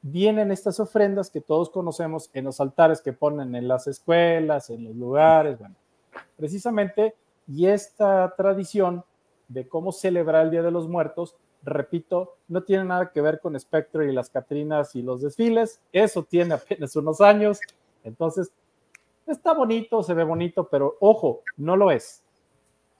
vienen 0.02 0.50
estas 0.50 0.78
ofrendas 0.78 1.30
que 1.30 1.40
todos 1.40 1.70
conocemos 1.70 2.30
en 2.34 2.44
los 2.44 2.60
altares 2.60 3.00
que 3.00 3.12
ponen 3.12 3.54
en 3.54 3.66
las 3.66 3.86
escuelas, 3.86 4.70
en 4.70 4.84
los 4.84 4.94
lugares, 4.94 5.58
bueno, 5.58 5.74
precisamente, 6.36 7.14
y 7.48 7.66
esta 7.66 8.34
tradición 8.36 9.04
de 9.48 9.66
cómo 9.68 9.90
celebrar 9.90 10.44
el 10.44 10.50
Día 10.50 10.62
de 10.62 10.70
los 10.70 10.86
Muertos, 10.86 11.34
repito, 11.62 12.36
no 12.48 12.62
tiene 12.62 12.84
nada 12.84 13.10
que 13.10 13.20
ver 13.20 13.40
con 13.40 13.58
Spectre 13.58 14.10
y 14.10 14.14
las 14.14 14.30
Catrinas 14.30 14.94
y 14.94 15.02
los 15.02 15.22
desfiles, 15.22 15.80
eso 15.92 16.24
tiene 16.24 16.54
apenas 16.54 16.94
unos 16.96 17.20
años, 17.20 17.58
entonces 18.04 18.52
está 19.26 19.54
bonito, 19.54 20.02
se 20.02 20.14
ve 20.14 20.24
bonito, 20.24 20.68
pero 20.68 20.96
ojo, 21.00 21.40
no 21.56 21.76
lo 21.76 21.90
es. 21.90 22.22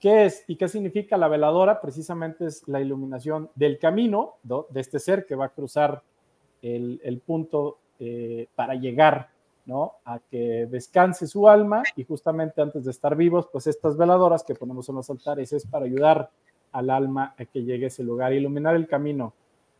¿Qué 0.01 0.25
es 0.25 0.43
y 0.47 0.55
qué 0.55 0.67
significa 0.67 1.15
la 1.15 1.27
veladora? 1.27 1.79
Precisamente 1.79 2.47
es 2.47 2.67
la 2.67 2.81
iluminación 2.81 3.51
del 3.53 3.77
camino 3.77 4.33
de 4.43 4.81
este 4.81 4.99
ser 4.99 5.27
que 5.27 5.35
va 5.35 5.45
a 5.45 5.49
cruzar 5.49 6.01
el, 6.63 7.21
punto 7.23 7.77
eh, 7.99 8.47
para 8.55 8.73
llegar 8.73 9.29
¿no? 9.67 9.93
a 10.03 10.17
que 10.17 10.65
descanse 10.65 11.27
su 11.27 11.47
alma 11.47 11.83
y 11.95 12.03
justamente 12.03 12.63
antes 12.63 12.83
de 12.83 12.89
estar 12.89 13.15
vivos, 13.15 13.47
pues 13.51 13.67
estas 13.67 13.95
veladoras 13.95 14.43
que 14.43 14.55
ponemos 14.55 14.89
en 14.89 14.95
los 14.95 15.09
altares 15.11 15.53
es 15.53 15.67
para 15.67 15.85
ayudar 15.85 16.31
al 16.71 16.89
alma 16.89 17.35
a 17.37 17.45
que 17.45 17.63
llegue 17.63 17.85
a 17.85 17.87
ese 17.89 18.03
lugar, 18.03 18.33
iluminar 18.33 18.75
el 18.75 18.87
camino. 18.87 19.33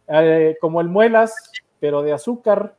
Eh, 0.08 0.56
como 0.62 0.82
el 0.82 0.88
muelas, 0.88 1.34
pero 1.80 2.04
de 2.04 2.14
azúcar, 2.14 2.76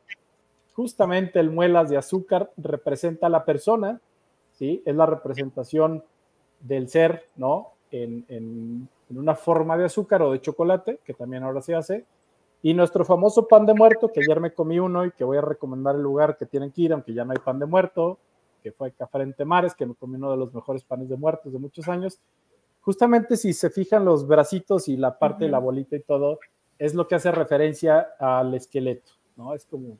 justamente 0.75 1.41
el 1.41 1.51
muelas 1.51 1.89
de 1.89 1.97
azúcar 1.97 2.51
representa 2.55 3.27
a 3.27 3.29
la 3.29 3.43
persona, 3.43 3.99
¿sí? 4.53 4.81
Es 4.85 4.95
la 4.95 5.07
representación 5.07 6.05
del 6.63 6.89
ser, 6.89 7.29
¿no? 7.35 7.73
En, 7.91 8.25
en, 8.29 8.89
una 9.09 9.35
forma 9.35 9.77
de 9.77 9.85
azúcar 9.85 10.23
o 10.23 10.31
de 10.31 10.41
chocolate, 10.41 10.99
que 11.05 11.13
también 11.13 11.43
ahora 11.43 11.61
se 11.61 11.75
hace, 11.75 12.03
y 12.63 12.73
nuestro 12.73 13.05
famoso 13.05 13.47
pan 13.47 13.67
de 13.67 13.75
muerto, 13.75 14.11
que 14.11 14.21
ayer 14.21 14.39
me 14.39 14.53
comí 14.53 14.79
uno 14.79 15.05
y 15.05 15.11
que 15.11 15.23
voy 15.23 15.37
a 15.37 15.41
recomendar 15.41 15.93
el 15.95 16.01
lugar 16.01 16.35
que 16.35 16.47
tienen 16.47 16.71
que 16.71 16.81
ir, 16.81 16.93
aunque 16.93 17.13
ya 17.13 17.23
no 17.23 17.31
hay 17.31 17.37
pan 17.37 17.59
de 17.59 17.67
muerto, 17.67 18.17
que 18.63 18.71
fue 18.71 18.91
Café 18.93 19.45
Mares, 19.45 19.75
que 19.75 19.85
me 19.85 19.93
comí 19.93 20.15
uno 20.15 20.31
de 20.31 20.37
los 20.37 20.51
mejores 20.51 20.83
panes 20.83 21.09
de 21.09 21.17
muertos 21.17 21.53
de 21.53 21.59
muchos 21.59 21.87
años. 21.87 22.19
Justamente 22.81 23.37
si 23.37 23.53
se 23.53 23.69
fijan 23.69 24.05
los 24.05 24.25
bracitos 24.25 24.87
y 24.87 24.97
la 24.97 25.19
parte 25.19 25.45
de 25.45 25.51
la 25.51 25.59
bolita 25.59 25.95
y 25.95 25.99
todo, 25.99 26.39
es 26.79 26.95
lo 26.95 27.07
que 27.07 27.15
hace 27.15 27.31
referencia 27.31 28.15
al 28.19 28.53
esqueleto, 28.55 29.11
¿no? 29.35 29.53
Es 29.53 29.65
como, 29.65 29.97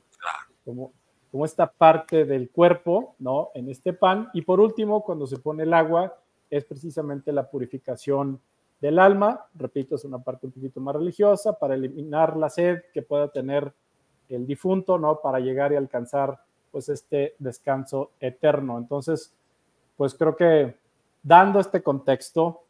como, 0.64 0.92
como 1.30 1.44
esta 1.44 1.70
parte 1.70 2.24
del 2.24 2.50
cuerpo, 2.50 3.14
¿no? 3.18 3.50
En 3.54 3.68
este 3.68 3.92
pan. 3.92 4.30
Y 4.32 4.42
por 4.42 4.58
último, 4.58 5.04
cuando 5.04 5.26
se 5.26 5.38
pone 5.38 5.62
el 5.62 5.74
agua, 5.74 6.18
es 6.56 6.64
precisamente 6.64 7.32
la 7.32 7.50
purificación 7.50 8.40
del 8.80 8.98
alma, 8.98 9.46
repito, 9.54 9.96
es 9.96 10.04
una 10.04 10.18
parte 10.18 10.46
un 10.46 10.52
poquito 10.52 10.80
más 10.80 10.94
religiosa, 10.94 11.58
para 11.58 11.74
eliminar 11.74 12.36
la 12.36 12.48
sed 12.48 12.82
que 12.92 13.02
pueda 13.02 13.28
tener 13.28 13.72
el 14.28 14.46
difunto, 14.46 14.98
¿no? 14.98 15.20
Para 15.20 15.40
llegar 15.40 15.72
y 15.72 15.76
alcanzar, 15.76 16.38
pues, 16.70 16.88
este 16.88 17.34
descanso 17.38 18.12
eterno. 18.20 18.78
Entonces, 18.78 19.32
pues 19.96 20.14
creo 20.14 20.36
que 20.36 20.76
dando 21.22 21.58
este 21.58 21.82
contexto, 21.82 22.64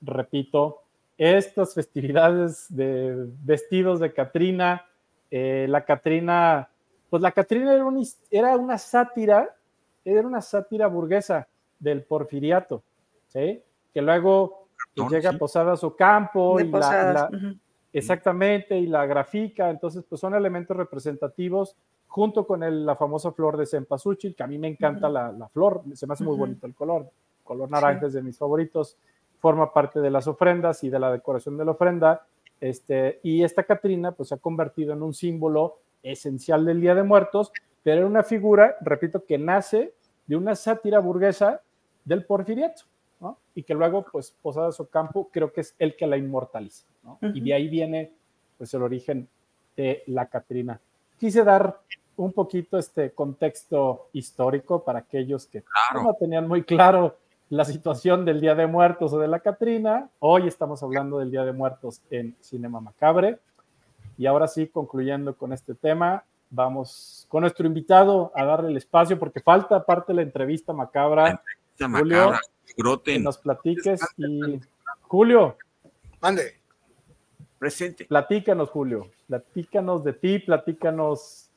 repito, 0.00 0.82
estas 1.18 1.74
festividades 1.74 2.66
de 2.74 3.28
vestidos 3.42 4.00
de 4.00 4.12
Catrina, 4.12 4.86
eh, 5.30 5.66
la 5.68 5.84
Catrina, 5.84 6.68
pues 7.10 7.22
la 7.22 7.32
Catrina 7.32 7.74
era, 7.74 7.84
era 8.30 8.56
una 8.56 8.78
sátira, 8.78 9.54
era 10.04 10.26
una 10.26 10.40
sátira 10.40 10.86
burguesa 10.86 11.48
del 11.78 12.02
porfiriato, 12.02 12.82
¿sí? 13.34 13.62
Que 13.92 14.00
luego 14.00 14.68
llega 15.10 15.32
posada 15.32 15.72
a 15.72 15.76
su 15.76 15.94
campo 15.94 16.58
y 16.60 16.68
la, 16.68 17.28
exactamente 17.92 18.78
y 18.78 18.86
la 18.86 19.06
grafica, 19.06 19.70
entonces 19.70 20.04
pues 20.08 20.20
son 20.20 20.34
elementos 20.34 20.76
representativos 20.76 21.76
junto 22.06 22.46
con 22.46 22.62
el, 22.62 22.86
la 22.86 22.94
famosa 22.94 23.32
flor 23.32 23.56
de 23.56 23.66
cempasúchil, 23.66 24.36
que 24.36 24.42
a 24.44 24.46
mí 24.46 24.56
me 24.56 24.68
encanta 24.68 25.08
la, 25.08 25.48
flor, 25.52 25.82
se 25.94 26.06
me 26.06 26.14
hace 26.14 26.24
muy 26.24 26.36
bonito 26.36 26.66
el 26.66 26.74
color, 26.74 27.10
color 27.42 27.68
naranja 27.70 28.06
es 28.06 28.12
de 28.12 28.22
mis 28.22 28.38
favoritos, 28.38 28.96
forma 29.40 29.72
parte 29.72 30.00
de 30.00 30.10
las 30.10 30.28
ofrendas 30.28 30.84
y 30.84 30.90
de 30.90 30.98
la 30.98 31.10
decoración 31.12 31.58
de 31.58 31.64
la 31.64 31.72
ofrenda, 31.72 32.24
este, 32.60 33.20
y 33.24 33.42
esta 33.42 33.64
Catrina 33.64 34.12
pues 34.12 34.28
se 34.28 34.36
ha 34.36 34.38
convertido 34.38 34.92
en 34.92 35.02
un 35.02 35.12
símbolo 35.12 35.78
esencial 36.02 36.64
del 36.64 36.80
Día 36.80 36.94
de 36.94 37.02
Muertos, 37.02 37.50
pero 37.82 37.98
era 37.98 38.06
una 38.06 38.22
figura, 38.22 38.76
repito, 38.80 39.24
que 39.24 39.36
nace 39.36 39.92
de 40.26 40.36
una 40.36 40.54
sátira 40.54 41.00
burguesa 41.00 41.60
del 42.04 42.24
porfiriato 42.24 42.84
y 43.54 43.62
que 43.62 43.74
luego, 43.74 44.04
pues, 44.10 44.34
Posadas 44.42 44.80
Ocampo 44.80 45.28
creo 45.32 45.52
que 45.52 45.60
es 45.60 45.74
el 45.78 45.96
que 45.96 46.06
la 46.06 46.16
inmortaliza, 46.16 46.84
Y 47.34 47.40
de 47.40 47.54
ahí 47.54 47.68
viene, 47.68 48.12
pues, 48.58 48.72
el 48.74 48.82
origen 48.82 49.28
de 49.76 50.02
la 50.06 50.26
Catrina. 50.26 50.80
Quise 51.18 51.44
dar 51.44 51.80
un 52.16 52.32
poquito 52.32 52.78
este 52.78 53.12
contexto 53.12 54.08
histórico 54.12 54.84
para 54.84 55.00
aquellos 55.00 55.46
que 55.46 55.64
no 55.94 56.14
tenían 56.14 56.46
muy 56.46 56.62
claro 56.62 57.16
la 57.50 57.64
situación 57.64 58.24
del 58.24 58.40
Día 58.40 58.54
de 58.54 58.66
Muertos 58.66 59.12
o 59.12 59.18
de 59.18 59.28
la 59.28 59.40
Catrina. 59.40 60.08
Hoy 60.18 60.48
estamos 60.48 60.82
hablando 60.82 61.18
del 61.18 61.30
Día 61.30 61.44
de 61.44 61.52
Muertos 61.52 62.00
en 62.10 62.36
Cinema 62.40 62.80
Macabre. 62.80 63.38
Y 64.16 64.26
ahora 64.26 64.46
sí, 64.46 64.68
concluyendo 64.68 65.36
con 65.36 65.52
este 65.52 65.74
tema, 65.74 66.24
vamos 66.50 67.26
con 67.28 67.42
nuestro 67.42 67.66
invitado 67.66 68.32
a 68.34 68.44
darle 68.44 68.70
el 68.70 68.76
espacio 68.76 69.18
porque 69.18 69.40
falta 69.40 69.84
parte 69.84 70.12
de 70.12 70.16
la 70.16 70.22
entrevista 70.22 70.72
macabra. 70.72 71.42
Julio, 71.78 72.32
que 73.02 73.18
nos 73.18 73.38
platiques 73.38 74.00
y 74.16 74.60
Julio. 75.02 75.56
Mande. 76.20 76.60
Presente. 77.58 78.04
Platícanos, 78.04 78.70
Julio. 78.70 79.10
Platícanos 79.26 80.04
de 80.04 80.12
ti, 80.12 80.38
platícanos 80.38 81.50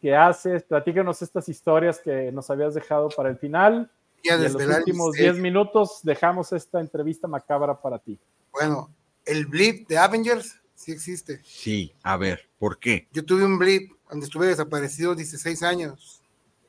qué 0.00 0.14
haces, 0.14 0.62
platícanos 0.62 1.22
estas 1.22 1.48
historias 1.48 1.98
que 1.98 2.30
nos 2.32 2.50
habías 2.50 2.74
dejado 2.74 3.08
para 3.10 3.28
el 3.28 3.36
final. 3.36 3.90
y 4.22 4.28
en 4.30 4.42
los 4.42 4.54
últimos 4.54 5.12
10 5.14 5.38
minutos 5.38 6.00
dejamos 6.02 6.52
esta 6.52 6.80
entrevista 6.80 7.28
macabra 7.28 7.80
para 7.80 7.98
ti. 7.98 8.18
Bueno, 8.52 8.90
el 9.24 9.46
blip 9.46 9.88
de 9.88 9.98
Avengers 9.98 10.60
sí 10.74 10.92
existe. 10.92 11.40
Sí, 11.44 11.92
a 12.02 12.16
ver, 12.16 12.48
¿por 12.58 12.78
qué? 12.78 13.08
Yo 13.12 13.24
tuve 13.24 13.44
un 13.44 13.58
blip 13.58 13.92
donde 14.08 14.26
estuve 14.26 14.46
desaparecido 14.46 15.14
16 15.14 15.62
años. 15.62 16.22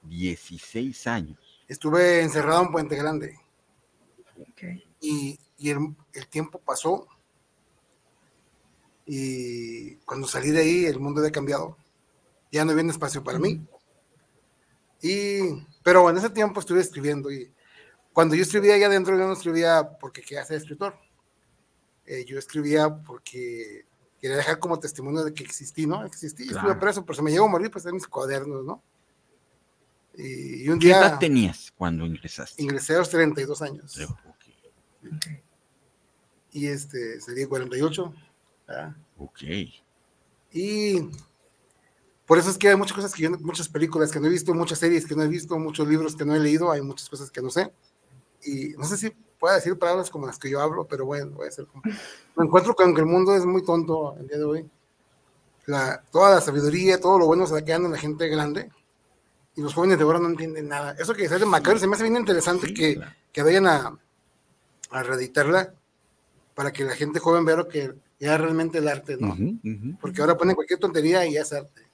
16 0.03 1.07
años. 1.07 1.63
Estuve 1.67 2.21
encerrado 2.21 2.63
en 2.63 2.71
Puente 2.71 2.95
Grande. 2.95 3.37
Y, 5.01 5.39
el, 5.59 5.95
tiempo 6.29 6.59
pasó. 6.59 7.07
Y 9.05 9.95
cuando 9.97 10.27
salí 10.27 10.51
de 10.51 10.61
ahí, 10.61 10.85
el 10.85 10.99
mundo 10.99 11.21
había 11.21 11.31
cambiado. 11.31 11.77
Ya 12.51 12.65
no 12.65 12.71
había 12.71 12.83
espacio 12.91 13.23
para 13.23 13.39
mí. 13.39 13.65
Y, 15.01 15.39
pero 15.83 16.09
en 16.09 16.17
ese 16.17 16.29
tiempo 16.29 16.59
estuve 16.59 16.81
escribiendo. 16.81 17.31
Y 17.31 17.51
cuando 18.13 18.35
yo 18.35 18.43
escribía 18.43 18.75
allá 18.75 18.87
adentro, 18.87 19.17
yo 19.17 19.27
no 19.27 19.33
escribía 19.33 19.97
porque 19.99 20.21
quería 20.21 20.45
ser 20.45 20.57
escritor. 20.57 20.95
Eh, 22.05 22.25
yo 22.25 22.39
escribía 22.39 22.89
porque 22.89 23.85
quería 24.19 24.37
dejar 24.37 24.59
como 24.59 24.79
testimonio 24.79 25.23
de 25.23 25.33
que 25.33 25.43
existí, 25.43 25.85
¿no? 25.85 26.05
Existí, 26.05 26.43
estuve 26.43 26.75
preso, 26.75 27.05
pero 27.05 27.15
se 27.15 27.21
me 27.21 27.31
llegó 27.31 27.45
a 27.45 27.49
morir, 27.49 27.71
pues 27.71 27.85
en 27.85 27.93
mis 27.93 28.07
cuadernos, 28.07 28.65
¿no? 28.65 28.83
Y, 30.21 30.67
un 30.67 30.79
¿Qué 30.79 30.91
edad 30.91 31.17
tenías 31.17 31.71
cuando 31.77 32.05
ingresaste? 32.05 32.61
Ingresé 32.61 32.93
a 32.95 32.99
los 32.99 33.09
32 33.09 33.61
años. 33.61 33.97
Y 36.51 36.67
este, 36.67 37.21
sería 37.21 37.47
48. 37.47 38.13
Ok. 39.17 39.41
Y 40.51 41.09
por 42.25 42.37
eso 42.37 42.49
es 42.49 42.57
que 42.57 42.67
hay 42.67 42.75
muchas 42.75 42.95
cosas 42.95 43.13
que 43.13 43.23
yo, 43.23 43.31
muchas 43.39 43.69
películas 43.69 44.11
que 44.11 44.19
no 44.19 44.27
he 44.27 44.29
visto, 44.29 44.53
muchas 44.53 44.79
series 44.79 45.05
que 45.05 45.15
no 45.15 45.23
he 45.23 45.27
visto, 45.27 45.57
muchos 45.57 45.87
libros 45.87 46.15
que 46.17 46.25
no 46.25 46.35
he 46.35 46.39
leído, 46.39 46.69
hay 46.69 46.81
muchas 46.81 47.07
cosas 47.07 47.31
que 47.31 47.41
no 47.41 47.49
sé. 47.49 47.71
Y 48.43 48.69
no 48.77 48.83
sé 48.83 48.97
si 48.97 49.11
puedo 49.39 49.55
decir 49.55 49.79
palabras 49.79 50.09
como 50.09 50.27
las 50.27 50.37
que 50.37 50.49
yo 50.49 50.59
hablo, 50.59 50.85
pero 50.85 51.05
bueno, 51.05 51.31
voy 51.37 51.47
a 51.47 51.51
ser 51.51 51.65
como... 51.65 51.81
Me 52.35 52.45
encuentro 52.45 52.75
con 52.75 52.93
que 52.93 53.01
el 53.01 53.07
mundo 53.07 53.35
es 53.35 53.45
muy 53.45 53.63
tonto 53.63 54.17
el 54.19 54.27
día 54.27 54.37
de 54.37 54.43
hoy. 54.43 54.69
La, 55.65 56.03
toda 56.11 56.35
la 56.35 56.41
sabiduría, 56.41 56.99
todo 56.99 57.19
lo 57.19 57.25
bueno 57.25 57.47
se 57.47 57.53
va 57.53 57.61
quedando 57.61 57.85
en 57.85 57.93
la 57.93 57.99
gente 57.99 58.27
grande 58.27 58.69
y 59.55 59.61
los 59.61 59.73
jóvenes 59.73 59.97
de 59.97 60.03
ahora 60.03 60.19
no 60.19 60.27
entienden 60.27 60.67
nada. 60.67 60.95
Eso 60.99 61.13
que 61.13 61.27
sale 61.27 61.45
Macabro 61.45 61.79
se 61.79 61.87
me 61.87 61.95
hace 61.95 62.03
bien 62.03 62.17
interesante 62.17 62.73
que, 62.73 62.99
que 63.31 63.43
vayan 63.43 63.67
a, 63.67 63.97
a 64.91 65.03
reeditarla 65.03 65.73
para 66.55 66.71
que 66.71 66.83
la 66.83 66.95
gente 66.95 67.19
joven 67.19 67.45
vea 67.45 67.57
lo 67.57 67.67
que 67.67 67.93
ya 68.19 68.37
realmente 68.37 68.79
el 68.79 68.87
arte, 68.87 69.17
¿no? 69.19 69.35
Porque 70.01 70.21
ahora 70.21 70.37
ponen 70.37 70.55
cualquier 70.55 70.79
tontería 70.79 71.25
y 71.25 71.33
ya 71.33 71.41
es 71.41 71.53
arte. 71.53 71.87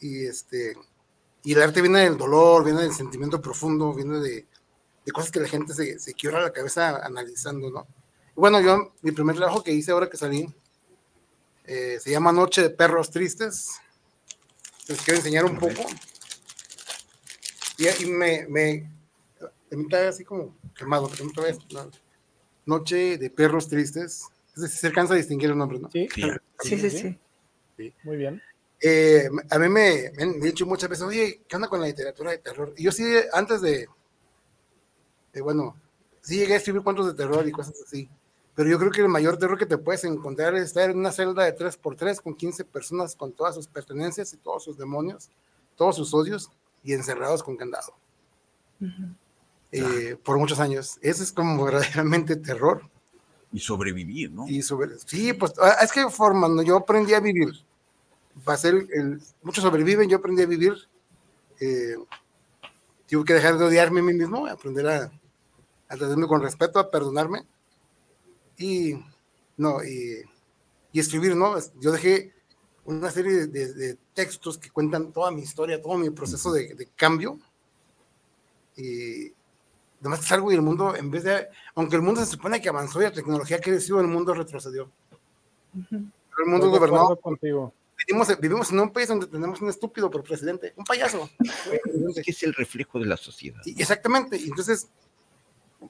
Y 0.00 0.26
este 0.26 0.76
y 1.44 1.52
el 1.52 1.62
arte 1.62 1.80
viene 1.80 2.00
del 2.00 2.16
dolor, 2.16 2.64
viene 2.64 2.82
del 2.82 2.94
sentimiento 2.94 3.40
profundo, 3.40 3.92
viene 3.92 4.20
de, 4.20 4.46
de 5.04 5.12
cosas 5.12 5.30
que 5.30 5.40
la 5.40 5.48
gente 5.48 5.74
se, 5.74 5.98
se 5.98 6.14
quiebra 6.14 6.40
la 6.40 6.52
cabeza 6.52 7.04
analizando, 7.04 7.70
¿no? 7.70 7.86
bueno, 8.34 8.60
yo, 8.60 8.94
mi 9.02 9.12
primer 9.12 9.36
trabajo 9.36 9.62
que 9.62 9.72
hice 9.72 9.92
ahora 9.92 10.08
que 10.08 10.16
salí, 10.16 10.48
eh, 11.64 11.98
se 12.00 12.10
llama 12.10 12.32
Noche 12.32 12.62
de 12.62 12.70
Perros 12.70 13.10
Tristes. 13.10 13.72
Les 14.88 15.00
quiero 15.02 15.18
enseñar 15.18 15.44
un 15.44 15.58
poco. 15.58 15.82
Y, 17.82 18.04
y 18.04 18.06
me, 18.10 18.46
me, 18.48 18.90
está 19.70 20.08
así 20.08 20.24
como 20.24 20.54
quemado, 20.76 21.08
pero 21.10 21.24
no 21.24 21.42
ves. 21.42 21.58
Noche 22.64 23.18
de 23.18 23.30
perros 23.30 23.68
tristes. 23.68 24.28
Es 24.54 24.62
decir, 24.62 24.78
se 24.78 24.86
alcanza 24.86 25.14
a 25.14 25.16
distinguir 25.16 25.50
el 25.50 25.58
nombre, 25.58 25.78
¿no? 25.78 25.90
Sí, 25.90 26.08
Sí, 26.60 26.78
sí, 26.78 26.90
sí. 26.90 27.18
Muy 28.04 28.16
bien. 28.16 28.40
Eh, 28.80 29.28
a 29.50 29.58
mí 29.58 29.68
me, 29.68 30.12
me 30.16 30.22
han 30.22 30.40
dicho 30.40 30.66
muchas 30.66 30.90
veces, 30.90 31.04
oye, 31.04 31.42
¿qué 31.48 31.56
onda 31.56 31.68
con 31.68 31.80
la 31.80 31.86
literatura 31.86 32.30
de 32.30 32.38
terror? 32.38 32.74
Y 32.76 32.84
yo 32.84 32.92
sí, 32.92 33.04
antes 33.32 33.60
de, 33.60 33.88
de, 35.32 35.40
bueno, 35.40 35.76
sí 36.20 36.36
llegué 36.36 36.54
a 36.54 36.56
escribir 36.56 36.82
cuentos 36.82 37.06
de 37.06 37.14
terror 37.14 37.46
y 37.46 37.52
cosas 37.52 37.74
así, 37.84 38.08
pero 38.54 38.68
yo 38.68 38.78
creo 38.78 38.90
que 38.90 39.00
el 39.00 39.08
mayor 39.08 39.38
terror 39.38 39.56
que 39.56 39.66
te 39.66 39.78
puedes 39.78 40.04
encontrar 40.04 40.54
es 40.56 40.64
estar 40.64 40.90
en 40.90 40.98
una 40.98 41.12
celda 41.12 41.44
de 41.44 41.56
3x3 41.56 42.20
con 42.20 42.34
15 42.34 42.64
personas 42.64 43.14
con 43.16 43.32
todas 43.32 43.54
sus 43.54 43.68
pertenencias 43.68 44.32
y 44.34 44.36
todos 44.36 44.64
sus 44.64 44.76
demonios, 44.76 45.30
todos 45.76 45.96
sus 45.96 46.12
odios 46.12 46.50
y 46.82 46.92
encerrados 46.92 47.42
con 47.42 47.56
candado. 47.56 47.94
Eh, 49.70 50.16
por 50.22 50.38
muchos 50.38 50.60
años. 50.60 50.98
Ese 51.00 51.22
es 51.22 51.32
como 51.32 51.64
verdaderamente 51.64 52.36
terror. 52.36 52.82
Y 53.52 53.60
sobrevivir, 53.60 54.30
¿no? 54.30 54.48
Y 54.48 54.62
sobre, 54.62 54.98
sí, 54.98 55.32
pues 55.34 55.52
ah, 55.60 55.76
es 55.82 55.92
que 55.92 56.08
formando, 56.08 56.62
yo 56.62 56.76
aprendí 56.76 57.14
a 57.14 57.20
vivir. 57.20 57.50
Para 58.44 58.56
ser 58.56 58.86
el, 58.92 59.20
muchos 59.42 59.62
sobreviven, 59.62 60.08
yo 60.08 60.18
aprendí 60.18 60.42
a 60.42 60.46
vivir. 60.46 60.74
Eh, 61.60 61.96
tuve 63.06 63.24
que 63.24 63.34
dejar 63.34 63.58
de 63.58 63.64
odiarme 63.64 64.00
a 64.00 64.04
mí 64.04 64.14
mismo, 64.14 64.46
aprender 64.46 64.88
a, 64.88 65.12
a 65.88 65.96
tratarme 65.96 66.26
con 66.26 66.40
respeto, 66.40 66.78
a 66.78 66.90
perdonarme. 66.90 67.44
Y, 68.56 68.94
no, 69.58 69.84
y, 69.84 70.22
y 70.92 71.00
escribir, 71.00 71.36
¿no? 71.36 71.56
Yo 71.78 71.92
dejé 71.92 72.32
una 72.84 73.10
serie 73.10 73.46
de, 73.46 73.72
de, 73.72 73.98
textos 74.14 74.58
que 74.58 74.70
cuentan 74.70 75.12
toda 75.12 75.30
mi 75.30 75.42
historia, 75.42 75.80
todo 75.80 75.96
mi 75.96 76.10
proceso 76.10 76.52
de, 76.52 76.74
de 76.74 76.86
cambio. 76.96 77.38
Y, 78.76 79.32
además 80.00 80.20
es 80.20 80.32
algo 80.32 80.50
y 80.50 80.56
el 80.56 80.62
mundo, 80.62 80.96
en 80.96 81.10
vez 81.10 81.24
de, 81.24 81.46
aunque 81.74 81.96
el 81.96 82.02
mundo 82.02 82.20
se 82.24 82.32
supone 82.32 82.60
que 82.60 82.68
avanzó 82.68 83.00
y 83.00 83.04
la 83.04 83.12
tecnología 83.12 83.60
creció, 83.60 84.00
el 84.00 84.08
mundo 84.08 84.34
retrocedió. 84.34 84.90
El 85.90 86.46
mundo 86.46 86.70
gobernó. 86.70 87.16
Contigo. 87.16 87.72
Vivimos, 88.06 88.40
vivimos, 88.40 88.72
en 88.72 88.80
un 88.80 88.92
país 88.92 89.06
donde 89.06 89.28
tenemos 89.28 89.60
un 89.60 89.68
estúpido 89.68 90.10
por 90.10 90.24
presidente, 90.24 90.72
un 90.76 90.84
payaso. 90.84 91.30
Es 91.38 92.24
que 92.24 92.32
es 92.32 92.42
el 92.42 92.52
reflejo 92.52 92.98
de 92.98 93.06
la 93.06 93.16
sociedad. 93.16 93.60
Y, 93.64 93.80
exactamente. 93.80 94.36
Y 94.36 94.48
entonces, 94.48 94.88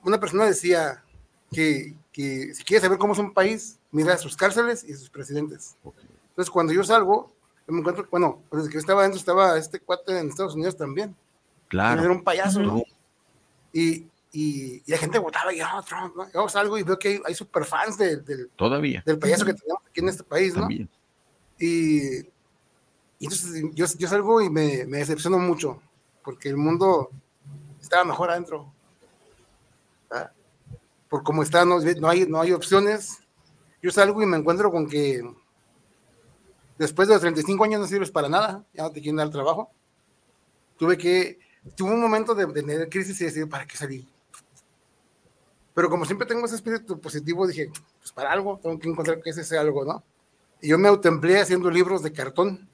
una 0.02 0.20
persona 0.20 0.44
decía 0.44 1.02
que, 1.50 1.94
que, 2.12 2.52
si 2.54 2.64
quieres 2.64 2.82
saber 2.82 2.98
cómo 2.98 3.14
es 3.14 3.18
un 3.18 3.32
país, 3.32 3.78
mira 3.92 4.18
sus 4.18 4.36
cárceles 4.36 4.84
y 4.84 4.92
sus 4.92 5.08
presidentes. 5.08 5.76
Okay. 5.82 6.04
Entonces, 6.32 6.50
cuando 6.50 6.72
yo 6.72 6.82
salgo, 6.82 7.30
me 7.66 7.80
encuentro, 7.80 8.06
bueno, 8.10 8.42
desde 8.50 8.70
que 8.70 8.78
estaba 8.78 9.00
adentro, 9.00 9.18
estaba 9.18 9.58
este 9.58 9.80
cuate 9.80 10.18
en 10.18 10.28
Estados 10.28 10.54
Unidos 10.54 10.76
también. 10.76 11.14
Claro. 11.68 12.00
Era 12.00 12.10
un 12.10 12.24
payaso, 12.24 12.60
¿no? 12.60 12.82
Y, 13.70 14.06
y, 14.32 14.82
y, 14.82 14.82
la 14.86 14.96
gente 14.96 15.18
votaba 15.18 15.52
y 15.52 15.60
oh, 15.60 15.82
Trump, 15.86 16.16
¿no? 16.16 16.30
yo 16.32 16.48
salgo 16.48 16.78
y 16.78 16.82
veo 16.82 16.98
que 16.98 17.08
hay, 17.08 17.20
hay 17.26 17.34
super 17.34 17.66
fans 17.66 17.98
de, 17.98 18.16
del, 18.16 18.48
Todavía. 18.56 19.02
del 19.04 19.18
payaso 19.18 19.44
que 19.44 19.52
tenemos 19.52 19.82
aquí 19.86 20.00
en 20.00 20.08
este 20.08 20.24
país, 20.24 20.54
¿no? 20.54 20.62
También. 20.62 20.88
Y, 21.58 22.20
y, 22.20 22.24
entonces 23.20 23.62
yo, 23.74 23.86
yo 23.98 24.08
salgo 24.08 24.40
y 24.40 24.48
me, 24.48 24.86
me, 24.86 24.98
decepciono 24.98 25.38
mucho, 25.38 25.80
porque 26.24 26.48
el 26.48 26.56
mundo 26.56 27.10
estaba 27.80 28.04
mejor 28.04 28.30
adentro. 28.30 28.72
¿verdad? 30.10 30.32
Por 31.08 31.22
cómo 31.22 31.42
está, 31.42 31.64
no, 31.66 31.78
no, 31.78 32.08
hay, 32.08 32.26
no 32.26 32.40
hay 32.40 32.52
opciones. 32.52 33.18
Yo 33.82 33.90
salgo 33.90 34.22
y 34.22 34.26
me 34.26 34.38
encuentro 34.38 34.70
con 34.70 34.88
que 34.88 35.22
después 36.78 37.08
de 37.08 37.14
los 37.14 37.22
35 37.22 37.64
años 37.64 37.80
no 37.80 37.86
sirves 37.86 38.10
para 38.10 38.28
nada, 38.28 38.64
ya 38.72 38.84
no 38.84 38.90
te 38.90 39.00
quieren 39.00 39.16
dar 39.16 39.30
trabajo. 39.30 39.70
Tuve 40.76 40.98
que 40.98 41.38
tuve 41.76 41.92
un 41.92 42.00
momento 42.00 42.34
de, 42.34 42.46
tener 42.46 42.88
crisis 42.88 43.20
y 43.20 43.24
decir, 43.24 43.48
¿para 43.48 43.66
qué 43.66 43.76
salí? 43.76 44.08
Pero 45.74 45.88
como 45.88 46.04
siempre 46.04 46.26
tengo 46.26 46.44
ese 46.44 46.56
espíritu 46.56 47.00
positivo, 47.00 47.46
dije, 47.46 47.70
pues 47.98 48.12
para 48.12 48.32
algo, 48.32 48.58
tengo 48.62 48.78
que 48.78 48.88
encontrar 48.88 49.20
que 49.22 49.30
ese 49.30 49.44
sea 49.44 49.60
algo, 49.60 49.84
¿no? 49.84 50.02
Y 50.60 50.68
yo 50.68 50.78
me 50.78 50.88
autoempleé 50.88 51.40
haciendo 51.40 51.70
libros 51.70 52.02
de 52.02 52.12
cartón. 52.12 52.68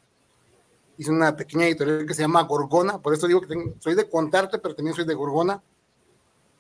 Hice 0.97 1.11
una 1.11 1.37
pequeña 1.37 1.67
editorial 1.67 2.07
que 2.07 2.15
se 2.15 2.23
llama 2.23 2.43
Gorgona, 2.43 2.99
por 2.99 3.15
eso 3.15 3.29
digo 3.29 3.41
que 3.41 3.75
soy 3.79 3.95
de 3.95 4.09
Contarte, 4.09 4.59
pero 4.59 4.75
también 4.75 4.97
soy 4.97 5.05
de 5.05 5.15
Gorgona. 5.15 5.63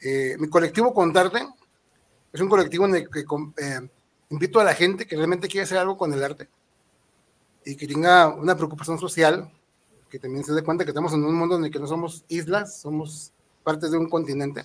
Eh, 0.00 0.36
mi 0.38 0.48
colectivo 0.48 0.94
Contarte 0.94 1.40
es 2.32 2.40
un 2.40 2.48
colectivo 2.48 2.84
en 2.86 2.94
el 2.94 3.10
que 3.10 3.20
eh, 3.20 3.88
invito 4.30 4.60
a 4.60 4.64
la 4.64 4.74
gente 4.74 5.06
que 5.06 5.16
realmente 5.16 5.48
quiere 5.48 5.64
hacer 5.64 5.78
algo 5.78 5.98
con 5.98 6.12
el 6.12 6.22
arte 6.22 6.48
y 7.68 7.76
que 7.76 7.86
tenga 7.86 8.28
una 8.28 8.56
preocupación 8.56 8.98
social 8.98 9.52
que 10.08 10.18
también 10.18 10.42
se 10.42 10.54
dé 10.54 10.62
cuenta 10.62 10.84
que 10.84 10.90
estamos 10.90 11.12
en 11.12 11.22
un 11.22 11.34
mundo 11.34 11.56
en 11.56 11.66
el 11.66 11.70
que 11.70 11.78
no 11.78 11.86
somos 11.86 12.24
islas, 12.28 12.80
somos 12.80 13.30
partes 13.62 13.90
de 13.90 13.98
un 13.98 14.08
continente. 14.08 14.64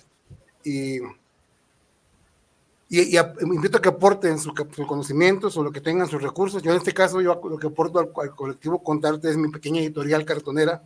Y, 0.64 1.00
y, 2.88 3.02
y 3.12 3.16
a, 3.18 3.34
invito 3.42 3.76
a 3.76 3.82
que 3.82 3.90
aporten 3.90 4.38
sus 4.38 4.54
su 4.74 4.86
conocimientos 4.86 5.54
o 5.58 5.62
lo 5.62 5.70
que 5.70 5.82
tengan 5.82 6.08
sus 6.08 6.22
recursos. 6.22 6.62
Yo 6.62 6.70
en 6.70 6.78
este 6.78 6.94
caso, 6.94 7.20
yo 7.20 7.38
lo 7.44 7.58
que 7.58 7.66
aporto 7.66 7.98
al, 7.98 8.10
al 8.16 8.34
colectivo 8.34 8.82
Contarte 8.82 9.28
es 9.28 9.36
mi 9.36 9.50
pequeña 9.50 9.82
editorial 9.82 10.24
cartonera. 10.24 10.82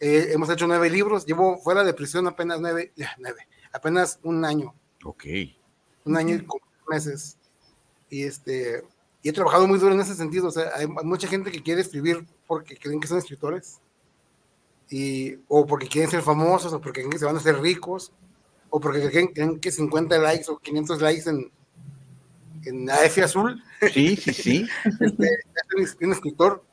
Eh, 0.00 0.30
hemos 0.32 0.48
hecho 0.48 0.66
nueve 0.66 0.88
libros, 0.88 1.26
llevo 1.26 1.58
fuera 1.58 1.84
de 1.84 1.92
prisión 1.92 2.26
apenas 2.26 2.58
nueve, 2.58 2.92
ya, 2.96 3.14
nueve 3.18 3.46
apenas 3.70 4.18
un 4.22 4.46
año. 4.46 4.74
Ok. 5.04 5.24
Un 6.06 6.16
año 6.16 6.36
y 6.36 6.46
meses. 6.88 7.36
Y 8.08 8.22
este, 8.22 8.82
y 9.28 9.30
he 9.30 9.32
trabajado 9.34 9.66
muy 9.66 9.78
duro 9.78 9.92
en 9.92 10.00
ese 10.00 10.14
sentido. 10.14 10.48
O 10.48 10.50
sea, 10.50 10.70
hay 10.74 10.86
mucha 10.86 11.28
gente 11.28 11.52
que 11.52 11.62
quiere 11.62 11.82
escribir 11.82 12.26
porque 12.46 12.78
creen 12.78 12.98
que 12.98 13.08
son 13.08 13.18
escritores, 13.18 13.78
y, 14.88 15.34
o 15.48 15.66
porque 15.66 15.86
quieren 15.86 16.10
ser 16.10 16.22
famosos, 16.22 16.72
o 16.72 16.80
porque 16.80 17.00
creen 17.00 17.10
que 17.10 17.18
se 17.18 17.26
van 17.26 17.34
a 17.34 17.38
hacer 17.38 17.60
ricos, 17.60 18.10
o 18.70 18.80
porque 18.80 19.06
creen, 19.10 19.26
creen 19.26 19.60
que 19.60 19.70
50 19.70 20.16
likes 20.16 20.50
o 20.50 20.56
500 20.56 21.02
likes 21.02 21.28
en, 21.28 21.50
en 22.64 22.88
AF 22.88 23.18
Azul. 23.18 23.62
Sí, 23.92 24.16
sí, 24.16 24.32
sí. 24.32 24.68
este, 25.00 25.28
es 25.76 25.96
un 26.00 26.12
escritor. 26.12 26.64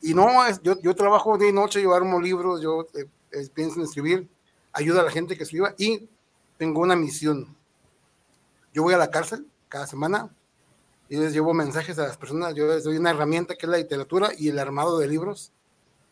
Y 0.00 0.14
no, 0.14 0.46
es, 0.46 0.62
yo, 0.62 0.80
yo 0.80 0.94
trabajo 0.94 1.38
de 1.38 1.52
noche, 1.52 1.82
yo 1.82 1.92
armo 1.92 2.20
libros, 2.20 2.62
yo 2.62 2.86
eh, 2.94 3.48
pienso 3.52 3.80
en 3.80 3.86
escribir, 3.86 4.28
ayudo 4.72 5.00
a 5.00 5.02
la 5.02 5.10
gente 5.10 5.36
que 5.36 5.42
escriba 5.42 5.74
y 5.76 6.08
tengo 6.56 6.82
una 6.82 6.94
misión. 6.94 7.56
Yo 8.72 8.84
voy 8.84 8.94
a 8.94 8.98
la 8.98 9.10
cárcel 9.10 9.44
cada 9.68 9.88
semana 9.88 10.30
yo 11.10 11.20
les 11.20 11.32
llevo 11.32 11.52
mensajes 11.52 11.98
a 11.98 12.06
las 12.06 12.16
personas, 12.16 12.54
yo 12.54 12.66
les 12.68 12.84
doy 12.84 12.96
una 12.96 13.10
herramienta 13.10 13.56
que 13.56 13.66
es 13.66 13.70
la 13.70 13.78
literatura 13.78 14.30
y 14.38 14.48
el 14.48 14.58
armado 14.60 14.96
de 14.98 15.08
libros. 15.08 15.52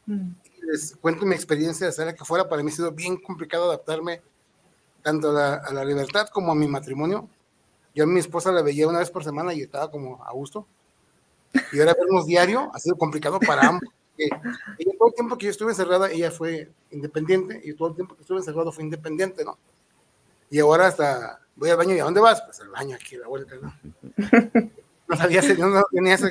Mm. 0.06 0.30
Y 0.44 0.66
les 0.66 0.96
cuento 0.96 1.24
mi 1.24 1.36
experiencia 1.36 1.86
de 1.86 1.90
estar 1.90 2.08
aquí 2.08 2.18
afuera. 2.20 2.48
Para 2.48 2.64
mí 2.64 2.70
ha 2.70 2.74
sido 2.74 2.90
bien 2.90 3.16
complicado 3.16 3.66
adaptarme 3.66 4.22
tanto 5.02 5.30
a 5.30 5.32
la, 5.32 5.54
a 5.54 5.72
la, 5.72 5.84
libertad 5.84 6.26
como 6.32 6.50
a 6.50 6.56
mi 6.56 6.66
matrimonio. 6.66 7.28
Yo 7.94 8.04
a 8.04 8.06
mi 8.08 8.18
esposa 8.18 8.50
la 8.50 8.62
veía 8.62 8.88
una 8.88 8.98
vez 8.98 9.10
por 9.10 9.22
semana 9.22 9.54
y 9.54 9.62
estaba 9.62 9.88
como 9.88 10.24
a 10.24 10.32
gusto. 10.32 10.66
Y 11.72 11.78
ahora 11.78 11.94
vernos 11.94 12.26
diario 12.26 12.70
ha 12.74 12.78
sido 12.80 12.96
complicado 12.96 13.38
para 13.38 13.68
ambos. 13.68 13.88
Ella, 14.18 14.40
todo 14.98 15.08
el 15.08 15.14
tiempo 15.14 15.38
que 15.38 15.46
yo 15.46 15.50
estuve 15.50 15.70
encerrada, 15.70 16.10
ella 16.10 16.32
fue 16.32 16.72
independiente 16.90 17.60
y 17.62 17.72
todo 17.74 17.88
el 17.88 17.94
tiempo 17.94 18.16
que 18.16 18.22
estuve 18.22 18.38
encerrado 18.38 18.72
fue 18.72 18.82
independiente, 18.82 19.44
¿no? 19.44 19.56
Y 20.50 20.58
ahora 20.58 20.88
hasta 20.88 21.38
voy 21.54 21.70
al 21.70 21.76
baño 21.76 21.94
y 21.94 22.00
¿a 22.00 22.04
dónde 22.04 22.20
vas? 22.20 22.42
Pues 22.42 22.60
al 22.60 22.70
baño 22.70 22.96
aquí 22.96 23.14
a 23.14 23.20
la 23.20 23.28
vuelta, 23.28 23.54
¿no? 23.62 23.72
no 25.16 25.16
sabía, 25.16 25.42
no, 25.58 25.68
no 25.68 25.82
tenía 25.90 26.14
eso, 26.14 26.28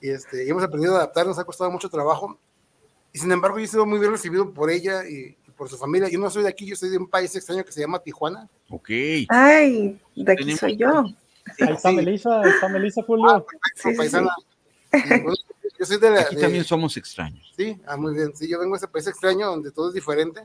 y, 0.00 0.10
este, 0.10 0.48
hemos 0.48 0.62
aprendido 0.62 0.94
a 0.94 0.98
adaptar, 0.98 1.26
nos 1.26 1.38
ha 1.38 1.44
costado 1.44 1.70
mucho 1.70 1.88
trabajo, 1.88 2.38
y 3.12 3.18
sin 3.18 3.32
embargo 3.32 3.58
yo 3.58 3.64
he 3.64 3.68
sido 3.68 3.86
muy 3.86 3.98
bien 3.98 4.12
recibido 4.12 4.52
por 4.52 4.70
ella 4.70 5.08
y, 5.08 5.36
y, 5.46 5.50
por 5.56 5.70
su 5.70 5.78
familia. 5.78 6.08
Yo 6.08 6.18
no 6.18 6.28
soy 6.28 6.42
de 6.42 6.50
aquí, 6.50 6.66
yo 6.66 6.76
soy 6.76 6.90
de 6.90 6.98
un 6.98 7.08
país 7.08 7.34
extraño 7.34 7.64
que 7.64 7.72
se 7.72 7.80
llama 7.80 7.98
Tijuana. 7.98 8.46
Ok. 8.68 8.90
Ay, 9.28 9.98
de 10.14 10.32
aquí 10.32 10.54
soy 10.54 10.76
yo. 10.76 11.06
Ahí 11.60 11.72
está 11.72 11.90
sí. 11.90 11.96
Melissa, 11.96 12.42
ahí 12.42 12.50
está 12.50 12.68
Melissa 12.68 13.02
Julio. 13.02 13.26
Ah, 13.30 13.44
sí, 13.74 13.94
paisana. 13.96 14.30
Sí. 14.92 14.98
yo 15.78 15.86
soy 15.86 15.98
de 15.98 16.10
la, 16.10 16.20
aquí 16.20 16.36
de, 16.36 16.42
también 16.42 16.64
somos 16.64 16.96
extraños. 16.96 17.52
Sí, 17.56 17.80
ah, 17.86 17.96
muy 17.96 18.14
bien. 18.14 18.34
Sí, 18.34 18.48
yo 18.48 18.58
vengo 18.58 18.74
de 18.74 18.78
ese 18.78 18.88
país 18.88 19.06
extraño 19.06 19.46
donde 19.46 19.70
todo 19.70 19.88
es 19.88 19.94
diferente. 19.94 20.42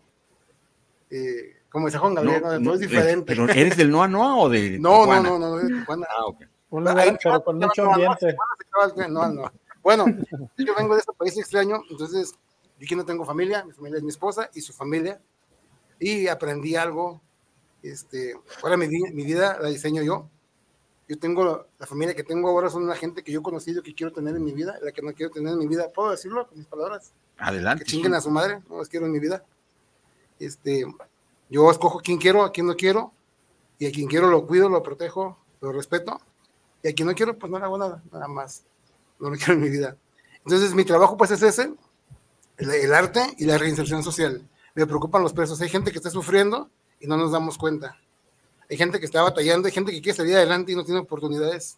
Eh, 1.10 1.58
como 1.70 1.88
dice 1.88 1.98
Juan 1.98 2.16
Gabriel, 2.16 2.42
no, 2.42 2.60
no, 2.60 2.64
todo 2.64 2.74
es 2.76 2.80
diferente. 2.82 3.26
¿Pero 3.26 3.50
eres 3.50 3.78
del 3.78 3.92
Noa 3.92 4.08
Noa 4.08 4.36
o 4.38 4.50
de 4.50 4.80
No, 4.80 5.02
Tijuana? 5.02 5.30
no, 5.30 5.40
no, 5.40 5.50
no, 5.50 5.58
de 5.58 5.68
Tijuana. 5.68 6.08
Ah, 6.10 6.26
ok. 6.26 6.44
Un 6.72 6.86
lugar, 6.86 7.20
pero 7.22 7.44
con 7.44 7.58
mucho 7.58 7.84
ambiente. 7.84 8.36
No, 9.10 9.30
no. 9.30 9.52
Bueno, 9.84 10.06
yo 10.58 10.76
vengo 10.76 10.94
de 10.96 11.02
este 11.02 11.14
país 11.14 11.38
extraño, 11.38 11.84
entonces 11.90 12.34
yo 12.80 12.86
aquí 12.86 12.96
no 12.96 13.06
tengo 13.06 13.26
familia, 13.26 13.64
mi 13.64 13.74
familia 13.74 13.98
es 13.98 14.04
mi 14.04 14.10
esposa 14.10 14.50
y 14.54 14.62
su 14.62 14.74
familia, 14.74 15.22
y 16.00 16.28
aprendí 16.28 16.76
algo. 16.76 17.22
Este, 17.84 18.36
ahora 18.64 18.78
mi, 18.78 18.88
mi 18.88 19.24
vida 19.24 19.58
la 19.62 19.70
diseño 19.70 20.02
yo. 20.02 20.30
Yo 21.08 21.20
tengo 21.20 21.68
la 21.78 21.86
familia 21.86 22.16
que 22.16 22.24
tengo 22.24 22.48
ahora, 22.48 22.70
son 22.70 22.84
una 22.84 22.96
gente 22.96 23.22
que 23.22 23.34
yo 23.34 23.42
he 23.42 23.44
conocido 23.44 23.84
que 23.84 23.94
quiero 23.94 24.14
tener 24.14 24.34
en 24.34 24.44
mi 24.46 24.54
vida, 24.54 24.80
la 24.82 24.94
que 24.94 25.02
no 25.02 25.14
quiero 25.14 25.32
tener 25.32 25.52
en 25.52 25.60
mi 25.60 25.68
vida. 25.68 25.90
¿Puedo 25.94 26.12
decirlo 26.12 26.48
con 26.48 26.58
mis 26.58 26.68
palabras? 26.68 27.12
Adelante. 27.38 27.84
Que 27.84 27.92
chinguen 27.92 28.14
a 28.14 28.22
su 28.22 28.32
madre, 28.32 28.62
no 28.70 28.78
las 28.78 28.88
quiero 28.88 29.08
en 29.08 29.12
mi 29.12 29.20
vida. 29.20 29.44
Este, 30.40 30.86
yo 31.50 31.70
escojo 31.70 32.00
a 32.00 32.02
quien 32.02 32.18
quiero, 32.18 32.46
a 32.46 32.52
quien 32.54 32.68
no 32.68 32.76
quiero, 32.76 33.12
y 33.78 33.88
a 33.88 33.92
quien 33.92 34.08
quiero 34.08 34.30
lo 34.30 34.48
cuido, 34.48 34.70
lo 34.70 34.82
protejo, 34.82 35.38
lo 35.60 35.74
respeto, 35.74 36.22
y 36.84 36.90
a 36.90 36.94
quien 36.94 37.08
no 37.08 37.14
quiero, 37.14 37.38
pues 37.38 37.52
no 37.52 37.60
le 37.60 37.66
hago 37.66 37.78
nada, 37.78 38.02
nada 38.12 38.28
más. 38.28 38.64
No 39.20 39.30
lo 39.30 39.38
quiero 39.38 39.54
en 39.54 39.62
mi 39.62 39.70
vida. 39.70 39.96
Entonces, 40.44 40.74
mi 40.74 40.84
trabajo, 40.84 41.18
pues, 41.18 41.32
es 41.32 41.44
ese, 41.44 41.74
el, 42.58 42.94
arte 42.94 43.22
y 43.38 43.46
la 43.46 43.58
reinserción 43.58 44.04
social. 44.04 44.48
me 44.74 44.88
preocupan 44.88 45.22
los 45.22 45.34
presos. 45.34 45.62
Hay 45.62 45.70
gente 45.70 45.92
que 45.92 45.98
está 45.98 46.10
sufriendo 46.10 46.70
y 47.00 47.08
no 47.08 47.18
nos 47.18 47.32
damos 47.32 47.58
cuenta. 47.58 47.98
Hay 48.70 48.78
gente 48.78 49.00
que 49.00 49.06
está 49.06 49.22
batallando, 49.22 49.68
hay 49.68 49.74
gente 49.74 49.92
que 49.92 50.02
quiere 50.02 50.16
salir 50.16 50.36
adelante 50.36 50.72
y 50.72 50.76
no 50.76 50.86
tiene 50.86 51.02
oportunidades. 51.02 51.78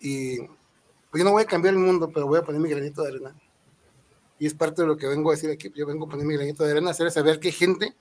Y 0.00 0.38
pues 0.38 1.20
yo 1.20 1.24
no 1.24 1.30
voy 1.30 1.44
a 1.44 1.46
cambiar 1.46 1.74
el 1.74 1.80
mundo, 1.80 2.10
pero 2.12 2.26
voy 2.26 2.38
a 2.38 2.42
poner 2.42 2.60
mi 2.60 2.68
granito 2.68 3.02
de 3.02 3.10
arena. 3.10 3.34
Y 4.38 4.46
es 4.46 4.54
parte 4.54 4.82
de 4.82 4.88
lo 4.88 4.96
que 4.96 5.06
vengo 5.06 5.30
a 5.30 5.34
decir 5.34 5.50
aquí. 5.50 5.72
Yo 5.74 5.86
vengo 5.86 6.06
a 6.06 6.08
poner 6.08 6.26
mi 6.26 6.34
granito 6.34 6.64
de 6.64 6.72
arena, 6.72 6.90
hacer 6.90 7.10
saber 7.10 7.38
que 7.38 7.52
gente, 7.52 7.94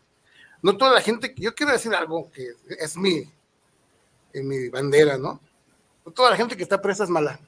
no 0.61 0.75
toda 0.75 0.93
la 0.93 1.01
gente, 1.01 1.33
yo 1.37 1.53
quiero 1.53 1.71
decir 1.71 1.93
algo 1.93 2.31
que 2.31 2.47
es 2.79 2.97
mi, 2.97 3.31
mi 4.33 4.69
bandera, 4.69 5.17
¿no? 5.17 5.39
No 6.05 6.11
toda 6.11 6.31
la 6.31 6.37
gente 6.37 6.57
que 6.57 6.63
está 6.63 6.81
presa 6.81 7.03
es 7.03 7.09
mala. 7.09 7.39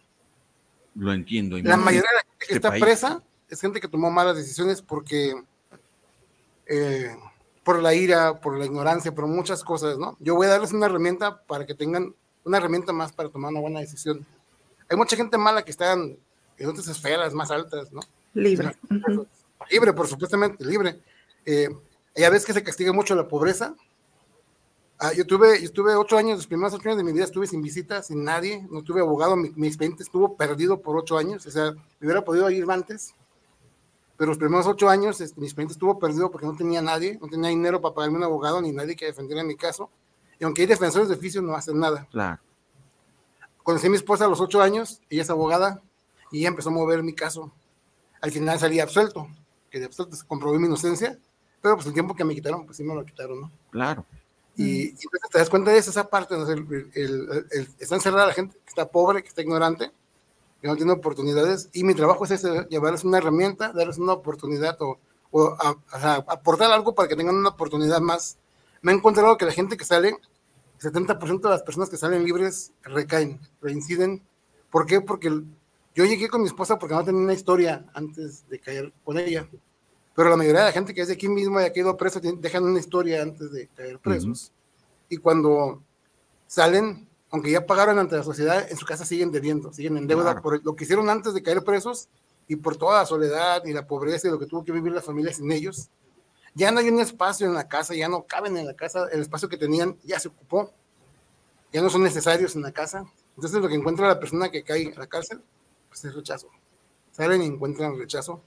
Lo 0.96 1.14
entiendo. 1.14 1.58
La 1.58 1.78
mayoría 1.78 2.10
de 2.10 2.16
la 2.16 2.22
gente 2.22 2.46
que 2.48 2.54
este 2.56 2.68
está 2.68 2.72
presa 2.72 3.24
es 3.50 3.62
gente 3.62 3.82
que 3.82 3.88
tomó 3.88 4.10
malas 4.10 4.38
decisiones 4.38 4.82
porque 4.82 5.36
eh, 6.68 7.16
por 7.64 7.82
la 7.82 7.94
ira, 7.94 8.40
por 8.40 8.58
la 8.58 8.66
ignorancia, 8.66 9.14
por 9.14 9.28
muchas 9.28 9.64
cosas, 9.64 9.98
¿no? 9.98 10.16
Yo 10.20 10.36
voy 10.36 10.48
a 10.48 10.52
darles 10.52 10.72
una 10.72 10.86
herramienta 10.86 11.42
para 11.44 11.66
que 11.66 11.74
tengan 11.74 12.14
una 12.44 12.58
herramienta 12.58 12.94
más 12.94 13.12
para 13.12 13.30
tomar 13.30 13.52
una 13.52 13.60
buena 13.60 13.80
decisión. 13.80 14.26
Hay 14.90 14.96
mucha 14.96 15.16
gente 15.16 15.38
mala 15.38 15.64
que 15.66 15.72
está 15.72 15.94
en, 15.94 16.18
otras 16.68 16.88
esferas 16.88 17.34
más 17.34 17.52
altas, 17.52 17.92
¿no? 17.92 18.02
Libre. 18.34 18.76
Libre, 19.70 19.94
por 19.94 20.08
supuestamente, 20.08 20.64
libre. 20.64 21.00
Eh, 21.46 21.70
ya 22.16 22.30
ves 22.30 22.46
que 22.46 22.54
se 22.54 22.64
castiga 22.64 22.94
mucho 22.94 23.16
la 23.16 23.28
pobreza. 23.28 23.76
Ah, 24.98 25.12
yo, 25.14 25.26
tuve, 25.26 25.60
yo 25.60 25.66
estuve 25.66 25.94
ocho 25.96 26.18
años, 26.18 26.38
los 26.38 26.48
primeros 26.48 26.74
ocho 26.74 26.88
años 26.88 26.98
de 26.98 27.04
mi 27.04 27.12
vida 27.12 27.26
estuve 27.26 27.48
sin 27.48 27.62
visita, 27.62 28.02
sin 28.02 28.24
nadie, 28.24 28.66
no 28.72 28.82
tuve 28.82 29.02
abogado, 29.02 29.36
mi, 29.36 29.50
mi 29.56 29.68
expediente 29.68 30.04
estuvo 30.04 30.38
perdido 30.38 30.82
por 30.82 30.96
ocho 30.96 31.18
años, 31.18 31.46
o 31.46 31.52
sea, 31.52 31.72
me 32.00 32.08
hubiera 32.08 32.24
podido 32.24 32.50
ir 32.50 32.66
antes, 32.72 33.14
pero 34.18 34.30
los 34.30 34.38
primeros 34.38 34.66
ocho 34.68 34.90
años 34.90 35.20
este, 35.20 35.40
mi 35.40 35.48
expediente 35.48 35.74
estuvo 35.74 36.00
perdido 36.00 36.32
porque 36.32 36.48
no 36.48 36.56
tenía 36.56 36.82
nadie, 36.82 37.18
no 37.22 37.28
tenía 37.28 37.50
dinero 37.50 37.82
para 37.82 37.94
pagarme 37.94 38.18
un 38.18 38.24
abogado 38.24 38.62
ni 38.62 38.72
nadie 38.72 38.96
que 38.96 39.06
defendiera 39.06 39.44
mi 39.44 39.56
caso. 39.56 39.90
Y 40.40 40.44
aunque 40.44 40.62
hay 40.62 40.68
defensores 40.68 41.10
de 41.10 41.16
oficio, 41.16 41.42
no 41.42 41.56
hacen 41.56 41.80
nada. 41.80 42.08
Claro. 42.12 42.42
Conocí 43.64 43.88
a 43.88 43.90
mi 43.90 43.98
esposa 43.98 44.26
a 44.26 44.28
los 44.28 44.40
ocho 44.40 44.62
años, 44.62 45.02
ella 45.10 45.24
es 45.24 45.30
abogada, 45.30 45.82
y 46.32 46.40
ella 46.40 46.50
empezó 46.50 46.70
a 46.70 46.74
mover 46.74 47.04
mi 47.04 47.14
caso. 47.14 47.52
Al 48.22 48.32
final 48.32 48.60
salí 48.60 48.80
absuelto, 48.80 49.28
que 49.70 49.80
de 49.80 49.86
absuelto 49.86 50.16
se 50.16 50.26
comprobó 50.26 50.58
mi 50.60 50.68
inocencia, 50.68 51.20
pero 51.62 51.76
pues 51.76 51.88
el 51.88 51.94
tiempo 51.94 52.16
que 52.16 52.24
me 52.24 52.36
quitaron, 52.36 52.66
pues 52.66 52.78
sí 52.78 52.84
me 52.84 52.96
lo 52.96 53.04
quitaron, 53.04 53.42
¿no? 53.42 53.52
Claro. 53.72 54.06
Y, 54.58 54.94
te 54.94 55.40
das 55.40 55.50
cuenta 55.50 55.72
de 55.72 55.78
esa 55.78 56.10
parte, 56.10 56.38
¿no? 56.38 56.50
el, 56.50 56.90
el, 56.94 57.46
el, 57.52 57.70
está 57.78 57.96
encerrada 57.96 58.28
la 58.28 58.34
gente 58.34 58.58
que 58.58 58.70
está 58.70 58.88
pobre, 58.88 59.22
que 59.22 59.28
está 59.28 59.42
ignorante, 59.42 59.92
que 60.62 60.68
no 60.68 60.76
tiene 60.78 60.94
oportunidades, 60.94 61.70
y 61.74 61.84
mi 61.84 61.94
trabajo 61.94 62.24
es 62.26 62.32
ese, 62.32 62.66
llevarles 62.70 63.04
una 63.04 63.18
herramienta, 63.18 63.74
darles 63.74 63.98
una 63.98 64.14
oportunidad 64.14 64.82
o, 64.82 64.98
o 65.32 65.56
a, 65.60 66.16
aportar 66.28 66.72
algo 66.72 66.96
para 66.96 67.10
que 67.10 67.16
tengan 67.16 67.36
una 67.36 67.50
oportunidad 67.50 68.00
más. 68.00 68.38
Me 68.82 68.92
he 68.92 68.96
encontrado 68.96 69.38
que 69.38 69.46
la 69.46 69.52
gente 69.52 69.76
que 69.76 69.84
sale, 69.84 70.10
el 70.82 70.92
70% 70.92 71.42
de 71.42 71.50
las 71.50 71.64
personas 71.64 71.90
que 71.90 71.98
salen 71.98 72.24
libres 72.24 72.72
recaen, 72.84 73.40
reinciden. 73.62 74.24
¿Por 74.72 74.86
qué? 74.86 75.02
Porque 75.02 75.30
yo 75.96 76.06
llegué 76.06 76.30
con 76.30 76.42
mi 76.42 76.48
esposa 76.48 76.80
porque 76.80 76.96
no 76.96 77.04
tenía 77.04 77.22
una 77.22 77.34
historia 77.34 77.86
antes 77.94 78.48
de 78.48 78.60
caer 78.60 78.94
con 79.04 79.18
ella. 79.18 79.50
Pero 80.16 80.30
la 80.30 80.38
mayoría 80.38 80.62
de 80.62 80.68
la 80.68 80.72
gente 80.72 80.94
que 80.94 81.02
es 81.02 81.10
de 81.10 81.16
aquí 81.16 81.28
mismo 81.28 81.60
y 81.60 81.66
ha 81.66 81.74
caído 81.74 81.98
preso 81.98 82.22
dejan 82.22 82.64
una 82.64 82.80
historia 82.80 83.22
antes 83.22 83.52
de 83.52 83.68
caer 83.68 84.00
presos. 84.00 84.28
Uh 84.28 84.32
-huh. 84.32 85.06
Y 85.10 85.18
cuando 85.18 85.84
salen, 86.48 87.08
aunque 87.32 87.52
ya 87.52 87.66
pagaron 87.66 88.00
ante 88.00 88.16
la 88.16 88.24
sociedad, 88.24 88.66
en 88.70 88.78
su 88.78 88.86
casa 88.86 89.06
siguen 89.06 89.32
debiendo, 89.32 89.74
siguen 89.74 89.98
en 89.98 90.08
deuda 90.08 90.24
claro. 90.24 90.42
por 90.42 90.64
lo 90.64 90.76
que 90.76 90.86
hicieron 90.86 91.10
antes 91.10 91.34
de 91.34 91.44
caer 91.44 91.64
presos 91.64 92.08
y 92.48 92.56
por 92.56 92.78
toda 92.78 93.00
la 93.00 93.06
soledad 93.06 93.64
y 93.66 93.74
la 93.74 93.86
pobreza 93.86 94.28
y 94.28 94.32
lo 94.32 94.40
que 94.40 94.46
tuvo 94.46 94.64
que 94.64 94.72
vivir 94.72 94.94
la 94.94 95.02
familia 95.02 95.34
sin 95.34 95.52
ellos. 95.52 95.90
Ya 96.54 96.72
no 96.72 96.80
hay 96.80 96.88
un 96.88 97.02
espacio 97.02 97.46
en 97.48 97.54
la 97.54 97.68
casa, 97.68 97.94
ya 97.94 98.08
no 98.08 98.24
caben 98.24 98.56
en 98.56 98.66
la 98.66 98.74
casa, 98.74 99.10
el 99.12 99.22
espacio 99.22 99.50
que 99.50 99.58
tenían 99.58 99.98
ya 100.04 100.20
se 100.20 100.30
ocupó, 100.30 100.72
ya 101.74 101.82
no 101.82 101.90
son 101.90 102.04
necesarios 102.04 102.56
en 102.56 102.62
la 102.62 102.72
casa. 102.72 103.06
Entonces 103.36 103.62
lo 103.62 103.68
que 103.68 103.76
encuentra 103.76 104.08
la 104.08 104.20
persona 104.20 104.50
que 104.50 104.64
cae 104.64 104.94
a 104.96 105.00
la 105.00 105.08
cárcel, 105.08 105.42
pues 105.90 106.06
es 106.06 106.16
rechazo. 106.16 106.48
Salen 107.12 107.42
y 107.42 107.48
encuentran 107.48 107.98
rechazo. 107.98 108.42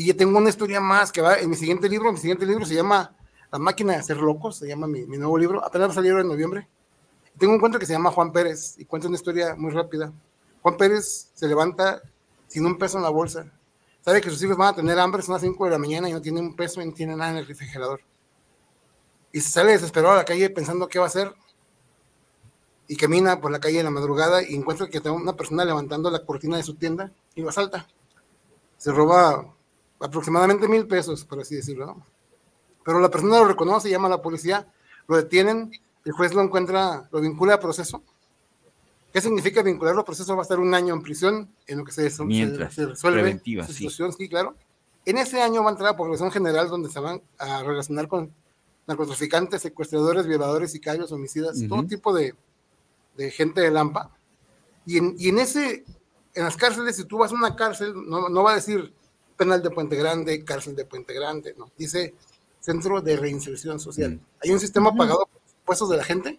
Y 0.00 0.06
yo 0.06 0.16
tengo 0.16 0.38
una 0.38 0.48
historia 0.48 0.80
más 0.80 1.12
que 1.12 1.20
va 1.20 1.36
en 1.36 1.50
mi 1.50 1.56
siguiente 1.56 1.86
libro, 1.86 2.10
mi 2.10 2.16
siguiente 2.16 2.46
libro 2.46 2.64
se 2.64 2.74
llama 2.74 3.14
La 3.52 3.58
máquina 3.58 3.94
de 3.98 4.02
ser 4.02 4.16
locos, 4.16 4.56
se 4.56 4.66
llama 4.66 4.86
mi, 4.86 5.04
mi 5.04 5.18
nuevo 5.18 5.36
libro, 5.36 5.62
apenas 5.62 5.92
salió 5.92 6.18
en 6.18 6.26
noviembre. 6.26 6.66
Tengo 7.38 7.52
un 7.52 7.60
cuento 7.60 7.78
que 7.78 7.84
se 7.84 7.92
llama 7.92 8.10
Juan 8.10 8.32
Pérez 8.32 8.78
y 8.78 8.86
cuenta 8.86 9.08
una 9.08 9.18
historia 9.18 9.54
muy 9.56 9.70
rápida. 9.72 10.10
Juan 10.62 10.78
Pérez 10.78 11.28
se 11.34 11.46
levanta 11.46 12.00
sin 12.46 12.64
un 12.64 12.78
peso 12.78 12.96
en 12.96 13.02
la 13.02 13.10
bolsa. 13.10 13.52
Sabe 14.00 14.22
que 14.22 14.30
sus 14.30 14.42
hijos 14.42 14.56
van 14.56 14.68
a 14.68 14.76
tener 14.76 14.98
hambre, 14.98 15.20
son 15.20 15.34
las 15.34 15.42
5 15.42 15.66
de 15.66 15.70
la 15.70 15.76
mañana 15.76 16.08
y 16.08 16.14
no 16.14 16.22
tiene 16.22 16.40
un 16.40 16.56
peso 16.56 16.80
y 16.80 16.86
no 16.86 16.94
tiene 16.94 17.14
nada 17.14 17.32
en 17.32 17.36
el 17.36 17.46
refrigerador. 17.46 18.00
Y 19.32 19.42
se 19.42 19.50
sale 19.50 19.72
desesperado 19.72 20.14
a 20.14 20.16
la 20.16 20.24
calle 20.24 20.48
pensando 20.48 20.88
qué 20.88 20.98
va 20.98 21.04
a 21.04 21.08
hacer. 21.08 21.34
Y 22.88 22.96
camina 22.96 23.38
por 23.38 23.52
la 23.52 23.60
calle 23.60 23.80
en 23.80 23.84
la 23.84 23.90
madrugada 23.90 24.42
y 24.42 24.54
encuentra 24.54 24.88
que 24.88 24.96
está 24.96 25.12
una 25.12 25.36
persona 25.36 25.62
levantando 25.62 26.10
la 26.10 26.24
cortina 26.24 26.56
de 26.56 26.62
su 26.62 26.76
tienda 26.76 27.12
y 27.34 27.42
lo 27.42 27.50
asalta. 27.50 27.86
Se 28.78 28.92
roba 28.92 29.59
aproximadamente 30.00 30.66
mil 30.66 30.86
pesos, 30.86 31.24
por 31.24 31.40
así 31.40 31.54
decirlo. 31.54 31.86
¿no? 31.86 32.06
Pero 32.84 33.00
la 33.00 33.10
persona 33.10 33.38
lo 33.38 33.46
reconoce, 33.46 33.90
llama 33.90 34.08
a 34.08 34.10
la 34.10 34.22
policía, 34.22 34.66
lo 35.06 35.16
detienen, 35.16 35.70
el 36.04 36.12
juez 36.12 36.34
lo 36.34 36.42
encuentra, 36.42 37.08
lo 37.12 37.20
vincula 37.20 37.54
a 37.54 37.60
proceso. 37.60 38.02
¿Qué 39.12 39.20
significa 39.20 39.62
vincularlo 39.62 40.02
a 40.02 40.04
proceso? 40.04 40.34
Va 40.34 40.42
a 40.42 40.44
estar 40.44 40.58
un 40.58 40.72
año 40.72 40.94
en 40.94 41.02
prisión 41.02 41.50
en 41.66 41.78
lo 41.78 41.84
que 41.84 41.92
se, 41.92 42.24
Mientras, 42.24 42.74
se, 42.74 42.82
se 42.82 42.88
resuelve 42.88 43.20
preventiva, 43.20 43.66
su 43.66 43.72
situación, 43.72 44.12
sí. 44.12 44.24
sí, 44.24 44.28
claro. 44.28 44.54
En 45.04 45.18
ese 45.18 45.42
año 45.42 45.62
va 45.62 45.70
a 45.70 45.72
entrar 45.72 45.90
a 45.90 45.96
población 45.96 46.30
general 46.30 46.68
donde 46.68 46.90
se 46.90 47.00
van 47.00 47.20
a 47.38 47.62
relacionar 47.62 48.06
con 48.06 48.32
narcotraficantes, 48.86 49.62
secuestradores, 49.62 50.26
violadores, 50.26 50.72
sicarios, 50.72 51.10
homicidas, 51.12 51.56
uh 51.56 51.60
-huh. 51.62 51.68
todo 51.68 51.86
tipo 51.86 52.12
de, 52.14 52.34
de, 53.16 53.30
gente 53.30 53.60
de 53.60 53.70
Lampa. 53.70 54.10
Y 54.86 54.98
en, 54.98 55.14
y 55.18 55.28
en 55.28 55.38
ese, 55.38 55.84
en 56.34 56.44
las 56.44 56.56
cárceles, 56.56 56.96
si 56.96 57.04
tú 57.04 57.18
vas 57.18 57.32
a 57.32 57.34
una 57.34 57.56
cárcel, 57.56 57.94
no, 58.06 58.28
no 58.28 58.42
va 58.42 58.52
a 58.52 58.56
decir 58.56 58.92
penal 59.40 59.62
de 59.62 59.70
Puente 59.70 59.96
Grande, 59.96 60.44
cárcel 60.44 60.76
de 60.76 60.84
Puente 60.84 61.14
Grande, 61.14 61.54
no, 61.56 61.70
dice 61.78 62.14
centro 62.60 63.00
de 63.00 63.16
reinserción 63.16 63.80
social. 63.80 64.16
Mm. 64.16 64.20
Hay 64.42 64.50
un 64.50 64.60
sistema 64.60 64.94
pagado 64.94 65.20
por 65.20 65.40
los 65.42 65.54
impuestos 65.54 65.88
de 65.88 65.96
la 65.96 66.04
gente 66.04 66.38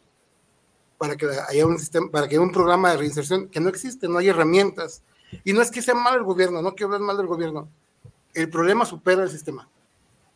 para 1.00 1.16
que 1.16 1.26
haya 1.50 1.66
un 1.66 1.80
sistema, 1.80 2.12
para 2.12 2.28
que 2.28 2.36
haya 2.36 2.44
un 2.44 2.52
programa 2.52 2.92
de 2.92 2.98
reinserción 2.98 3.48
que 3.50 3.60
no 3.60 3.70
existe, 3.70 4.08
no 4.08 4.20
hay 4.20 4.28
herramientas. 4.28 5.02
Y 5.44 5.52
no 5.52 5.64
es 5.64 5.72
que 5.72 5.82
sea 5.82 5.96
mal 5.96 6.16
el 6.16 6.24
gobierno, 6.24 6.62
no 6.62 6.76
quiero 6.76 6.94
hablar 6.94 7.02
mal 7.02 7.18
del 7.18 7.26
gobierno. 7.26 7.68
El 8.36 8.52
problema 8.52 8.86
supera 8.86 9.24
el 9.24 9.32
sistema. 9.32 9.68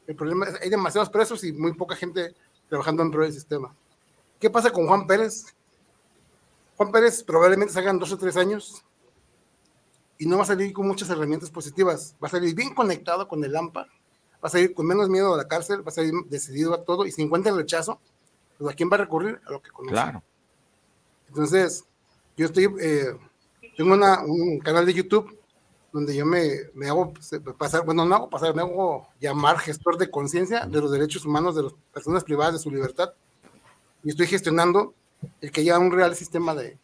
El 0.07 0.15
problema 0.15 0.47
es, 0.47 0.59
hay 0.59 0.71
demasiados 0.71 1.11
presos 1.11 1.43
y 1.43 1.53
muy 1.53 1.73
poca 1.73 1.95
gente 1.95 2.33
trabajando 2.67 3.03
en 3.03 3.11
pro 3.11 3.21
del 3.21 3.33
sistema. 3.33 3.75
¿Qué 4.39 4.49
pasa 4.49 4.71
con 4.71 4.87
Juan 4.87 5.05
Pérez? 5.05 5.53
Juan 6.77 6.91
Pérez 6.91 7.23
probablemente 7.23 7.73
salgan 7.73 7.99
dos 7.99 8.11
o 8.11 8.17
tres 8.17 8.35
años 8.37 8.83
y 10.17 10.25
no 10.25 10.37
va 10.37 10.43
a 10.43 10.47
salir 10.47 10.73
con 10.73 10.87
muchas 10.87 11.09
herramientas 11.09 11.49
positivas. 11.49 12.15
Va 12.23 12.27
a 12.27 12.31
salir 12.31 12.55
bien 12.55 12.73
conectado 12.73 13.27
con 13.27 13.43
el 13.43 13.55
AMPA, 13.55 13.81
va 13.81 13.87
a 14.41 14.49
salir 14.49 14.73
con 14.73 14.85
menos 14.85 15.09
miedo 15.09 15.33
a 15.33 15.37
la 15.37 15.47
cárcel, 15.47 15.85
va 15.85 15.89
a 15.89 15.91
salir 15.91 16.13
decidido 16.29 16.73
a 16.73 16.83
todo 16.83 17.05
y 17.05 17.11
si 17.11 17.21
encuentra 17.21 17.51
el 17.51 17.57
rechazo, 17.57 17.99
pues 18.57 18.71
¿a 18.71 18.75
quién 18.75 18.89
va 18.89 18.95
a 18.95 18.99
recurrir? 18.99 19.41
A 19.45 19.51
lo 19.51 19.61
que 19.61 19.71
conoce. 19.71 19.93
Claro. 19.93 20.23
Entonces, 21.27 21.85
yo 22.37 22.45
estoy, 22.45 22.67
eh, 22.79 23.17
tengo 23.75 23.93
una, 23.93 24.21
un 24.23 24.59
canal 24.59 24.85
de 24.85 24.93
YouTube 24.93 25.37
donde 25.91 26.15
yo 26.15 26.25
me, 26.25 26.49
me, 26.73 26.89
hago 26.89 27.13
pasar, 27.57 27.85
bueno, 27.85 28.05
no 28.05 28.15
hago 28.15 28.29
pasar, 28.29 28.53
me 28.53 28.61
hago 28.61 29.07
llamar 29.19 29.57
gestor 29.59 29.97
de 29.97 30.11
conciencia 30.11 30.65
de 30.65 30.81
los 30.81 30.91
derechos 30.91 31.25
humanos 31.25 31.55
de 31.55 31.63
las 31.63 31.73
personas 31.93 32.23
privadas 32.23 32.53
de 32.53 32.59
su 32.59 32.69
libertad. 32.69 33.13
Y 34.03 34.09
estoy 34.09 34.27
gestionando 34.27 34.93
el 35.39 35.51
que 35.51 35.61
haya 35.61 35.79
un 35.79 35.91
real 35.91 36.13
sistema 36.15 36.53
de, 36.53 36.77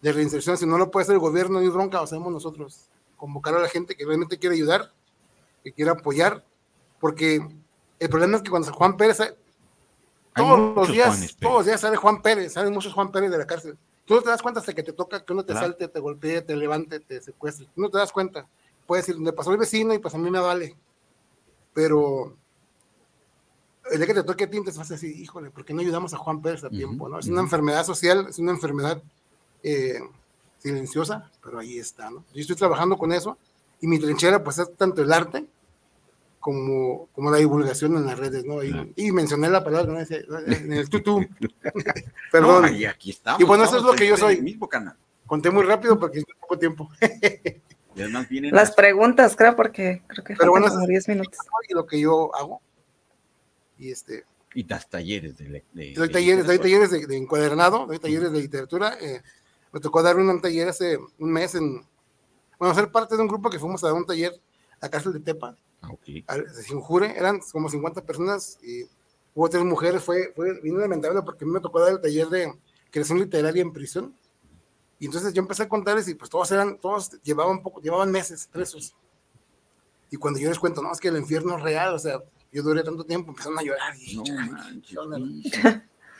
de 0.00 0.12
reinserción. 0.12 0.56
Si 0.56 0.66
no 0.66 0.78
lo 0.78 0.90
puede 0.90 1.04
hacer 1.04 1.14
el 1.14 1.20
gobierno 1.20 1.60
ni 1.60 1.68
bronca, 1.68 1.98
lo 1.98 2.04
hacemos 2.04 2.32
nosotros. 2.32 2.88
Convocar 3.16 3.54
a 3.54 3.60
la 3.60 3.68
gente 3.68 3.94
que 3.96 4.04
realmente 4.04 4.38
quiere 4.38 4.56
ayudar, 4.56 4.92
que 5.62 5.72
quiere 5.72 5.90
apoyar, 5.90 6.44
porque 6.98 7.46
el 7.98 8.08
problema 8.08 8.36
es 8.36 8.42
que 8.42 8.50
cuando 8.50 8.72
Juan 8.72 8.96
Pérez, 8.96 9.18
todos 10.34 10.74
los 10.74 10.92
días, 10.92 11.08
Juanes, 11.08 11.36
todos 11.36 11.54
los 11.54 11.66
días 11.66 11.80
sale 11.80 11.96
Juan 11.96 12.22
Pérez, 12.22 12.52
salen 12.52 12.72
muchos 12.72 12.94
Juan 12.94 13.12
Pérez 13.12 13.30
de 13.30 13.38
la 13.38 13.46
cárcel. 13.46 13.76
Tú 14.04 14.14
no 14.14 14.22
te 14.22 14.30
das 14.30 14.42
cuenta 14.42 14.60
hasta 14.60 14.72
que 14.72 14.82
te 14.82 14.92
toca 14.92 15.24
que 15.24 15.32
uno 15.32 15.44
te 15.44 15.52
salte, 15.52 15.86
te 15.86 16.00
golpee, 16.00 16.42
te 16.42 16.56
levante, 16.56 16.98
te 16.98 17.20
secuestre. 17.20 17.68
Tú 17.74 17.80
no 17.80 17.90
te 17.90 17.98
das 17.98 18.10
cuenta. 18.10 18.48
Puedes 18.86 19.06
decir, 19.06 19.20
me 19.20 19.32
pasó 19.32 19.52
el 19.52 19.58
vecino 19.58 19.94
y 19.94 19.98
pues 19.98 20.14
a 20.14 20.18
mí 20.18 20.30
me 20.30 20.40
vale. 20.40 20.76
Pero 21.72 22.34
el 23.90 23.98
día 23.98 24.06
que 24.06 24.14
te 24.14 24.22
toque 24.24 24.44
a 24.44 24.50
ti, 24.50 24.64
te 24.64 24.72
vas 24.72 24.90
a 24.90 24.94
decir, 24.94 25.16
híjole, 25.16 25.50
¿por 25.50 25.64
qué 25.64 25.74
no 25.74 25.80
ayudamos 25.80 26.12
a 26.14 26.16
Juan 26.16 26.42
Pérez 26.42 26.64
a 26.64 26.66
uh 26.66 26.70
-huh, 26.70 26.76
tiempo? 26.76 27.08
¿no? 27.08 27.18
Es 27.18 27.26
uh 27.26 27.28
-huh. 27.28 27.32
una 27.32 27.42
enfermedad 27.42 27.84
social, 27.84 28.26
es 28.28 28.38
una 28.38 28.50
enfermedad 28.50 29.00
eh, 29.62 30.00
silenciosa, 30.58 31.30
pero 31.42 31.58
ahí 31.58 31.78
está, 31.78 32.10
¿no? 32.10 32.24
Yo 32.34 32.40
estoy 32.40 32.56
trabajando 32.56 32.96
con 32.96 33.12
eso 33.12 33.38
y 33.80 33.86
mi 33.86 33.98
trinchera 33.98 34.42
pues 34.42 34.58
es 34.58 34.74
tanto 34.76 35.02
el 35.02 35.12
arte 35.12 35.46
como, 36.38 37.08
como 37.12 37.30
la 37.30 37.38
divulgación 37.38 37.96
en 37.96 38.06
las 38.06 38.18
redes, 38.18 38.44
¿no? 38.44 38.62
Y, 38.64 38.92
y 38.96 39.12
mencioné 39.12 39.48
la 39.50 39.62
palabra 39.62 39.92
¿no? 39.92 40.00
en 40.00 40.72
el 40.72 40.88
tutú. 40.88 41.26
Perdón. 42.32 42.62
No, 42.62 42.68
y 42.70 42.86
aquí 42.86 43.10
estamos. 43.10 43.40
Y 43.40 43.44
bueno, 43.44 43.64
eso 43.64 43.76
es 43.76 43.82
lo 43.82 43.92
que 43.92 44.08
yo 44.08 44.16
soy. 44.16 44.40
Mismo 44.40 44.68
canal. 44.68 44.96
Conté 45.26 45.50
muy 45.50 45.62
rápido 45.62 45.98
porque 45.98 46.18
es 46.18 46.24
poco 46.40 46.58
tiempo. 46.58 46.90
las, 47.94 48.30
las 48.30 48.72
preguntas, 48.72 49.36
creo, 49.36 49.54
porque 49.54 50.02
creo 50.06 50.24
que 50.24 50.34
Pero 50.34 50.50
bueno, 50.50 50.68
como 50.68 50.86
10 50.86 51.08
minutos. 51.08 51.38
Y 51.68 51.74
lo 51.74 51.86
que 51.86 52.00
yo 52.00 52.34
hago 52.34 52.60
Y 53.78 53.90
este, 53.90 54.24
y 54.54 54.64
das 54.64 54.88
talleres 54.88 55.38
de, 55.38 55.64
de 55.72 55.92
doy 55.94 56.10
talleres, 56.10 56.46
doy 56.46 56.58
talleres 56.58 56.90
de, 56.90 57.16
encuadernado, 57.16 57.86
doy 57.86 57.98
talleres 57.98 58.32
de 58.32 58.40
literatura. 58.40 58.96
Eh, 59.00 59.22
me 59.72 59.80
tocó 59.80 60.02
dar 60.02 60.16
un 60.16 60.40
taller 60.40 60.68
hace 60.68 60.98
un 61.18 61.32
mes 61.32 61.54
en, 61.54 61.84
bueno, 62.58 62.74
ser 62.74 62.90
parte 62.90 63.16
de 63.16 63.22
un 63.22 63.28
grupo 63.28 63.50
que 63.50 63.58
fuimos 63.58 63.82
a 63.84 63.88
dar 63.88 63.96
un 63.96 64.06
taller 64.06 64.32
a 64.80 64.88
cárcel 64.88 65.12
de 65.12 65.20
Tepa, 65.20 65.56
ah, 65.82 65.90
okay. 65.92 66.24
sin 66.64 66.80
jure, 66.80 67.16
eran 67.16 67.40
como 67.52 67.68
50 67.68 68.04
personas 68.04 68.58
y 68.62 68.84
hubo 69.34 69.48
tres 69.48 69.64
mujeres, 69.64 70.02
fue, 70.02 70.32
fue 70.34 70.60
bien 70.60 70.78
lamentable 70.78 71.22
porque 71.22 71.44
a 71.44 71.46
mí 71.46 71.52
me 71.52 71.60
tocó 71.60 71.80
dar 71.80 71.92
el 71.92 72.00
taller 72.00 72.28
de 72.28 72.52
creación 72.90 73.18
literaria 73.18 73.62
en 73.62 73.72
prisión. 73.72 74.14
Y 74.98 75.06
entonces 75.06 75.32
yo 75.32 75.40
empecé 75.40 75.62
a 75.62 75.68
contarles 75.68 76.08
y 76.08 76.14
pues 76.14 76.28
todos 76.28 76.50
eran, 76.52 76.78
todos 76.78 77.10
llevaban 77.22 77.62
poco, 77.62 77.80
llevaban 77.80 78.10
meses 78.10 78.48
presos. 78.52 78.94
Y 80.10 80.16
cuando 80.16 80.40
yo 80.40 80.48
les 80.48 80.58
cuento, 80.58 80.82
no, 80.82 80.92
es 80.92 81.00
que 81.00 81.08
el 81.08 81.16
infierno 81.16 81.56
es 81.56 81.62
real, 81.62 81.94
o 81.94 81.98
sea, 81.98 82.20
yo 82.52 82.62
duré 82.62 82.82
tanto 82.82 83.04
tiempo, 83.04 83.30
empezaron 83.30 83.58
a 83.58 83.62
llorar. 83.62 83.94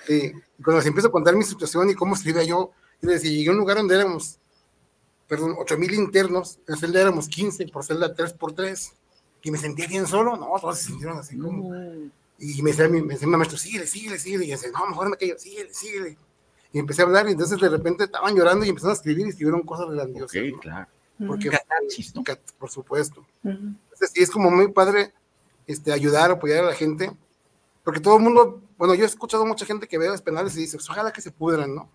Y, 0.08 0.32
cuando 0.62 0.80
se 0.80 0.88
empiezo 0.88 1.08
a 1.08 1.12
contar 1.12 1.36
mi 1.36 1.44
situación 1.44 1.90
y 1.90 1.94
cómo 1.94 2.14
escribía 2.14 2.44
yo, 2.44 2.70
yo 3.02 3.10
decía, 3.10 3.30
llegué 3.30 3.48
a 3.48 3.52
un 3.52 3.58
lugar 3.58 3.76
donde 3.76 3.94
éramos, 3.94 4.38
perdón, 5.26 5.54
8 5.58 5.78
mil 5.78 5.94
internos, 5.94 6.58
en 6.68 6.76
celda 6.76 7.00
éramos 7.00 7.28
15 7.28 7.66
por 7.68 7.84
celda 7.84 8.14
3 8.14 8.32
por 8.34 8.52
3 8.52 8.92
y 9.42 9.50
me 9.50 9.58
sentía 9.58 9.86
bien 9.86 10.06
solo, 10.06 10.36
no, 10.36 10.52
todos 10.60 10.78
se 10.78 10.86
sintieron 10.86 11.18
así 11.18 11.36
como... 11.38 11.74
Y 12.42 12.62
me 12.62 12.70
decía, 12.70 12.88
me 12.88 13.02
decía 13.02 13.28
mi 13.28 13.36
maestro, 13.36 13.58
síguele, 13.58 13.86
síguele, 13.86 14.18
síguele. 14.18 14.46
Y 14.46 14.48
yo 14.48 14.56
decía, 14.56 14.70
no, 14.72 14.86
mejor 14.88 15.10
me 15.10 15.16
callo, 15.18 15.38
síguele, 15.38 15.74
síguele. 15.74 16.16
Y 16.72 16.78
empecé 16.78 17.02
a 17.02 17.04
hablar 17.04 17.28
y 17.28 17.32
entonces 17.32 17.60
de 17.60 17.68
repente 17.68 18.04
estaban 18.04 18.34
llorando 18.34 18.64
y 18.64 18.70
empezaron 18.70 18.92
a 18.92 18.94
escribir 18.94 19.26
y 19.26 19.30
escribieron 19.30 19.62
cosas 19.62 19.90
grandiosas. 19.90 20.40
Ok, 20.40 20.60
claro. 20.60 20.88
Porque, 21.26 21.50
Por 22.58 22.70
supuesto. 22.70 23.26
Entonces, 23.44 24.10
sí, 24.14 24.22
es 24.22 24.30
como 24.30 24.50
muy 24.50 24.72
padre 24.72 25.12
este, 25.66 25.92
ayudar, 25.92 26.30
apoyar 26.30 26.64
a 26.64 26.68
la 26.68 26.74
gente, 26.74 27.12
porque 27.84 28.00
todo 28.00 28.16
el 28.16 28.22
mundo, 28.22 28.62
bueno, 28.78 28.94
yo 28.94 29.04
he 29.04 29.06
escuchado 29.06 29.44
mucha 29.44 29.66
gente 29.66 29.86
que 29.86 29.98
ve 29.98 30.08
las 30.08 30.22
penales 30.22 30.56
y 30.56 30.60
dice, 30.60 30.78
pues, 30.78 30.88
ojalá 30.88 31.12
que 31.12 31.20
se 31.20 31.30
pudran, 31.30 31.74
¿no? 31.74 31.90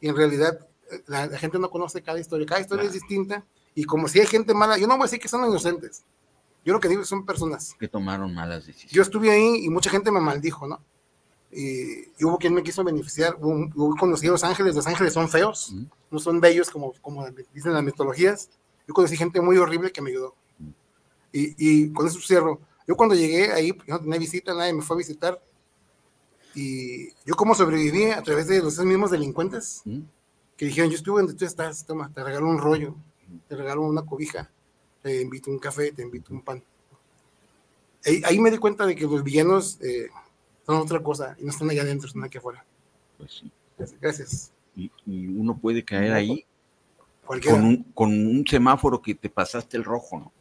Y 0.00 0.08
en 0.08 0.16
realidad 0.16 0.58
eh, 0.90 1.02
la, 1.06 1.28
gente 1.38 1.58
no 1.58 1.70
conoce 1.70 2.02
cada 2.02 2.18
historia, 2.20 2.46
cada 2.46 2.60
historia 2.60 2.84
es 2.84 2.92
distinta, 2.92 3.44
y 3.74 3.84
como 3.84 4.08
si 4.08 4.20
hay 4.20 4.26
gente 4.26 4.54
mala, 4.54 4.78
yo 4.78 4.86
no 4.86 4.94
voy 4.94 5.02
a 5.02 5.06
decir 5.06 5.20
que 5.20 5.28
son 5.28 5.46
inocentes, 5.46 6.04
yo 6.64 6.72
lo 6.72 6.80
que 6.80 6.88
digo 6.88 7.04
son 7.04 7.24
personas. 7.24 7.74
Que 7.78 7.88
tomaron 7.88 8.34
malas 8.34 8.66
decisiones. 8.66 8.92
Yo 8.92 9.02
estuve 9.02 9.30
ahí 9.30 9.64
y 9.64 9.68
mucha 9.68 9.90
gente 9.90 10.10
me 10.10 10.20
maldijo, 10.20 10.66
¿no? 10.66 10.80
Y, 11.50 12.08
hubo 12.24 12.36
quien 12.36 12.52
me 12.52 12.62
quiso 12.62 12.84
beneficiar, 12.84 13.36
hubo, 13.40 13.96
conocí 13.96 14.26
a 14.26 14.30
los 14.30 14.44
ángeles, 14.44 14.74
los 14.74 14.86
ángeles 14.86 15.12
son 15.12 15.28
feos, 15.28 15.74
no 16.10 16.18
son 16.18 16.40
bellos 16.40 16.68
como, 16.70 16.92
como 17.00 17.26
dicen 17.54 17.72
las 17.72 17.82
mitologías, 17.82 18.50
yo 18.86 18.94
conocí 18.94 19.16
gente 19.16 19.40
muy 19.40 19.56
horrible 19.56 19.92
que 19.92 20.02
me 20.02 20.10
ayudó. 20.10 20.34
Y, 21.32 21.54
y 21.58 21.92
con 21.92 22.06
eso 22.06 22.18
cierro. 22.20 22.60
Yo 22.86 22.96
cuando 22.96 23.14
llegué 23.14 23.52
ahí, 23.52 23.72
pues, 23.74 23.86
no 23.88 24.00
tenía 24.00 24.18
visita, 24.18 24.54
nadie 24.54 24.72
me 24.72 24.82
fue 24.82 24.96
a 24.96 24.98
visitar. 24.98 25.42
Y 26.58 27.10
yo 27.24 27.36
como 27.36 27.54
sobreviví 27.54 28.06
a 28.06 28.20
través 28.20 28.48
de 28.48 28.60
los 28.60 28.76
mismos 28.80 29.12
delincuentes 29.12 29.80
que 30.56 30.66
dijeron, 30.66 30.90
yo 30.90 30.96
estuve 30.96 31.20
donde 31.20 31.34
tú 31.34 31.44
estás, 31.44 31.86
toma, 31.86 32.10
te 32.12 32.24
regalo 32.24 32.48
un 32.48 32.58
rollo, 32.58 32.96
te 33.46 33.54
regalo 33.54 33.82
una 33.82 34.02
cobija, 34.02 34.50
te 35.00 35.22
invito 35.22 35.52
un 35.52 35.60
café, 35.60 35.92
te 35.92 36.02
invito 36.02 36.34
un 36.34 36.42
pan. 36.42 36.60
Ahí, 38.24 38.40
me 38.40 38.50
di 38.50 38.58
cuenta 38.58 38.86
de 38.86 38.96
que 38.96 39.04
los 39.04 39.22
villanos 39.22 39.78
eh, 39.82 40.08
son 40.66 40.78
otra 40.78 41.00
cosa 41.00 41.36
y 41.38 41.44
no 41.44 41.50
están 41.50 41.70
allá 41.70 41.82
adentro, 41.82 42.08
están 42.08 42.24
aquí 42.24 42.38
afuera. 42.38 42.64
Pues 43.18 43.34
sí. 43.34 43.52
Gracias. 44.00 44.50
Y, 44.74 44.90
uno 45.06 45.56
puede 45.56 45.84
caer 45.84 46.12
ahí 46.12 46.44
con 47.24 47.64
un, 47.64 47.82
con 47.94 48.10
un 48.10 48.44
semáforo 48.44 49.00
que 49.00 49.14
te 49.14 49.30
pasaste 49.30 49.76
el 49.76 49.84
rojo, 49.84 50.18
¿no? 50.18 50.32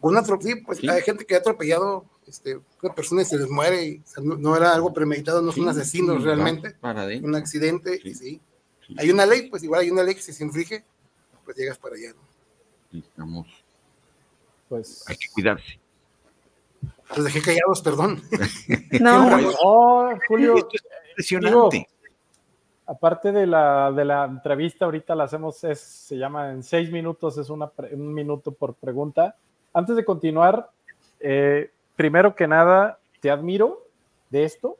una 0.00 0.22
sí, 0.22 0.54
pues 0.56 0.86
hay 0.88 1.02
gente 1.02 1.24
que 1.24 1.34
ha 1.34 1.38
atropellado 1.38 2.04
este, 2.26 2.60
una 2.82 2.94
persona 2.94 3.22
y 3.22 3.24
se 3.24 3.38
les 3.38 3.48
muere, 3.48 3.84
y, 3.84 4.02
no, 4.22 4.56
era 4.56 4.72
algo 4.74 4.92
premeditado, 4.92 5.42
no 5.42 5.52
son 5.52 5.68
asesinos 5.68 6.22
realmente, 6.22 6.76
un 7.22 7.34
accidente, 7.34 8.00
sí. 8.14 8.40
Hay 8.98 9.10
una 9.10 9.24
ley, 9.24 9.48
pues 9.48 9.62
igual 9.62 9.80
hay 9.80 9.90
una 9.90 10.02
ley 10.02 10.14
que 10.14 10.20
si 10.20 10.32
se 10.32 10.44
infringe, 10.44 10.84
pues 11.44 11.56
llegas 11.56 11.78
para 11.78 11.96
allá. 11.96 12.12
¿no? 12.12 12.98
Estamos. 12.98 13.48
Pues. 14.68 15.04
Hay 15.08 15.16
que 15.16 15.28
cuidarse. 15.32 15.80
Los 17.16 17.24
dejé 17.24 17.40
callados, 17.40 17.80
perdón. 17.82 18.22
No, 19.00 19.40
oh, 19.62 20.12
Julio. 20.28 20.68
impresionante. 21.10 21.88
aparte 22.86 23.32
de 23.32 23.46
la, 23.46 23.90
de 23.92 24.04
la 24.04 24.24
entrevista, 24.26 24.84
ahorita 24.84 25.14
la 25.14 25.24
hacemos, 25.24 25.64
es, 25.64 25.80
se 25.80 26.16
llama 26.16 26.50
en 26.50 26.62
seis 26.62 26.90
minutos, 26.90 27.38
es 27.38 27.48
una, 27.48 27.70
un 27.92 28.12
minuto 28.12 28.52
por 28.52 28.74
pregunta 28.74 29.36
antes 29.74 29.96
de 29.96 30.04
continuar, 30.04 30.70
eh, 31.18 31.72
primero 31.96 32.34
que 32.34 32.46
nada, 32.46 32.98
te 33.20 33.30
admiro 33.30 33.82
de 34.30 34.44
esto. 34.44 34.76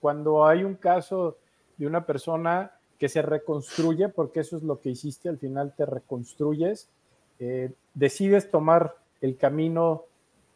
cuando 0.00 0.46
hay 0.46 0.64
un 0.64 0.74
caso 0.74 1.36
de 1.76 1.86
una 1.86 2.04
persona 2.06 2.72
que 2.98 3.08
se 3.08 3.22
reconstruye, 3.22 4.08
porque 4.08 4.40
eso 4.40 4.56
es 4.56 4.62
lo 4.62 4.80
que 4.80 4.90
hiciste, 4.90 5.28
al 5.28 5.38
final 5.38 5.74
te 5.76 5.86
reconstruyes, 5.86 6.88
eh, 7.38 7.72
decides 7.94 8.50
tomar 8.50 8.96
el 9.20 9.36
camino 9.36 10.04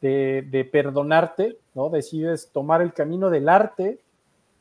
de, 0.00 0.46
de, 0.50 0.64
perdonarte, 0.64 1.58
¿no? 1.74 1.90
Decides 1.90 2.50
tomar 2.52 2.80
el 2.80 2.92
camino 2.92 3.28
del 3.28 3.48
arte. 3.48 4.00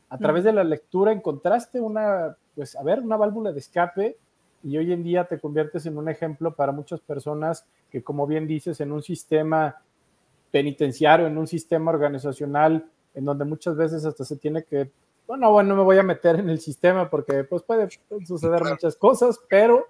A 0.09 0.17
través 0.17 0.43
de 0.43 0.51
la 0.51 0.63
lectura 0.63 1.11
encontraste 1.11 1.79
una, 1.79 2.35
pues, 2.55 2.75
a 2.75 2.83
ver, 2.83 2.99
una 2.99 3.15
válvula 3.15 3.51
de 3.51 3.59
escape 3.59 4.17
y 4.63 4.77
hoy 4.77 4.91
en 4.91 5.03
día 5.03 5.25
te 5.25 5.39
conviertes 5.39 5.85
en 5.85 5.97
un 5.97 6.09
ejemplo 6.09 6.53
para 6.53 6.73
muchas 6.73 6.99
personas 6.99 7.65
que, 7.89 8.03
como 8.03 8.27
bien 8.27 8.47
dices, 8.47 8.81
en 8.81 8.91
un 8.91 9.01
sistema 9.01 9.77
penitenciario, 10.51 11.27
en 11.27 11.37
un 11.37 11.47
sistema 11.47 11.91
organizacional, 11.91 12.89
en 13.13 13.25
donde 13.25 13.45
muchas 13.45 13.75
veces 13.75 14.05
hasta 14.05 14.23
se 14.25 14.37
tiene 14.37 14.63
que, 14.63 14.91
bueno, 15.27 15.51
bueno, 15.51 15.69
no 15.69 15.75
me 15.77 15.83
voy 15.83 15.97
a 15.97 16.03
meter 16.03 16.39
en 16.39 16.49
el 16.49 16.59
sistema 16.59 17.09
porque 17.09 17.43
pues 17.43 17.63
puede 17.63 17.89
suceder 18.25 18.63
muchas 18.63 18.95
cosas, 18.95 19.39
pero 19.49 19.85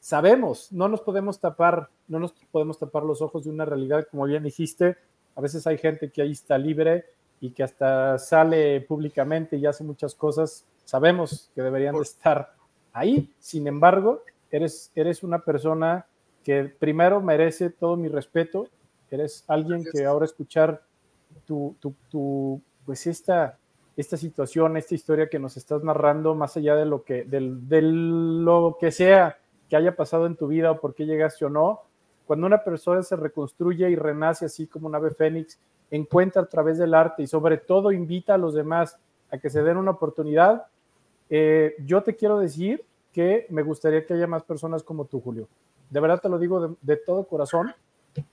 sabemos, 0.00 0.70
no 0.72 0.88
nos 0.88 1.00
podemos 1.00 1.40
tapar, 1.40 1.88
no 2.08 2.18
nos 2.18 2.32
podemos 2.50 2.78
tapar 2.78 3.02
los 3.02 3.22
ojos 3.22 3.44
de 3.44 3.50
una 3.50 3.64
realidad, 3.64 4.06
como 4.10 4.26
bien 4.26 4.44
dijiste, 4.44 4.96
a 5.34 5.40
veces 5.40 5.66
hay 5.66 5.78
gente 5.78 6.10
que 6.10 6.22
ahí 6.22 6.32
está 6.32 6.58
libre 6.58 7.04
y 7.40 7.50
que 7.50 7.62
hasta 7.62 8.18
sale 8.18 8.80
públicamente 8.80 9.56
y 9.56 9.66
hace 9.66 9.84
muchas 9.84 10.14
cosas, 10.14 10.64
sabemos 10.84 11.50
que 11.54 11.62
deberían 11.62 11.94
de 11.94 12.02
estar 12.02 12.54
ahí. 12.92 13.30
Sin 13.38 13.66
embargo, 13.66 14.22
eres, 14.50 14.90
eres 14.94 15.22
una 15.22 15.40
persona 15.40 16.06
que 16.42 16.64
primero 16.64 17.20
merece 17.20 17.70
todo 17.70 17.96
mi 17.96 18.08
respeto. 18.08 18.68
Eres 19.10 19.44
alguien 19.46 19.84
que 19.92 20.04
ahora 20.04 20.24
escuchar 20.24 20.82
tu, 21.44 21.76
tu, 22.10 22.60
pues 22.84 23.06
esta, 23.06 23.58
esta 23.96 24.16
situación, 24.16 24.76
esta 24.76 24.94
historia 24.94 25.28
que 25.28 25.38
nos 25.38 25.56
estás 25.56 25.82
narrando, 25.82 26.34
más 26.34 26.56
allá 26.56 26.74
de 26.76 26.86
lo 26.86 27.04
que, 27.04 27.24
de 27.24 27.82
lo 27.82 28.76
que 28.80 28.90
sea 28.90 29.38
que 29.68 29.76
haya 29.76 29.96
pasado 29.96 30.26
en 30.26 30.36
tu 30.36 30.46
vida 30.46 30.70
o 30.70 30.80
por 30.80 30.94
qué 30.94 31.06
llegaste 31.06 31.44
o 31.44 31.50
no, 31.50 31.82
cuando 32.26 32.46
una 32.46 32.62
persona 32.62 33.02
se 33.02 33.16
reconstruye 33.16 33.88
y 33.88 33.96
renace 33.96 34.46
así 34.46 34.66
como 34.66 34.88
un 34.88 34.94
ave 34.94 35.10
fénix, 35.10 35.58
encuentra 35.90 36.42
a 36.42 36.46
través 36.46 36.78
del 36.78 36.94
arte 36.94 37.22
y 37.22 37.26
sobre 37.26 37.58
todo 37.58 37.92
invita 37.92 38.34
a 38.34 38.38
los 38.38 38.54
demás 38.54 38.98
a 39.30 39.38
que 39.38 39.50
se 39.50 39.62
den 39.62 39.76
una 39.76 39.92
oportunidad, 39.92 40.66
eh, 41.30 41.74
yo 41.84 42.02
te 42.02 42.16
quiero 42.16 42.38
decir 42.38 42.84
que 43.12 43.46
me 43.50 43.62
gustaría 43.62 44.04
que 44.04 44.14
haya 44.14 44.26
más 44.26 44.42
personas 44.42 44.82
como 44.82 45.04
tú, 45.06 45.20
Julio. 45.20 45.48
De 45.90 46.00
verdad 46.00 46.20
te 46.20 46.28
lo 46.28 46.38
digo 46.38 46.76
de, 46.80 46.96
todo 46.96 47.26
corazón. 47.26 47.72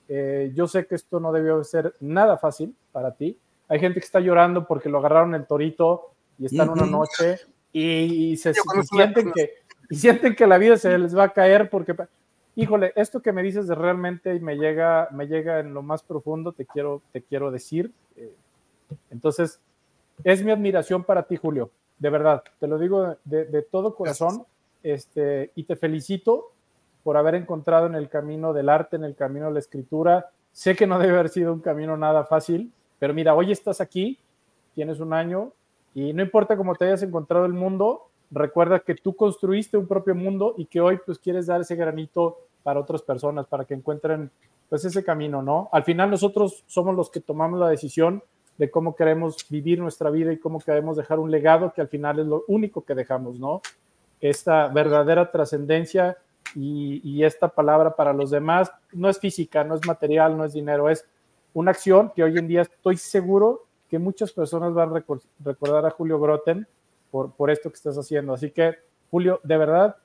Eh, 0.08 0.52
yo 0.54 0.66
sé 0.66 0.86
que 0.86 0.94
esto 0.94 1.20
no 1.20 1.32
debió 1.32 1.62
ser 1.64 1.94
nada 2.00 2.36
fácil 2.38 2.74
para 2.92 3.14
ti. 3.14 3.38
Hay 3.68 3.80
gente 3.80 4.00
que 4.00 4.06
está 4.06 4.20
llorando 4.20 4.66
porque 4.66 4.88
lo 4.88 4.98
agarraron 4.98 5.34
el 5.34 5.46
torito 5.46 6.12
y 6.38 6.46
están 6.46 6.68
una 6.68 6.86
noche 6.86 7.40
y, 7.72 8.36
se, 8.36 8.52
sienten 8.90 9.32
que, 9.32 9.54
y 9.88 9.96
sienten 9.96 10.34
que 10.34 10.46
la 10.46 10.58
vida 10.58 10.76
se 10.76 10.98
les 10.98 11.16
va 11.16 11.24
a 11.24 11.32
caer 11.32 11.70
porque, 11.70 11.94
híjole, 12.56 12.92
esto 12.96 13.20
que 13.20 13.32
me 13.32 13.42
dices 13.42 13.66
de 13.66 13.74
realmente 13.74 14.38
me 14.40 14.56
llega, 14.56 15.08
me 15.12 15.26
llega 15.26 15.60
en 15.60 15.74
lo 15.74 15.82
más 15.82 16.02
profundo, 16.02 16.52
te 16.52 16.66
quiero, 16.66 17.02
te 17.12 17.22
quiero 17.22 17.50
decir. 17.50 17.92
Eh, 18.16 18.34
entonces, 19.10 19.60
es 20.22 20.44
mi 20.44 20.50
admiración 20.50 21.04
para 21.04 21.22
ti, 21.22 21.36
Julio 21.36 21.70
de 21.98 22.10
verdad, 22.10 22.42
te 22.58 22.66
lo 22.66 22.78
digo 22.78 23.16
de, 23.24 23.62
todo 23.62 23.94
corazón, 23.94 24.44
este, 24.82 25.52
y 25.54 25.64
te 25.64 25.76
felicito 25.76 26.52
por 27.04 27.16
haber 27.16 27.36
encontrado 27.36 27.86
en 27.86 27.94
el 27.94 28.08
camino 28.08 28.52
del 28.52 28.68
arte, 28.68 28.96
en 28.96 29.04
el 29.04 29.14
camino 29.14 29.46
de 29.46 29.52
la 29.52 29.58
escritura. 29.60 30.30
Sé 30.50 30.74
que 30.74 30.86
no 30.86 30.98
debe 30.98 31.12
haber 31.12 31.28
sido 31.28 31.52
un 31.52 31.60
camino 31.60 31.96
nada 31.96 32.24
fácil, 32.24 32.72
pero 32.98 33.14
mira, 33.14 33.34
hoy 33.34 33.52
estás 33.52 33.80
aquí, 33.80 34.18
tienes 34.74 34.98
un 34.98 35.12
año, 35.12 35.52
y 35.94 36.12
no 36.12 36.22
importa 36.22 36.56
cómo 36.56 36.74
te 36.74 36.86
hayas 36.86 37.02
encontrado 37.02 37.44
el 37.44 37.52
mundo, 37.52 38.08
recuerda 38.30 38.80
que 38.80 38.94
tú 38.94 39.14
construiste 39.14 39.76
un 39.76 39.86
propio 39.86 40.14
mundo 40.14 40.54
y 40.56 40.66
que 40.66 40.80
hoy 40.80 40.98
pues 41.04 41.18
quieres 41.18 41.46
dar 41.46 41.60
ese 41.60 41.76
granito 41.76 42.38
para 42.64 42.80
otras 42.80 43.02
personas, 43.02 43.46
para 43.46 43.64
que 43.64 43.74
encuentren 43.74 44.30
pues 44.68 44.84
ese 44.84 45.04
camino, 45.04 45.42
¿no? 45.42 45.68
Al 45.72 45.84
final 45.84 46.10
nosotros 46.10 46.64
somos 46.66 46.96
los 46.96 47.10
que 47.10 47.20
tomamos 47.20 47.60
la 47.60 47.68
decisión 47.68 48.22
de 48.56 48.70
cómo 48.70 48.96
queremos 48.96 49.36
vivir 49.48 49.78
nuestra 49.78 50.10
vida 50.10 50.32
y 50.32 50.38
cómo 50.38 50.58
queremos 50.58 50.96
dejar 50.96 51.18
un 51.18 51.30
legado 51.30 51.72
que 51.72 51.80
al 51.80 51.88
final 51.88 52.18
es 52.18 52.26
lo 52.26 52.44
único 52.48 52.84
que 52.84 52.94
dejamos, 52.94 53.38
¿no? 53.38 53.60
Esta 54.20 54.68
verdadera 54.68 55.30
trascendencia 55.30 56.16
y, 56.54 57.22
esta 57.24 57.48
palabra 57.48 57.96
para 57.96 58.12
los 58.12 58.30
demás 58.30 58.70
no 58.92 59.08
es 59.08 59.18
física, 59.18 59.64
no 59.64 59.74
es 59.74 59.86
material, 59.86 60.36
no 60.36 60.44
es 60.44 60.52
dinero, 60.52 60.88
es 60.88 61.06
una 61.52 61.70
acción 61.70 62.12
que 62.14 62.22
hoy 62.22 62.36
en 62.38 62.48
día 62.48 62.62
estoy 62.62 62.96
seguro 62.96 63.66
que 63.88 63.98
muchas 63.98 64.32
personas 64.32 64.74
van 64.74 64.90
a 64.94 65.02
recordar 65.44 65.86
a 65.86 65.90
Julio 65.90 66.20
Groten 66.20 66.66
por, 67.10 67.32
por 67.32 67.50
esto 67.50 67.70
que 67.70 67.76
estás 67.76 67.96
haciendo. 67.96 68.34
Así 68.34 68.50
que, 68.50 68.74
Julio, 69.10 69.40
de 69.42 69.56
verdad, 69.56 69.96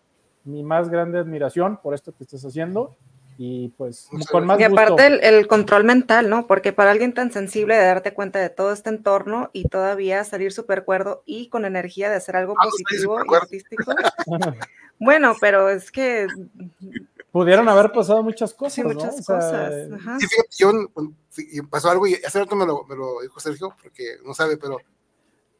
mi 0.43 0.63
más 0.63 0.89
grande 0.89 1.19
admiración 1.19 1.77
por 1.77 1.93
esto 1.93 2.11
que 2.11 2.23
estás 2.23 2.45
haciendo 2.45 2.95
y 3.41 3.69
pues 3.69 4.09
con 4.29 4.45
más 4.45 4.59
y 4.59 4.63
aparte 4.63 5.07
el, 5.07 5.23
el, 5.23 5.47
control 5.47 5.85
mental, 5.85 6.29
¿no? 6.29 6.45
Porque 6.45 6.73
para 6.73 6.91
alguien 6.91 7.13
tan 7.13 7.31
sensible 7.31 7.73
de 7.73 7.85
darte 7.85 8.13
cuenta 8.13 8.37
de 8.37 8.49
todo 8.49 8.73
este 8.73 8.89
entorno 8.89 9.49
y 9.53 9.69
todavía 9.69 10.25
salir 10.25 10.51
súper 10.51 10.83
cuerdo 10.83 11.23
y 11.25 11.47
con 11.47 11.63
energía 11.63 12.09
de 12.09 12.17
hacer 12.17 12.35
algo 12.35 12.55
ah, 12.59 12.65
positivo 12.65 13.17
y 13.23 13.33
artístico. 13.33 13.93
bueno, 14.99 15.37
pero 15.39 15.69
es 15.69 15.89
que 15.89 16.27
pudieron 17.31 17.69
haber 17.69 17.93
pasado 17.93 18.21
muchas 18.23 18.53
cosas, 18.53 18.73
sí, 18.73 18.83
muchas 18.83 19.25
cosas. 19.25 19.87
Sí, 20.19 20.27
fíjate, 20.27 20.49
yo, 20.57 21.67
pasó 21.69 21.91
algo 21.91 22.07
y 22.07 22.15
hace 22.15 22.39
rato 22.39 22.57
me 22.57 22.65
lo, 22.65 22.83
me 22.89 22.97
lo, 22.97 23.21
dijo 23.21 23.39
Sergio, 23.39 23.73
porque 23.81 24.17
no 24.25 24.33
sabe, 24.33 24.57
pero 24.57 24.79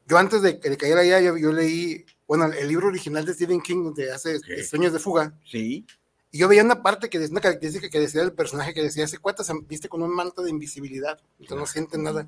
yo 0.06 0.18
antes 0.18 0.42
de 0.42 0.60
que 0.60 0.70
le 0.70 0.76
cayera 0.76 1.00
allá, 1.00 1.22
yo, 1.22 1.38
yo 1.38 1.54
leí, 1.54 2.06
bueno, 2.28 2.48
el 2.48 2.68
libro 2.68 2.88
original 2.90 3.24
de 3.24 3.34
Stephen 3.34 3.62
King 3.62 3.94
de 3.94 4.12
hace 4.12 4.38
Sueños 4.66 4.92
de 4.92 5.00
Fuga. 5.00 5.34
Sí. 5.46 5.86
Y 6.32 6.38
yo 6.38 6.48
veía 6.48 6.64
una 6.64 6.84
parte 6.84 7.10
que 7.10 7.18
una 7.18 7.42
característica 7.42 7.90
que 7.90 8.00
decía 8.00 8.22
el 8.22 8.34
personaje 8.34 8.74
que 8.74 8.84
decía, 8.84 9.06
ese 9.06 9.18
cuate 9.18 9.44
se 9.44 9.54
viste 9.68 9.90
con 9.90 10.04
un 10.04 10.14
manto 10.14 10.44
de 10.44 10.52
invisibilidad, 10.52 11.20
entonces 11.40 11.58
no 11.58 11.66
siente 11.66 11.98
nada. 11.98 12.28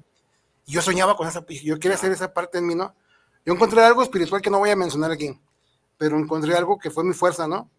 Y 0.65 0.71
yo 0.71 0.81
soñaba 0.81 1.15
con 1.15 1.27
esa, 1.27 1.45
yo 1.47 1.79
quería 1.79 1.95
hacer 1.95 2.11
esa 2.11 2.33
parte 2.33 2.57
en 2.57 2.65
mí, 2.65 2.73
¿no? 2.73 2.95
Yo 3.45 3.53
encontré 3.53 3.83
algo 3.83 4.01
espiritual 4.01 4.41
que 4.41 4.49
no 4.49 4.59
voy 4.59 4.71
a 4.71 4.75
mencionar 4.75 5.11
aquí, 5.11 5.39
pero 5.97 6.17
encontré 6.17 6.55
algo 6.55 6.79
que 6.79 6.89
fue 6.89 7.03
mi 7.03 7.13
fuerza, 7.13 7.47
¿no? 7.47 7.69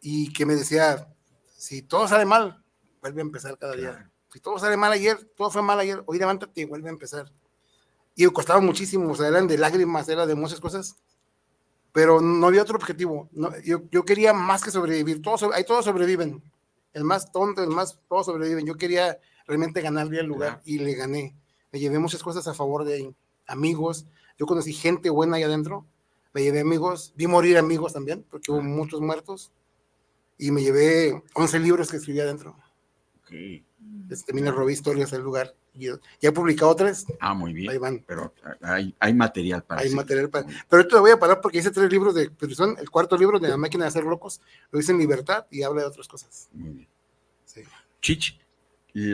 Y 0.00 0.32
que 0.32 0.44
me 0.44 0.54
decía, 0.54 1.08
si 1.56 1.82
todo 1.82 2.08
sale 2.08 2.24
mal, 2.24 2.64
vuelve 3.00 3.20
a 3.20 3.24
empezar 3.24 3.56
cada 3.58 3.74
día. 3.74 4.10
Si 4.32 4.40
todo 4.40 4.58
sale 4.58 4.76
mal 4.76 4.92
ayer, 4.92 5.18
todo 5.36 5.50
fue 5.50 5.62
mal 5.62 5.78
ayer, 5.78 6.02
hoy 6.06 6.18
levántate 6.18 6.60
y 6.60 6.64
vuelve 6.64 6.88
a 6.88 6.92
empezar. 6.92 7.32
Y 8.14 8.26
costaba 8.26 8.60
muchísimo, 8.60 9.12
o 9.12 9.14
sea, 9.14 9.28
eran 9.28 9.46
de 9.46 9.56
lágrimas, 9.56 10.08
era 10.08 10.26
de 10.26 10.34
muchas 10.34 10.60
cosas 10.60 10.96
pero 11.92 12.20
no 12.20 12.46
había 12.46 12.62
otro 12.62 12.76
objetivo. 12.76 13.28
yo, 13.64 13.82
yo, 13.90 14.04
quería 14.04 14.32
más 14.32 14.62
que 14.62 14.70
sobrevivir. 14.70 15.22
Todos, 15.22 15.44
ahí 15.54 15.64
todos 15.64 15.84
sobreviven. 15.84 16.42
El 16.92 17.04
más 17.04 17.32
tonto, 17.32 17.62
el 17.62 17.70
más, 17.70 17.98
todos 18.08 18.26
sobreviven. 18.26 18.66
Yo 18.66 18.76
quería 18.76 19.18
realmente 19.46 19.80
ganarle 19.80 20.20
el 20.20 20.26
lugar 20.26 20.60
y 20.64 20.78
le 20.78 20.94
gané. 20.94 21.36
Me 21.72 21.78
llevé 21.78 21.98
muchas 21.98 22.22
cosas 22.22 22.46
a 22.46 22.54
favor 22.54 22.84
de 22.84 22.94
ahí. 22.94 23.16
Amigos, 23.46 24.06
yo 24.38 24.46
conocí 24.46 24.72
gente 24.72 25.10
buena 25.10 25.36
ahí 25.36 25.42
adentro. 25.42 25.86
Me 26.32 26.42
llevé 26.42 26.60
amigos, 26.60 27.12
vi 27.16 27.26
morir 27.26 27.58
amigos 27.58 27.94
también, 27.94 28.24
porque 28.30 28.52
hubo 28.52 28.60
muchos 28.62 29.00
muertos. 29.00 29.52
Y 30.36 30.50
me 30.50 30.62
llevé 30.62 31.22
11 31.34 31.58
libros 31.58 31.90
que 31.90 31.96
escribí 31.96 32.20
adentro. 32.20 32.56
Okay. 33.22 33.67
Este, 34.10 34.32
me 34.32 34.50
robé 34.50 34.72
historias 34.72 35.10
del 35.10 35.22
lugar. 35.22 35.54
Ya 35.74 35.98
he 36.20 36.32
publicado 36.32 36.74
tres. 36.74 37.06
Ah, 37.20 37.34
muy 37.34 37.52
bien. 37.52 37.70
Ahí 37.70 37.78
van. 37.78 38.02
Pero 38.06 38.32
hay, 38.62 38.94
hay 38.98 39.14
material 39.14 39.62
para 39.62 39.82
Hay 39.82 39.90
material 39.90 40.28
para. 40.28 40.46
Pero 40.46 40.82
ahorita 40.82 41.00
voy 41.00 41.10
a 41.12 41.18
parar 41.18 41.40
porque 41.40 41.58
hice 41.58 41.70
tres 41.70 41.90
libros 41.90 42.14
de 42.14 42.30
son 42.54 42.76
El 42.78 42.90
cuarto 42.90 43.16
libro 43.16 43.38
de 43.38 43.48
La 43.48 43.56
máquina 43.56 43.84
de 43.84 43.88
hacer 43.88 44.04
locos 44.04 44.40
lo 44.70 44.80
hice 44.80 44.92
en 44.92 44.98
libertad 44.98 45.46
y 45.50 45.62
habla 45.62 45.82
de 45.82 45.88
otras 45.88 46.08
cosas. 46.08 46.48
Muy 46.52 46.70
bien. 46.70 46.88
Sí. 47.44 47.62
Chich. 48.00 48.40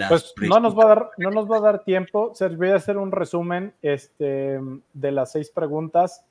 Pues 0.08 0.32
no 0.40 0.60
nos, 0.60 0.78
va 0.78 0.84
a 0.84 0.86
dar, 0.86 1.10
no 1.18 1.30
nos 1.30 1.50
va 1.50 1.58
a 1.58 1.60
dar 1.60 1.84
tiempo. 1.84 2.32
Sergio, 2.34 2.58
voy 2.58 2.68
a 2.70 2.76
hacer 2.76 2.96
un 2.96 3.12
resumen 3.12 3.74
este, 3.82 4.58
de 4.94 5.12
las 5.12 5.32
seis 5.32 5.50
preguntas. 5.50 6.24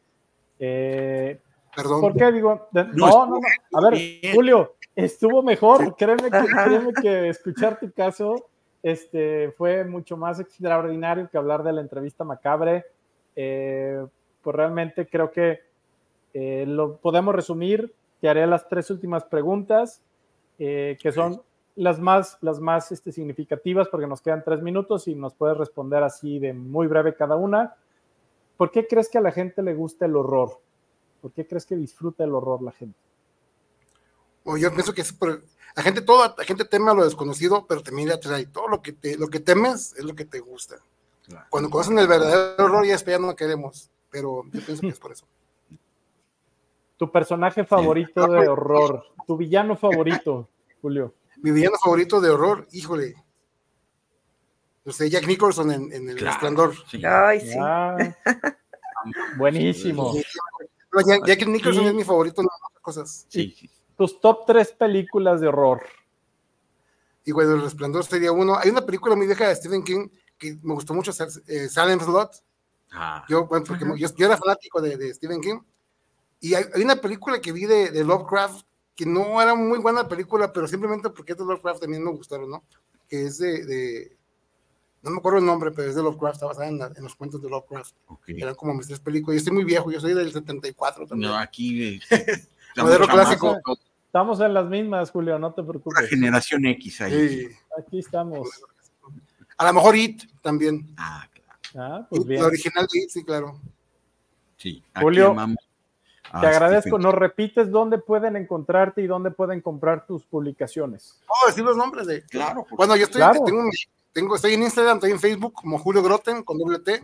Eh, 0.57 1.39
Perdón. 1.75 2.01
¿Por 2.01 2.15
qué 2.15 2.31
digo? 2.31 2.67
no, 2.71 2.83
no, 2.93 3.27
no. 3.27 3.39
A 3.73 3.89
ver, 3.89 3.99
Julio, 4.33 4.75
estuvo 4.95 5.43
mejor. 5.43 5.95
Créeme 5.95 6.31
que, 6.31 6.45
créeme 6.63 6.93
que 6.93 7.29
escuchar 7.29 7.79
tu 7.79 7.91
caso 7.91 8.49
este, 8.83 9.51
fue 9.53 9.85
mucho 9.85 10.17
más 10.17 10.41
extraordinario 10.41 11.29
que 11.31 11.37
hablar 11.37 11.63
de 11.63 11.71
la 11.71 11.81
entrevista 11.81 12.25
macabre. 12.25 12.85
Eh, 13.35 14.05
pues 14.41 14.55
realmente 14.55 15.07
creo 15.07 15.31
que 15.31 15.61
eh, 16.33 16.65
lo 16.67 16.97
podemos 16.97 17.33
resumir. 17.33 17.93
Te 18.19 18.27
haré 18.27 18.45
las 18.45 18.67
tres 18.67 18.91
últimas 18.91 19.23
preguntas, 19.23 20.01
eh, 20.59 20.97
que 21.01 21.11
son 21.13 21.41
las 21.75 21.99
más, 21.99 22.37
las 22.41 22.59
más 22.59 22.91
este, 22.91 23.11
significativas, 23.13 23.87
porque 23.87 24.05
nos 24.05 24.21
quedan 24.21 24.43
tres 24.43 24.61
minutos 24.61 25.07
y 25.07 25.15
nos 25.15 25.33
puedes 25.33 25.57
responder 25.57 26.03
así 26.03 26.39
de 26.39 26.53
muy 26.53 26.87
breve 26.87 27.15
cada 27.15 27.37
una. 27.37 27.75
¿Por 28.57 28.69
qué 28.69 28.85
crees 28.85 29.09
que 29.09 29.17
a 29.17 29.21
la 29.21 29.31
gente 29.31 29.63
le 29.63 29.73
gusta 29.73 30.05
el 30.05 30.15
horror? 30.15 30.59
¿Por 31.21 31.31
qué 31.31 31.47
crees 31.47 31.65
que 31.65 31.75
disfruta 31.75 32.25
el 32.25 32.35
horror 32.35 32.61
la 32.61 32.71
gente? 32.71 32.97
O 34.43 34.57
yo 34.57 34.71
pienso 34.71 34.93
que 34.93 35.01
es 35.01 35.13
por, 35.13 35.43
la 35.75 35.81
gente, 35.81 36.01
toda 36.01 36.35
la 36.37 36.43
gente 36.43 36.65
teme 36.65 36.91
a 36.91 36.93
lo 36.93 37.03
desconocido, 37.03 37.65
pero 37.67 37.81
también 37.81 38.11
atrae. 38.11 38.45
Todo 38.45 38.67
lo 38.67 38.81
que, 38.81 38.93
te, 38.93 39.17
lo 39.17 39.27
que 39.27 39.39
temes 39.39 39.93
es 39.97 40.03
lo 40.03 40.15
que 40.15 40.25
te 40.25 40.39
gusta. 40.39 40.75
Cuando 41.49 41.69
conocen 41.69 41.97
el 41.97 42.07
verdadero 42.07 42.65
horror, 42.65 42.85
ya, 42.85 42.97
ya 42.97 43.17
no 43.17 43.35
queremos, 43.35 43.89
pero 44.09 44.43
yo 44.51 44.61
pienso 44.65 44.81
que 44.81 44.89
es 44.89 44.99
por 44.99 45.13
eso. 45.13 45.25
Tu 46.97 47.11
personaje 47.11 47.63
favorito 47.63 48.27
de 48.27 48.47
horror, 48.47 49.05
tu 49.25 49.35
villano 49.37 49.75
favorito, 49.75 50.49
Julio. 50.81 51.13
Mi 51.37 51.51
villano 51.51 51.77
favorito 51.81 52.21
de 52.21 52.29
horror, 52.29 52.67
híjole. 52.71 53.15
No 54.85 54.91
sé, 54.91 55.09
Jack 55.09 55.25
Nicholson 55.25 55.71
en, 55.71 56.09
El 56.09 56.19
Resplandor. 56.19 56.73
Ay, 57.07 57.39
sí. 57.39 57.57
buenísimo. 59.37 60.13
Jack, 61.25 61.47
Nicholson 61.47 61.85
es 61.85 61.93
mi 61.93 62.03
favorito 62.03 62.41
en 62.41 62.47
otras 62.47 62.81
cosas. 62.81 63.25
Sí, 63.29 63.55
sí 63.57 63.69
tus 63.97 64.19
top 64.19 64.45
tres 64.45 64.71
películas 64.71 65.41
de 65.41 65.47
horror. 65.47 65.83
Y 67.25 67.31
bueno, 67.31 67.53
El 67.53 67.61
Resplandor 67.61 68.03
sería 68.05 68.31
uno. 68.31 68.57
Hay 68.57 68.69
una 68.69 68.85
película 68.85 69.15
muy 69.15 69.25
vieja 69.25 69.47
de 69.47 69.55
Stephen 69.55 69.83
King 69.83 70.07
que 70.37 70.57
me 70.61 70.73
gustó 70.73 70.93
mucho, 70.93 71.11
eh, 71.47 71.69
Silent 71.69 72.01
Slot. 72.01 72.31
Ah. 72.91 73.25
Yo, 73.29 73.47
bueno, 73.47 73.65
porque 73.65 73.85
yo, 73.97 74.07
era 74.17 74.37
fanático 74.37 74.81
de, 74.81 75.13
Stephen 75.13 75.41
King. 75.41 75.59
Y 76.39 76.53
hay, 76.53 76.65
una 76.83 76.97
película 76.97 77.39
que 77.39 77.51
vi 77.51 77.65
de, 77.65 78.03
Lovecraft 78.03 78.65
que 78.95 79.05
no 79.05 79.41
era 79.41 79.55
muy 79.55 79.79
buena 79.79 80.07
película, 80.07 80.53
pero 80.53 80.67
simplemente 80.67 81.09
porque 81.09 81.31
es 81.31 81.37
de 81.37 81.45
Lovecraft 81.45 81.81
también 81.81 82.03
me 82.03 82.11
gustaron, 82.11 82.49
¿no? 82.49 82.63
Que 83.07 83.25
es 83.25 83.39
de, 83.39 84.15
no 85.01 85.09
me 85.09 85.17
acuerdo 85.17 85.39
el 85.39 85.45
nombre, 85.45 85.71
pero 85.71 85.89
es 85.89 85.95
de 85.95 86.03
Lovecraft, 86.03 86.35
está 86.35 86.45
basada 86.45 86.67
en, 86.67 87.03
los 87.03 87.15
cuentos 87.15 87.41
de 87.41 87.49
Lovecraft. 87.49 87.95
Eran 88.27 88.53
como 88.53 88.73
mis 88.73 88.87
tres 88.87 88.99
películas. 88.99 89.35
Yo 89.35 89.37
estoy 89.39 89.53
muy 89.53 89.63
viejo, 89.63 89.91
yo 89.91 89.99
soy 89.99 90.13
del 90.13 90.31
74 90.31 91.07
también. 91.07 91.31
No, 91.31 91.37
aquí 91.37 91.99
Modelo 92.77 93.07
clásico. 93.07 93.59
Estamos 94.05 94.39
en 94.41 94.53
las 94.53 94.67
mismas, 94.67 95.09
Julio, 95.09 95.39
no 95.39 95.53
te 95.53 95.63
preocupes. 95.63 96.01
La 96.01 96.07
generación 96.07 96.65
X 96.65 97.01
ahí. 97.01 97.47
Aquí 97.77 97.99
estamos. 97.99 98.47
A 99.57 99.65
lo 99.65 99.73
mejor 99.73 99.95
IT 99.95 100.23
también. 100.41 100.93
Ah, 100.97 101.27
claro. 101.33 101.59
Ah, 101.75 102.07
pues 102.09 102.25
bien. 102.25 102.41
La 102.41 102.47
original 102.47 102.87
IT, 102.93 103.09
sí, 103.09 103.23
claro. 103.23 103.59
Sí. 104.57 104.83
Julio, 104.99 105.35
te 106.39 106.47
agradezco. 106.47 106.99
¿Nos 106.99 107.13
repites 107.13 107.71
dónde 107.71 107.97
pueden 107.97 108.35
encontrarte 108.35 109.01
y 109.01 109.07
dónde 109.07 109.31
pueden 109.31 109.61
comprar 109.61 110.05
tus 110.05 110.23
publicaciones? 110.25 111.19
Oh, 111.27 111.47
decir 111.47 111.63
los 111.63 111.75
nombres 111.75 112.07
de. 112.07 112.23
Claro. 112.25 112.65
Bueno, 112.71 112.95
yo 112.95 113.05
estoy, 113.05 113.21
tengo, 113.45 113.69
tengo, 114.11 114.35
estoy 114.35 114.53
en 114.53 114.63
Instagram, 114.63 114.97
estoy 114.97 115.11
en 115.11 115.19
Facebook 115.19 115.53
como 115.53 115.79
Julio 115.79 116.03
Groten 116.03 116.43
con 116.43 116.57
doble 116.57 116.79
T. 116.79 117.03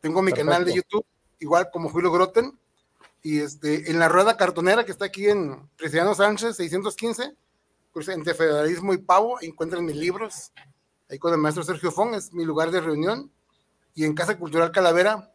Tengo 0.00 0.22
mi 0.22 0.32
canal 0.32 0.64
de 0.64 0.74
YouTube, 0.74 1.04
igual 1.40 1.68
como 1.70 1.90
Julio 1.90 2.10
Groten 2.10 2.58
y 3.22 3.40
este, 3.40 3.90
en 3.90 3.98
la 3.98 4.08
rueda 4.08 4.36
cartonera 4.36 4.84
que 4.84 4.92
está 4.92 5.06
aquí 5.06 5.28
en 5.28 5.68
Presidiano 5.76 6.14
Sánchez 6.14 6.56
615, 6.56 7.34
pues 7.92 8.08
entre 8.08 8.34
federalismo 8.34 8.92
y 8.94 8.98
pavo, 8.98 9.38
encuentran 9.40 9.84
mis 9.84 9.96
libros, 9.96 10.52
ahí 11.08 11.18
con 11.18 11.32
el 11.32 11.38
maestro 11.38 11.64
Sergio 11.64 11.90
Fong, 11.90 12.14
es 12.14 12.32
mi 12.32 12.44
lugar 12.44 12.70
de 12.70 12.80
reunión, 12.80 13.30
y 13.94 14.04
en 14.04 14.14
Casa 14.14 14.38
Cultural 14.38 14.70
Calavera, 14.70 15.32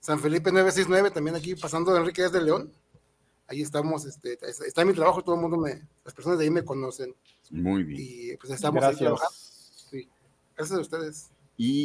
San 0.00 0.18
Felipe 0.18 0.50
969, 0.50 1.10
también 1.12 1.36
aquí 1.36 1.54
pasando 1.54 1.92
de 1.92 2.00
Enrique 2.00 2.28
de 2.28 2.42
León, 2.42 2.72
ahí 3.46 3.62
estamos, 3.62 4.04
este, 4.04 4.38
está 4.66 4.84
mi 4.84 4.94
trabajo, 4.94 5.22
todo 5.22 5.36
el 5.36 5.40
mundo 5.40 5.56
me, 5.56 5.86
las 6.04 6.14
personas 6.14 6.38
de 6.38 6.44
ahí 6.44 6.50
me 6.50 6.64
conocen. 6.64 7.14
Muy 7.50 7.84
bien. 7.84 8.00
Y 8.02 8.36
pues 8.38 8.52
estamos 8.52 8.80
Gracias. 8.80 9.00
ahí 9.00 9.06
trabajando. 9.06 9.36
Sí. 9.90 10.08
Gracias 10.56 10.78
a 10.78 10.80
ustedes. 10.80 11.30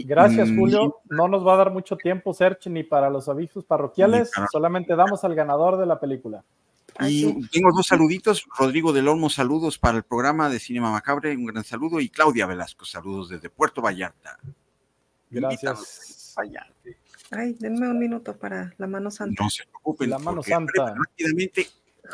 Gracias, 0.05 0.49
mm, 0.49 0.59
Julio. 0.59 0.95
No 1.09 1.27
nos 1.27 1.45
va 1.45 1.53
a 1.53 1.57
dar 1.57 1.71
mucho 1.71 1.97
tiempo, 1.97 2.33
Search, 2.33 2.67
ni 2.67 2.83
para 2.83 3.09
los 3.09 3.29
avisos 3.29 3.65
parroquiales. 3.65 4.31
Solamente 4.51 4.95
damos 4.95 5.23
al 5.23 5.35
ganador 5.35 5.77
de 5.77 5.85
la 5.85 5.99
película. 5.99 6.43
Y 7.01 7.47
tengo 7.49 7.69
dos 7.75 7.87
saluditos. 7.87 8.47
Rodrigo 8.57 8.91
del 8.91 9.07
Olmo, 9.07 9.29
saludos 9.29 9.77
para 9.77 9.97
el 9.97 10.03
programa 10.03 10.49
de 10.49 10.59
Cinema 10.59 10.91
Macabre, 10.91 11.35
un 11.35 11.45
gran 11.45 11.63
saludo. 11.63 11.99
Y 11.99 12.09
Claudia 12.09 12.47
Velasco, 12.47 12.85
saludos 12.85 13.29
desde 13.29 13.49
Puerto 13.49 13.81
Vallarta. 13.81 14.39
Gracias. 15.29 16.35
Ay, 17.29 17.53
denme 17.59 17.89
un 17.89 17.99
minuto 17.99 18.37
para 18.37 18.73
la 18.77 18.87
mano 18.87 19.11
santa. 19.11 19.43
No 19.43 19.49
se 19.49 19.65
preocupen. 19.65 20.09
La 20.09 20.19
mano 20.19 20.41
santa. 20.41 20.95
Rápidamente, 20.95 21.67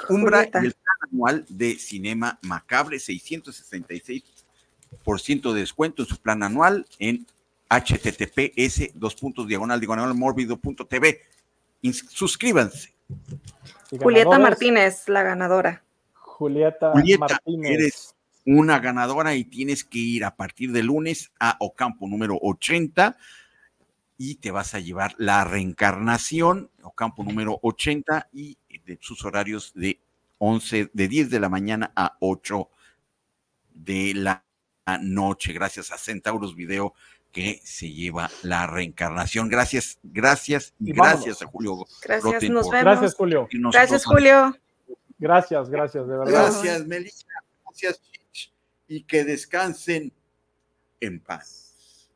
Umbra 0.09 0.43
y 0.43 0.47
el 0.65 0.73
plan 0.73 0.97
anual 1.11 1.45
de 1.47 1.75
Cinema 1.75 2.39
Macabre, 2.41 2.97
666% 2.97 5.53
de 5.53 5.59
descuento 5.59 6.01
en 6.01 6.07
su 6.07 6.17
plan 6.17 6.41
anual 6.41 6.87
en 6.99 7.27
https 7.79 8.91
dos 8.93 9.15
puntos 9.15 9.47
diagonal 9.47 9.79
diagonal 9.79 10.13
morbido.tv. 10.13 11.21
Suscríbanse. 12.09 12.93
Julieta 13.89 14.39
Martínez, 14.39 15.07
la 15.07 15.23
ganadora. 15.23 15.83
Julieta, 16.13 16.93
Martínez. 17.19 17.71
Eres 17.71 18.15
una 18.45 18.79
ganadora 18.79 19.35
y 19.35 19.45
tienes 19.45 19.83
que 19.83 19.99
ir 19.99 20.25
a 20.25 20.35
partir 20.35 20.71
de 20.71 20.83
lunes 20.83 21.31
a 21.39 21.57
Ocampo 21.59 22.07
número 22.07 22.37
80 22.41 23.17
y 24.17 24.35
te 24.35 24.51
vas 24.51 24.73
a 24.73 24.79
llevar 24.79 25.15
la 25.17 25.43
reencarnación, 25.43 26.69
o 26.81 26.91
campo 26.91 27.23
número 27.23 27.59
80, 27.61 28.29
y 28.31 28.57
de 28.85 28.97
sus 29.01 29.25
horarios 29.25 29.73
de 29.75 29.99
11, 30.37 30.91
de 30.93 31.07
10 31.07 31.29
de 31.29 31.39
la 31.39 31.49
mañana 31.49 31.91
a 31.95 32.17
8 32.19 32.69
de 33.73 34.13
la 34.13 34.43
noche, 35.01 35.53
gracias 35.53 35.91
a 35.91 35.97
Centauros 35.97 36.55
Video 36.55 36.93
que 37.33 37.59
se 37.63 37.91
lleva 37.91 38.29
la 38.43 38.67
reencarnación. 38.67 39.49
Gracias, 39.49 39.99
gracias 40.03 40.73
y, 40.79 40.93
gracias 40.93 41.41
a 41.41 41.47
Julio. 41.47 41.85
Gracias, 42.03 42.49
nos 42.49 42.69
vemos. 42.69 42.83
Gracias, 42.83 43.15
Julio. 43.15 43.47
Gracias, 43.51 44.05
Julio. 44.05 44.55
Gracias, 45.17 45.69
gracias, 45.69 46.07
de 46.07 46.17
verdad. 46.17 46.31
Gracias, 46.31 46.85
Melissa. 46.85 47.25
Gracias, 47.65 48.01
Chich. 48.03 48.53
Y 48.87 49.03
que 49.03 49.25
descansen 49.25 50.13
en 51.01 51.19
paz. 51.19 52.11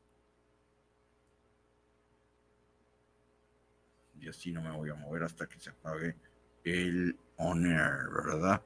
Y 4.20 4.30
así 4.30 4.52
no 4.52 4.62
me 4.62 4.72
voy 4.72 4.92
a 4.92 4.96
mover 4.96 5.24
hasta 5.24 5.48
que 5.48 5.60
se 5.60 5.72
apague 5.72 6.16
el 6.64 7.18
honor, 7.38 8.24
¿verdad? 8.24 8.62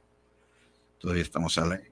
Todavía 0.97 1.23
estamos 1.23 1.57
al 1.57 1.71
aire. 1.71 1.91